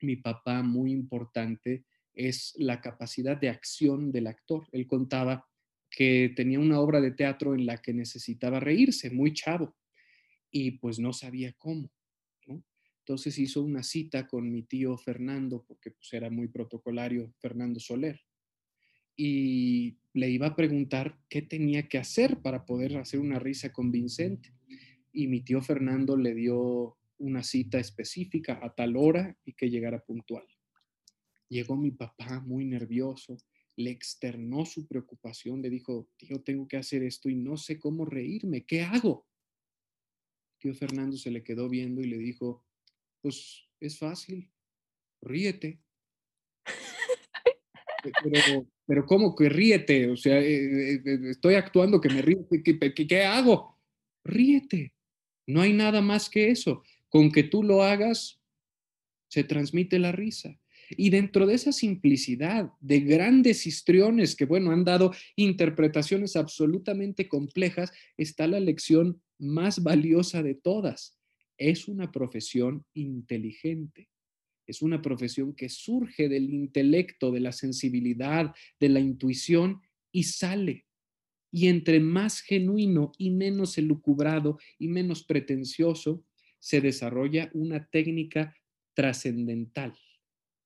mi 0.00 0.16
papá 0.16 0.62
muy 0.62 0.92
importante 0.92 1.84
es 2.14 2.54
la 2.56 2.80
capacidad 2.80 3.36
de 3.36 3.48
acción 3.48 4.12
del 4.12 4.28
actor. 4.28 4.68
Él 4.70 4.86
contaba 4.86 5.48
que 5.90 6.32
tenía 6.36 6.60
una 6.60 6.78
obra 6.78 7.00
de 7.00 7.12
teatro 7.12 7.54
en 7.54 7.66
la 7.66 7.78
que 7.78 7.92
necesitaba 7.92 8.60
reírse, 8.60 9.10
muy 9.10 9.32
chavo, 9.32 9.74
y 10.50 10.72
pues 10.72 10.98
no 10.98 11.12
sabía 11.12 11.52
cómo. 11.54 11.90
Entonces 13.08 13.38
hizo 13.38 13.62
una 13.62 13.82
cita 13.82 14.28
con 14.28 14.52
mi 14.52 14.64
tío 14.64 14.98
Fernando, 14.98 15.64
porque 15.66 15.92
pues, 15.92 16.12
era 16.12 16.28
muy 16.28 16.48
protocolario, 16.48 17.32
Fernando 17.38 17.80
Soler, 17.80 18.20
y 19.16 19.96
le 20.12 20.28
iba 20.28 20.48
a 20.48 20.54
preguntar 20.54 21.18
qué 21.30 21.40
tenía 21.40 21.88
que 21.88 21.96
hacer 21.96 22.42
para 22.42 22.66
poder 22.66 22.98
hacer 22.98 23.20
una 23.20 23.38
risa 23.38 23.72
convincente. 23.72 24.52
Y 25.10 25.26
mi 25.26 25.40
tío 25.40 25.62
Fernando 25.62 26.18
le 26.18 26.34
dio 26.34 26.98
una 27.16 27.42
cita 27.42 27.78
específica 27.78 28.60
a 28.62 28.74
tal 28.74 28.94
hora 28.94 29.38
y 29.42 29.54
que 29.54 29.70
llegara 29.70 30.04
puntual. 30.04 30.44
Llegó 31.48 31.78
mi 31.78 31.92
papá 31.92 32.40
muy 32.40 32.66
nervioso, 32.66 33.38
le 33.76 33.88
externó 33.88 34.66
su 34.66 34.86
preocupación, 34.86 35.62
le 35.62 35.70
dijo, 35.70 36.10
tío, 36.18 36.42
tengo 36.42 36.68
que 36.68 36.76
hacer 36.76 37.02
esto 37.04 37.30
y 37.30 37.36
no 37.36 37.56
sé 37.56 37.78
cómo 37.78 38.04
reírme, 38.04 38.66
¿qué 38.66 38.82
hago? 38.82 39.26
Tío 40.58 40.74
Fernando 40.74 41.16
se 41.16 41.30
le 41.30 41.42
quedó 41.42 41.70
viendo 41.70 42.02
y 42.02 42.08
le 42.08 42.18
dijo, 42.18 42.67
pues 43.22 43.68
es 43.80 43.98
fácil, 43.98 44.50
ríete. 45.22 45.80
Pero, 48.22 48.66
pero 48.86 49.04
¿cómo 49.04 49.34
que 49.34 49.48
ríete? 49.48 50.08
O 50.08 50.16
sea, 50.16 50.38
eh, 50.40 50.94
eh, 50.94 51.02
eh, 51.04 51.18
estoy 51.30 51.54
actuando 51.54 52.00
que 52.00 52.08
me 52.08 52.22
río. 52.22 52.46
¿Qué, 52.48 52.94
qué, 52.94 53.24
hago? 53.24 53.76
Ríete. 54.24 54.94
No 55.46 55.60
hay 55.60 55.72
nada 55.72 56.00
más 56.00 56.30
que 56.30 56.50
eso. 56.50 56.84
Con 57.08 57.30
que 57.32 57.42
tú 57.42 57.62
lo 57.62 57.82
hagas, 57.82 58.40
se 59.28 59.44
transmite 59.44 59.98
la 59.98 60.12
risa. 60.12 60.58
Y 60.90 61.10
dentro 61.10 61.44
de 61.46 61.54
esa 61.54 61.72
simplicidad 61.72 62.70
de 62.80 63.00
grandes 63.00 63.66
histriones 63.66 64.36
que, 64.36 64.46
bueno, 64.46 64.70
han 64.70 64.84
dado 64.84 65.12
interpretaciones 65.36 66.36
absolutamente 66.36 67.28
complejas, 67.28 67.92
está 68.16 68.46
la 68.46 68.60
lección 68.60 69.20
más 69.38 69.82
valiosa 69.82 70.42
de 70.42 70.54
todas 70.54 71.17
es 71.58 71.88
una 71.88 72.10
profesión 72.10 72.86
inteligente. 72.94 74.08
Es 74.66 74.82
una 74.82 75.02
profesión 75.02 75.54
que 75.54 75.68
surge 75.68 76.28
del 76.28 76.52
intelecto, 76.52 77.32
de 77.32 77.40
la 77.40 77.52
sensibilidad, 77.52 78.54
de 78.78 78.88
la 78.88 79.00
intuición 79.00 79.80
y 80.12 80.24
sale. 80.24 80.86
Y 81.50 81.68
entre 81.68 82.00
más 82.00 82.40
genuino 82.40 83.12
y 83.18 83.30
menos 83.30 83.78
elucubrado 83.78 84.58
y 84.78 84.88
menos 84.88 85.24
pretencioso, 85.24 86.24
se 86.58 86.80
desarrolla 86.80 87.50
una 87.54 87.88
técnica 87.88 88.54
trascendental, 88.94 89.94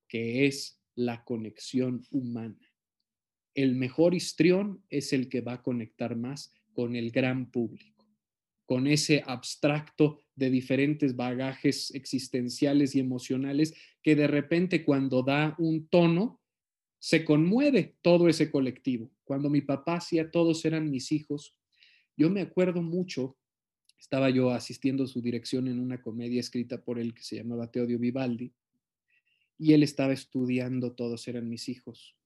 que 0.08 0.46
es 0.46 0.80
la 0.94 1.24
conexión 1.24 2.04
humana. 2.10 2.72
El 3.54 3.76
mejor 3.76 4.14
histrión 4.14 4.84
es 4.88 5.12
el 5.12 5.28
que 5.28 5.42
va 5.42 5.54
a 5.54 5.62
conectar 5.62 6.16
más 6.16 6.52
con 6.72 6.96
el 6.96 7.10
gran 7.10 7.50
público, 7.50 8.08
con 8.64 8.86
ese 8.86 9.22
abstracto 9.26 10.20
de 10.34 10.50
diferentes 10.50 11.14
bagajes 11.14 11.94
existenciales 11.94 12.94
y 12.94 13.00
emocionales 13.00 13.74
que 14.02 14.16
de 14.16 14.26
repente 14.26 14.84
cuando 14.84 15.22
da 15.22 15.54
un 15.58 15.86
tono, 15.88 16.40
se 16.98 17.24
conmueve 17.24 17.96
todo 18.00 18.28
ese 18.28 18.50
colectivo. 18.50 19.10
Cuando 19.24 19.50
mi 19.50 19.60
papá 19.60 19.96
hacía 19.96 20.30
todos 20.30 20.64
eran 20.64 20.90
mis 20.90 21.10
hijos, 21.10 21.56
yo 22.16 22.30
me 22.30 22.40
acuerdo 22.40 22.80
mucho, 22.80 23.36
estaba 23.98 24.30
yo 24.30 24.50
asistiendo 24.50 25.04
a 25.04 25.08
su 25.08 25.20
dirección 25.20 25.68
en 25.68 25.80
una 25.80 26.00
comedia 26.00 26.40
escrita 26.40 26.84
por 26.84 26.98
él 26.98 27.14
que 27.14 27.22
se 27.22 27.36
llamaba 27.36 27.70
Teodio 27.70 27.98
Vivaldi, 27.98 28.52
y 29.58 29.72
él 29.74 29.82
estaba 29.82 30.12
estudiando 30.12 30.92
todos 30.92 31.26
eran 31.28 31.48
mis 31.48 31.68
hijos. 31.68 32.16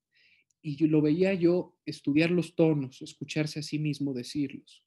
Y 0.62 0.77
yo 0.77 0.87
lo 0.89 1.01
veía 1.03 1.35
yo 1.35 1.77
estudiar 1.85 2.31
los 2.31 2.55
tonos, 2.55 3.03
escucharse 3.03 3.61
a 3.61 3.62
sí 3.62 3.78
mismo 3.78 4.15
decirlos. 4.15 4.85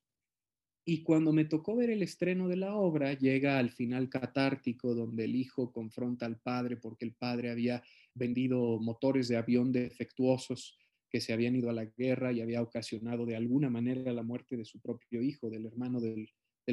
Y 0.91 1.03
cuando 1.03 1.31
me 1.31 1.45
tocó 1.45 1.75
ver 1.75 1.91
el 1.91 2.01
estreno 2.01 2.47
de 2.47 2.55
la 2.55 2.73
obra, 2.73 3.13
llega 3.13 3.59
al 3.59 3.69
final 3.69 4.09
catártico 4.09 4.95
donde 4.95 5.25
el 5.25 5.35
hijo 5.35 5.71
confronta 5.71 6.25
al 6.25 6.39
padre 6.39 6.77
porque 6.77 7.05
el 7.05 7.13
padre 7.13 7.51
había 7.51 7.83
vendido 8.15 8.79
motores 8.79 9.27
de 9.27 9.37
avión 9.37 9.71
defectuosos 9.71 10.79
que 11.07 11.21
se 11.21 11.31
habían 11.31 11.55
ido 11.55 11.69
a 11.69 11.73
la 11.73 11.85
guerra 11.85 12.31
y 12.31 12.41
había 12.41 12.63
ocasionado 12.63 13.27
de 13.27 13.35
alguna 13.35 13.69
manera 13.69 14.11
la 14.11 14.23
muerte 14.23 14.57
de 14.57 14.65
su 14.65 14.79
propio 14.81 15.21
hijo, 15.21 15.51
del 15.51 15.67
hermano 15.67 16.01
del, 16.01 16.27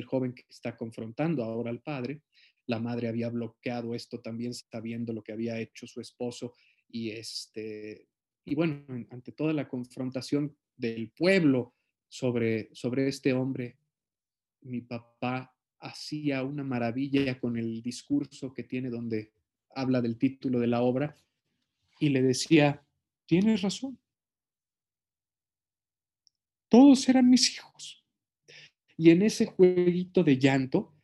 joven 0.06 0.32
que 0.32 0.44
está 0.48 0.78
confrontando 0.78 1.44
ahora 1.44 1.68
al 1.68 1.82
padre. 1.82 2.22
La 2.64 2.80
madre 2.80 3.08
había 3.08 3.28
bloqueado 3.28 3.94
esto 3.94 4.22
también 4.22 4.54
sabiendo 4.54 5.12
lo 5.12 5.22
que 5.22 5.32
había 5.32 5.60
hecho 5.60 5.86
su 5.86 6.00
esposo 6.00 6.54
y 6.88 7.10
este 7.10 8.08
y 8.46 8.54
bueno, 8.54 8.82
ante 9.10 9.32
toda 9.32 9.52
la 9.52 9.68
confrontación 9.68 10.56
del 10.74 11.10
pueblo 11.10 11.74
sobre, 12.08 12.70
sobre 12.72 13.08
este 13.08 13.34
hombre 13.34 13.76
mi 14.66 14.80
papá 14.80 15.54
hacía 15.78 16.42
una 16.42 16.64
maravilla 16.64 17.38
con 17.38 17.56
el 17.56 17.82
discurso 17.82 18.52
que 18.52 18.64
tiene 18.64 18.90
donde 18.90 19.32
habla 19.74 20.00
del 20.00 20.18
título 20.18 20.58
de 20.58 20.66
la 20.66 20.82
obra 20.82 21.16
y 21.98 22.08
le 22.08 22.22
decía, 22.22 22.82
tienes 23.26 23.62
razón, 23.62 23.98
todos 26.68 27.08
eran 27.08 27.30
mis 27.30 27.54
hijos. 27.54 28.04
Y 28.96 29.10
en 29.10 29.22
ese 29.22 29.46
jueguito 29.46 30.24
de 30.24 30.38
llanto, 30.38 30.94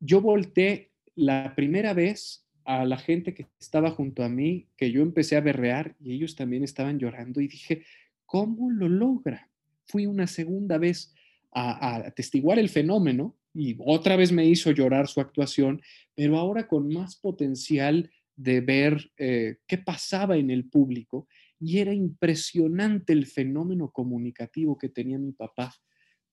yo 0.00 0.20
volteé 0.20 0.92
la 1.14 1.54
primera 1.54 1.94
vez 1.94 2.46
a 2.64 2.84
la 2.84 2.98
gente 2.98 3.32
que 3.32 3.46
estaba 3.58 3.90
junto 3.90 4.22
a 4.22 4.28
mí, 4.28 4.68
que 4.76 4.90
yo 4.92 5.02
empecé 5.02 5.36
a 5.36 5.40
berrear 5.40 5.96
y 5.98 6.12
ellos 6.12 6.36
también 6.36 6.64
estaban 6.64 6.98
llorando 6.98 7.40
y 7.40 7.48
dije, 7.48 7.84
¿cómo 8.26 8.70
lo 8.70 8.88
logra? 8.88 9.50
Fui 9.86 10.06
una 10.06 10.26
segunda 10.26 10.76
vez 10.76 11.14
a, 11.52 11.96
atestiguar 11.96 12.58
el 12.58 12.68
fenómeno 12.68 13.36
y 13.54 13.76
otra 13.80 14.16
vez 14.16 14.32
me 14.32 14.46
hizo 14.46 14.70
llorar 14.70 15.08
su 15.08 15.20
actuación, 15.20 15.80
pero 16.14 16.38
ahora 16.38 16.68
con 16.68 16.88
más 16.92 17.16
potencial 17.16 18.10
de 18.36 18.60
ver 18.60 19.10
eh, 19.16 19.56
qué 19.66 19.78
pasaba 19.78 20.36
en 20.36 20.50
el 20.50 20.68
público 20.68 21.26
y 21.58 21.78
era 21.78 21.92
impresionante 21.92 23.12
el 23.12 23.26
fenómeno 23.26 23.90
comunicativo 23.90 24.78
que 24.78 24.88
tenía 24.88 25.18
mi 25.18 25.32
papá 25.32 25.74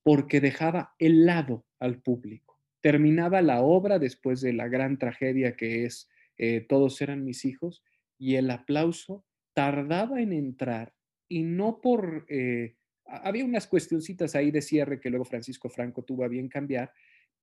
porque 0.03 0.39
dejaba 0.39 0.93
helado 0.99 1.65
al 1.79 2.01
público. 2.01 2.59
Terminaba 2.81 3.41
la 3.41 3.61
obra 3.61 3.97
después 3.97 4.41
de 4.41 4.53
la 4.53 4.67
gran 4.67 4.99
tragedia 4.99 5.55
que 5.55 5.85
es 5.85 6.07
eh, 6.37 6.61
Todos 6.61 7.01
eran 7.01 7.23
mis 7.23 7.45
hijos 7.45 7.83
y 8.19 8.35
el 8.35 8.51
aplauso 8.51 9.25
tardaba 9.53 10.21
en 10.21 10.33
entrar 10.33 10.93
y 11.27 11.43
no 11.43 11.79
por 11.81 12.25
eh, 12.29 12.75
había 13.05 13.45
unas 13.45 13.67
cuestioncitas 13.67 14.35
ahí 14.35 14.51
de 14.51 14.61
cierre 14.61 14.99
que 14.99 15.09
luego 15.09 15.25
Francisco 15.25 15.69
Franco 15.69 16.03
tuvo 16.03 16.23
a 16.23 16.27
bien 16.27 16.49
cambiar, 16.49 16.91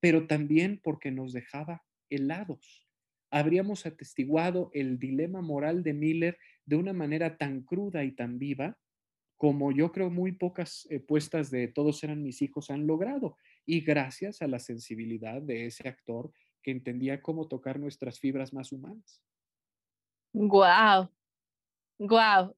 pero 0.00 0.26
también 0.26 0.80
porque 0.82 1.10
nos 1.10 1.32
dejaba 1.32 1.84
helados. 2.10 2.88
Habríamos 3.30 3.86
atestiguado 3.86 4.70
el 4.74 4.98
dilema 4.98 5.40
moral 5.40 5.82
de 5.82 5.94
Miller 5.94 6.38
de 6.66 6.76
una 6.76 6.92
manera 6.92 7.38
tan 7.38 7.62
cruda 7.62 8.04
y 8.04 8.12
tan 8.12 8.38
viva 8.38 8.78
como 9.42 9.72
yo 9.72 9.90
creo 9.90 10.08
muy 10.08 10.30
pocas 10.30 10.86
eh, 10.88 11.00
puestas 11.00 11.50
de 11.50 11.66
Todos 11.66 12.04
eran 12.04 12.22
mis 12.22 12.42
hijos 12.42 12.70
han 12.70 12.86
logrado. 12.86 13.36
Y 13.66 13.80
gracias 13.80 14.40
a 14.40 14.46
la 14.46 14.60
sensibilidad 14.60 15.42
de 15.42 15.66
ese 15.66 15.88
actor 15.88 16.32
que 16.62 16.70
entendía 16.70 17.20
cómo 17.22 17.48
tocar 17.48 17.80
nuestras 17.80 18.20
fibras 18.20 18.52
más 18.52 18.70
humanas. 18.70 19.20
Guau, 20.32 21.10
guau. 21.98 22.54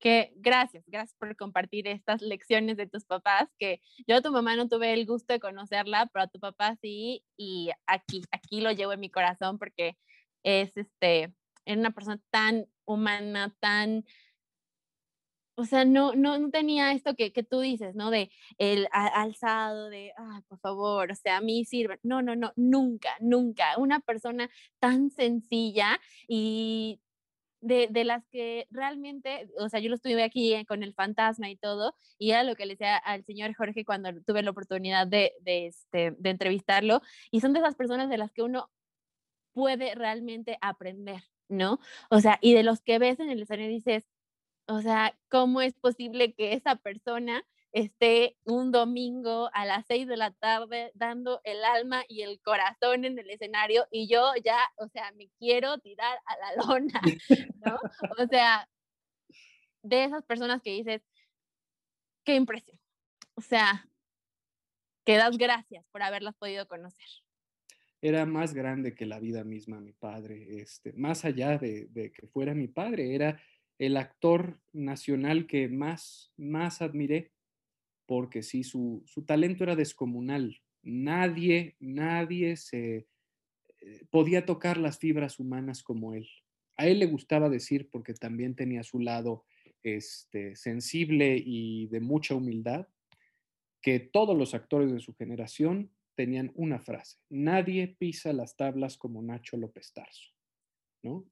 Que 0.00 0.32
gracias, 0.36 0.84
gracias 0.86 1.14
por 1.18 1.36
compartir 1.36 1.86
estas 1.86 2.22
lecciones 2.22 2.76
de 2.76 2.86
tus 2.86 3.04
papás, 3.04 3.48
que 3.58 3.80
yo 4.06 4.16
a 4.16 4.22
tu 4.22 4.32
mamá 4.32 4.56
no 4.56 4.68
tuve 4.68 4.92
el 4.94 5.06
gusto 5.06 5.32
de 5.34 5.40
conocerla, 5.40 6.10
pero 6.12 6.24
a 6.24 6.28
tu 6.28 6.40
papá 6.40 6.76
sí, 6.80 7.24
y 7.36 7.70
aquí, 7.86 8.22
aquí 8.32 8.60
lo 8.60 8.72
llevo 8.72 8.92
en 8.94 9.00
mi 9.00 9.10
corazón 9.10 9.58
porque 9.58 9.98
es 10.42 10.76
este, 10.76 11.34
era 11.66 11.80
una 11.80 11.90
persona 11.90 12.20
tan 12.30 12.66
humana, 12.86 13.54
tan 13.60 14.04
o 15.60 15.66
sea, 15.66 15.84
no, 15.84 16.14
no, 16.14 16.38
no 16.38 16.50
tenía 16.50 16.92
esto 16.92 17.14
que, 17.14 17.32
que, 17.32 17.42
tú 17.42 17.60
dices, 17.60 17.94
¿no? 17.94 18.10
De 18.10 18.30
el 18.56 18.88
alzado, 18.92 19.90
de, 19.90 20.12
ay, 20.16 20.40
por 20.48 20.58
favor, 20.58 21.12
o 21.12 21.14
sea, 21.14 21.36
a 21.36 21.40
mí 21.42 21.66
sirve. 21.66 21.98
No, 22.02 22.22
no, 22.22 22.34
no, 22.34 22.52
nunca, 22.56 23.10
nunca. 23.20 23.76
Una 23.76 24.00
persona 24.00 24.48
tan 24.78 25.10
sencilla 25.10 26.00
y 26.26 27.00
de, 27.60 27.88
de, 27.90 28.04
las 28.04 28.26
que 28.28 28.66
realmente, 28.70 29.48
o 29.58 29.68
sea, 29.68 29.80
yo 29.80 29.88
lo 29.88 29.94
estuve 29.94 30.22
aquí 30.22 30.54
eh, 30.54 30.66
con 30.66 30.82
el 30.82 30.94
fantasma 30.94 31.50
y 31.50 31.56
todo, 31.56 31.94
y 32.18 32.30
era 32.30 32.42
lo 32.42 32.56
que 32.56 32.66
le 32.66 32.74
decía 32.74 32.96
al 32.96 33.24
señor 33.24 33.54
Jorge 33.54 33.84
cuando 33.84 34.10
tuve 34.22 34.42
la 34.42 34.50
oportunidad 34.50 35.06
de, 35.06 35.32
de, 35.42 35.66
este, 35.66 36.12
de 36.18 36.30
entrevistarlo, 36.30 37.02
y 37.30 37.40
son 37.40 37.52
de 37.52 37.60
esas 37.60 37.76
personas 37.76 38.08
de 38.08 38.18
las 38.18 38.32
que 38.32 38.42
uno 38.42 38.70
puede 39.52 39.94
realmente 39.94 40.58
aprender, 40.60 41.22
¿no? 41.48 41.80
O 42.10 42.20
sea, 42.20 42.38
y 42.40 42.54
de 42.54 42.62
los 42.62 42.80
que 42.80 42.98
ves 42.98 43.20
en 43.20 43.30
el 43.30 43.42
escenario 43.42 43.70
dices, 43.70 44.06
o 44.66 44.80
sea, 44.82 45.18
¿cómo 45.28 45.60
es 45.60 45.74
posible 45.74 46.34
que 46.34 46.52
esa 46.54 46.76
persona 46.76 47.44
esté 47.72 48.36
un 48.44 48.72
domingo 48.72 49.50
a 49.52 49.64
las 49.64 49.86
seis 49.86 50.06
de 50.06 50.16
la 50.16 50.32
tarde 50.32 50.90
dando 50.94 51.40
el 51.44 51.64
alma 51.64 52.04
y 52.08 52.22
el 52.22 52.40
corazón 52.40 53.04
en 53.04 53.18
el 53.18 53.30
escenario 53.30 53.86
y 53.90 54.08
yo 54.08 54.32
ya, 54.44 54.58
o 54.76 54.88
sea, 54.88 55.12
me 55.12 55.30
quiero 55.38 55.78
tirar 55.78 56.18
a 56.26 56.36
la 56.36 56.56
lona, 56.78 57.00
¿no? 57.64 57.78
O 58.18 58.26
sea, 58.28 58.68
de 59.82 60.04
esas 60.04 60.24
personas 60.24 60.60
que 60.62 60.72
dices, 60.72 61.02
qué 62.24 62.34
impresión. 62.34 62.78
O 63.34 63.40
sea, 63.40 63.88
que 65.04 65.16
das 65.16 65.38
gracias 65.38 65.84
por 65.92 66.02
haberlas 66.02 66.34
podido 66.36 66.66
conocer. 66.66 67.06
Era 68.02 68.24
más 68.26 68.54
grande 68.54 68.94
que 68.94 69.06
la 69.06 69.18
vida 69.18 69.44
misma, 69.44 69.80
mi 69.80 69.92
padre. 69.92 70.60
Este, 70.60 70.92
más 70.94 71.24
allá 71.24 71.58
de, 71.58 71.86
de 71.90 72.12
que 72.12 72.26
fuera 72.26 72.54
mi 72.54 72.66
padre, 72.66 73.14
era 73.14 73.40
el 73.78 73.96
actor 73.96 74.60
nacional 74.72 75.46
que 75.46 75.68
más, 75.68 76.32
más 76.36 76.82
admiré, 76.82 77.32
porque 78.10 78.42
sí, 78.42 78.64
su, 78.64 79.04
talento 79.24 79.62
era 79.62 79.76
descomunal. 79.76 80.60
Nadie, 80.82 81.76
nadie 81.78 82.56
se 82.56 83.06
eh, 83.82 84.04
podía 84.10 84.44
tocar 84.44 84.78
las 84.78 84.98
fibras 84.98 85.38
humanas 85.38 85.84
como 85.84 86.12
él. 86.14 86.28
A 86.76 86.88
él 86.88 86.98
le 86.98 87.06
gustaba 87.06 87.48
decir, 87.48 87.88
porque 87.88 88.12
también 88.14 88.56
tenía 88.56 88.82
su 88.82 88.98
lado 88.98 89.44
este, 89.84 90.56
sensible 90.56 91.40
y 91.40 91.86
de 91.86 92.00
mucha 92.00 92.34
humildad, 92.34 92.88
que 93.80 94.00
todos 94.00 94.36
los 94.36 94.54
actores 94.54 94.90
de 94.90 94.98
su 94.98 95.14
generación 95.14 95.92
tenían 96.16 96.50
una 96.56 96.80
frase, 96.80 97.18
nadie 97.28 97.94
pisa 97.96 98.32
las 98.32 98.56
tablas 98.56 98.98
como 98.98 99.22
Nacho 99.22 99.56
López 99.56 99.92
Tarso. 99.92 100.32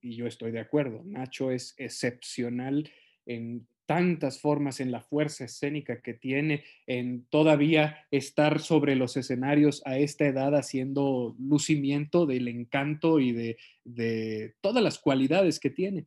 Y 0.00 0.14
yo 0.14 0.28
estoy 0.28 0.52
de 0.52 0.60
acuerdo, 0.60 1.02
Nacho 1.04 1.50
es 1.50 1.74
excepcional 1.76 2.88
en 3.26 3.66
tantas 3.88 4.38
formas, 4.40 4.78
en 4.78 4.92
la 4.92 5.00
fuerza 5.00 5.46
escénica 5.46 6.00
que 6.02 6.12
tiene, 6.14 6.62
en 6.86 7.24
todavía 7.30 8.06
estar 8.10 8.60
sobre 8.60 8.94
los 8.94 9.16
escenarios 9.16 9.82
a 9.86 9.98
esta 9.98 10.26
edad 10.26 10.54
haciendo 10.54 11.34
lucimiento 11.40 12.26
del 12.26 12.46
encanto 12.46 13.18
y 13.18 13.32
de, 13.32 13.56
de 13.84 14.54
todas 14.60 14.84
las 14.84 14.98
cualidades 14.98 15.58
que 15.58 15.70
tiene. 15.70 16.06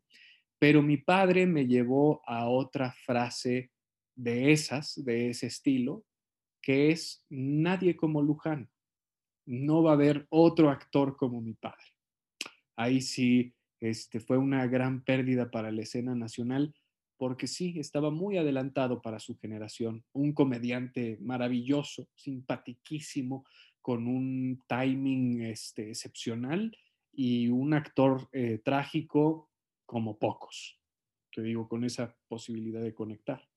Pero 0.60 0.82
mi 0.82 0.98
padre 0.98 1.48
me 1.48 1.66
llevó 1.66 2.22
a 2.26 2.48
otra 2.48 2.94
frase 3.06 3.72
de 4.16 4.52
esas, 4.52 5.04
de 5.04 5.32
ese 5.32 5.48
estilo, 5.48 6.06
que 6.62 6.92
es 6.92 7.26
nadie 7.30 7.98
como 7.98 8.22
Luján. 8.22 8.70
No 9.46 9.82
va 9.82 9.92
a 9.92 9.96
haber 9.96 10.28
otro 10.30 10.70
actor 10.70 11.18
como 11.18 11.42
mi 11.42 11.54
padre 11.56 11.92
ahí 12.82 13.02
sí 13.02 13.54
este, 13.80 14.20
fue 14.20 14.38
una 14.38 14.68
gran 14.68 15.04
pérdida 15.04 15.50
para 15.50 15.72
la 15.72 15.82
escena 15.82 16.16
nacional, 16.16 16.74
porque 17.22 17.46
sí, 17.46 17.76
estaba 17.78 18.10
muy 18.10 18.40
adelantado 18.40 19.00
para 19.00 19.20
su 19.20 19.38
generación, 19.38 20.04
un 20.12 20.34
comediante 20.34 21.20
maravilloso, 21.22 22.10
simpaticísimo, 22.16 23.46
con 23.80 24.08
un 24.08 24.64
timing 24.68 25.44
este, 25.44 25.90
excepcional 25.90 26.76
y 27.14 27.48
un 27.48 27.76
actor 27.76 28.28
eh, 28.32 28.60
trágico 28.66 29.52
como 29.86 30.18
pocos, 30.18 30.80
te 31.32 31.44
digo, 31.44 31.70
con 31.70 31.84
esa 31.84 32.18
posibilidad 32.28 32.82
de 32.82 32.96
conectar. 32.96 33.48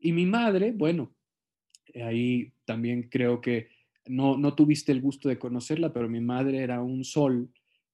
Y 0.00 0.10
mi 0.10 0.26
madre, 0.26 0.72
bueno, 0.72 1.14
ahí 2.02 2.52
también 2.64 3.04
creo 3.04 3.40
que 3.40 3.68
no, 4.06 4.36
no 4.36 4.56
tuviste 4.56 4.90
el 4.90 5.00
gusto 5.00 5.28
de 5.28 5.38
conocerla, 5.38 5.92
pero 5.92 6.08
mi 6.08 6.20
madre 6.20 6.64
era 6.64 6.82
un 6.82 7.04
sol 7.04 7.48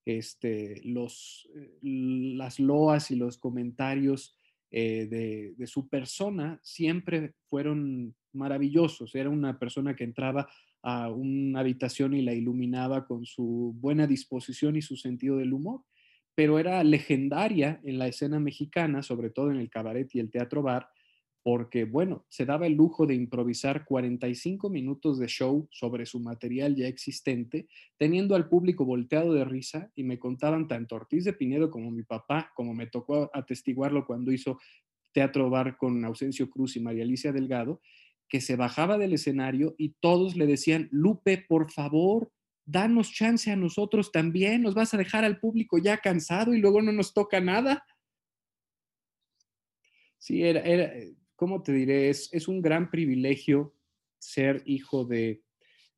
este, 0.06 0.80
los, 0.82 1.46
eh, 1.54 1.78
las 1.82 2.58
loas 2.58 3.10
y 3.10 3.16
los 3.16 3.36
comentarios 3.36 4.38
eh, 4.76 5.54
de, 5.56 5.66
su 5.68 5.88
persona 5.88 6.58
siempre 6.60 7.34
fueron 7.48 8.12
maravillosos. 8.32 9.14
Era 9.14 9.30
una 9.30 9.56
persona 9.56 9.94
que 9.94 10.02
entraba 10.02 10.48
a 10.82 11.10
una 11.10 11.60
habitación 11.60 12.12
y 12.12 12.22
la 12.22 12.34
iluminaba 12.34 13.06
con 13.06 13.24
su 13.24 13.72
buena 13.78 14.08
disposición 14.08 14.74
y 14.74 14.82
su 14.82 14.96
sentido 14.96 15.36
del 15.36 15.52
humor, 15.52 15.82
pero 16.34 16.58
era 16.58 16.82
legendaria 16.82 17.80
en 17.84 18.00
la 18.00 18.08
escena 18.08 18.40
mexicana, 18.40 19.04
sobre 19.04 19.30
todo 19.30 19.52
en 19.52 19.58
el 19.58 19.70
cabaret 19.70 20.12
y 20.12 20.18
el 20.18 20.32
teatro 20.32 20.60
bar, 20.60 20.88
porque, 21.44 21.84
bueno, 21.84 22.24
se 22.30 22.46
daba 22.46 22.66
el 22.66 22.72
lujo 22.72 23.06
de 23.06 23.14
improvisar 23.14 23.84
45 23.84 24.70
minutos 24.70 25.18
de 25.18 25.26
show 25.26 25.68
sobre 25.70 26.06
su 26.06 26.18
material 26.18 26.74
ya 26.74 26.88
existente, 26.88 27.68
teniendo 27.98 28.34
al 28.34 28.48
público 28.48 28.86
volteado 28.86 29.34
de 29.34 29.44
risa 29.44 29.92
y 29.94 30.04
me 30.04 30.18
contaban 30.18 30.68
tanto 30.68 30.96
Ortiz 30.96 31.22
de 31.24 31.34
Pinedo 31.34 31.70
como 31.70 31.90
mi 31.90 32.02
papá, 32.02 32.50
como 32.56 32.72
me 32.72 32.86
tocó 32.86 33.30
atestiguarlo 33.34 34.06
cuando 34.06 34.32
hizo 34.32 34.58
Teatro 35.12 35.50
Bar 35.50 35.76
con 35.76 36.02
Ausencio 36.06 36.48
Cruz 36.48 36.76
y 36.76 36.80
María 36.80 37.04
Alicia 37.04 37.30
Delgado, 37.30 37.82
que 38.26 38.40
se 38.40 38.56
bajaba 38.56 38.96
del 38.96 39.12
escenario 39.12 39.74
y 39.76 39.96
todos 40.00 40.36
le 40.36 40.46
decían, 40.46 40.88
Lupe, 40.92 41.44
por 41.46 41.70
favor, 41.70 42.32
danos 42.64 43.12
chance 43.12 43.50
a 43.50 43.56
nosotros 43.56 44.12
también, 44.12 44.62
nos 44.62 44.74
vas 44.74 44.94
a 44.94 44.96
dejar 44.96 45.26
al 45.26 45.38
público 45.40 45.76
ya 45.76 45.98
cansado 45.98 46.54
y 46.54 46.58
luego 46.58 46.80
no 46.80 46.90
nos 46.90 47.12
toca 47.12 47.42
nada. 47.42 47.84
Sí, 50.18 50.42
era, 50.42 50.60
era 50.60 50.84
eh, 50.84 51.14
¿cómo 51.36 51.62
te 51.62 51.72
diré? 51.72 52.08
Es, 52.08 52.32
es 52.32 52.48
un 52.48 52.62
gran 52.62 52.90
privilegio 52.90 53.74
ser 54.18 54.62
hijo 54.64 55.04
de, 55.04 55.42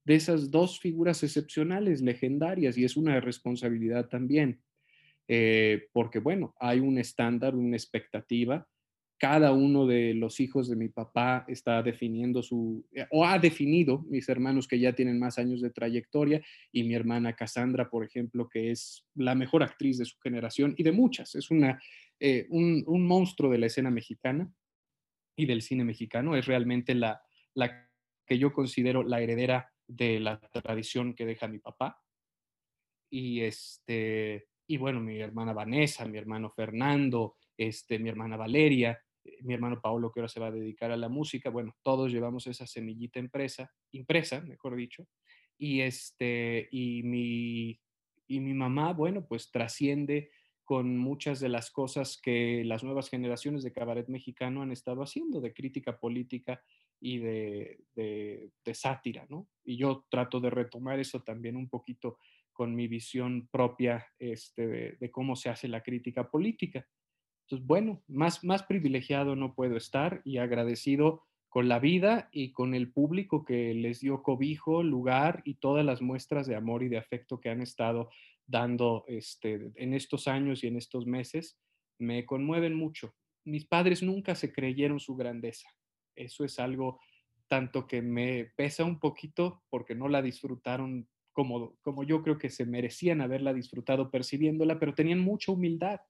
de 0.07 0.15
esas 0.15 0.51
dos 0.51 0.79
figuras 0.79 1.23
excepcionales, 1.23 2.01
legendarias, 2.01 2.79
y 2.79 2.85
es 2.85 2.97
una 2.97 3.21
responsabilidad 3.21 4.09
también, 4.09 4.61
eh, 5.29 5.89
porque 5.93 6.21
bueno, 6.21 6.55
hay 6.61 6.79
un 6.79 6.99
estándar, 6.99 7.57
una 7.57 7.77
expectativa. 7.77 8.69
Cada 9.19 9.51
uno 9.53 9.87
de 9.87 10.15
los 10.15 10.41
hijos 10.41 10.69
de 10.69 10.77
mi 10.77 10.91
papá 10.91 11.45
está 11.49 11.83
definiendo 11.83 12.43
su, 12.43 12.87
eh, 12.93 13.07
o 13.11 13.25
ha 13.25 13.39
definido, 13.39 14.05
mis 14.09 14.29
hermanos 14.29 14.69
que 14.69 14.79
ya 14.79 14.95
tienen 14.95 15.19
más 15.19 15.39
años 15.39 15.61
de 15.61 15.71
trayectoria, 15.71 16.41
y 16.71 16.85
mi 16.85 16.95
hermana 16.95 17.35
Cassandra, 17.35 17.91
por 17.91 18.05
ejemplo, 18.05 18.49
que 18.49 18.71
es 18.71 19.05
la 19.17 19.35
mejor 19.35 19.65
actriz 19.65 19.99
de 19.99 20.05
su 20.05 20.19
generación 20.21 20.75
y 20.77 20.85
de 20.85 20.93
muchas, 20.93 21.35
es 21.35 21.51
una, 21.51 21.83
eh, 22.21 22.47
un, 22.51 22.85
un 22.87 23.07
monstruo 23.07 23.51
de 23.51 23.59
la 23.59 23.67
escena 23.67 23.91
mexicana 23.91 24.53
y 25.37 25.47
del 25.47 25.63
cine 25.63 25.85
mexicano. 25.85 26.37
Es 26.37 26.47
realmente 26.47 26.95
la, 26.95 27.23
la 27.55 27.89
que 28.27 28.39
yo 28.39 28.53
considero 28.53 29.03
la 29.03 29.21
heredera 29.21 29.73
de 29.87 30.19
la 30.19 30.41
tradición 30.41 31.15
que 31.15 31.27
deja 31.27 31.47
mi 31.49 31.59
papá. 31.59 32.03
Y, 33.11 33.43
este, 33.43 34.49
y 34.67 34.77
bueno, 34.79 35.01
mi 35.01 35.21
hermana 35.21 35.53
Vanessa, 35.53 36.07
mi 36.07 36.19
hermano 36.19 36.51
Fernando, 36.51 37.37
este, 37.57 37.99
mi 37.99 38.09
hermana 38.09 38.37
Valeria, 38.37 39.01
mi 39.43 39.55
hermano 39.55 39.81
Paolo 39.81 40.11
que 40.11 40.21
ahora 40.21 40.29
se 40.29 40.41
va 40.41 40.49
a 40.49 40.53
dedicar 40.53 40.91
a 40.91 40.97
la 40.97 41.09
música. 41.09 41.51
Bueno, 41.51 41.77
todos 41.83 42.13
llevamos 42.13 42.47
esa 42.47 42.67
semillita 42.67 43.19
impresa, 43.19 43.73
impresa, 43.93 44.41
mejor 44.41 44.77
dicho. 44.77 45.07
Y, 45.59 45.81
este, 45.81 46.69
y, 46.71 47.03
mi, 47.03 47.81
y 48.27 48.41
mi 48.41 48.55
mamá, 48.55 48.93
bueno, 48.93 49.27
pues 49.27 49.51
trasciende 49.51 50.31
con 50.67 50.99
muchas 50.99 51.39
de 51.39 51.49
las 51.49 51.71
cosas 51.71 52.21
que 52.21 52.65
las 52.65 52.83
nuevas 52.83 53.09
generaciones 53.09 53.63
de 53.63 53.73
cabaret 53.73 54.09
mexicano 54.09 54.63
han 54.63 54.73
estado 54.73 55.01
haciendo, 55.03 55.41
de 55.41 55.55
crítica 55.55 55.99
política 56.01 56.61
y 57.01 57.19
de, 57.19 57.85
de, 57.95 58.75
sátira, 58.75 59.27
¿no? 59.31 59.47
Y 59.65 59.77
yo 59.77 60.05
trato 60.11 60.41
de 60.41 60.51
retomar 60.51 60.99
eso 60.99 61.23
también 61.23 61.57
un 61.57 61.69
poquito 61.69 62.19
con 62.53 62.75
mi 62.75 62.89
visión 62.89 63.49
propia 63.53 64.09
este, 64.19 64.67
de, 64.67 64.97
de, 64.99 65.11
cómo 65.13 65.37
se 65.37 65.51
hace 65.51 65.69
la 65.69 65.85
crítica 65.85 66.29
política. 66.29 66.89
Entonces, 67.45 67.65
bueno, 67.65 68.03
más, 68.09 68.43
más 68.43 68.65
privilegiado 68.65 69.37
no 69.37 69.55
puedo 69.55 69.77
estar 69.77 70.21
y 70.25 70.39
agradecido 70.39 71.23
con 71.49 71.69
la 71.69 71.79
vida 71.79 72.29
y 72.33 72.51
con 72.51 72.75
el 72.75 72.93
público 72.93 73.45
que 73.45 73.73
les 73.73 74.01
dio 74.01 74.23
cobijo, 74.25 74.83
lugar 74.83 75.43
y 75.45 75.55
todas 75.55 75.85
las 75.85 76.03
muestras 76.03 76.49
de 76.49 76.57
amor 76.57 76.83
y 76.83 76.89
de 76.89 76.99
afecto 76.99 77.41
que 77.41 77.51
han 77.51 77.63
estado 77.63 78.11
dando 78.47 79.05
este, 79.09 79.73
en 79.75 79.95
estos 79.95 80.29
años 80.29 80.63
y 80.63 80.69
en 80.69 80.77
estos 80.77 81.07
meses, 81.07 81.59
me 81.99 82.25
conmueven 82.25 82.75
mucho. 82.75 83.15
Mis 83.45 83.67
padres 83.67 84.03
nunca 84.03 84.35
se 84.35 84.53
creyeron 84.53 85.01
su 85.01 85.17
grandeza. 85.17 85.69
Eso 86.15 86.45
es 86.45 86.59
algo 86.59 87.01
tanto 87.49 87.87
que 87.87 88.03
me 88.03 88.53
pesa 88.57 88.85
un 88.85 88.99
poquito 88.99 89.63
porque 89.71 89.95
no 89.95 90.09
la 90.09 90.23
disfrutaron 90.23 91.09
como, 91.33 91.77
como 91.83 92.03
yo 92.03 92.23
creo 92.23 92.39
que 92.39 92.51
se 92.51 92.65
merecían 92.65 93.21
haberla 93.21 93.53
disfrutado 93.53 94.11
percibiéndola, 94.11 94.79
pero 94.79 94.95
tenían 94.95 95.21
mucha 95.21 95.53
humildad. 95.53 96.01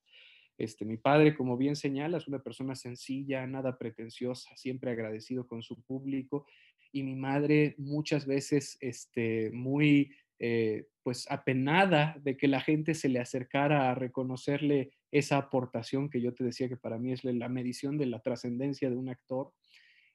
Este, 0.58 0.84
mi 0.84 0.96
padre, 0.96 1.34
como 1.34 1.56
bien 1.56 1.76
señala, 1.76 2.18
es 2.18 2.28
una 2.28 2.42
persona 2.42 2.74
sencilla, 2.74 3.46
nada 3.46 3.76
pretenciosa, 3.76 4.56
siempre 4.56 4.90
agradecido 4.90 5.46
con 5.46 5.62
su 5.62 5.82
público. 5.82 6.46
Y 6.92 7.02
mi 7.02 7.16
madre 7.16 7.74
muchas 7.76 8.26
veces 8.26 8.78
este, 8.80 9.50
muy 9.52 10.12
eh, 10.38 10.86
pues 11.02 11.30
apenada 11.30 12.16
de 12.22 12.36
que 12.36 12.48
la 12.48 12.60
gente 12.60 12.94
se 12.94 13.08
le 13.08 13.20
acercara 13.20 13.90
a 13.90 13.94
reconocerle 13.94 14.92
esa 15.10 15.38
aportación 15.38 16.10
que 16.10 16.20
yo 16.20 16.34
te 16.34 16.44
decía 16.44 16.68
que 16.68 16.76
para 16.76 16.98
mí 16.98 17.12
es 17.12 17.24
la 17.24 17.48
medición 17.48 17.96
de 17.96 18.06
la 18.06 18.20
trascendencia 18.20 18.90
de 18.90 18.96
un 18.96 19.08
actor 19.08 19.52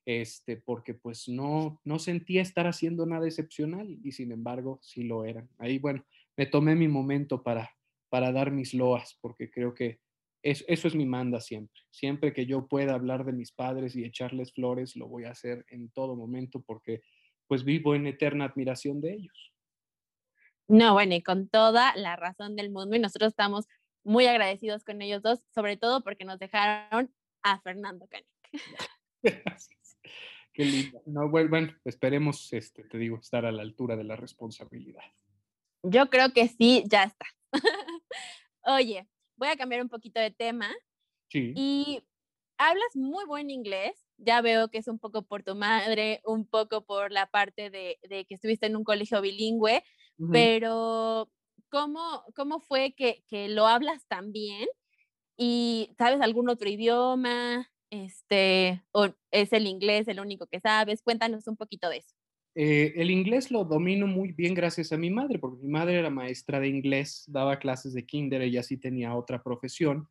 este, 0.06 0.58
porque 0.58 0.94
pues 0.94 1.28
no, 1.30 1.80
no 1.84 2.00
sentía 2.00 2.42
estar 2.42 2.68
haciendo 2.68 3.06
nada 3.06 3.28
excepcional 3.28 4.00
y 4.04 4.12
sin 4.12 4.32
embargo 4.32 4.80
sí 4.82 5.04
lo 5.04 5.26
eran. 5.26 5.50
Ahí, 5.58 5.78
bueno, 5.78 6.06
me 6.38 6.46
tomé 6.46 6.76
mi 6.76 6.88
momento 6.88 7.44
para, 7.44 7.70
para 8.10 8.32
dar 8.32 8.52
mis 8.52 8.74
loas, 8.74 9.18
porque 9.22 9.52
creo 9.52 9.74
que 9.74 10.00
eso, 10.42 10.66
eso 10.68 10.88
es 10.88 10.96
mi 10.96 11.06
manda 11.06 11.40
siempre. 11.40 11.80
Siempre 11.92 12.34
que 12.34 12.46
yo 12.48 12.68
pueda 12.68 12.94
hablar 12.94 13.26
de 13.26 13.34
mis 13.34 13.52
padres 13.52 13.96
y 13.96 14.04
echarles 14.04 14.54
flores, 14.54 14.96
lo 14.96 15.08
voy 15.08 15.26
a 15.26 15.32
hacer 15.32 15.66
en 15.70 15.90
todo 15.92 16.16
momento 16.16 16.64
porque 16.66 17.02
pues 17.48 17.64
vivo 17.64 17.94
en 17.94 18.08
eterna 18.08 18.46
admiración 18.46 19.02
de 19.02 19.14
ellos. 19.14 19.54
No, 20.68 20.94
bueno, 20.94 21.16
y 21.16 21.22
con 21.22 21.50
toda 21.50 21.96
la 21.96 22.16
razón 22.16 22.56
del 22.56 22.72
mundo, 22.72 22.96
y 22.96 23.00
nosotros 23.00 23.30
estamos 23.30 23.68
muy 24.04 24.26
agradecidos 24.26 24.84
con 24.84 25.02
ellos 25.02 25.22
dos, 25.22 25.40
sobre 25.54 25.78
todo 25.78 26.04
porque 26.04 26.26
nos 26.26 26.40
dejaron 26.40 27.14
a 27.44 27.60
Fernando 27.62 28.08
Canic. 28.08 28.28
Qué 30.54 30.66
lindo. 30.66 31.02
No, 31.06 31.30
bueno, 31.30 31.74
esperemos, 31.86 32.52
este, 32.52 32.84
te 32.84 32.98
digo, 32.98 33.18
estar 33.18 33.46
a 33.46 33.52
la 33.52 33.62
altura 33.62 33.96
de 33.96 34.04
la 34.04 34.16
responsabilidad. 34.16 35.04
Yo 35.84 36.10
creo 36.10 36.34
que 36.34 36.48
sí, 36.48 36.84
ya 36.88 37.04
está. 37.04 37.26
Oye, 38.66 39.08
voy 39.38 39.48
a 39.48 39.56
cambiar 39.56 39.82
un 39.82 39.90
poquito 39.90 40.20
de 40.20 40.32
tema. 40.32 40.70
Sí. 41.30 41.54
Y 41.56 42.04
hablas 42.58 42.96
muy 42.96 43.26
buen 43.26 43.50
inglés. 43.50 43.94
Ya 44.18 44.42
veo 44.42 44.70
que 44.70 44.78
es 44.78 44.88
un 44.88 45.00
poco 45.00 45.24
por 45.24 45.42
tu 45.42 45.56
madre, 45.56 46.22
un 46.26 46.46
poco 46.46 46.86
por 46.86 47.12
la 47.12 47.26
parte 47.26 47.72
de, 47.72 47.98
que 48.08 48.36
estuviste 48.36 48.68
en 48.68 48.76
un 48.76 48.84
colegio 48.84 49.20
bilingüe, 49.22 49.84
pero 50.32 51.30
¿cómo, 51.70 52.24
cómo 52.36 52.60
fue 52.60 52.94
que, 52.94 53.24
que 53.28 53.50
lo 53.50 53.68
hablas 53.68 54.06
tan 54.08 54.32
bien? 54.32 54.68
¿Y 55.38 55.94
sabes 55.98 56.22
algún 56.22 56.50
otro 56.50 56.70
idioma? 56.70 57.72
este, 57.92 58.82
o 58.94 59.10
es 59.32 59.54
el 59.54 59.68
inglés 59.68 60.08
el 60.08 60.20
único 60.20 60.48
que 60.48 60.60
sabes? 60.60 61.04
Cuéntanos 61.04 61.48
un 61.48 61.58
poquito 61.58 61.90
de 61.90 61.98
eso. 61.98 62.16
Eh, 62.56 62.94
el 62.96 63.12
inglés 63.12 63.52
lo 63.52 63.64
domino 63.64 64.08
muy 64.08 64.32
bien 64.32 64.54
gracias 64.54 64.92
a 64.92 64.98
mi 64.98 65.10
madre, 65.10 65.40
porque 65.40 65.64
mi 65.64 65.70
madre 65.70 66.00
era 66.00 66.10
maestra 66.10 66.60
de 66.60 66.68
inglés, 66.68 67.24
daba 67.28 67.60
clases 67.60 67.94
de 67.94 68.06
kinder, 68.06 68.42
ella 68.42 68.64
sí 68.64 68.78
tenía 68.78 69.16
otra 69.16 69.44
profesión. 69.44 70.10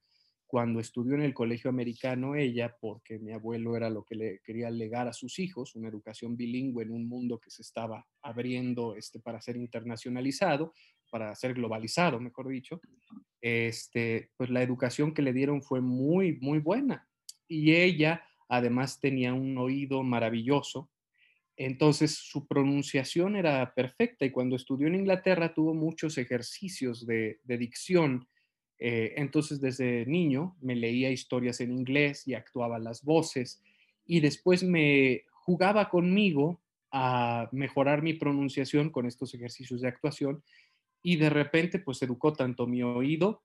Cuando 0.50 0.80
estudió 0.80 1.14
en 1.14 1.22
el 1.22 1.32
colegio 1.32 1.70
americano, 1.70 2.34
ella, 2.34 2.76
porque 2.80 3.20
mi 3.20 3.32
abuelo 3.32 3.76
era 3.76 3.88
lo 3.88 4.02
que 4.04 4.16
le 4.16 4.40
quería 4.40 4.68
legar 4.68 5.06
a 5.06 5.12
sus 5.12 5.38
hijos, 5.38 5.76
una 5.76 5.88
educación 5.88 6.36
bilingüe 6.36 6.82
en 6.82 6.90
un 6.90 7.08
mundo 7.08 7.38
que 7.38 7.50
se 7.50 7.62
estaba 7.62 8.04
abriendo 8.20 8.96
este, 8.96 9.20
para 9.20 9.40
ser 9.40 9.56
internacionalizado, 9.56 10.74
para 11.08 11.32
ser 11.36 11.54
globalizado, 11.54 12.18
mejor 12.18 12.48
dicho, 12.48 12.80
este, 13.40 14.30
pues 14.36 14.50
la 14.50 14.62
educación 14.62 15.14
que 15.14 15.22
le 15.22 15.32
dieron 15.32 15.62
fue 15.62 15.80
muy, 15.80 16.38
muy 16.40 16.58
buena 16.58 17.08
y 17.46 17.74
ella 17.74 18.24
además 18.48 18.98
tenía 18.98 19.32
un 19.32 19.56
oído 19.56 20.02
maravilloso, 20.02 20.90
entonces 21.56 22.16
su 22.16 22.48
pronunciación 22.48 23.36
era 23.36 23.72
perfecta 23.74 24.24
y 24.24 24.30
cuando 24.30 24.56
estudió 24.56 24.88
en 24.88 24.94
Inglaterra 24.96 25.54
tuvo 25.54 25.74
muchos 25.74 26.18
ejercicios 26.18 27.06
de, 27.06 27.38
dicción. 27.44 28.26
Eh, 28.82 29.12
entonces 29.16 29.60
desde 29.60 30.06
niño 30.06 30.56
me 30.62 30.74
leía 30.74 31.10
historias 31.10 31.60
en 31.60 31.70
inglés 31.70 32.26
y 32.26 32.32
actuaba 32.32 32.78
las 32.78 33.04
voces 33.04 33.62
y 34.06 34.20
después 34.20 34.64
me 34.64 35.24
jugaba 35.32 35.90
conmigo 35.90 36.60
a 36.90 37.48
mejorar 37.52 38.02
mi 38.02 38.14
pronunciación 38.14 38.88
con 38.88 39.06
estos 39.06 39.34
ejercicios 39.34 39.82
de 39.82 39.88
actuación 39.88 40.42
y 41.02 41.16
de 41.16 41.28
repente 41.28 41.78
pues 41.78 42.00
educó 42.02 42.32
tanto 42.32 42.66
mi 42.66 42.82
oído 42.82 43.42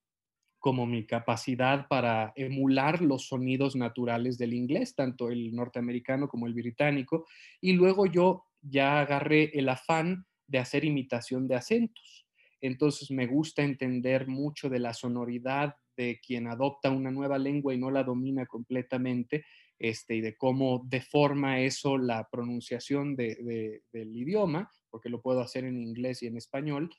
como 0.60 0.88
mi 0.88 1.06
capacidad 1.06 1.88
para 1.88 2.34
emular 2.36 3.02
los 3.02 3.28
sonidos 3.28 3.76
naturales 3.76 4.40
del 4.40 4.54
inglés, 4.54 4.96
tanto 4.96 5.30
el 5.30 5.54
norteamericano 5.54 6.28
como 6.28 6.48
el 6.48 6.56
británico, 6.56 7.28
y 7.62 7.74
luego 7.74 8.08
yo 8.08 8.46
ya 8.64 9.00
agarré 9.00 9.52
el 9.54 9.70
afán 9.70 10.26
de 10.48 10.58
hacer 10.58 10.84
imitación 10.84 11.48
de 11.48 11.54
acentos. 11.54 12.25
Entonces 12.62 13.12
me 13.12 13.28
gusta 13.28 13.64
entender 13.64 14.28
mucho 14.28 14.70
de 14.70 14.80
la 14.80 14.94
sonoridad 14.94 15.76
de 15.98 16.20
quien 16.26 16.48
adopta 16.48 16.90
una 16.90 17.12
nueva 17.12 17.38
lengua 17.38 17.74
y 17.74 17.78
no 17.78 17.90
la 17.92 18.04
domina 18.04 18.46
completamente, 18.46 19.46
este, 19.80 20.16
y 20.16 20.22
de 20.22 20.36
cómo 20.36 20.84
deforma 20.86 21.60
eso 21.60 21.98
la 21.98 22.28
pronunciación 22.30 23.16
del 23.16 23.82
idioma, 23.94 24.70
porque 24.90 25.10
lo 25.10 25.22
puedo 25.22 25.42
hacer 25.42 25.66
en 25.66 25.80
inglés 25.80 26.24
y 26.24 26.28
en 26.28 26.38
español, 26.38 26.90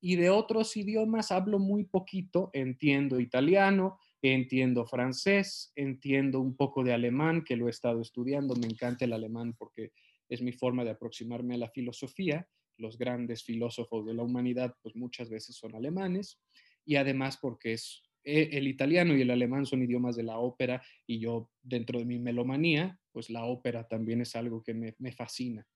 y 0.00 0.16
de 0.16 0.30
otros 0.30 0.76
idiomas 0.76 1.32
hablo 1.32 1.58
muy 1.58 1.84
poquito, 1.84 2.50
entiendo 2.52 3.20
italiano, 3.20 3.98
entiendo 4.20 4.84
francés, 4.86 5.72
entiendo 5.76 6.40
un 6.40 6.56
poco 6.56 6.82
de 6.84 6.92
alemán, 6.92 7.42
que 7.42 7.56
lo 7.56 7.68
he 7.68 7.70
estado 7.70 8.00
estudiando, 8.02 8.54
me 8.56 8.66
encanta 8.66 9.04
el 9.04 9.12
alemán 9.12 9.54
porque 9.56 9.92
es 10.28 10.42
mi 10.42 10.52
forma 10.52 10.84
de 10.84 10.90
aproximarme 10.90 11.54
a 11.54 11.58
la 11.58 11.70
filosofía, 11.70 12.46
los 12.78 12.98
grandes 12.98 13.44
filósofos 13.44 14.06
de 14.06 14.14
la 14.14 14.22
humanidad 14.22 14.74
pues 14.82 14.96
muchas 14.96 15.30
veces 15.30 15.56
son 15.56 15.74
alemanes, 15.74 16.40
y 16.84 16.96
además 16.96 17.38
porque 17.40 17.74
es 17.74 18.02
eh, 18.24 18.50
el 18.52 18.66
italiano 18.66 19.14
y 19.14 19.20
el 19.20 19.30
alemán 19.30 19.66
son 19.66 19.82
idiomas 19.82 20.16
de 20.16 20.22
la 20.22 20.38
ópera 20.38 20.82
y 21.06 21.18
yo 21.18 21.50
dentro 21.62 21.98
de 21.98 22.06
mi 22.06 22.18
melomanía, 22.18 22.98
pues 23.12 23.28
la 23.28 23.44
ópera 23.44 23.86
también 23.86 24.22
es 24.22 24.34
algo 24.34 24.62
que 24.62 24.72
me, 24.72 25.12
fascina. 25.12 25.66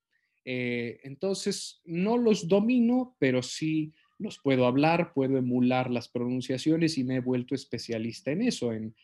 Eh, 0.45 0.99
entonces, 1.05 1.83
no 1.85 2.17
los 2.17 2.49
domino, 2.49 3.17
pero 3.19 3.43
sí 3.43 3.93
los 4.19 4.39
puedo 4.39 4.67
hablar, 4.67 5.13
puedo 5.13 5.37
emular 5.37 5.91
las 5.91 6.09
pronunciaciones 6.09 6.97
y 6.97 7.05
me 7.05 7.17
he 7.17 7.21
vuelto 7.21 7.55
especialista 7.55 8.33
en 8.33 8.43
eso, 8.43 8.73
en, 8.73 8.95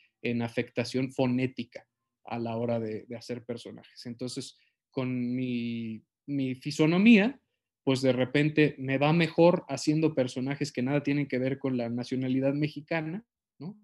afectación 0.43 1.13
fonética 1.13 1.87
a 2.25 2.39
la 2.39 2.57
hora 2.57 2.81
de, 2.81 3.07
hacer 3.15 3.45
personajes. 3.45 4.07
Entonces, 4.07 4.57
con 4.91 5.37
mi, 5.37 6.03
fisonomía, 6.63 7.39
pues 7.85 8.01
de 8.01 8.13
repente 8.13 8.75
me 8.79 8.99
va 8.99 9.13
mejor 9.13 9.65
haciendo 9.69 10.15
personajes 10.15 10.73
que 10.73 10.83
nada 10.83 11.03
tienen 11.03 11.29
que 11.29 11.39
ver 11.39 11.59
con 11.59 11.77
la 11.77 11.89
nacionalidad 11.91 12.55
mexicana, 12.55 13.25
¿no? 13.59 13.79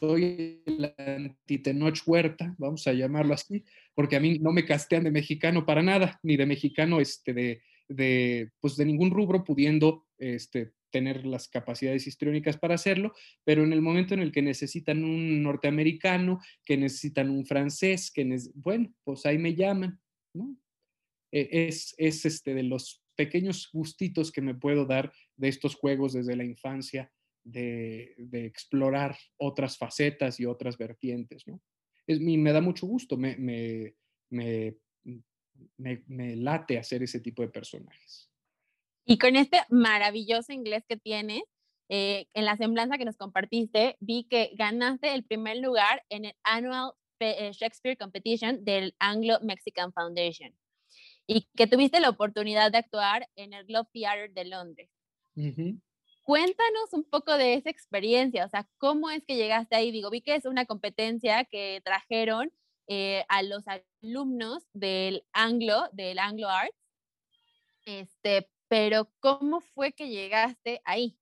Soy 0.00 0.62
el 0.64 0.94
antitenoch 0.96 1.98
huerta, 2.06 2.54
vamos 2.58 2.86
a 2.86 2.94
llamarlo 2.94 3.34
así, 3.34 3.64
porque 3.94 4.16
a 4.16 4.20
mí 4.20 4.38
no 4.38 4.52
me 4.52 4.64
castean 4.64 5.04
de 5.04 5.10
mexicano 5.10 5.66
para 5.66 5.82
nada, 5.82 6.18
ni 6.22 6.38
de 6.38 6.46
mexicano 6.46 7.00
este, 7.00 7.34
de, 7.34 7.62
de, 7.86 8.50
pues 8.60 8.76
de 8.76 8.86
ningún 8.86 9.10
rubro 9.10 9.44
pudiendo 9.44 10.06
este, 10.16 10.72
tener 10.90 11.26
las 11.26 11.48
capacidades 11.48 12.06
histriónicas 12.06 12.56
para 12.56 12.74
hacerlo, 12.74 13.12
pero 13.44 13.62
en 13.62 13.74
el 13.74 13.82
momento 13.82 14.14
en 14.14 14.20
el 14.20 14.32
que 14.32 14.42
necesitan 14.42 15.04
un 15.04 15.42
norteamericano, 15.42 16.40
que 16.64 16.78
necesitan 16.78 17.28
un 17.28 17.44
francés, 17.44 18.10
que 18.10 18.26
bueno, 18.54 18.94
pues 19.04 19.26
ahí 19.26 19.36
me 19.38 19.54
llaman, 19.54 20.00
¿no? 20.34 20.56
E, 21.32 21.68
es, 21.68 21.94
es 21.98 22.24
este, 22.26 22.54
de 22.54 22.64
los 22.64 22.99
pequeños 23.20 23.68
gustitos 23.70 24.32
que 24.32 24.40
me 24.40 24.54
puedo 24.54 24.86
dar 24.86 25.12
de 25.36 25.48
estos 25.48 25.74
juegos 25.74 26.14
desde 26.14 26.36
la 26.36 26.44
infancia, 26.44 27.12
de, 27.44 28.14
explorar 28.32 29.14
otras 29.36 29.76
facetas 29.76 30.40
y 30.40 30.46
otras 30.46 30.78
vertientes, 30.78 31.46
¿no? 31.46 31.60
Es, 32.06 32.18
me 32.18 32.52
da 32.52 32.62
mucho 32.62 32.86
gusto, 32.86 33.18
me, 33.18 33.36
me, 33.36 33.94
me 34.30 34.74
me, 35.76 36.36
late 36.36 36.78
hacer 36.78 37.02
ese 37.02 37.20
tipo 37.20 37.42
de 37.42 37.48
personajes. 37.48 38.30
Y 39.04 39.18
con 39.18 39.36
este 39.36 39.58
maravilloso 39.68 40.52
inglés 40.52 40.84
que 40.88 40.96
tienes, 40.96 41.42
eh, 41.90 42.26
en 42.32 42.46
la 42.46 42.56
semblanza 42.56 42.96
que 42.96 43.04
nos 43.04 43.18
compartiste, 43.18 43.96
vi 44.00 44.24
que 44.30 44.52
ganaste 44.56 45.12
el 45.12 45.24
primer 45.24 45.58
lugar 45.58 46.04
en 46.08 46.24
el 46.24 46.34
Annual 46.44 46.92
eh, 47.20 47.50
Shakespeare 47.52 47.98
Competition 47.98 48.64
del 48.64 48.94
Anglo-Mexican 48.98 49.92
Foundation 49.92 50.54
y 51.32 51.46
que 51.54 51.68
tuviste 51.68 52.00
la 52.00 52.08
oportunidad 52.08 52.72
de 52.72 52.78
actuar 52.78 53.28
en 53.36 53.52
el 53.52 53.64
Globe 53.64 53.88
Theatre 53.92 54.30
de 54.30 54.44
Londres. 54.46 54.90
Cuéntanos 56.24 56.92
un 56.92 57.04
poco 57.04 57.38
de 57.38 57.54
esa 57.54 57.70
experiencia, 57.70 58.44
o 58.44 58.48
sea, 58.48 58.68
¿cómo 58.78 59.10
es 59.10 59.24
que 59.24 59.36
llegaste 59.36 59.76
ahí? 59.76 59.92
Digo, 59.92 60.10
vi 60.10 60.22
que 60.22 60.34
es 60.34 60.44
una 60.44 60.66
competencia 60.66 61.44
que 61.44 61.82
trajeron 61.84 62.52
eh, 62.88 63.24
a 63.28 63.44
los 63.44 63.62
alumnos 63.68 64.66
del 64.72 65.22
Anglo, 65.32 65.88
del 65.92 66.18
Anglo 66.18 66.48
Arts, 66.48 66.76
este, 67.84 68.50
pero 68.66 69.08
¿cómo 69.20 69.60
fue 69.60 69.92
que 69.92 70.08
llegaste 70.08 70.82
ahí? 70.84 71.16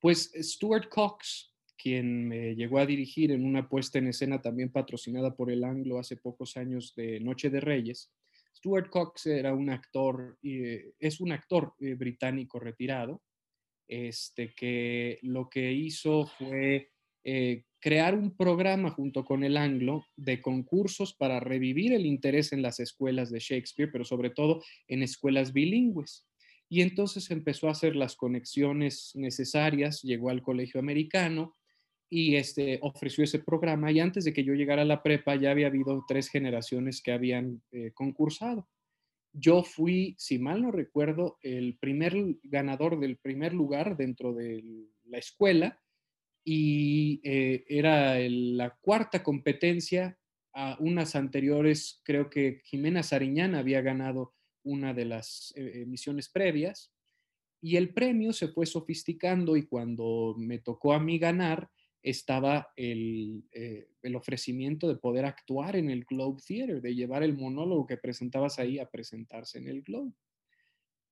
Pues 0.00 0.32
Stuart 0.40 0.88
Cox, 0.88 1.54
quien 1.76 2.28
me 2.28 2.54
llegó 2.54 2.78
a 2.78 2.86
dirigir 2.86 3.30
en 3.30 3.44
una 3.44 3.68
puesta 3.68 3.98
en 3.98 4.08
escena 4.08 4.40
también 4.40 4.72
patrocinada 4.72 5.36
por 5.36 5.50
el 5.50 5.64
Anglo 5.64 5.98
hace 5.98 6.16
pocos 6.16 6.56
años 6.56 6.94
de 6.96 7.20
Noche 7.20 7.50
de 7.50 7.60
Reyes. 7.60 8.10
Stuart 8.56 8.90
Cox 8.90 9.26
era 9.26 9.54
un 9.54 9.70
actor, 9.70 10.38
eh, 10.42 10.92
es 10.98 11.20
un 11.20 11.32
actor 11.32 11.74
eh, 11.80 11.94
británico 11.94 12.58
retirado, 12.58 13.22
este, 13.86 14.52
que 14.54 15.18
lo 15.22 15.48
que 15.48 15.72
hizo 15.72 16.26
fue 16.26 16.90
eh, 17.24 17.64
crear 17.80 18.14
un 18.14 18.36
programa 18.36 18.90
junto 18.90 19.24
con 19.24 19.44
el 19.44 19.56
Anglo 19.56 20.06
de 20.16 20.40
concursos 20.40 21.14
para 21.14 21.40
revivir 21.40 21.92
el 21.92 22.06
interés 22.06 22.52
en 22.52 22.62
las 22.62 22.80
escuelas 22.80 23.30
de 23.30 23.38
Shakespeare, 23.38 23.90
pero 23.90 24.04
sobre 24.04 24.30
todo 24.30 24.62
en 24.88 25.02
escuelas 25.02 25.52
bilingües. 25.52 26.26
Y 26.68 26.82
entonces 26.82 27.30
empezó 27.30 27.68
a 27.68 27.72
hacer 27.72 27.96
las 27.96 28.16
conexiones 28.16 29.12
necesarias, 29.14 30.02
llegó 30.02 30.30
al 30.30 30.42
colegio 30.42 30.80
americano 30.80 31.56
y 32.10 32.36
este, 32.36 32.78
ofreció 32.82 33.24
ese 33.24 33.38
programa. 33.38 33.92
Y 33.92 34.00
antes 34.00 34.24
de 34.24 34.32
que 34.32 34.44
yo 34.44 34.54
llegara 34.54 34.82
a 34.82 34.86
la 34.86 35.02
prepa 35.02 35.36
ya 35.36 35.50
había 35.50 35.66
habido 35.66 36.04
tres 36.06 36.28
generaciones 36.28 37.02
que 37.02 37.12
habían 37.12 37.62
eh, 37.70 37.92
concursado. 37.92 38.68
Yo 39.32 39.62
fui, 39.62 40.14
si 40.18 40.38
mal 40.38 40.62
no 40.62 40.70
recuerdo, 40.70 41.38
el 41.42 41.76
primer 41.78 42.14
ganador 42.42 42.98
del 42.98 43.18
primer 43.18 43.52
lugar 43.52 43.96
dentro 43.96 44.32
de 44.32 44.88
la 45.04 45.18
escuela 45.18 45.80
y 46.44 47.20
eh, 47.24 47.64
era 47.68 48.18
la 48.18 48.70
cuarta 48.80 49.22
competencia. 49.22 50.18
A 50.54 50.76
unas 50.80 51.14
anteriores, 51.14 52.00
creo 52.02 52.30
que 52.30 52.62
Jimena 52.64 53.04
Sariñán 53.04 53.54
había 53.54 53.80
ganado 53.80 54.34
una 54.64 54.92
de 54.92 55.04
las 55.04 55.52
eh, 55.56 55.82
emisiones 55.82 56.28
previas 56.30 56.90
y 57.60 57.76
el 57.76 57.92
premio 57.92 58.32
se 58.32 58.48
fue 58.48 58.66
sofisticando 58.66 59.56
y 59.56 59.66
cuando 59.66 60.34
me 60.38 60.58
tocó 60.58 60.92
a 60.94 61.00
mí 61.00 61.18
ganar 61.18 61.70
estaba 62.10 62.72
el, 62.76 63.44
eh, 63.52 63.88
el, 64.02 64.16
ofrecimiento 64.16 64.88
de 64.88 64.96
poder 64.96 65.24
actuar 65.24 65.76
en 65.76 65.90
el 65.90 66.04
Globe 66.04 66.40
Theater, 66.46 66.80
de 66.80 66.94
llevar 66.94 67.22
el 67.22 67.36
monólogo 67.36 67.86
que 67.86 67.96
presentabas 67.96 68.58
ahí 68.58 68.78
a 68.78 68.90
presentarse 68.90 69.58
en 69.58 69.68
el 69.68 69.82
Globe. 69.82 70.12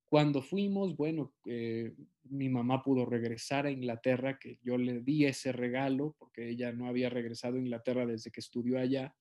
Cuando 0.05 0.41
fuimos, 0.41 0.95
bueno, 0.95 1.33
eh, 1.45 1.93
mi 2.23 2.49
mamá 2.49 2.81
pudo 2.81 3.05
regresar 3.05 3.65
a 3.65 3.71
Inglaterra, 3.71 4.39
que 4.39 4.57
yo 4.63 4.77
le 4.77 5.01
di 5.01 5.25
ese 5.25 5.51
regalo, 5.51 6.15
porque 6.17 6.49
ella 6.49 6.71
no 6.71 6.87
había 6.87 7.09
regresado 7.09 7.55
a 7.55 7.59
Inglaterra 7.59 8.05
desde 8.05 8.31
que 8.31 8.39
estudió 8.39 8.79
allá 8.79 9.13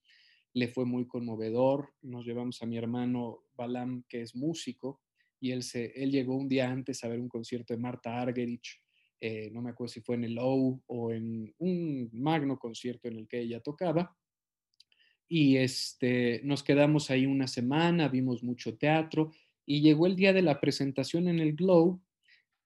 le 0.56 0.68
fue 0.68 0.86
muy 0.86 1.06
conmovedor. 1.06 1.92
Nos 2.00 2.24
llevamos 2.24 2.62
a 2.62 2.66
mi 2.66 2.78
hermano 2.78 3.44
Balam, 3.54 4.04
que 4.08 4.22
es 4.22 4.34
músico, 4.34 5.02
y 5.38 5.50
él, 5.50 5.62
se, 5.62 5.92
él 6.02 6.10
llegó 6.10 6.34
un 6.34 6.48
día 6.48 6.70
antes 6.70 7.04
a 7.04 7.08
ver 7.08 7.20
un 7.20 7.28
concierto 7.28 7.74
de 7.74 7.78
Marta 7.78 8.22
Argerich, 8.22 8.82
eh, 9.20 9.50
no 9.52 9.62
me 9.62 9.70
acuerdo 9.70 9.92
si 9.92 10.00
fue 10.00 10.16
en 10.16 10.24
el 10.24 10.38
O 10.40 10.80
o 10.86 11.12
en 11.12 11.54
un 11.58 12.10
magno 12.12 12.58
concierto 12.58 13.08
en 13.08 13.18
el 13.18 13.28
que 13.28 13.40
ella 13.40 13.60
tocaba. 13.60 14.16
Y 15.28 15.56
este, 15.56 16.40
nos 16.44 16.62
quedamos 16.62 17.10
ahí 17.10 17.26
una 17.26 17.48
semana, 17.48 18.08
vimos 18.08 18.42
mucho 18.42 18.76
teatro 18.76 19.32
y 19.64 19.80
llegó 19.80 20.06
el 20.06 20.14
día 20.14 20.32
de 20.32 20.42
la 20.42 20.60
presentación 20.60 21.28
en 21.28 21.40
el 21.40 21.54
Globe 21.54 21.98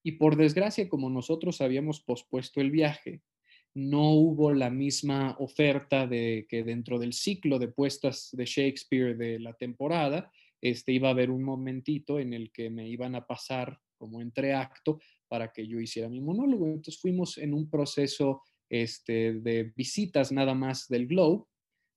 y 0.02 0.12
por 0.12 0.36
desgracia, 0.36 0.88
como 0.88 1.10
nosotros 1.10 1.60
habíamos 1.60 2.00
pospuesto 2.00 2.60
el 2.60 2.70
viaje, 2.70 3.22
no 3.74 4.10
hubo 4.12 4.52
la 4.52 4.70
misma 4.70 5.36
oferta 5.38 6.06
de 6.06 6.46
que 6.48 6.64
dentro 6.64 6.98
del 6.98 7.12
ciclo 7.12 7.58
de 7.58 7.68
puestas 7.68 8.30
de 8.32 8.44
Shakespeare 8.44 9.16
de 9.16 9.38
la 9.38 9.54
temporada, 9.54 10.30
este, 10.60 10.92
iba 10.92 11.08
a 11.08 11.12
haber 11.12 11.30
un 11.30 11.44
momentito 11.44 12.18
en 12.18 12.34
el 12.34 12.50
que 12.50 12.68
me 12.70 12.88
iban 12.88 13.14
a 13.14 13.26
pasar 13.26 13.78
como 14.00 14.22
entreacto 14.22 14.98
para 15.28 15.52
que 15.52 15.66
yo 15.66 15.78
hiciera 15.78 16.08
mi 16.08 16.22
monólogo. 16.22 16.66
Entonces 16.66 16.98
fuimos 16.98 17.36
en 17.36 17.52
un 17.52 17.68
proceso 17.68 18.42
este, 18.70 19.34
de 19.34 19.72
visitas 19.76 20.32
nada 20.32 20.54
más 20.54 20.88
del 20.88 21.06
Globe, 21.06 21.44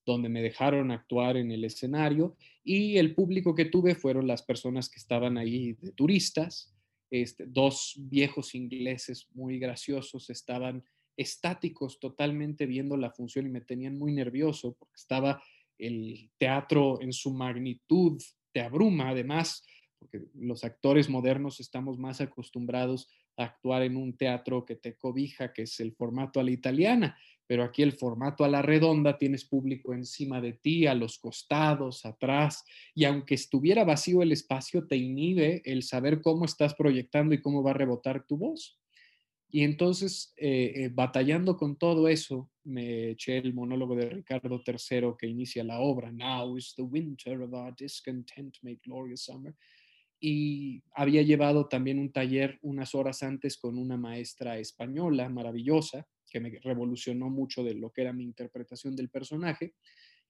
donde 0.06 0.28
me 0.28 0.42
dejaron 0.42 0.92
actuar 0.92 1.38
en 1.38 1.50
el 1.52 1.64
escenario 1.64 2.36
y 2.62 2.98
el 2.98 3.16
público 3.16 3.56
que 3.56 3.66
tuve 3.66 3.96
fueron 3.96 4.28
las 4.28 4.44
personas 4.44 4.90
que 4.90 5.00
estaban 5.00 5.38
ahí 5.38 5.74
de 5.74 5.94
turistas. 5.94 6.76
Este, 7.10 7.46
dos 7.48 7.94
viejos 7.98 8.54
ingleses 8.54 9.28
muy 9.34 9.60
graciosos 9.60 10.30
estaban 10.30 10.84
estáticos 11.16 12.00
totalmente 12.00 12.66
viendo 12.66 12.98
la 12.98 13.12
función 13.12 13.46
y 13.46 13.50
me 13.50 13.62
tenían 13.62 13.98
muy 13.98 14.12
nervioso 14.12 14.76
porque 14.78 14.96
estaba 14.96 15.42
el 15.78 16.32
teatro 16.38 17.00
en 17.02 17.14
su 17.14 17.32
magnitud, 17.32 18.22
te 18.52 18.62
abruma 18.62 19.10
además, 19.10 19.66
porque 20.04 20.26
los 20.36 20.66
actores 20.66 21.10
modernos 21.10 21.60
estamos 21.62 21.98
más 21.98 22.20
acostumbrados 22.20 23.08
a 23.38 23.46
actuar 23.46 23.84
en 23.84 23.96
un 23.96 24.18
teatro 24.18 24.66
que 24.66 24.76
te 24.76 24.96
cobija, 24.96 25.54
que 25.54 25.64
es 25.64 25.80
el 25.80 25.94
formato 25.94 26.40
a 26.40 26.44
la 26.44 26.52
italiana, 26.52 27.18
pero 27.48 27.64
aquí 27.64 27.82
el 27.84 27.94
formato 27.94 28.44
a 28.44 28.50
la 28.50 28.62
redonda 28.62 29.18
tienes 29.18 29.46
público 29.46 29.94
encima 29.94 30.42
de 30.42 30.54
ti, 30.54 30.88
a 30.88 30.94
los 30.94 31.18
costados, 31.18 32.06
atrás, 32.06 32.66
y 32.94 33.06
aunque 33.06 33.36
estuviera 33.36 33.86
vacío 33.86 34.22
el 34.22 34.34
espacio, 34.34 34.86
te 34.88 34.98
inhibe 34.98 35.62
el 35.66 35.84
saber 35.84 36.22
cómo 36.22 36.46
estás 36.46 36.76
proyectando 36.76 37.34
y 37.34 37.42
cómo 37.42 37.64
va 37.64 37.72
a 37.72 37.76
rebotar 37.76 38.26
tu 38.26 38.38
voz. 38.38 38.78
Y 39.50 39.64
entonces, 39.64 40.34
eh, 40.36 40.74
eh, 40.76 40.90
batallando 40.92 41.56
con 41.56 41.78
todo 41.78 42.08
eso, 42.08 42.50
me 42.64 43.12
eché 43.12 43.38
el 43.38 43.54
monólogo 43.54 43.96
de 43.96 44.10
Ricardo 44.10 44.62
III 44.66 45.14
que 45.18 45.28
inicia 45.28 45.64
la 45.64 45.80
obra, 45.80 46.12
Now 46.12 46.58
is 46.58 46.74
the 46.76 46.82
winter 46.82 47.42
of 47.42 47.54
our 47.54 47.74
discontent, 47.76 48.58
make 48.64 48.82
glorious 48.84 49.26
summer. 49.26 49.56
Y 50.26 50.82
había 50.94 51.22
llevado 51.22 51.68
también 51.68 52.00
un 52.00 52.14
taller 52.14 52.58
unas 52.62 52.96
horas 52.96 53.24
antes 53.24 53.58
con 53.58 53.78
una 53.78 53.98
maestra 53.98 54.58
española 54.58 55.28
maravillosa, 55.28 56.08
que 56.32 56.40
me 56.40 56.60
revolucionó 56.62 57.30
mucho 57.30 57.62
de 57.62 57.74
lo 57.74 57.92
que 57.92 58.04
era 58.04 58.14
mi 58.14 58.24
interpretación 58.24 58.96
del 58.96 59.10
personaje 59.10 59.74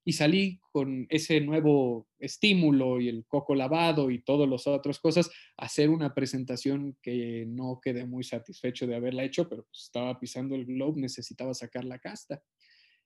y 0.04 0.14
salí 0.14 0.60
con 0.72 1.06
ese 1.10 1.40
nuevo 1.42 2.08
estímulo 2.20 3.00
y 3.00 3.08
el 3.08 3.26
coco 3.26 3.56
lavado 3.56 4.10
y 4.10 4.24
todas 4.24 4.50
las 4.50 4.68
otras 4.68 5.00
cosas 5.00 5.30
a 5.58 5.66
hacer 5.66 5.90
una 5.90 6.14
presentación 6.14 6.98
que 7.02 7.46
no 7.48 7.80
quedé 7.82 8.06
muy 8.06 8.24
satisfecho 8.24 8.86
de 8.88 8.96
haberla 8.96 9.24
hecho, 9.24 9.48
pero 9.48 9.64
pues, 9.64 9.84
estaba 9.84 10.20
pisando 10.20 10.56
el 10.56 10.66
globe, 10.66 11.00
necesitaba 11.00 11.54
sacar 11.54 11.86
la 11.86 12.00
casta. 12.00 12.42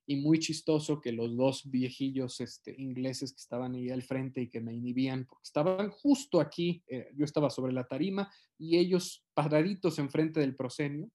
Y 0.08 0.16
muy 0.16 0.38
chistoso 0.38 1.00
que 1.00 1.12
los 1.12 1.36
dos 1.36 1.70
viejillos 1.70 2.40
este, 2.40 2.74
ingleses 2.80 3.32
que 3.32 3.40
estaban 3.40 3.74
ahí 3.74 3.90
al 3.90 4.02
frente 4.02 4.40
y 4.40 4.48
que 4.48 4.60
me 4.60 4.72
inhibían, 4.72 5.26
porque 5.26 5.44
estaban 5.44 5.90
justo 5.90 6.40
aquí, 6.40 6.82
eh, 6.88 7.10
yo 7.14 7.24
estaba 7.24 7.50
sobre 7.50 7.72
la 7.72 7.86
tarima 7.86 8.32
y 8.56 8.78
ellos 8.78 9.26
paraditos 9.34 9.98
enfrente 9.98 10.40
del 10.40 10.56
proscenio. 10.56 11.10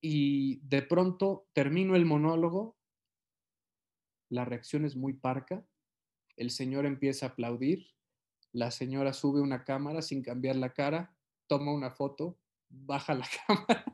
Y 0.00 0.56
de 0.66 0.82
pronto 0.82 1.46
termino 1.52 1.94
el 1.94 2.06
monólogo 2.06 2.76
la 4.32 4.46
reacción 4.46 4.86
es 4.86 4.96
muy 4.96 5.12
parca, 5.12 5.62
el 6.36 6.50
señor 6.50 6.86
empieza 6.86 7.26
a 7.26 7.28
aplaudir, 7.30 7.88
la 8.50 8.70
señora 8.70 9.12
sube 9.12 9.42
una 9.42 9.62
cámara 9.62 10.00
sin 10.00 10.22
cambiar 10.22 10.56
la 10.56 10.72
cara, 10.72 11.14
toma 11.46 11.70
una 11.70 11.90
foto, 11.90 12.38
baja 12.70 13.12
la 13.14 13.28
cámara. 13.46 13.84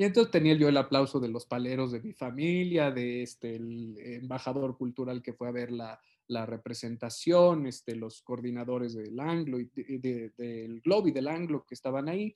Y 0.00 0.04
entonces 0.04 0.30
tenía 0.30 0.54
yo 0.54 0.68
el 0.68 0.76
aplauso 0.76 1.18
de 1.18 1.28
los 1.28 1.44
paleros 1.44 1.90
de 1.90 2.00
mi 2.00 2.12
familia, 2.12 2.92
de 2.92 3.24
este, 3.24 3.56
embajador 3.56 4.78
cultural 4.78 5.20
que 5.22 5.32
fue 5.32 5.48
a 5.48 5.50
ver 5.52 5.72
la, 5.72 6.00
representación, 6.46 7.66
este, 7.66 7.96
los 7.96 8.22
coordinadores 8.22 8.94
del 8.94 9.18
Anglo, 9.18 9.58
y 9.58 9.68
del 9.98 10.80
Globo 10.82 11.08
y 11.08 11.10
del 11.10 11.26
Anglo 11.26 11.64
que 11.66 11.74
estaban 11.74 12.08
ahí. 12.08 12.32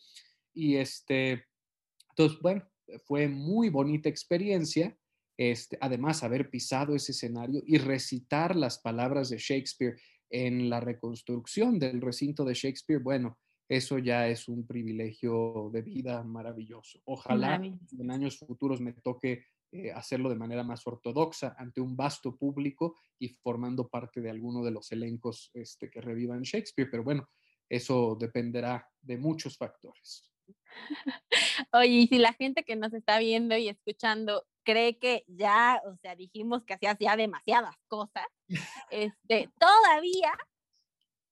Y 0.52 0.74
este, 0.74 1.44
entonces, 2.10 2.40
bueno, 2.40 2.68
fue 3.05 3.28
muy 3.28 3.68
bonita 3.68 4.09
experiencia. 4.09 4.98
Este, 5.36 5.78
además, 5.80 6.24
haber 6.24 6.51
pisado 6.51 6.97
ese 6.97 7.12
escenario 7.12 7.62
y 7.64 7.78
recitar 7.78 8.56
las 8.56 8.80
palabras 8.80 9.30
de 9.30 9.39
Shakespeare 9.39 10.01
en 10.30 10.68
la 10.68 10.80
reconstrucción 10.80 11.78
del 11.78 12.01
recinto 12.01 12.44
de 12.44 12.55
Shakespeare, 12.55 13.01
bueno, 13.01 13.39
eso 13.77 13.97
ya 13.99 14.28
es 14.28 14.49
un 14.49 14.66
privilegio 14.66 15.70
de 15.73 15.81
vida 15.81 16.23
maravilloso. 16.23 17.01
Ojalá 17.07 17.55
en 17.55 18.11
años 18.11 18.36
futuros 18.36 18.82
me 18.82 18.93
toque 18.93 19.47
eh, 19.70 19.90
hacerlo 19.90 20.28
de 20.28 20.36
manera 20.36 20.62
más 20.62 20.86
ortodoxa 20.86 21.57
ante 21.57 21.81
un 21.81 21.97
vasto 21.97 22.36
público 22.36 22.99
y 23.19 23.31
formando 23.31 23.89
parte 23.89 24.20
de 24.20 24.28
alguno 24.28 24.62
de 24.62 24.73
los 24.73 24.93
elencos 24.93 25.51
este, 25.55 25.89
que 25.89 26.03
revivan 26.03 26.43
Shakespeare, 26.43 26.90
pero 26.90 27.03
bueno, 27.03 27.31
eso 27.66 28.15
dependerá 28.20 28.86
de 29.01 29.16
muchos 29.16 29.57
factores. 29.57 30.31
Oye, 31.73 31.89
y 31.89 32.07
si 32.09 32.19
la 32.19 32.35
gente 32.35 32.65
que 32.65 32.77
nos 32.77 32.93
está 32.93 33.19
viendo 33.20 33.57
y 33.57 33.69
escuchando 33.69 34.44
cree 34.65 34.99
que 34.99 35.24
ya, 35.28 35.81
o 35.86 35.97
sea, 35.97 36.15
dijimos 36.15 36.62
que 36.65 36.74
hacías 36.74 36.99
ya 37.01 37.16
demasiadas 37.16 37.77
cosas, 37.89 38.27
este, 38.90 39.49
todavía 39.59 40.36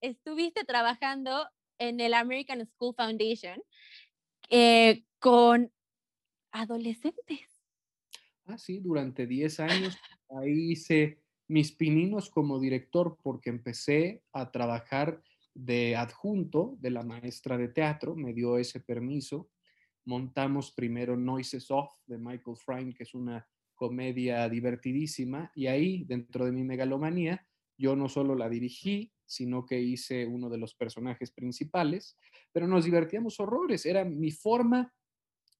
estuviste 0.00 0.64
trabajando 0.64 1.46
en 1.80 1.98
el 1.98 2.14
American 2.14 2.64
School 2.66 2.94
Foundation 2.94 3.60
eh, 4.48 5.04
con 5.18 5.72
adolescentes. 6.52 7.40
Ah, 8.44 8.58
sí, 8.58 8.78
durante 8.80 9.26
10 9.26 9.60
años 9.60 9.98
ahí 10.28 10.72
hice 10.72 11.22
mis 11.48 11.72
pininos 11.72 12.30
como 12.30 12.60
director 12.60 13.16
porque 13.22 13.50
empecé 13.50 14.22
a 14.32 14.52
trabajar 14.52 15.22
de 15.54 15.96
adjunto 15.96 16.76
de 16.78 16.90
la 16.90 17.02
maestra 17.02 17.58
de 17.58 17.68
teatro, 17.68 18.14
me 18.14 18.32
dio 18.32 18.56
ese 18.56 18.80
permiso. 18.80 19.50
Montamos 20.04 20.70
primero 20.70 21.16
Noises 21.16 21.70
Off 21.70 21.92
de 22.06 22.18
Michael 22.18 22.56
Frayn, 22.56 22.92
que 22.92 23.02
es 23.02 23.14
una 23.14 23.46
comedia 23.74 24.48
divertidísima, 24.48 25.50
y 25.54 25.66
ahí, 25.66 26.04
dentro 26.04 26.44
de 26.44 26.52
mi 26.52 26.62
megalomanía, 26.62 27.46
yo 27.76 27.96
no 27.96 28.08
solo 28.08 28.34
la 28.34 28.48
dirigí, 28.48 29.12
sino 29.30 29.64
que 29.64 29.80
hice 29.80 30.26
uno 30.26 30.50
de 30.50 30.58
los 30.58 30.74
personajes 30.74 31.30
principales, 31.30 32.18
pero 32.52 32.66
nos 32.66 32.84
divertíamos 32.84 33.38
horrores, 33.38 33.86
era 33.86 34.04
mi 34.04 34.32
forma 34.32 34.92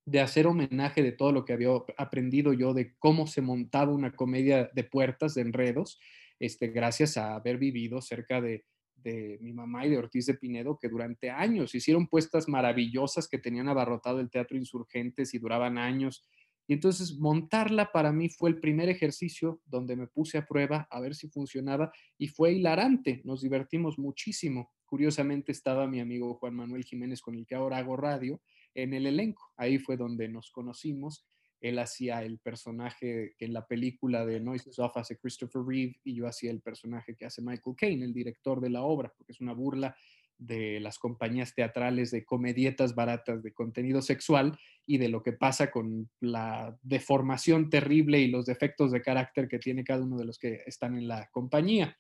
de 0.05 0.21
hacer 0.21 0.49
homenaje 0.49 1.03
de 1.03 1.13
todo 1.13 1.31
lo 1.31 1.45
que 1.45 1.53
había 1.53 1.69
aprendido 1.97 2.53
yo 2.53 2.75
de 2.75 2.97
cómo 2.99 3.29
se 3.29 3.43
montaba 3.43 3.93
una 3.93 4.13
comedia 4.13 4.69
de 4.75 4.83
puertas, 4.83 5.35
de 5.35 5.43
enredos, 5.43 6.01
este, 6.41 6.69
gracias 6.69 7.17
a 7.17 7.37
haber 7.37 7.59
vivido 7.59 8.01
cerca 8.01 8.41
de, 8.41 8.65
de 8.97 9.39
mi 9.41 9.53
mamá 9.53 9.87
y 9.87 9.91
de 9.91 9.99
Ortiz 9.99 10.27
de 10.27 10.35
Pinedo, 10.35 10.79
que 10.81 10.89
durante 10.89 11.31
años 11.31 11.75
hicieron 11.75 12.09
puestas 12.09 12.49
maravillosas 12.49 13.29
que 13.29 13.39
tenían 13.39 13.69
abarrotado 13.69 14.19
el 14.19 14.31
Teatro 14.31 14.57
Insurgentes 14.57 15.33
y 15.33 15.39
duraban 15.39 15.79
años. 15.79 16.27
Y 16.71 16.75
entonces 16.75 17.19
montarla 17.19 17.91
para 17.91 18.13
mí 18.13 18.29
fue 18.29 18.49
el 18.49 18.61
primer 18.61 18.89
ejercicio 18.89 19.61
donde 19.67 19.97
me 19.97 20.07
puse 20.07 20.39
a 20.39 20.47
prueba 20.47 20.87
a 20.89 21.01
ver 21.01 21.17
si 21.17 21.27
funcionaba 21.29 21.91
y 22.17 22.29
fue 22.29 22.53
hilarante, 22.53 23.23
nos 23.25 23.43
divertimos 23.43 23.99
muchísimo. 23.99 24.71
Curiosamente 24.85 25.51
estaba 25.51 25.89
mi 25.89 25.99
amigo 25.99 26.35
Juan 26.35 26.55
Manuel 26.55 26.85
Jiménez 26.85 27.23
con 27.23 27.35
el 27.35 27.45
que 27.45 27.57
ahora 27.57 27.79
hago 27.79 27.97
radio 27.97 28.41
en 28.73 28.95
el 28.95 29.07
elenco, 29.07 29.53
ahí 29.57 29.81
fue 29.81 29.97
donde 29.97 30.29
nos 30.29 30.53
conocimos 30.53 31.27
él 31.61 31.79
hacía 31.79 32.23
el 32.23 32.39
personaje 32.39 33.35
que 33.37 33.45
en 33.45 33.53
la 33.53 33.67
película 33.67 34.25
de 34.25 34.41
Noises 34.41 34.79
Off 34.79 34.97
hace 34.97 35.19
Christopher 35.19 35.63
Reeve 35.63 36.01
y 36.05 36.15
yo 36.15 36.27
hacía 36.27 36.51
el 36.51 36.63
personaje 36.63 37.15
que 37.15 37.27
hace 37.27 37.43
Michael 37.43 37.77
Caine, 37.77 38.05
el 38.05 38.15
director 38.15 38.61
de 38.61 38.71
la 38.71 38.83
obra, 38.83 39.13
porque 39.15 39.33
es 39.33 39.41
una 39.41 39.53
burla 39.53 39.95
de 40.41 40.81
las 40.81 40.99
compañías 40.99 41.55
teatrales 41.55 42.11
de 42.11 42.25
comedietas 42.25 42.95
baratas 42.95 43.43
de 43.43 43.53
contenido 43.53 44.01
sexual 44.01 44.59
y 44.87 44.99
de 44.99 45.09
lo 45.09 45.23
que 45.23 45.33
pasa 45.33 45.71
con 45.71 46.11
la 46.21 46.77
deformación 46.83 47.69
terrible 47.69 48.19
y 48.21 48.29
los 48.29 48.47
defectos 48.47 48.91
de 48.91 49.03
carácter 49.03 49.47
que 49.49 49.59
tiene 49.59 49.85
cada 49.85 50.03
uno 50.03 50.17
de 50.17 50.25
los 50.25 50.39
que 50.39 50.63
están 50.67 50.97
en 50.97 51.07
la 51.07 51.29
compañía. 51.31 51.97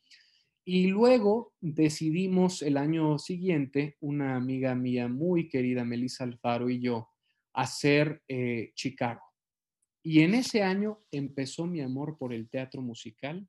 Y 0.64 0.86
luego 0.86 1.54
decidimos 1.60 2.62
el 2.62 2.76
año 2.76 3.18
siguiente, 3.18 3.96
una 4.00 4.36
amiga 4.36 4.74
mía 4.74 5.08
muy 5.08 5.48
querida, 5.48 5.84
Melissa 5.84 6.24
Alfaro 6.24 6.70
y 6.70 6.80
yo, 6.80 7.08
hacer 7.52 8.22
eh, 8.28 8.72
Chicago. 8.74 9.22
Y 10.02 10.20
en 10.20 10.34
ese 10.34 10.62
año 10.62 11.04
empezó 11.10 11.66
mi 11.66 11.82
amor 11.82 12.16
por 12.16 12.32
el 12.32 12.48
teatro 12.48 12.80
musical 12.80 13.46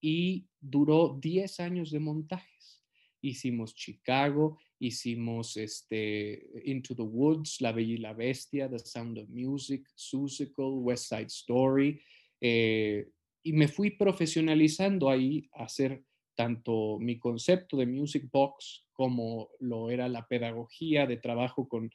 y 0.00 0.48
duró 0.60 1.18
10 1.20 1.60
años 1.60 1.90
de 1.90 2.00
montajes. 2.00 2.83
Hicimos 3.24 3.74
Chicago, 3.74 4.58
hicimos 4.78 5.56
este, 5.56 6.46
Into 6.64 6.94
the 6.94 7.02
Woods, 7.02 7.60
La 7.60 7.72
Bella 7.72 7.94
y 7.94 7.98
la 7.98 8.12
Bestia, 8.12 8.68
The 8.68 8.78
Sound 8.78 9.18
of 9.18 9.28
Music, 9.30 9.88
Susical, 9.94 10.72
West 10.74 11.08
Side 11.08 11.26
Story. 11.26 12.00
Eh, 12.40 13.08
y 13.42 13.52
me 13.52 13.68
fui 13.68 13.90
profesionalizando 13.90 15.08
ahí 15.08 15.48
hacer 15.52 16.04
tanto 16.34 16.98
mi 16.98 17.18
concepto 17.18 17.76
de 17.76 17.86
Music 17.86 18.28
Box 18.30 18.86
como 18.92 19.48
lo 19.60 19.90
era 19.90 20.08
la 20.08 20.26
pedagogía 20.26 21.06
de 21.06 21.16
trabajo 21.16 21.68
con 21.68 21.90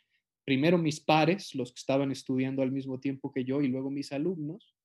primero 0.46 0.80
mis 0.80 1.00
pares, 1.00 1.54
los 1.54 1.72
que 1.72 1.80
estaban 1.80 2.12
estudiando 2.12 2.64
al 2.64 2.72
mismo 2.72 3.00
tiempo 3.00 3.32
que 3.32 3.46
yo, 3.46 3.62
y 3.62 3.68
luego 3.68 3.92
mis 3.92 4.12
alumnos. 4.12 4.76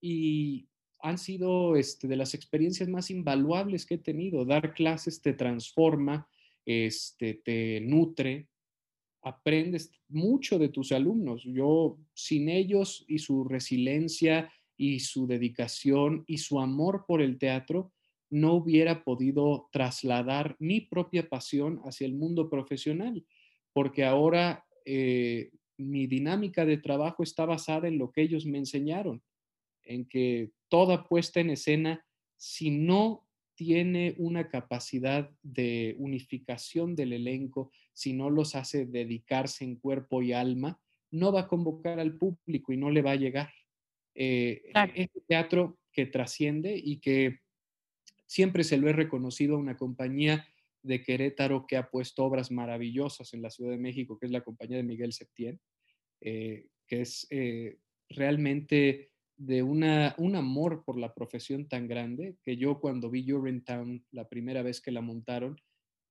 Y 0.00 0.68
han 1.02 1.18
sido 1.18 1.76
este, 1.76 2.06
de 2.06 2.16
las 2.16 2.32
experiencias 2.32 2.88
más 2.88 3.10
invaluables 3.10 3.84
que 3.84 3.94
he 3.94 3.98
tenido. 3.98 4.44
Dar 4.44 4.72
clases 4.72 5.20
te 5.20 5.32
transforma, 5.32 6.28
este, 6.64 7.34
te 7.34 7.80
nutre, 7.80 8.48
aprendes 9.22 9.90
mucho 10.08 10.58
de 10.58 10.68
tus 10.68 10.92
alumnos. 10.92 11.42
Yo, 11.44 11.98
sin 12.14 12.48
ellos 12.48 13.04
y 13.08 13.18
su 13.18 13.44
resiliencia 13.44 14.52
y 14.76 15.00
su 15.00 15.26
dedicación 15.26 16.24
y 16.26 16.38
su 16.38 16.60
amor 16.60 17.04
por 17.06 17.20
el 17.20 17.36
teatro, 17.38 17.92
no 18.30 18.54
hubiera 18.54 19.04
podido 19.04 19.68
trasladar 19.72 20.56
mi 20.58 20.80
propia 20.80 21.28
pasión 21.28 21.80
hacia 21.84 22.06
el 22.06 22.14
mundo 22.14 22.48
profesional, 22.48 23.26
porque 23.74 24.04
ahora 24.04 24.64
eh, 24.86 25.50
mi 25.76 26.06
dinámica 26.06 26.64
de 26.64 26.78
trabajo 26.78 27.22
está 27.22 27.44
basada 27.44 27.88
en 27.88 27.98
lo 27.98 28.10
que 28.10 28.22
ellos 28.22 28.46
me 28.46 28.58
enseñaron, 28.58 29.22
en 29.84 30.06
que 30.06 30.50
toda 30.72 31.06
puesta 31.06 31.38
en 31.38 31.50
escena, 31.50 32.02
si 32.38 32.70
no 32.70 33.28
tiene 33.54 34.14
una 34.16 34.48
capacidad 34.48 35.30
de 35.42 35.94
unificación 35.98 36.96
del 36.96 37.12
elenco, 37.12 37.70
si 37.92 38.14
no 38.14 38.30
los 38.30 38.54
hace 38.54 38.86
dedicarse 38.86 39.64
en 39.64 39.76
cuerpo 39.76 40.22
y 40.22 40.32
alma, 40.32 40.80
no 41.10 41.30
va 41.30 41.40
a 41.40 41.46
convocar 41.46 42.00
al 42.00 42.16
público 42.16 42.72
y 42.72 42.78
no 42.78 42.88
le 42.88 43.02
va 43.02 43.10
a 43.10 43.16
llegar. 43.16 43.52
Eh, 44.14 44.62
Es 44.94 45.10
un 45.14 45.22
teatro 45.28 45.78
que 45.92 46.06
trasciende 46.06 46.80
y 46.82 47.00
que 47.00 47.40
siempre 48.24 48.64
se 48.64 48.78
lo 48.78 48.88
he 48.88 48.94
reconocido 48.94 49.56
a 49.56 49.60
una 49.60 49.76
compañía 49.76 50.48
de 50.82 51.02
Querétaro 51.02 51.66
que 51.66 51.76
ha 51.76 51.90
puesto 51.90 52.24
obras 52.24 52.50
maravillosas 52.50 53.34
en 53.34 53.42
la 53.42 53.50
Ciudad 53.50 53.72
de 53.72 53.78
México, 53.78 54.18
que 54.18 54.24
es 54.24 54.32
la 54.32 54.40
compañía 54.40 54.78
de 54.78 54.84
Miguel 54.84 55.12
Septién, 55.12 55.60
eh, 56.22 56.68
que 56.86 57.02
es 57.02 57.26
eh, 57.28 57.76
realmente 58.08 59.11
de 59.44 59.64
una, 59.64 60.14
un 60.18 60.36
amor 60.36 60.84
por 60.84 60.96
la 60.96 61.12
profesión 61.12 61.66
tan 61.66 61.88
grande 61.88 62.36
que 62.44 62.56
yo 62.56 62.78
cuando 62.78 63.10
vi 63.10 63.26
Town 63.64 64.04
la 64.12 64.28
primera 64.28 64.62
vez 64.62 64.80
que 64.80 64.92
la 64.92 65.00
montaron, 65.00 65.60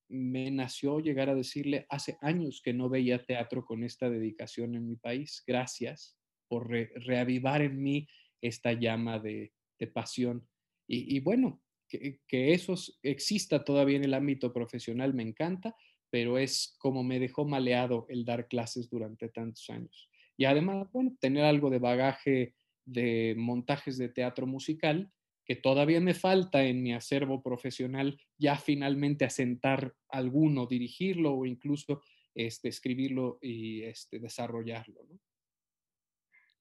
me 0.09 0.51
nació 0.51 0.99
llegar 0.99 1.29
a 1.29 1.35
decirle, 1.35 1.85
hace 1.89 2.17
años 2.19 2.61
que 2.61 2.73
no 2.73 2.89
veía 2.89 3.23
teatro 3.23 3.63
con 3.63 3.83
esta 3.85 4.09
dedicación 4.09 4.75
en 4.75 4.85
mi 4.85 4.97
país, 4.97 5.43
gracias 5.47 6.17
por 6.49 6.69
reavivar 6.69 7.61
en 7.61 7.81
mí 7.81 8.09
esta 8.41 8.73
llama 8.73 9.19
de, 9.19 9.53
pasión. 9.93 10.45
Y, 10.85 11.15
y 11.15 11.21
bueno, 11.21 11.61
que, 11.87 12.19
eso 12.53 12.75
exista 13.01 13.63
todavía 13.63 13.95
en 13.95 14.03
el 14.03 14.13
ámbito 14.13 14.51
profesional 14.51 15.13
me 15.13 15.23
encanta, 15.23 15.73
pero 16.09 16.37
es 16.37 16.75
como 16.79 17.01
me 17.01 17.17
dejó 17.17 17.45
maleado 17.45 18.05
el 18.09 18.25
dar 18.25 18.49
clases 18.49 18.89
durante 18.89 19.29
tantos 19.29 19.69
años. 19.69 20.09
Y 20.35 20.43
además, 20.43 20.91
bueno, 20.91 21.15
tener 21.21 21.45
algo 21.45 21.69
de 21.69 21.79
bagaje 21.79 22.55
de 22.91 23.35
montajes 23.37 23.97
de 23.97 24.09
teatro 24.09 24.47
musical, 24.47 25.11
que 25.45 25.55
todavía 25.55 25.99
me 25.99 26.13
falta 26.13 26.63
en 26.63 26.83
mi 26.83 26.93
acervo 26.93 27.41
profesional 27.41 28.19
ya 28.37 28.55
finalmente 28.55 29.25
asentar 29.25 29.93
alguno, 30.09 30.67
dirigirlo 30.67 31.33
o 31.33 31.45
incluso 31.45 32.01
este, 32.35 32.69
escribirlo 32.69 33.39
y 33.41 33.83
este, 33.83 34.19
desarrollarlo. 34.19 35.01
¿no? 35.09 35.19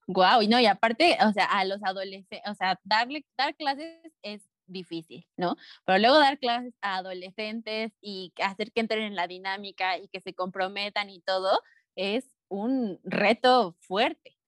Wow, 0.06 0.42
y 0.42 0.48
no, 0.48 0.58
y 0.58 0.66
aparte, 0.66 1.16
o 1.24 1.32
sea, 1.32 1.44
a 1.44 1.64
los 1.64 1.82
adolescentes, 1.84 2.40
o 2.50 2.54
sea, 2.54 2.80
darle, 2.82 3.24
dar 3.36 3.54
clases 3.54 4.12
es 4.22 4.42
difícil, 4.66 5.26
¿no? 5.36 5.56
Pero 5.84 5.98
luego 5.98 6.18
dar 6.18 6.38
clases 6.38 6.74
a 6.80 6.96
adolescentes 6.96 7.92
y 8.00 8.32
hacer 8.42 8.72
que 8.72 8.80
entren 8.80 9.02
en 9.02 9.14
la 9.14 9.26
dinámica 9.26 9.98
y 9.98 10.08
que 10.08 10.20
se 10.20 10.34
comprometan 10.34 11.10
y 11.10 11.20
todo 11.20 11.60
es 11.94 12.28
un 12.48 12.98
reto 13.04 13.76
fuerte. 13.80 14.39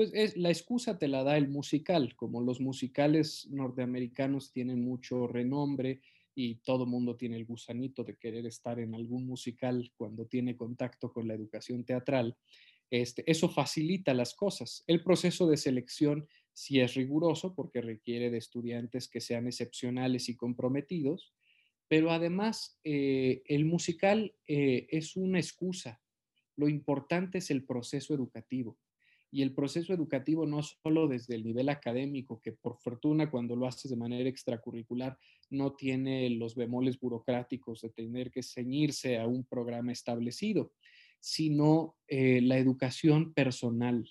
Pues 0.00 0.12
es, 0.14 0.34
la 0.38 0.48
excusa 0.48 0.98
te 0.98 1.08
la 1.08 1.24
da 1.24 1.36
el 1.36 1.50
musical, 1.50 2.16
como 2.16 2.40
los 2.40 2.58
musicales 2.58 3.46
norteamericanos 3.50 4.50
tienen 4.50 4.82
mucho 4.82 5.26
renombre 5.26 6.00
y 6.34 6.54
todo 6.62 6.86
mundo 6.86 7.16
tiene 7.16 7.36
el 7.36 7.44
gusanito 7.44 8.02
de 8.02 8.16
querer 8.16 8.46
estar 8.46 8.80
en 8.80 8.94
algún 8.94 9.26
musical 9.26 9.92
cuando 9.98 10.24
tiene 10.24 10.56
contacto 10.56 11.12
con 11.12 11.28
la 11.28 11.34
educación 11.34 11.84
teatral. 11.84 12.34
Este, 12.90 13.30
eso 13.30 13.50
facilita 13.50 14.14
las 14.14 14.32
cosas. 14.34 14.84
El 14.86 15.04
proceso 15.04 15.46
de 15.46 15.58
selección 15.58 16.26
sí 16.54 16.80
es 16.80 16.94
riguroso 16.94 17.54
porque 17.54 17.82
requiere 17.82 18.30
de 18.30 18.38
estudiantes 18.38 19.06
que 19.06 19.20
sean 19.20 19.48
excepcionales 19.48 20.30
y 20.30 20.34
comprometidos, 20.34 21.34
pero 21.88 22.10
además 22.10 22.80
eh, 22.84 23.42
el 23.44 23.66
musical 23.66 24.34
eh, 24.46 24.86
es 24.88 25.14
una 25.14 25.38
excusa. 25.38 26.00
Lo 26.56 26.70
importante 26.70 27.36
es 27.36 27.50
el 27.50 27.66
proceso 27.66 28.14
educativo. 28.14 28.78
Y 29.32 29.42
el 29.42 29.54
proceso 29.54 29.92
educativo 29.92 30.44
no 30.44 30.62
solo 30.62 31.06
desde 31.06 31.36
el 31.36 31.44
nivel 31.44 31.68
académico, 31.68 32.40
que 32.40 32.52
por 32.52 32.78
fortuna 32.78 33.30
cuando 33.30 33.54
lo 33.54 33.66
haces 33.66 33.90
de 33.90 33.96
manera 33.96 34.28
extracurricular 34.28 35.18
no 35.50 35.74
tiene 35.74 36.28
los 36.30 36.54
bemoles 36.56 36.98
burocráticos 36.98 37.82
de 37.82 37.90
tener 37.90 38.30
que 38.30 38.42
ceñirse 38.42 39.18
a 39.18 39.26
un 39.26 39.44
programa 39.44 39.92
establecido, 39.92 40.72
sino 41.20 41.96
eh, 42.08 42.40
la 42.40 42.58
educación 42.58 43.32
personal. 43.32 44.08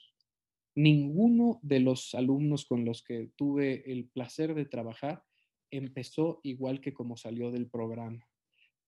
Ninguno 0.75 1.59
de 1.61 1.81
los 1.81 2.15
alumnos 2.15 2.65
con 2.65 2.85
los 2.85 3.03
que 3.03 3.31
tuve 3.35 3.91
el 3.91 4.05
placer 4.07 4.53
de 4.53 4.65
trabajar 4.65 5.23
empezó 5.71 6.39
igual 6.43 6.79
que 6.79 6.93
como 6.93 7.17
salió 7.17 7.51
del 7.51 7.67
programa. 7.67 8.25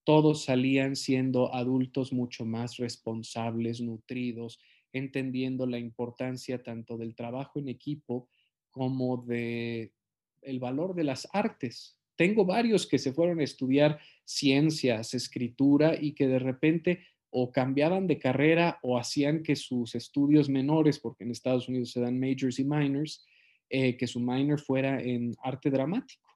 Todos 0.03 0.45
salían 0.45 0.95
siendo 0.95 1.53
adultos 1.53 2.11
mucho 2.11 2.45
más 2.45 2.77
responsables, 2.77 3.81
nutridos, 3.81 4.59
entendiendo 4.93 5.65
la 5.65 5.80
importancia 5.80 6.61
tanto 6.61 6.97
del 6.97 7.15
trabajo 7.15 7.59
en 7.59 7.69
equipo 7.69 8.30
como 8.69 9.18
de 9.18 9.93
el 10.41 10.59
valor 10.59 10.95
de 10.95 11.03
las 11.03 11.27
artes. 11.34 11.97
Tengo 12.15 12.45
varios 12.45 12.88
que 12.88 12.99
se 12.99 13.13
fueron 13.13 13.39
a 13.39 13.43
estudiar 13.43 13.99
ciencias, 14.26 15.13
escritura 15.13 15.95
y 15.99 16.13
que 16.13 16.27
de 16.27 16.39
repente 16.39 17.03
o 17.30 17.51
cambiaban 17.51 18.07
de 18.07 18.19
carrera 18.19 18.80
o 18.84 18.97
hacían 18.97 19.41
que 19.41 19.55
sus 19.55 19.95
estudios 19.95 20.49
menores, 20.49 20.99
porque 20.99 21.23
en 21.23 21.31
Estados 21.31 21.69
Unidos 21.69 21.91
se 21.91 22.01
dan 22.01 22.19
majors 22.19 22.59
y 22.59 22.65
minors, 22.65 23.26
eh, 23.69 23.95
que 23.95 24.05
su 24.05 24.19
minor 24.19 24.59
fuera 24.59 25.01
en 25.01 25.34
arte 25.41 25.72
dramático. 25.72 26.27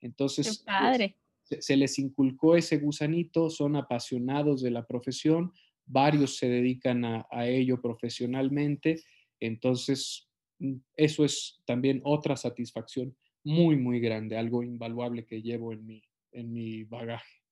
Entonces, 0.00 0.58
padre. 0.58 1.16
se, 1.42 1.76
les 1.76 1.98
inculcó 1.98 2.56
ese 2.56 2.78
gusanito, 2.78 3.50
son 3.50 3.74
apasionados 3.74 4.62
de 4.62 4.70
la 4.70 4.86
profesión, 4.86 5.52
varios 5.86 6.36
se 6.36 6.48
dedican 6.48 7.04
a, 7.04 7.26
a 7.30 7.46
ello 7.46 7.80
profesionalmente, 7.80 9.02
entonces 9.40 10.28
mm, 10.58 10.76
eso 10.96 11.24
es 11.24 11.60
también 11.66 12.00
otra 12.04 12.36
satisfacción 12.36 13.16
muy, 13.44 13.76
muy 13.76 14.00
grande, 14.00 14.38
algo 14.38 14.62
invaluable 14.62 15.26
que 15.26 15.42
llevo 15.42 15.72
en 15.72 15.86
mi, 15.86 16.02
en 16.32 16.52
mi 16.52 16.84
bagaje. 16.84 17.42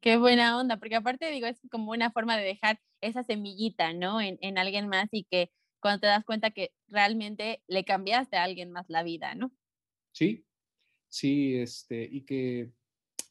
Qué 0.00 0.16
buena 0.16 0.58
onda, 0.58 0.78
porque 0.78 0.96
aparte 0.96 1.30
digo, 1.30 1.46
es 1.46 1.60
como 1.70 1.92
una 1.92 2.10
forma 2.10 2.36
de 2.36 2.44
dejar 2.44 2.80
esa 3.00 3.22
semillita, 3.22 3.92
¿no? 3.92 4.20
En, 4.20 4.38
en, 4.40 4.58
alguien 4.58 4.88
más 4.88 5.08
y 5.12 5.24
que 5.24 5.52
cuando 5.80 6.00
te 6.00 6.06
das 6.08 6.24
cuenta 6.24 6.50
que 6.50 6.72
realmente 6.88 7.62
le 7.68 7.84
cambiaste 7.84 8.36
a 8.36 8.44
alguien 8.44 8.72
más 8.72 8.86
la 8.88 9.02
vida, 9.02 9.34
¿no? 9.34 9.52
Sí, 10.12 10.44
sí, 11.08 11.56
este, 11.56 12.08
y 12.10 12.24
que, 12.24 12.72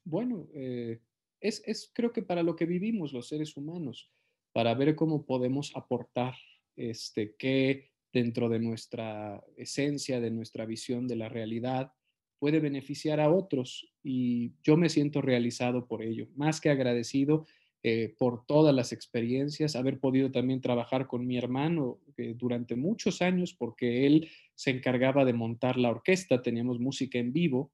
bueno, 0.04 0.48
eh, 0.54 1.02
es, 1.42 1.62
es 1.66 1.92
creo 1.94 2.14
que 2.14 2.22
para 2.22 2.44
lo 2.44 2.56
que 2.56 2.66
vivimos 2.66 3.14
los 3.14 3.28
seres 3.28 3.58
humanos, 3.58 4.10
para 4.54 4.74
ver 4.76 4.96
cómo 4.96 5.26
podemos 5.26 5.76
aportar, 5.76 6.36
este, 6.76 7.36
qué 7.38 7.92
dentro 8.14 8.50
de 8.50 8.60
nuestra 8.60 9.44
esencia, 9.58 10.20
de 10.20 10.32
nuestra 10.32 10.66
visión 10.66 11.08
de 11.08 11.16
la 11.16 11.30
realidad, 11.30 11.94
puede 12.40 12.60
beneficiar 12.60 13.20
a 13.20 13.32
otros. 13.32 13.94
Y 14.04 14.54
yo 14.64 14.78
me 14.78 14.90
siento 14.90 15.22
realizado 15.22 15.88
por 15.88 16.02
ello, 16.02 16.28
más 16.36 16.60
que 16.60 16.70
agradecido 16.70 17.46
eh, 17.84 18.14
por 18.18 18.46
todas 18.46 18.76
las 18.76 18.92
experiencias, 18.92 19.76
haber 19.76 20.00
podido 20.00 20.32
también 20.32 20.62
trabajar 20.62 21.08
con 21.08 21.26
mi 21.26 21.38
hermano 21.38 22.00
eh, 22.18 22.36
durante 22.38 22.76
muchos 22.76 23.22
años 23.22 23.54
porque 23.54 24.06
él 24.06 24.30
se 24.54 24.70
encargaba 24.72 25.26
de 25.26 25.34
montar 25.34 25.78
la 25.78 25.90
orquesta, 25.90 26.44
teníamos 26.44 26.80
música 26.80 27.18
en 27.18 27.34
vivo 27.34 27.72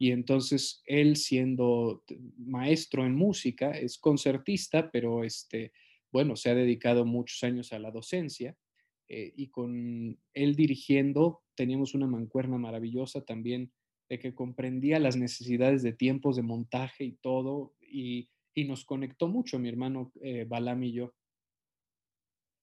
y 0.00 0.12
entonces 0.12 0.82
él 0.86 1.16
siendo 1.16 2.02
maestro 2.38 3.04
en 3.04 3.14
música, 3.14 3.72
es 3.72 3.98
concertista, 3.98 4.90
pero 4.90 5.24
este, 5.24 5.72
bueno, 6.10 6.36
se 6.36 6.48
ha 6.48 6.54
dedicado 6.54 7.04
muchos 7.04 7.44
años 7.44 7.74
a 7.74 7.78
la 7.78 7.90
docencia 7.90 8.56
eh, 9.08 9.34
y 9.36 9.48
con 9.48 10.18
él 10.32 10.56
dirigiendo 10.56 11.42
teníamos 11.54 11.92
una 11.92 12.06
mancuerna 12.06 12.56
maravillosa 12.56 13.26
también 13.26 13.74
de 14.08 14.18
que 14.18 14.34
comprendía 14.34 14.98
las 15.00 15.16
necesidades 15.16 15.82
de 15.82 15.92
tiempos 15.92 16.36
de 16.36 16.42
montaje 16.42 17.04
y 17.04 17.12
todo, 17.12 17.74
y, 17.82 18.30
nos 18.66 18.84
conectó 18.84 19.26
mucho 19.26 19.58
mi 19.58 19.70
hermano 19.70 20.12
eh, 20.22 20.44
Balam 20.46 20.82
y 20.82 20.92
yo. 20.92 21.14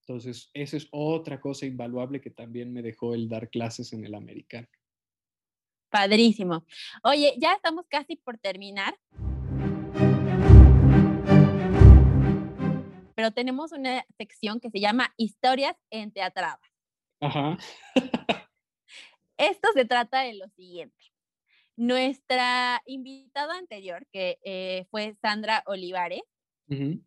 Entonces, 0.02 0.48
esa 0.54 0.76
es 0.76 0.86
otra 0.92 1.40
cosa 1.40 1.66
invaluable 1.66 2.20
que 2.20 2.30
también 2.30 2.72
me 2.72 2.82
dejó 2.82 3.14
el 3.14 3.28
dar 3.28 3.50
clases 3.50 3.92
en 3.92 4.04
el 4.04 4.14
americano. 4.14 4.68
Padrísimo. 5.90 6.64
Oye, 7.02 7.34
ya 7.38 7.52
estamos 7.54 7.86
casi 7.88 8.16
por 8.16 8.38
terminar. 8.38 8.98
Pero 13.14 13.32
tenemos 13.32 13.72
una 13.72 14.04
sección 14.16 14.60
que 14.60 14.70
se 14.70 14.80
llama 14.80 15.12
Historias 15.16 15.76
en 15.90 16.12
Teatrada. 16.12 16.60
Ajá. 17.20 17.58
Esto 19.36 19.68
se 19.74 19.84
trata 19.84 20.20
de 20.20 20.34
lo 20.34 20.48
siguiente. 20.50 20.96
Nuestra 21.76 22.82
invitada 22.86 23.56
anterior, 23.56 24.06
que 24.12 24.38
eh, 24.44 24.86
fue 24.90 25.14
Sandra 25.22 25.62
Olivares, 25.66 26.22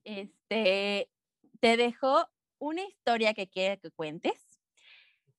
este, 0.03 1.09
te 1.59 1.77
dejó 1.77 2.27
una 2.57 2.83
historia 2.83 3.33
que 3.33 3.47
quiere 3.47 3.79
que 3.79 3.91
cuentes 3.91 4.50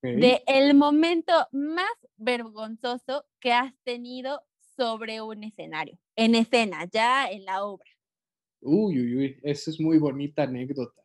de 0.03 0.43
el 0.47 0.75
momento 0.75 1.33
más 1.53 1.91
vergonzoso 2.17 3.25
que 3.41 3.53
has 3.53 3.75
tenido 3.85 4.43
sobre 4.77 5.21
un 5.21 5.45
escenario, 5.45 5.99
en 6.17 6.35
escena, 6.35 6.89
ya 6.93 7.31
en 7.31 7.45
la 7.45 7.65
obra. 7.65 7.89
Uy, 8.61 8.99
uy, 9.01 9.17
uy, 9.17 9.37
esa 9.43 9.71
es 9.71 9.81
muy 9.81 9.99
bonita 9.99 10.45
anécdota. 10.45 11.03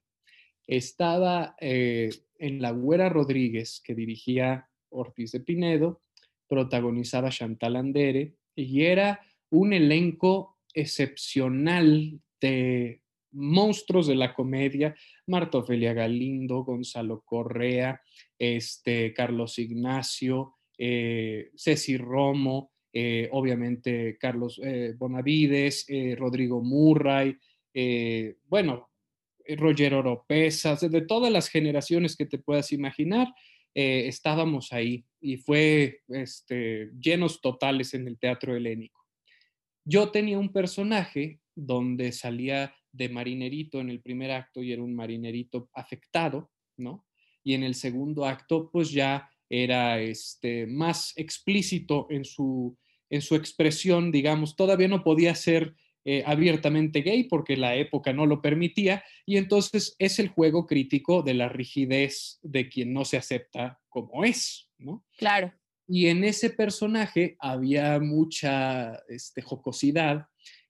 Estaba 0.66 1.56
eh, 1.60 2.10
en 2.38 2.62
La 2.62 2.72
Güera 2.72 3.10
Rodríguez, 3.10 3.82
que 3.84 3.96
dirigía 3.96 4.70
Ortiz 4.90 5.32
de 5.32 5.40
Pinedo, 5.40 6.02
protagonizaba 6.48 7.30
Chantal 7.30 7.76
Andere 7.76 8.36
y 8.56 8.84
era 8.84 9.22
un 9.50 9.74
elenco 9.74 10.60
excepcional 10.74 12.20
de 12.40 13.02
monstruos 13.38 14.08
de 14.08 14.16
la 14.16 14.34
comedia, 14.34 14.96
Marta 15.28 15.60
Ofelia 15.60 15.94
Galindo, 15.94 16.64
Gonzalo 16.64 17.22
Correa, 17.26 18.02
este, 18.38 19.14
Carlos 19.14 19.60
Ignacio, 19.60 20.56
eh, 20.78 21.52
Ceci 21.56 21.98
Romo, 21.98 22.72
eh, 22.92 23.30
obviamente 23.32 24.18
Carlos 24.20 24.60
eh, 24.64 24.94
Bonavides, 24.98 25.88
Rodrigo 26.18 26.62
Murray, 26.62 27.38
bueno, 28.48 28.90
Roger 29.56 29.94
Oropesa, 29.94 30.76
de 30.76 31.02
todas 31.02 31.32
las 31.32 31.48
generaciones 31.48 32.16
que 32.16 32.26
te 32.26 32.40
puedas 32.40 32.72
imaginar, 32.72 33.28
eh, 33.80 34.08
estábamos 34.08 34.74
ahí 34.74 35.06
y 35.22 35.38
fue 35.38 36.02
este, 36.08 36.90
llenos 37.00 37.42
totales 37.42 37.94
en 37.94 38.08
el 38.08 38.18
teatro 38.18 38.56
helénico. 38.56 39.06
Yo 39.86 40.10
tenía 40.10 40.40
un 40.40 40.52
personaje 40.52 41.42
donde 41.54 42.12
salía 42.12 42.74
de 42.98 43.10
marinerito 43.10 43.80
en 43.80 43.90
el 43.90 44.02
primer 44.02 44.32
acto 44.32 44.64
y 44.64 44.72
era 44.72 44.82
un 44.82 44.96
marinerito 44.96 45.70
afectado, 45.74 46.52
¿no? 46.78 47.06
Y 47.44 47.54
en 47.54 47.64
el 47.64 47.76
segundo 47.76 48.26
acto, 48.26 48.70
pues 48.72 48.92
ya 48.92 49.30
era 49.50 50.00
este, 50.02 50.68
más 50.68 51.14
explícito 51.16 52.08
en 52.10 52.26
su, 52.26 52.78
en 53.10 53.22
su 53.22 53.36
expresión, 53.36 54.12
digamos, 54.12 54.56
todavía 54.56 54.88
no 54.88 55.04
podía 55.04 55.34
ser 55.36 55.76
eh, 56.04 56.24
abiertamente 56.26 57.02
gay 57.02 57.26
porque 57.26 57.58
la 57.58 57.76
época 57.76 58.14
no 58.14 58.26
lo 58.26 58.42
permitía 58.42 59.04
y 59.26 59.36
entonces 59.38 59.96
es 60.00 60.20
el 60.20 60.30
juego 60.30 60.66
crítico 60.66 61.22
de 61.22 61.34
la 61.34 61.50
rigidez 61.50 62.40
de 62.42 62.70
quien 62.70 62.94
no 62.94 63.04
se 63.04 63.18
acepta 63.18 63.80
como 63.90 64.24
es, 64.24 64.70
¿no? 64.78 65.06
Claro. 65.18 65.54
Y 65.86 66.08
en 66.08 66.24
ese 66.24 66.50
personaje 66.50 67.38
había 67.40 68.00
mucha 68.00 69.02
este, 69.08 69.42
jocosidad 69.42 70.28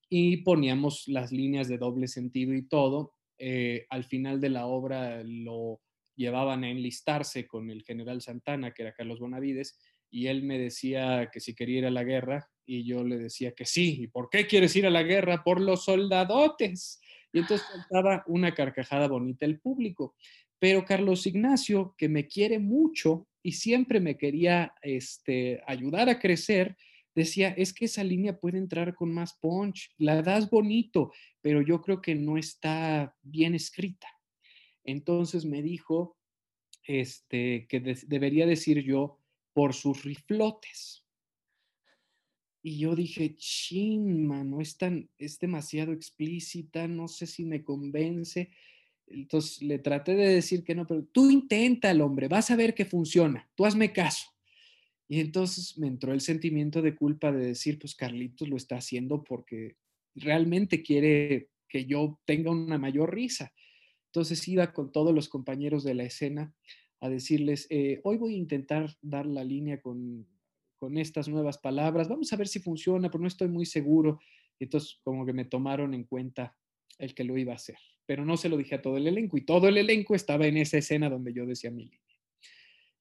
y 0.09 0.37
poníamos 0.37 1.07
las 1.07 1.31
líneas 1.31 1.67
de 1.67 1.77
doble 1.77 2.07
sentido 2.07 2.53
y 2.53 2.67
todo. 2.67 3.13
Eh, 3.37 3.85
al 3.89 4.03
final 4.03 4.41
de 4.41 4.49
la 4.49 4.65
obra 4.65 5.21
lo 5.23 5.81
llevaban 6.15 6.63
a 6.63 6.69
enlistarse 6.69 7.45
con 7.45 7.69
el 7.69 7.83
general 7.83 8.21
Santana, 8.21 8.73
que 8.73 8.83
era 8.83 8.93
Carlos 8.93 9.19
Bonavides, 9.19 9.77
y 10.09 10.27
él 10.27 10.43
me 10.43 10.57
decía 10.57 11.29
que 11.31 11.39
si 11.39 11.53
quería 11.53 11.79
ir 11.79 11.85
a 11.85 11.91
la 11.91 12.03
guerra, 12.03 12.49
y 12.65 12.83
yo 12.83 13.03
le 13.03 13.17
decía 13.17 13.53
que 13.53 13.65
sí. 13.65 14.01
¿Y 14.01 14.07
por 14.07 14.29
qué 14.29 14.45
quieres 14.45 14.75
ir 14.75 14.85
a 14.85 14.91
la 14.91 15.03
guerra? 15.03 15.43
Por 15.43 15.61
los 15.61 15.85
soldadotes. 15.85 16.99
Y 17.31 17.39
entonces 17.39 17.65
faltaba 17.67 18.23
una 18.27 18.53
carcajada 18.53 19.07
bonita 19.07 19.45
el 19.45 19.59
público. 19.59 20.15
Pero 20.59 20.83
Carlos 20.83 21.25
Ignacio, 21.25 21.95
que 21.97 22.09
me 22.09 22.27
quiere 22.27 22.59
mucho 22.59 23.27
y 23.41 23.53
siempre 23.53 23.99
me 23.99 24.17
quería 24.17 24.73
este, 24.81 25.61
ayudar 25.65 26.09
a 26.09 26.19
crecer, 26.19 26.75
decía, 27.17 27.49
es 27.49 27.73
que 27.73 27.85
esa 27.85 28.03
línea 28.03 28.39
puede 28.39 28.59
entrar 28.59 28.93
con 28.93 29.11
más 29.11 29.33
punch, 29.33 29.89
la 29.97 30.21
das 30.21 30.51
bonito, 30.51 31.11
pero 31.41 31.63
yo 31.63 31.81
creo 31.81 31.99
que 31.99 32.13
no 32.13 32.37
está 32.37 33.15
bien 33.23 33.55
escrita. 33.55 34.07
Entonces 34.83 35.43
me 35.43 35.63
dijo 35.63 36.15
este, 36.83 37.65
que 37.67 37.79
debería 38.05 38.45
decir 38.45 38.83
yo 38.83 39.19
por 39.53 39.73
sus 39.73 40.03
riflotes. 40.03 41.03
Y 42.61 42.79
yo 42.79 42.95
dije, 42.95 43.35
chin, 43.35 44.27
mano, 44.27 44.61
es, 44.61 44.77
tan, 44.77 45.09
es 45.17 45.39
demasiado 45.39 45.93
explícita, 45.93 46.87
no 46.87 47.07
sé 47.07 47.25
si 47.25 47.45
me 47.45 47.63
convence. 47.63 48.51
Entonces 49.07 49.63
le 49.63 49.79
traté 49.79 50.13
de 50.15 50.35
decir 50.35 50.63
que 50.63 50.75
no, 50.75 50.85
pero 50.85 51.03
tú 51.03 51.31
intenta 51.31 51.89
el 51.89 52.01
hombre, 52.01 52.27
vas 52.27 52.51
a 52.51 52.55
ver 52.55 52.75
que 52.75 52.85
funciona, 52.85 53.49
tú 53.55 53.65
hazme 53.65 53.91
caso. 53.91 54.36
Y 55.07 55.21
entonces 55.21 55.77
me 55.77 55.87
entró 55.87 56.11
el 56.13 56.21
sentimiento 56.21 56.81
de 56.81 56.95
culpa 56.95 57.31
de 57.31 57.45
decir, 57.45 57.79
pues 57.79 57.95
Carlitos 57.95 58.49
lo 58.49 58.57
está 58.57 58.77
haciendo 58.77 59.23
porque 59.23 59.77
realmente 60.15 60.83
quiere 60.83 61.49
que 61.69 61.85
yo 61.85 62.19
tenga 62.25 62.51
una 62.51 62.77
mayor 62.77 63.13
risa. 63.13 63.53
Entonces 64.07 64.47
iba 64.47 64.73
con 64.73 64.91
todos 64.91 65.13
los 65.13 65.29
compañeros 65.29 65.83
de 65.83 65.93
la 65.93 66.03
escena 66.03 66.53
a 66.99 67.09
decirles, 67.09 67.67
eh, 67.69 68.01
hoy 68.03 68.17
voy 68.17 68.33
a 68.33 68.37
intentar 68.37 68.97
dar 69.01 69.25
la 69.25 69.43
línea 69.43 69.79
con, 69.81 70.27
con 70.77 70.97
estas 70.97 71.27
nuevas 71.27 71.57
palabras, 71.57 72.07
vamos 72.07 72.31
a 72.33 72.35
ver 72.35 72.47
si 72.47 72.59
funciona, 72.59 73.09
pero 73.09 73.21
no 73.21 73.27
estoy 73.27 73.47
muy 73.47 73.65
seguro. 73.65 74.19
Entonces 74.59 74.99
como 75.03 75.25
que 75.25 75.33
me 75.33 75.45
tomaron 75.45 75.93
en 75.93 76.03
cuenta 76.03 76.55
el 76.97 77.13
que 77.13 77.23
lo 77.23 77.37
iba 77.37 77.53
a 77.53 77.57
hacer, 77.57 77.77
pero 78.05 78.25
no 78.25 78.37
se 78.37 78.49
lo 78.49 78.57
dije 78.57 78.75
a 78.75 78.81
todo 78.81 78.97
el 78.97 79.07
elenco 79.07 79.37
y 79.37 79.41
todo 79.41 79.67
el 79.67 79.77
elenco 79.77 80.15
estaba 80.15 80.47
en 80.47 80.57
esa 80.57 80.77
escena 80.77 81.09
donde 81.09 81.33
yo 81.33 81.45
decía 81.45 81.69
mi 81.69 81.85
línea. 81.85 82.06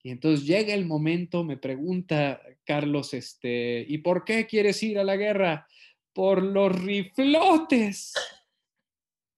Y 0.06 0.10
entonces 0.10 0.46
llega 0.46 0.72
el 0.72 0.86
momento, 0.86 1.42
me 1.42 1.56
pregunta 1.56 2.40
Carlos, 2.64 3.12
este, 3.12 3.84
¿y 3.88 3.98
por 3.98 4.24
qué 4.24 4.46
quieres 4.46 4.80
ir 4.84 5.00
a 5.00 5.04
la 5.04 5.16
guerra? 5.16 5.66
Por 6.12 6.44
los 6.44 6.80
riflotes. 6.80 8.14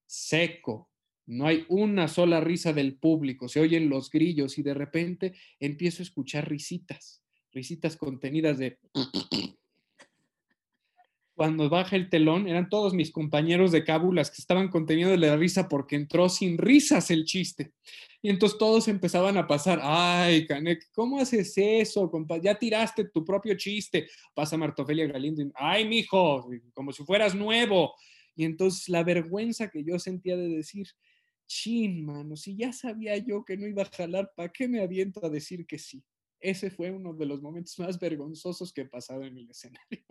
Seco. 0.07 0.91
No 1.25 1.47
hay 1.47 1.65
una 1.71 2.07
sola 2.07 2.43
risa 2.43 2.75
del 2.75 2.99
público, 2.99 3.49
se 3.49 3.61
oyen 3.61 3.89
los 3.89 4.11
grillos 4.11 4.59
y 4.59 4.63
de 4.63 4.75
repente 4.75 5.33
empiezo 5.59 6.03
a 6.03 6.05
escuchar 6.05 6.47
risitas, 6.47 7.25
risitas 7.51 7.97
contenidas 7.97 8.59
de 8.59 8.79
cuando 11.39 11.71
baja 11.71 11.95
el 11.95 12.11
telón, 12.11 12.49
eran 12.49 12.69
todos 12.69 12.95
mis 12.95 13.13
compañeros 13.13 13.71
de 13.71 13.85
cábulas 13.85 14.29
que 14.29 14.43
estaban 14.43 14.67
conteniendo 14.67 15.17
la 15.17 15.37
risa 15.37 15.69
porque 15.69 15.95
entró 15.95 16.29
sin 16.29 16.59
risas 16.59 17.13
el 17.13 17.25
chiste. 17.25 17.73
Y 18.21 18.29
entonces 18.29 18.59
todos 18.59 18.89
empezaban 18.89 19.37
a 19.37 19.47
pasar, 19.47 19.79
ay, 19.81 20.49
Canek, 20.49 20.91
¿cómo 20.93 21.21
haces 21.21 21.53
eso? 21.57 22.11
Ya 22.43 22.59
tiraste 22.59 23.05
tu 23.05 23.25
propio 23.25 23.57
chiste. 23.57 24.09
Pasa 24.35 24.57
Martofelia 24.57 25.07
Galindo, 25.07 25.41
y, 25.41 25.53
ay, 25.55 25.89
mijo, 25.89 26.51
como 26.75 26.93
si 26.93 27.05
fueras 27.05 27.37
nuevo. 27.37 27.95
Y 28.35 28.45
entonces 28.45 28.89
la 28.89 29.05
vergüenza 29.05 29.71
que 29.71 29.85
yo 29.85 29.97
sentía 30.01 30.37
de 30.37 30.49
decir, 30.49 30.89
chin, 31.47 32.05
mano, 32.05 32.35
si 32.35 32.57
ya 32.57 32.73
sabía 32.73 33.17
yo 33.17 33.45
que 33.45 33.57
no 33.57 33.69
iba 33.69 33.83
a 33.83 33.91
jalar, 33.97 34.33
¿para 34.35 34.49
qué 34.49 34.67
me 34.67 34.83
aviento 34.83 35.25
a 35.25 35.31
decir 35.31 35.65
que 35.67 35.79
sí? 35.79 36.03
Ese 36.41 36.69
fue 36.73 36.91
uno 36.91 37.15
de 37.15 37.27
los 37.27 37.41
momentos 37.41 37.79
más 37.79 37.97
vergonzosos 37.97 38.73
que 38.73 38.81
he 38.81 38.87
pasado 38.87 39.23
en 39.23 39.39
el 39.39 39.49
escenario. 39.49 40.05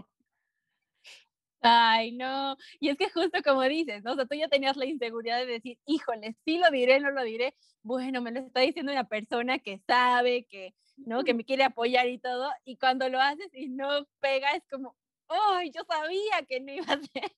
Ay, 1.62 2.12
no. 2.12 2.56
Y 2.80 2.90
es 2.90 2.98
que 2.98 3.10
justo 3.10 3.42
como 3.44 3.64
dices, 3.64 4.04
¿no? 4.04 4.14
O 4.14 4.16
sea, 4.16 4.26
tú 4.26 4.36
ya 4.36 4.48
tenías 4.48 4.78
la 4.78 4.86
inseguridad 4.86 5.40
de 5.40 5.46
decir, 5.46 5.78
híjole, 5.86 6.36
sí 6.46 6.60
lo 6.60 6.70
diré, 6.72 7.00
no 7.00 7.12
lo 7.12 7.24
diré. 7.24 7.56
Bueno, 7.82 8.22
me 8.22 8.32
lo 8.32 8.42
está 8.42 8.62
diciendo 8.62 8.92
una 8.92 9.08
persona 9.08 9.60
que 9.60 9.82
sabe, 9.88 10.46
que, 10.46 10.74
¿no? 10.98 11.24
Que 11.24 11.34
me 11.34 11.46
quiere 11.46 11.64
apoyar 11.64 12.08
y 12.08 12.20
todo. 12.20 12.50
Y 12.64 12.78
cuando 12.78 13.10
lo 13.10 13.20
haces 13.20 13.50
y 13.54 13.70
no 13.70 14.08
pega, 14.20 14.52
es 14.52 14.64
como, 14.70 14.96
¡ay, 15.30 15.72
yo 15.76 15.82
sabía 15.88 16.46
que 16.48 16.60
no 16.60 16.74
iba 16.74 16.94
a 16.94 17.00
ser! 17.02 17.32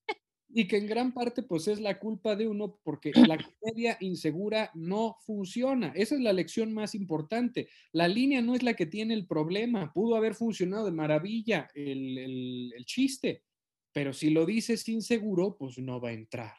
Y 0.52 0.68
que 0.68 0.78
en 0.78 0.88
gran 0.88 1.14
parte, 1.14 1.44
pues, 1.44 1.68
es 1.68 1.80
la 1.80 2.00
culpa 2.00 2.36
de 2.36 2.48
uno 2.48 2.80
porque 2.84 3.12
la 3.12 3.38
comedia 3.62 3.98
insegura 4.02 4.72
no 4.74 5.16
funciona. 5.26 5.94
Esa 5.96 6.16
es 6.16 6.22
la 6.22 6.34
lección 6.34 6.74
más 6.74 6.96
importante. 6.96 7.70
La 7.92 8.08
línea 8.08 8.42
no 8.42 8.56
es 8.56 8.64
la 8.64 8.74
que 8.74 8.88
tiene 8.88 9.14
el 9.14 9.28
problema. 9.28 9.94
Pudo 9.94 10.16
haber 10.16 10.34
funcionado 10.34 10.86
de 10.86 10.92
maravilla 10.92 11.70
el, 11.74 12.18
el, 12.18 12.74
el 12.76 12.86
chiste 12.86 13.44
pero 13.92 14.14
si 14.14 14.30
lo 14.30 14.46
dices 14.46 14.88
inseguro, 14.88 15.58
pues 15.58 15.78
no 15.78 16.00
va 16.00 16.10
a 16.10 16.14
entrar. 16.14 16.56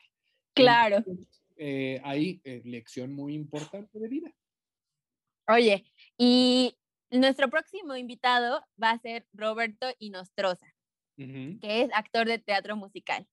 Claro. 0.54 1.04
Eh, 1.56 2.00
hay 2.04 2.40
eh, 2.44 2.62
lección 2.64 3.12
muy 3.12 3.34
importante 3.34 3.98
de 3.98 4.08
vida. 4.08 4.34
Oye, 5.48 5.84
y 6.16 6.76
nuestro 7.10 7.50
próximo 7.50 7.96
invitado 7.96 8.64
va 8.82 8.90
a 8.90 8.98
ser 8.98 9.26
Roberto 9.32 9.86
Inostroza, 9.98 10.72
que 11.16 11.58
es 11.82 11.90
actor 11.92 12.26
de 12.26 12.38
teatro 12.38 12.76
musical. 12.76 13.26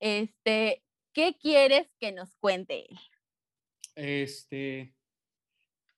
Este, 0.00 0.82
¿qué 1.12 1.36
quieres 1.38 1.88
que 1.98 2.12
nos 2.12 2.34
cuente 2.36 2.86
él? 2.88 2.98
Este, 3.94 4.94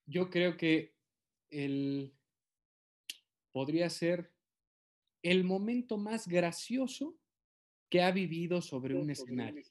yo 0.07 0.31
creo 0.31 0.57
que 0.57 0.95
él 1.51 2.15
podría 3.53 3.89
ser 3.91 4.34
el 5.25 5.43
momento 5.43 5.97
más 5.97 6.29
gracioso 6.29 7.17
que 7.91 8.03
ha 8.03 8.13
vivido 8.13 8.61
sobre 8.61 8.95
un 8.95 9.11
escenario. 9.11 9.63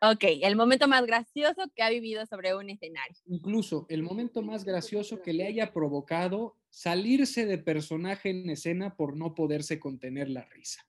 Ok, 0.00 0.24
el 0.42 0.54
momento 0.54 0.86
más 0.86 1.04
gracioso 1.06 1.64
que 1.74 1.82
ha 1.82 1.90
vivido 1.90 2.24
sobre 2.26 2.54
un 2.54 2.70
escenario. 2.70 3.16
Incluso 3.26 3.86
el 3.88 4.02
momento 4.04 4.42
más 4.42 4.64
gracioso 4.64 5.20
que 5.22 5.32
le 5.32 5.46
haya 5.46 5.72
provocado 5.72 6.56
salirse 6.68 7.46
de 7.46 7.58
personaje 7.58 8.30
en 8.30 8.48
escena 8.50 8.94
por 8.94 9.16
no 9.16 9.34
poderse 9.34 9.80
contener 9.80 10.28
la 10.28 10.44
risa. 10.44 10.86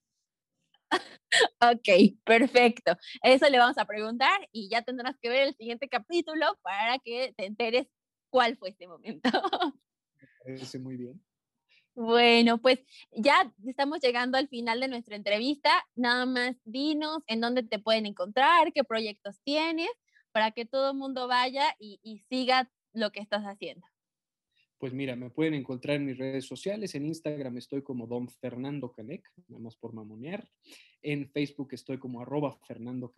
ok, 1.61 2.19
perfecto. 2.23 2.97
Eso 3.23 3.49
le 3.49 3.57
vamos 3.57 3.77
a 3.77 3.85
preguntar 3.85 4.47
y 4.51 4.69
ya 4.69 4.81
tendrás 4.81 5.15
que 5.21 5.29
ver 5.29 5.47
el 5.47 5.55
siguiente 5.55 5.87
capítulo 5.87 6.59
para 6.61 6.99
que 6.99 7.33
te 7.37 7.45
enteres 7.45 7.87
cuál 8.29 8.57
fue 8.57 8.69
ese 8.69 8.87
momento. 8.87 9.29
Me 10.21 10.27
parece 10.43 10.79
muy 10.79 10.97
bien. 10.97 11.21
Bueno, 11.95 12.59
pues 12.59 12.79
ya 13.11 13.53
estamos 13.65 13.99
llegando 13.99 14.37
al 14.37 14.47
final 14.47 14.79
de 14.79 14.87
nuestra 14.87 15.15
entrevista. 15.15 15.69
Nada 15.95 16.25
más 16.25 16.55
dinos 16.63 17.23
en 17.27 17.41
dónde 17.41 17.63
te 17.63 17.79
pueden 17.79 18.05
encontrar, 18.05 18.71
qué 18.73 18.83
proyectos 18.83 19.39
tienes, 19.43 19.89
para 20.31 20.51
que 20.51 20.65
todo 20.65 20.91
el 20.91 20.97
mundo 20.97 21.27
vaya 21.27 21.75
y, 21.79 22.23
siga 22.29 22.71
lo 22.93 23.11
que 23.11 23.19
estás 23.19 23.43
haciendo. 23.43 23.85
Pues 24.77 24.93
mira, 24.93 25.15
me 25.17 25.29
pueden 25.29 25.53
encontrar 25.55 25.97
en 25.97 26.05
mis 26.05 26.17
redes 26.17 26.45
sociales. 26.45 26.95
En 26.95 27.05
Instagram 27.05 27.57
estoy 27.57 27.81
como 27.83 28.07
Don 28.07 28.29
Fernando 28.29 28.93
Canec, 28.93 29.29
nada 29.49 29.61
más 29.61 29.75
por 29.75 29.93
mamonear. 29.93 30.49
En 31.01 31.29
Facebook 31.29 31.69
estoy 31.73 31.99
como 31.99 32.21
arroba 32.21 32.57
Fernando. 32.65 33.11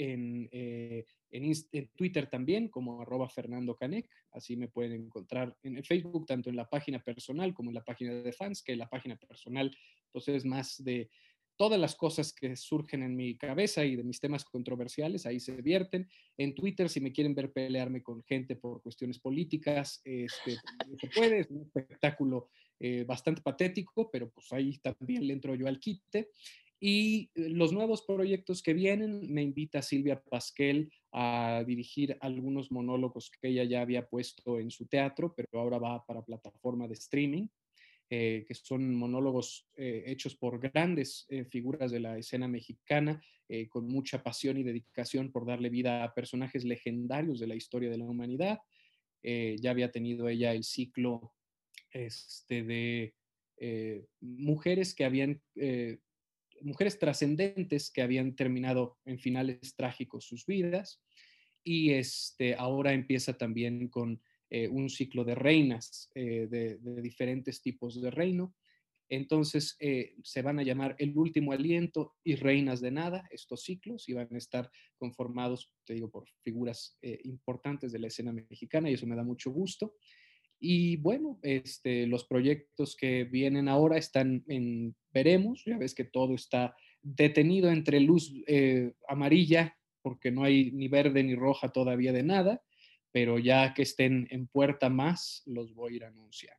En, 0.00 0.48
eh, 0.52 1.04
en, 1.30 1.88
Twitter 1.96 2.30
también 2.30 2.68
como 2.68 3.02
arroba 3.02 3.28
Fernando 3.28 3.74
Canec. 3.74 4.08
Así 4.30 4.56
me 4.56 4.68
pueden 4.68 5.06
encontrar 5.06 5.56
en 5.64 5.82
Facebook, 5.82 6.24
tanto 6.24 6.50
en 6.50 6.56
la 6.56 6.68
página 6.68 7.02
personal 7.02 7.52
como 7.52 7.70
en 7.70 7.74
la 7.74 7.84
página 7.84 8.14
de 8.14 8.32
fans, 8.32 8.62
que 8.62 8.76
la 8.76 8.88
página 8.88 9.16
personal 9.16 9.76
pues 10.12 10.28
es 10.28 10.44
más 10.44 10.82
de 10.84 11.10
todas 11.58 11.80
las 11.80 11.96
cosas 11.96 12.32
que 12.32 12.54
surgen 12.54 13.02
en 13.02 13.16
mi 13.16 13.36
cabeza 13.36 13.84
y 13.84 13.96
de 13.96 14.04
mis 14.04 14.20
temas 14.20 14.44
controversiales, 14.44 15.26
ahí 15.26 15.40
se 15.40 15.60
vierten. 15.60 16.08
En 16.36 16.54
Twitter, 16.54 16.88
si 16.88 17.00
me 17.00 17.12
quieren 17.12 17.34
ver 17.34 17.52
pelearme 17.52 18.00
con 18.00 18.22
gente 18.22 18.54
por 18.54 18.80
cuestiones 18.80 19.18
políticas, 19.18 20.00
este, 20.04 20.56
se 21.00 21.08
puede, 21.08 21.40
es 21.40 21.50
un 21.50 21.62
espectáculo 21.62 22.48
eh, 22.78 23.02
bastante 23.04 23.42
patético, 23.42 24.08
pero 24.08 24.30
pues 24.30 24.52
ahí 24.52 24.78
también 24.78 25.26
le 25.26 25.32
entro 25.32 25.56
yo 25.56 25.66
al 25.66 25.80
quite. 25.80 26.30
Y 26.80 27.30
eh, 27.34 27.48
los 27.50 27.72
nuevos 27.72 28.02
proyectos 28.02 28.62
que 28.62 28.72
vienen, 28.72 29.32
me 29.32 29.42
invita 29.42 29.82
Silvia 29.82 30.22
Pasquel 30.22 30.92
a 31.12 31.64
dirigir 31.66 32.16
algunos 32.20 32.70
monólogos 32.70 33.30
que 33.30 33.48
ella 33.48 33.64
ya 33.64 33.80
había 33.80 34.06
puesto 34.06 34.60
en 34.60 34.70
su 34.70 34.86
teatro, 34.86 35.34
pero 35.34 35.48
ahora 35.54 35.78
va 35.78 36.04
para 36.06 36.24
plataforma 36.24 36.86
de 36.86 36.94
streaming, 36.94 37.48
eh, 38.10 38.44
que 38.46 38.54
son 38.54 38.94
monólogos 38.94 39.66
eh, 39.76 40.04
hechos 40.06 40.36
por 40.36 40.60
grandes 40.60 41.26
figuras 41.50 41.90
de 41.90 42.00
la 42.00 42.16
escena 42.18 42.48
mexicana, 42.48 43.22
con 43.70 43.88
mucha 43.88 44.22
pasión 44.22 44.58
y 44.58 44.62
dedicación 44.62 45.32
por 45.32 45.46
darle 45.46 45.70
vida 45.70 46.04
a 46.04 46.12
personajes 46.12 46.64
legendarios 46.64 47.40
de 47.40 47.46
la 47.46 47.54
historia 47.54 47.88
de 47.88 47.96
la 47.96 48.04
humanidad. 48.04 48.58
ya 49.22 49.70
había 49.70 49.90
tenido 49.90 50.28
ella 50.28 50.52
el 50.52 50.64
ciclo 50.64 51.32
este, 51.90 52.62
de 52.62 53.14
mujeres 54.20 54.94
que 54.94 55.06
habían 55.06 55.40
mujeres 56.62 56.98
trascendentes 56.98 57.90
que 57.90 58.02
habían 58.02 58.34
terminado 58.36 58.98
en 59.04 59.18
finales 59.18 59.74
trágicos 59.76 60.24
sus 60.26 60.46
vidas 60.46 61.02
y 61.64 61.90
este, 61.90 62.54
ahora 62.54 62.92
empieza 62.92 63.36
también 63.36 63.88
con 63.88 64.22
eh, 64.50 64.68
un 64.68 64.88
ciclo 64.88 65.24
de 65.24 65.34
reinas 65.34 66.10
eh, 66.14 66.46
de, 66.50 66.78
diferentes 67.02 67.60
tipos 67.60 68.00
de 68.00 68.10
reino. 68.10 68.54
Entonces 69.10 69.76
eh, 69.80 70.14
se 70.22 70.42
van 70.42 70.58
a 70.58 70.62
llamar 70.62 70.96
El 70.98 71.16
último 71.16 71.52
aliento 71.52 72.16
y 72.24 72.36
Reinas 72.36 72.80
de 72.80 72.90
Nada, 72.90 73.28
estos 73.30 73.62
ciclos, 73.62 74.08
y 74.08 74.14
van 74.14 74.28
a 74.32 74.38
estar 74.38 74.70
conformados, 74.96 75.72
te 75.84 75.94
digo, 75.94 76.10
por 76.10 76.28
figuras 76.42 76.98
importantes 77.24 77.92
de 77.92 77.98
la 77.98 78.08
escena 78.08 78.32
mexicana 78.32 78.90
y 78.90 78.94
eso 78.94 79.06
me 79.06 79.16
da 79.16 79.22
mucho 79.22 79.50
gusto. 79.50 79.94
Y 80.60 80.96
bueno, 80.96 81.38
este, 81.42 82.06
los 82.06 82.24
proyectos 82.24 82.96
que 82.96 83.24
vienen 83.24 83.68
ahora 83.68 83.96
están 83.96 84.44
en 84.48 84.96
veremos, 85.12 85.62
ya 85.64 85.78
ves 85.78 85.94
que 85.94 86.04
todo 86.04 86.34
está 86.34 86.74
detenido 87.00 87.70
entre 87.70 88.00
luz 88.00 88.32
eh, 88.46 88.92
amarilla, 89.08 89.76
porque 90.02 90.30
no 90.30 90.42
hay 90.42 90.72
ni 90.72 90.88
verde 90.88 91.22
ni 91.22 91.34
roja 91.34 91.68
todavía 91.70 92.12
de 92.12 92.22
nada, 92.22 92.62
pero 93.12 93.38
ya 93.38 93.72
que 93.74 93.82
estén 93.82 94.26
en 94.30 94.48
puerta 94.48 94.88
más, 94.88 95.42
los 95.46 95.74
voy 95.74 95.92
a 95.92 95.96
ir 95.96 96.04
anunciando. 96.04 96.58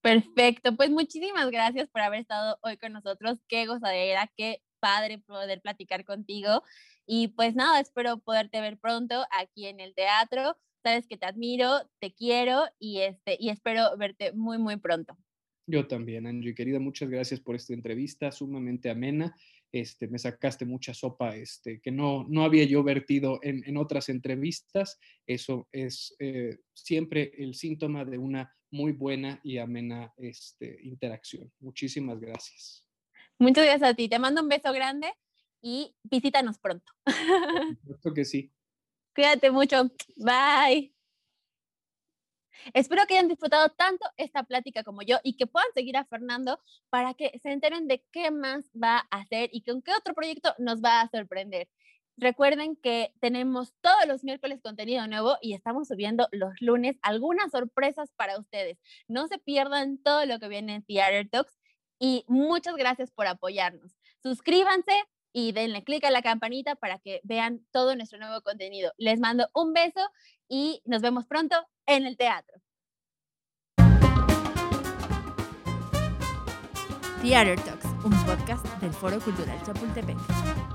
Perfecto, 0.00 0.76
pues 0.76 0.90
muchísimas 0.90 1.50
gracias 1.50 1.88
por 1.88 2.02
haber 2.02 2.20
estado 2.20 2.58
hoy 2.62 2.76
con 2.76 2.92
nosotros. 2.92 3.38
Qué 3.48 3.66
gozadera, 3.66 4.30
qué 4.36 4.60
padre 4.80 5.18
poder 5.18 5.62
platicar 5.62 6.04
contigo. 6.04 6.62
Y 7.06 7.28
pues 7.28 7.54
nada, 7.54 7.80
espero 7.80 8.18
poderte 8.18 8.60
ver 8.60 8.78
pronto 8.78 9.24
aquí 9.30 9.66
en 9.66 9.80
el 9.80 9.94
teatro 9.94 10.58
sabes 10.84 11.08
que 11.08 11.16
te 11.16 11.26
admiro, 11.26 11.90
te 11.98 12.12
quiero 12.12 12.64
y, 12.78 13.00
este, 13.00 13.36
y 13.40 13.48
espero 13.48 13.96
verte 13.96 14.32
muy, 14.32 14.58
muy 14.58 14.76
pronto. 14.76 15.16
Yo 15.66 15.86
también, 15.86 16.26
Angie, 16.26 16.54
querida, 16.54 16.78
muchas 16.78 17.08
gracias 17.08 17.40
por 17.40 17.56
esta 17.56 17.72
entrevista 17.72 18.30
sumamente 18.30 18.90
amena. 18.90 19.34
este, 19.72 20.06
me 20.06 20.18
sacaste 20.18 20.66
mucha 20.66 20.94
sopa 20.94 21.34
este, 21.34 21.80
que 21.80 21.90
no, 21.90 22.26
no 22.28 22.44
había 22.44 22.64
yo 22.64 22.84
vertido 22.84 23.40
en, 23.42 23.76
otras 23.76 24.08
entrevistas. 24.08 25.00
Eso 25.26 25.66
es 25.72 26.14
eh, 26.20 26.58
siempre 26.72 27.32
el 27.38 27.54
síntoma 27.54 28.04
de 28.04 28.18
una 28.18 28.54
muy 28.70 28.92
buena 28.92 29.40
y 29.42 29.58
amena 29.58 30.12
este, 30.18 30.78
interacción. 30.82 31.50
Muchísimas 31.60 32.20
gracias. 32.20 32.86
Muchas 33.38 33.64
gracias 33.64 33.90
a 33.90 33.94
ti. 33.94 34.08
Te 34.08 34.18
mando 34.18 34.42
un 34.42 34.48
beso 34.48 34.72
grande 34.72 35.08
y 35.62 35.96
visítanos 36.02 36.58
pronto. 36.58 36.92
Creo 38.02 38.14
que 38.14 38.24
sí. 38.24 38.53
Cuídate 39.14 39.50
mucho. 39.50 39.90
Bye. 40.16 40.92
Espero 42.72 43.02
que 43.06 43.14
hayan 43.14 43.28
disfrutado 43.28 43.68
tanto 43.70 44.06
esta 44.16 44.42
plática 44.44 44.82
como 44.82 45.02
yo 45.02 45.18
y 45.22 45.36
que 45.36 45.46
puedan 45.46 45.68
seguir 45.74 45.96
a 45.96 46.04
Fernando 46.04 46.58
para 46.88 47.14
que 47.14 47.38
se 47.42 47.52
enteren 47.52 47.86
de 47.88 48.04
qué 48.10 48.30
más 48.30 48.70
va 48.70 49.06
a 49.10 49.18
hacer 49.18 49.50
y 49.52 49.62
con 49.62 49.82
qué 49.82 49.92
otro 49.92 50.14
proyecto 50.14 50.54
nos 50.58 50.82
va 50.82 51.00
a 51.00 51.08
sorprender. 51.08 51.68
Recuerden 52.16 52.76
que 52.76 53.12
tenemos 53.20 53.74
todos 53.80 54.06
los 54.06 54.24
miércoles 54.24 54.60
contenido 54.62 55.06
nuevo 55.08 55.36
y 55.42 55.54
estamos 55.54 55.88
subiendo 55.88 56.28
los 56.30 56.52
lunes 56.60 56.96
algunas 57.02 57.50
sorpresas 57.50 58.12
para 58.16 58.38
ustedes. 58.38 58.78
No 59.08 59.26
se 59.26 59.38
pierdan 59.38 59.98
todo 59.98 60.24
lo 60.24 60.38
que 60.38 60.48
viene 60.48 60.76
en 60.76 60.84
Theater 60.84 61.28
Talks 61.28 61.58
y 61.98 62.24
muchas 62.28 62.76
gracias 62.76 63.10
por 63.10 63.26
apoyarnos. 63.26 63.96
Suscríbanse 64.22 64.92
y 65.34 65.52
denle 65.52 65.82
clic 65.84 66.04
a 66.04 66.10
la 66.10 66.22
campanita 66.22 66.76
para 66.76 66.98
que 67.00 67.20
vean 67.24 67.66
todo 67.72 67.96
nuestro 67.96 68.18
nuevo 68.18 68.40
contenido. 68.40 68.92
Les 68.96 69.18
mando 69.18 69.50
un 69.52 69.74
beso 69.74 70.00
y 70.48 70.80
nos 70.86 71.02
vemos 71.02 71.26
pronto 71.26 71.56
en 71.86 72.06
el 72.06 72.16
teatro. 72.16 72.62
Theater 77.20 77.58
Talks, 77.60 77.86
un 78.04 78.12
podcast 78.24 78.64
del 78.80 78.92
Foro 78.92 79.18
Cultural 79.18 79.60
Chapultepec. 79.64 80.73